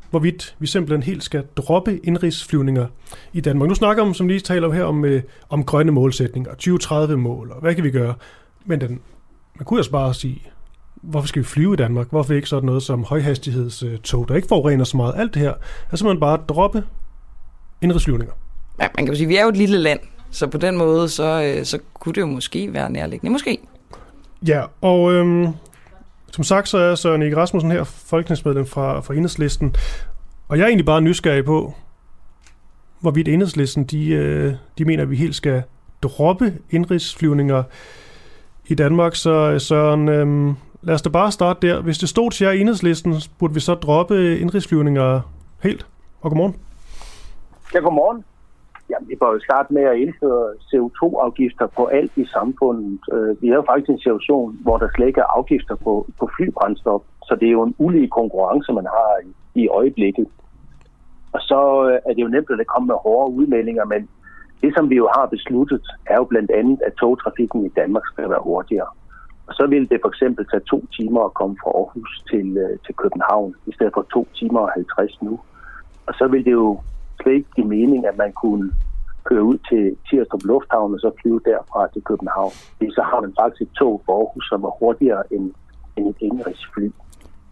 hvorvidt 0.10 0.56
vi 0.60 0.68
simpelthen 0.68 1.04
helt 1.04 1.24
skal 1.24 1.44
droppe 1.56 2.00
indrigsflyvninger 2.04 2.88
i 3.34 3.42
Danmark. 3.42 3.70
Nu 3.70 3.76
snakker 3.76 4.04
om, 4.04 4.14
som 4.14 4.28
lige 4.28 4.40
taler 4.40 4.68
om 4.68 4.74
her, 4.74 4.84
om, 4.84 5.06
øh, 5.06 5.22
om 5.50 5.64
grønne 5.64 5.92
målsætninger, 5.92 6.52
2030-mål, 6.52 7.52
og 7.52 7.62
hvad 7.62 7.76
kan 7.76 7.84
vi 7.84 7.92
gøre? 7.92 8.14
Men 8.66 8.82
den, 8.82 9.00
man 9.56 9.66
kunne 9.66 9.80
også 9.80 9.92
bare 9.92 10.14
sige, 10.14 10.42
hvorfor 11.02 11.28
skal 11.28 11.42
vi 11.42 11.48
flyve 11.48 11.74
i 11.74 11.78
Danmark? 11.78 12.10
Hvorfor 12.10 12.34
ikke 12.34 12.50
sådan 12.50 12.66
noget 12.66 12.84
som 12.84 13.04
højhastighedstog, 13.04 14.28
der 14.28 14.36
ikke 14.36 14.48
forurener 14.48 14.84
så 14.84 14.98
meget? 14.98 15.14
Alt 15.18 15.34
det 15.34 15.42
her 15.42 15.54
er 15.92 15.96
simpelthen 15.96 16.20
bare 16.20 16.34
at 16.34 16.50
droppe 16.50 16.84
indrigsflyvninger. 17.82 18.34
Ja, 18.82 18.88
man 18.96 19.06
kan 19.06 19.14
jo 19.14 19.18
sige, 19.18 19.26
at 19.26 19.30
vi 19.30 19.36
er 19.36 19.44
jo 19.44 19.50
et 19.50 19.58
lille 19.58 19.78
land, 19.78 20.00
så 20.32 20.48
på 20.48 20.58
den 20.58 20.78
måde, 20.78 21.10
så, 21.10 21.54
øh, 21.58 21.66
så 21.66 21.80
kunne 21.94 22.14
det 22.14 22.22
jo 22.22 22.26
måske 22.26 22.74
være 22.74 22.92
nærliggende. 22.92 23.32
Måske. 23.32 23.60
Ja, 24.48 24.64
og 24.82 25.12
øhm, 25.14 25.48
som 26.32 26.44
sagt, 26.44 26.70
så 26.70 26.78
er 26.78 26.96
Søren 26.96 27.22
Ege 27.22 27.38
Rasmussen 27.38 27.72
her, 27.72 27.84
folketingsmedlem 27.84 28.66
fra, 28.66 29.00
fra 29.00 29.14
Enhedslisten. 29.14 29.76
Og 30.48 30.58
jeg 30.58 30.64
er 30.64 30.68
egentlig 30.68 30.86
bare 30.86 31.02
nysgerrig 31.02 31.46
på, 31.46 31.74
hvorvidt 33.00 33.28
Enhedslisten, 33.28 33.84
de, 33.84 34.10
øh, 34.10 34.54
de 34.78 34.86
mener, 34.86 35.04
at 35.04 35.10
vi 35.10 35.16
helt 35.16 35.36
skal 35.36 35.64
droppe 36.04 36.54
indrigsflyvninger 36.70 37.64
i 38.66 38.76
Danmark. 38.76 39.16
Så 39.16 39.52
øh, 39.52 39.62
Søren, 39.62 40.10
øhm, 40.10 40.56
lad 40.82 40.96
os 40.96 41.02
da 41.02 41.10
bare 41.10 41.32
starte 41.32 41.68
der. 41.68 41.82
Hvis 41.82 41.98
det 41.98 42.10
stod 42.10 42.32
til 42.32 42.46
jer 42.46 42.52
i 42.52 42.60
Enhedslisten, 42.60 43.16
burde 43.40 43.54
vi 43.54 43.60
så 43.60 43.74
droppe 43.74 44.40
indrigsflyvninger 44.40 45.22
helt? 45.64 45.86
Og 46.22 46.32
godmorgen. 46.32 46.56
Ja, 47.74 47.80
godmorgen. 47.80 48.24
Jamen, 48.90 49.10
vi 49.10 49.16
bør 49.16 49.32
jo 49.34 49.40
starte 49.40 49.74
med 49.74 49.84
at 49.84 49.98
indføre 49.98 50.46
CO2-afgifter 50.70 51.68
på 51.78 51.86
alt 51.86 52.12
i 52.16 52.26
samfundet. 52.26 53.00
Øh, 53.14 53.42
vi 53.42 53.48
er 53.50 53.56
jo 53.56 53.64
faktisk 53.70 53.90
i 53.90 53.92
en 53.92 54.00
situation, 54.00 54.58
hvor 54.62 54.78
der 54.78 54.88
slet 54.96 55.08
ikke 55.08 55.22
er 55.22 55.36
afgifter 55.38 55.76
på, 55.76 55.94
på 56.20 56.30
flybrændstof, 56.36 57.02
så 57.28 57.36
det 57.40 57.48
er 57.48 57.52
jo 57.52 57.64
en 57.64 57.76
ulige 57.78 58.10
konkurrence, 58.20 58.74
man 58.74 58.86
har 58.86 59.14
i, 59.26 59.32
i 59.62 59.68
øjeblikket. 59.68 60.28
Og 61.34 61.42
så 61.42 61.90
øh, 61.90 62.00
er 62.10 62.14
det 62.14 62.22
jo 62.22 62.28
nemt 62.28 62.50
at 62.50 62.68
komme 62.68 62.88
med 62.88 62.96
hårde 63.04 63.34
udmeldinger, 63.34 63.86
men 63.86 64.10
det, 64.62 64.72
som 64.76 64.90
vi 64.90 64.96
jo 64.96 65.10
har 65.16 65.26
besluttet, 65.26 65.86
er 66.06 66.16
jo 66.16 66.24
blandt 66.24 66.52
andet, 66.52 66.80
at 66.88 66.94
togtrafikken 66.94 67.66
i 67.66 67.70
Danmark 67.70 68.04
skal 68.06 68.30
være 68.30 68.44
hurtigere. 68.44 68.90
Og 69.48 69.54
så 69.56 69.68
vil 69.68 69.90
det 69.90 70.00
for 70.02 70.10
eksempel 70.10 70.46
tage 70.52 70.70
to 70.72 70.86
timer 70.98 71.22
at 71.26 71.34
komme 71.34 71.56
fra 71.64 71.72
Aarhus 71.80 72.24
til, 72.32 72.58
øh, 72.58 72.80
til 72.86 72.96
København, 72.96 73.56
i 73.66 73.72
stedet 73.74 73.94
for 73.94 74.06
to 74.14 74.28
timer 74.40 74.60
og 74.60 74.72
50 74.72 75.22
nu. 75.22 75.40
Og 76.08 76.14
så 76.14 76.28
vil 76.28 76.46
det 76.46 76.52
jo 76.52 76.80
slet 77.22 77.34
ikke 77.34 77.50
give 77.56 77.68
mening, 77.68 78.08
at 78.08 78.18
man 78.18 78.32
kunne 78.44 78.72
køre 79.30 79.44
ud 79.44 79.58
til 79.70 79.96
Tirstrup 80.08 80.44
Lufthavn 80.44 80.94
og 80.94 81.00
så 81.00 81.12
flyve 81.22 81.42
derfra 81.46 81.82
til 81.94 82.02
København. 82.10 82.52
Fordi 82.78 82.92
så 82.98 83.02
har 83.10 83.22
man 83.22 83.34
faktisk 83.40 83.62
et 83.62 83.72
tog 83.80 84.02
for 84.06 84.14
Aarhus, 84.20 84.46
som 84.52 84.64
er 84.64 84.74
hurtigere 84.80 85.24
end, 85.34 85.52
end 85.98 86.08
et 86.08 86.16
indrigsfly. 86.20 86.88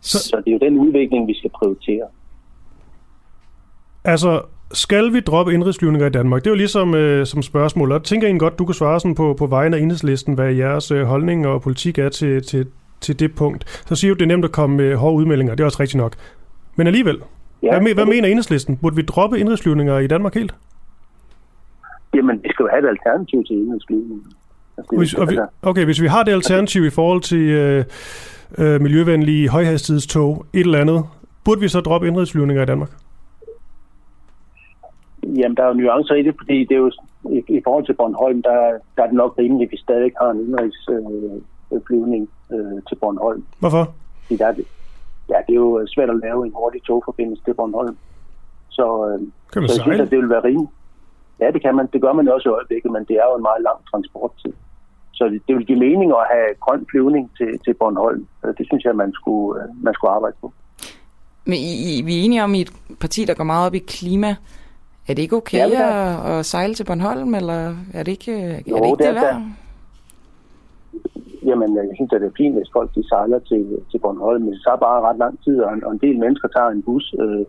Så... 0.02 0.18
så 0.19 0.35
det 0.45 0.48
er 0.48 0.57
jo 0.57 0.64
den 0.68 0.77
udvikling, 0.85 1.27
vi 1.27 1.38
skal 1.38 1.52
prioritere. 1.60 2.07
Altså, 4.03 4.41
skal 4.73 5.14
vi 5.14 5.19
droppe 5.19 5.53
indrigsflyvninger 5.53 6.07
i 6.07 6.10
Danmark? 6.10 6.44
Det 6.44 6.48
er 6.48 6.52
jo 6.52 6.57
ligesom 6.65 6.95
øh, 6.95 7.26
som 7.26 7.41
spørgsmål, 7.41 7.91
og 7.91 8.03
tænker 8.03 8.27
egentlig 8.27 8.39
godt, 8.39 8.60
du 8.60 8.65
kan 8.65 8.73
svare 8.73 8.99
sådan 8.99 9.15
på, 9.15 9.35
på 9.39 9.45
vegne 9.45 9.77
af 9.77 9.81
enhedslisten, 9.81 10.34
hvad 10.34 10.53
jeres 10.53 10.91
øh, 10.91 11.03
holdning 11.03 11.48
og 11.48 11.61
politik 11.61 11.98
er 11.98 12.10
til, 12.10 12.44
til, 12.44 12.68
til 13.02 13.19
det 13.19 13.35
punkt. 13.35 13.84
Så 13.88 13.95
siger 13.95 14.14
du, 14.14 14.18
det 14.18 14.23
er 14.23 14.27
nemt 14.27 14.45
at 14.45 14.52
komme 14.52 14.77
med 14.77 14.95
hårde 14.95 15.15
udmeldinger, 15.15 15.56
det 15.56 15.61
er 15.64 15.65
også 15.65 15.80
rigtigt 15.80 16.02
nok. 16.02 16.15
Men 16.76 16.88
alligevel, 16.88 17.22
ja, 17.64 17.70
hvad, 17.72 17.82
me, 17.82 17.94
hvad 17.94 18.06
mener 18.06 18.28
enhedslisten? 18.28 18.78
Burde 18.78 18.96
vi 18.96 19.02
droppe 19.02 19.40
indrigsflyvninger 19.40 19.98
i 19.98 20.08
Danmark 20.08 20.34
helt? 20.34 20.56
Jamen, 22.14 22.44
vi 22.44 22.50
skal 22.50 22.64
jo 22.64 22.70
have 22.72 22.84
et 22.84 22.90
alternativ 22.90 23.44
til 23.46 23.56
indrigsflyvningen. 23.56 24.26
Altså, 24.78 24.90
det, 24.92 25.00
Hvis, 25.00 25.14
og 25.14 25.30
vi, 25.30 25.38
okay, 25.62 25.86
hvis 25.86 26.02
vi 26.02 26.08
har 26.08 26.24
det 26.24 26.32
alternativ 26.32 26.86
i 26.86 26.90
forhold 26.90 27.22
til 27.22 27.50
øh, 27.50 27.86
øh, 28.58 28.82
miljøvenlige 28.82 29.50
højhastighedstog, 29.50 30.46
et 30.54 30.60
eller 30.60 30.80
andet, 30.80 31.04
burde 31.46 31.62
vi 31.62 31.68
så 31.68 31.80
droppe 31.80 32.08
indrigsflyvninger 32.08 32.64
i 32.64 32.66
Danmark? 32.66 32.90
Jamen, 35.24 35.58
der 35.58 35.64
er 35.64 35.68
jo 35.68 35.74
nuancer 35.74 36.16
i 36.16 36.24
det, 36.24 36.36
fordi 36.38 36.60
det 36.60 36.72
er 36.72 36.80
jo 36.80 36.92
i, 37.32 37.44
i 37.48 37.62
forhold 37.64 37.86
til 37.86 37.94
Bornholm, 37.94 38.42
der, 38.42 38.72
der 38.96 39.04
er 39.04 39.08
det 39.08 39.16
nok 39.16 39.36
rimeligt, 39.40 39.68
at 39.68 39.72
vi 39.72 39.78
stadig 39.78 40.12
har 40.22 40.30
en 40.32 40.40
indrigsflyvning 40.40 42.30
øh, 42.54 42.82
til 42.88 42.96
Bornholm. 42.96 43.44
Hvorfor? 43.60 43.94
Fordi 44.26 44.38
der 44.38 44.48
er 44.48 44.52
det, 44.54 44.66
det 45.48 45.53
er 45.53 45.61
jo 45.65 45.88
svært 45.95 46.10
at 46.10 46.19
lave 46.26 46.45
en 46.45 46.53
hurtig 46.56 46.82
togforbindelse 46.84 47.44
til 47.44 47.53
Bornholm. 47.53 47.98
Så, 48.69 48.86
øh, 49.07 49.19
Kan 49.53 49.61
man 49.61 49.69
så 49.69 49.76
jeg 49.76 49.82
synes, 49.86 49.99
at 49.99 50.11
det 50.11 50.18
vil 50.19 50.30
være 50.30 50.44
rimeligt. 50.44 50.72
Ja, 51.41 51.52
det 51.52 51.61
kan 51.61 51.76
man. 51.76 51.88
Det 51.94 52.02
gør 52.02 52.14
man 52.14 52.28
også 52.28 52.49
i 52.49 52.52
øjeblikket, 52.57 52.91
men 52.91 53.03
det 53.10 53.15
er 53.22 53.26
jo 53.32 53.36
en 53.36 53.41
meget 53.49 53.61
lang 53.68 53.80
transporttid. 53.91 54.53
Så 55.14 55.24
det, 55.32 55.41
det 55.48 55.56
vil 55.56 55.65
give 55.65 55.80
mening 55.80 56.11
at 56.11 56.26
have 56.34 56.48
grøn 56.60 56.86
flyvning 56.91 57.32
til, 57.38 57.60
til 57.65 57.74
Bornholm. 57.74 58.28
Øh, 58.45 58.53
Det 58.57 58.65
synes 58.69 58.84
jeg, 58.84 58.95
man 58.95 59.11
skulle, 59.14 59.61
øh, 59.64 59.68
man 59.84 59.94
skulle 59.94 60.11
arbejde 60.11 60.36
på. 60.41 60.53
Men 61.45 61.53
I, 61.53 61.98
I, 61.98 62.02
vi 62.02 62.19
er 62.19 62.24
enige 62.24 62.44
om, 62.44 62.53
i 62.56 62.61
et 62.61 62.72
parti, 62.99 63.26
der 63.26 63.34
går 63.34 63.44
meget 63.44 63.68
op 63.68 63.74
i 63.76 63.80
klima. 63.80 64.36
Er 65.07 65.14
det 65.14 65.19
ikke 65.22 65.36
okay 65.36 65.57
Ja, 65.69 66.26
at, 66.26 66.40
at 66.40 66.45
sejle 66.45 66.74
til 66.74 66.84
Bornholm, 66.84 67.36
eller 67.36 67.76
er 67.94 68.03
det 68.03 68.11
ikke, 68.11 68.34
er 68.41 68.61
Jo, 68.69 68.76
det, 68.78 68.86
ikke 68.86 69.03
det 69.03 69.15
det, 69.15 69.15
værd? 69.15 69.41
Jamen, 71.48 71.69
jeg 71.76 71.95
synes, 71.95 72.14
at 72.14 72.22
det 72.22 72.28
er 72.28 72.40
fint, 72.41 72.56
hvis 72.57 72.74
folk 72.78 72.90
de 72.95 73.03
sejler 73.11 73.40
til, 73.40 73.64
til 73.91 73.99
Bornholm, 74.03 74.41
men 74.44 74.53
det 74.53 74.61
tager 74.65 74.78
bare 74.88 75.02
ret 75.07 75.19
lang 75.24 75.36
tid, 75.44 75.57
og 75.65 75.74
en, 75.74 75.84
og 75.84 75.91
en 75.91 76.02
del 76.06 76.19
mennesker 76.19 76.48
tager 76.48 76.69
en 76.69 76.84
bus 76.88 77.15
øh, 77.22 77.44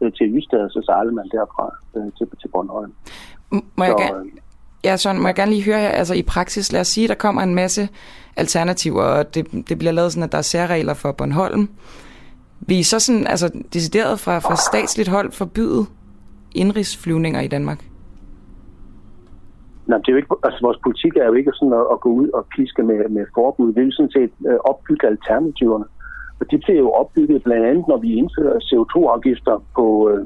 øh, 0.00 0.12
til 0.16 0.26
Ystad, 0.36 0.62
og 0.66 0.70
så 0.70 0.80
sejler 0.88 1.12
man 1.12 1.28
derfra 1.36 1.66
øh, 1.96 2.08
til, 2.16 2.26
til 2.40 2.48
Bornholm. 2.48 2.92
Må 3.78 3.84
jeg, 3.84 3.94
Så, 3.98 4.02
gerne, 4.02 4.30
ja, 4.84 4.96
Søren, 4.96 5.20
må 5.20 5.28
jeg 5.28 5.34
gerne 5.34 5.50
lige 5.50 5.64
høre 5.64 5.80
her, 5.80 5.88
altså 5.88 6.14
i 6.14 6.22
praksis, 6.22 6.72
lad 6.72 6.80
os 6.80 6.88
sige, 6.88 7.08
der 7.08 7.14
kommer 7.14 7.42
en 7.42 7.54
masse 7.54 7.88
alternativer, 8.36 9.02
og 9.02 9.34
det, 9.34 9.68
det 9.68 9.78
bliver 9.78 9.92
lavet 9.92 10.12
sådan, 10.12 10.24
at 10.24 10.32
der 10.32 10.38
er 10.38 10.42
særregler 10.42 10.94
for 10.94 11.12
Bornholm. 11.12 11.68
Vil 12.60 12.78
I 12.78 12.82
så 12.82 12.98
sådan, 12.98 13.26
altså 13.26 13.62
decideret 13.72 14.20
fra, 14.20 14.38
fra 14.38 14.56
statsligt 14.56 15.08
hold 15.08 15.32
forbyde 15.32 15.86
indrigsflyvninger 16.54 17.40
i 17.40 17.48
Danmark? 17.48 17.84
Nej, 19.86 19.98
det 19.98 20.08
er 20.08 20.12
jo 20.12 20.22
ikke, 20.22 20.34
altså, 20.42 20.60
vores 20.66 20.78
politik 20.84 21.16
er 21.16 21.26
jo 21.26 21.32
ikke 21.32 21.52
sådan 21.54 21.78
at, 21.80 21.86
at 21.94 22.00
gå 22.00 22.10
ud 22.20 22.28
og 22.38 22.46
piske 22.56 22.82
med, 22.82 23.08
med 23.08 23.26
forbud. 23.34 23.72
Vi 23.74 23.80
vil 23.82 23.92
sådan 23.92 24.16
set 24.18 24.32
øh, 24.48 24.58
opbygge 24.70 25.06
alternativerne. 25.06 25.86
Og 26.40 26.44
de 26.50 26.58
bliver 26.58 26.80
jo 26.84 26.90
opbygget 26.90 27.42
blandt 27.42 27.66
andet, 27.66 27.84
når 27.88 27.98
vi 28.04 28.10
indfører 28.20 28.58
CO2-afgifter 28.68 29.54
på, 29.76 29.86
øh, 30.10 30.24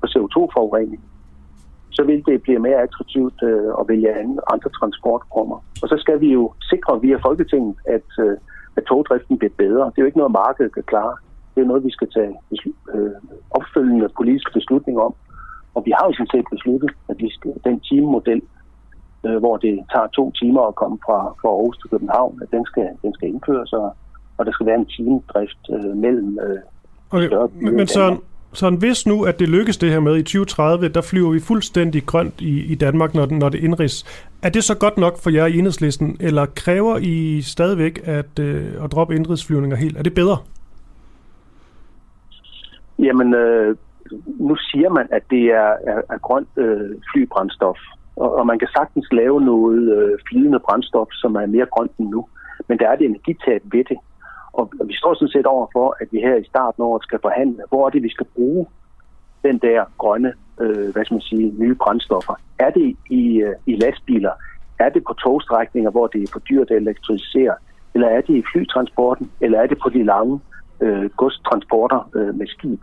på 0.00 0.06
CO2-forurening. 0.12 1.02
Så 1.96 2.02
vil 2.04 2.22
det 2.26 2.42
blive 2.42 2.58
mere 2.58 2.82
attraktivt 2.86 3.38
øh, 3.42 3.70
at 3.80 3.84
vælge 3.88 4.14
andre, 4.22 4.42
andre 4.52 4.70
transportformer. 4.78 5.58
Og 5.82 5.88
så 5.88 5.96
skal 5.98 6.20
vi 6.20 6.32
jo 6.32 6.52
sikre 6.70 7.00
via 7.00 7.16
Folketinget, 7.26 7.74
at, 7.96 8.08
øh, 8.24 8.36
at 8.76 8.82
togdriften 8.84 9.38
bliver 9.38 9.54
bedre. 9.64 9.84
Det 9.84 9.98
er 9.98 10.04
jo 10.04 10.10
ikke 10.10 10.22
noget, 10.22 10.38
markedet 10.44 10.74
kan 10.74 10.82
klare. 10.92 11.16
Det 11.54 11.60
er 11.62 11.66
noget, 11.66 11.84
vi 11.84 11.90
skal 11.90 12.10
tage 12.16 12.32
beslu- 12.52 12.82
øh, 12.94 13.16
opfølgende 13.50 14.08
politiske 14.16 14.52
beslutninger 14.52 15.02
om. 15.02 15.14
Og 15.74 15.82
vi 15.86 15.90
har 15.96 16.04
jo 16.06 16.12
sådan 16.12 16.34
set 16.34 16.46
besluttet, 16.54 16.90
at 17.10 17.16
vi 17.18 17.28
skal, 17.36 17.52
den 17.64 17.80
timemodel, 17.80 18.42
øh, 19.28 19.36
hvor 19.38 19.56
det 19.56 19.74
tager 19.92 20.06
to 20.06 20.32
timer 20.40 20.62
at 20.62 20.74
komme 20.74 20.98
fra, 21.06 21.18
fra 21.40 21.48
Aarhus 21.48 21.78
til 21.78 21.90
København, 21.90 22.38
at 22.42 22.50
den 22.50 22.64
skal, 22.64 22.88
den 23.02 23.14
skal 23.14 23.28
indføres, 23.28 23.72
og, 23.72 23.96
og 24.38 24.46
der 24.46 24.52
skal 24.52 24.66
være 24.66 24.78
en 24.78 24.86
timedrift 24.86 25.62
øh, 25.70 25.96
mellem 25.96 26.38
øh, 26.38 26.60
Okay, 27.10 27.28
men, 27.60 27.76
men 27.76 27.86
Søren. 27.86 28.18
Søren, 28.52 28.76
hvis 28.76 29.06
nu, 29.06 29.24
at 29.24 29.38
det 29.38 29.48
lykkes 29.48 29.76
det 29.76 29.90
her 29.90 30.00
med 30.00 30.16
i 30.16 30.22
2030, 30.22 30.88
der 30.88 31.00
flyver 31.00 31.30
vi 31.30 31.40
fuldstændig 31.40 32.06
grønt 32.06 32.40
i, 32.40 32.72
i 32.72 32.74
Danmark, 32.74 33.14
når, 33.14 33.26
når 33.26 33.48
det 33.48 33.58
indrigs. 33.58 34.26
Er 34.42 34.48
det 34.48 34.64
så 34.64 34.78
godt 34.78 34.98
nok 34.98 35.18
for 35.18 35.30
jer 35.30 35.46
i 35.46 35.58
enhedslisten, 35.58 36.16
eller 36.20 36.46
kræver 36.46 36.96
I 36.96 37.40
stadigvæk 37.42 38.00
at, 38.04 38.38
øh, 38.40 38.84
at 38.84 38.92
droppe 38.92 39.14
indrigsflyvninger 39.14 39.76
helt? 39.76 39.96
Er 39.98 40.02
det 40.02 40.14
bedre? 40.14 40.36
Jamen, 42.98 43.34
øh, 43.34 43.76
nu 44.26 44.56
siger 44.56 44.90
man, 44.90 45.08
at 45.12 45.22
det 45.30 45.42
er, 45.42 45.72
er, 45.86 46.00
er 46.10 46.18
grønt 46.18 46.48
øh, 46.56 46.90
flybrændstof, 47.12 47.78
og, 48.22 48.30
og 48.38 48.46
man 48.46 48.58
kan 48.58 48.68
sagtens 48.78 49.08
lave 49.12 49.40
noget 49.40 49.82
øh, 49.96 50.18
flydende 50.28 50.60
brændstof, 50.66 51.08
som 51.12 51.34
er 51.34 51.46
mere 51.46 51.66
grønt 51.66 51.92
end 51.98 52.08
nu, 52.08 52.28
men 52.68 52.78
der 52.78 52.88
er 52.88 52.96
det 52.96 53.06
energitab 53.06 53.62
ved 53.64 53.84
det. 53.84 53.98
Og, 54.52 54.72
og 54.80 54.88
vi 54.88 54.94
står 54.96 55.14
sådan 55.14 55.36
set 55.36 55.46
over 55.46 55.66
for, 55.72 55.96
at 56.00 56.08
vi 56.12 56.18
her 56.18 56.36
i 56.36 56.44
starten 56.44 56.82
af 56.82 56.86
året 56.86 57.02
skal 57.02 57.18
forhandle, 57.22 57.62
hvor 57.68 57.86
er 57.86 57.90
det, 57.90 58.02
vi 58.02 58.10
skal 58.10 58.26
bruge 58.36 58.66
den 59.42 59.58
der 59.58 59.84
grønne 59.98 60.32
øh, 60.60 60.92
hvad 60.92 61.04
skal 61.04 61.14
man 61.14 61.20
sige, 61.20 61.54
nye 61.58 61.74
brændstoffer. 61.74 62.34
Er 62.58 62.70
det 62.70 62.96
i, 63.10 63.36
øh, 63.36 63.54
i 63.66 63.76
lastbiler? 63.76 64.32
Er 64.78 64.88
det 64.88 65.04
på 65.04 65.12
togstrækninger, 65.12 65.90
hvor 65.90 66.06
det 66.06 66.22
er 66.22 66.32
for 66.32 66.38
dyrt 66.38 66.70
at 66.70 66.76
elektrificere? 66.76 67.54
Eller 67.94 68.08
er 68.08 68.20
det 68.20 68.34
i 68.36 68.44
flytransporten? 68.52 69.30
Eller 69.40 69.60
er 69.60 69.66
det 69.66 69.78
på 69.82 69.88
de 69.88 70.04
lange 70.04 70.40
øh, 70.80 71.10
godstransporter 71.10 72.10
øh, 72.14 72.34
med 72.34 72.46
skib? 72.46 72.80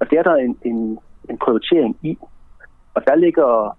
Og 0.00 0.10
det 0.10 0.18
er 0.18 0.22
der 0.22 0.34
en, 0.36 0.58
en, 0.64 0.98
en 1.30 1.38
prioritering 1.38 1.96
i. 2.02 2.18
Og 2.94 3.02
der 3.06 3.14
ligger 3.14 3.76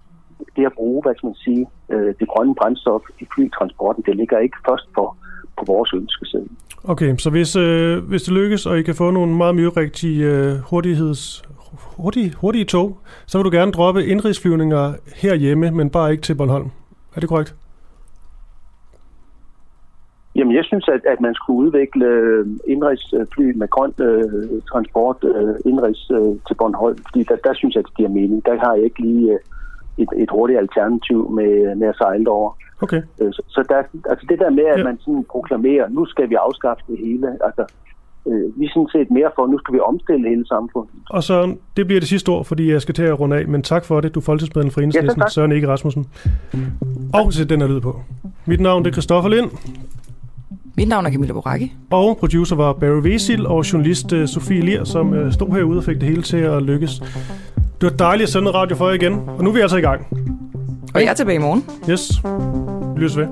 det 0.56 0.66
at 0.66 0.72
bruge, 0.72 1.02
hvad 1.02 1.14
skal 1.14 1.26
man 1.26 1.34
sige, 1.34 1.66
øh, 1.88 2.14
det 2.20 2.28
grønne 2.28 2.54
brændstof 2.54 3.02
i 3.20 3.26
flytransporten, 3.34 4.02
det 4.06 4.16
ligger 4.16 4.38
ikke 4.38 4.56
først 4.68 4.88
for 4.94 5.16
på 5.58 5.64
vores 5.66 5.92
ønskeside. 5.94 6.48
Okay, 6.84 7.16
så 7.16 7.30
hvis, 7.30 7.56
øh, 7.56 8.04
hvis 8.08 8.22
det 8.22 8.32
lykkes, 8.32 8.66
og 8.66 8.78
I 8.78 8.82
kan 8.82 8.94
få 8.94 9.10
nogle 9.10 9.36
meget 9.36 9.54
miljørigtige 9.54 10.24
øh, 10.24 10.58
hurtigheds, 10.70 11.42
hurtige, 11.96 12.34
hurtige 12.34 12.64
tog, 12.64 12.98
så 13.26 13.38
vil 13.38 13.44
du 13.44 13.50
gerne 13.50 13.72
droppe 13.72 14.06
indrigsflyvninger 14.06 14.92
herhjemme, 15.22 15.70
men 15.70 15.90
bare 15.90 16.10
ikke 16.10 16.22
til 16.22 16.34
Bornholm. 16.34 16.70
Er 17.14 17.20
det 17.20 17.28
korrekt? 17.28 17.54
Jamen, 20.36 20.54
jeg 20.56 20.64
synes, 20.64 20.88
at, 20.88 21.02
at 21.12 21.20
man 21.20 21.34
skulle 21.34 21.58
udvikle 21.66 22.06
øh, 22.06 22.46
indrigsfly 22.66 23.52
med 23.56 23.68
grøn 23.68 23.92
øh, 24.00 24.62
transport 24.72 25.16
øh, 25.24 25.54
indrigs 25.64 26.10
øh, 26.10 26.32
til 26.46 26.54
Bornholm, 26.58 26.98
fordi 27.08 27.22
der, 27.22 27.36
der 27.36 27.54
synes 27.54 27.74
jeg, 27.74 27.84
det 27.84 27.94
giver 27.96 28.08
mening. 28.08 28.46
Der 28.46 28.58
har 28.58 28.74
jeg 28.74 28.84
ikke 28.84 29.00
lige 29.00 29.32
øh, 29.32 29.38
et, 30.02 30.08
et 30.16 30.30
hurtigt 30.30 30.58
alternativ 30.58 31.30
med, 31.30 31.74
med 31.80 31.88
at 31.88 31.96
sejle 31.96 32.28
over. 32.30 32.50
Okay. 32.82 33.02
Øh, 33.20 33.32
så, 33.32 33.42
så 33.48 33.64
der, 33.68 33.82
altså 34.10 34.26
det 34.28 34.38
der 34.38 34.50
med, 34.50 34.64
at 34.64 34.78
ja. 34.78 34.84
man 34.84 34.98
sådan 35.00 35.24
proklamerer, 35.30 35.88
nu 35.88 36.06
skal 36.06 36.30
vi 36.30 36.34
afskaffe 36.34 36.82
det 36.88 36.98
hele, 37.06 37.26
altså 37.44 37.64
øh, 38.26 38.58
vi 38.58 38.64
er 38.64 38.70
sådan 38.74 38.88
set 38.92 39.10
mere 39.10 39.30
for, 39.34 39.46
nu 39.46 39.58
skal 39.58 39.74
vi 39.74 39.80
omstille 39.80 40.28
hele 40.28 40.46
samfundet. 40.46 40.94
Og 41.10 41.22
så, 41.22 41.54
det 41.76 41.86
bliver 41.86 42.00
det 42.00 42.08
sidste 42.08 42.28
ord, 42.28 42.44
fordi 42.44 42.72
jeg 42.72 42.82
skal 42.82 42.94
til 42.94 43.02
at 43.02 43.20
runde 43.20 43.36
af, 43.36 43.48
men 43.48 43.62
tak 43.62 43.84
for 43.84 44.00
det, 44.00 44.14
du 44.14 44.20
er 44.20 44.24
folketingsmedlem 44.24 44.70
for 44.70 44.80
Enhedslisten, 44.80 45.22
ja, 45.22 45.28
Søren 45.28 45.52
Ege 45.52 45.68
Rasmussen. 45.68 46.06
Og 47.14 47.32
sæt 47.32 47.50
den 47.50 47.60
her 47.60 47.68
lyd 47.68 47.80
på. 47.80 48.00
Mit 48.46 48.60
navn 48.60 48.86
er 48.86 48.90
Christoffer 48.90 49.30
Lind. 49.30 49.50
Mit 50.76 50.88
navn 50.88 51.06
er 51.06 51.10
Camilla 51.10 51.32
Boracchi. 51.32 51.72
Og 51.90 52.16
producer 52.16 52.56
var 52.56 52.72
Barry 52.72 53.02
Vesil, 53.02 53.46
og 53.46 53.72
journalist 53.72 54.12
uh, 54.12 54.24
Sofie 54.26 54.60
Lier, 54.60 54.84
som 54.84 55.12
uh, 55.12 55.32
stod 55.32 55.48
herude 55.48 55.78
og 55.78 55.84
fik 55.84 56.00
det 56.00 56.08
hele 56.08 56.22
til 56.22 56.36
at 56.36 56.62
lykkes. 56.62 57.02
Det 57.80 57.90
var 57.90 57.96
dejligt 57.96 58.26
at 58.26 58.32
sende 58.32 58.50
radio 58.50 58.76
for 58.76 58.88
jer 58.88 58.94
igen. 58.94 59.12
Og 59.28 59.44
nu 59.44 59.50
er 59.50 59.54
vi 59.54 59.60
altså 59.60 59.76
i 59.76 59.80
gang. 59.80 60.06
Og 60.94 61.00
jeg 61.00 61.10
er 61.10 61.14
tilbage 61.14 61.36
i 61.36 61.38
morgen. 61.38 61.64
Yes. 61.90 62.10
Vi 62.94 63.00
lyttes 63.00 63.16
ved. 63.16 63.26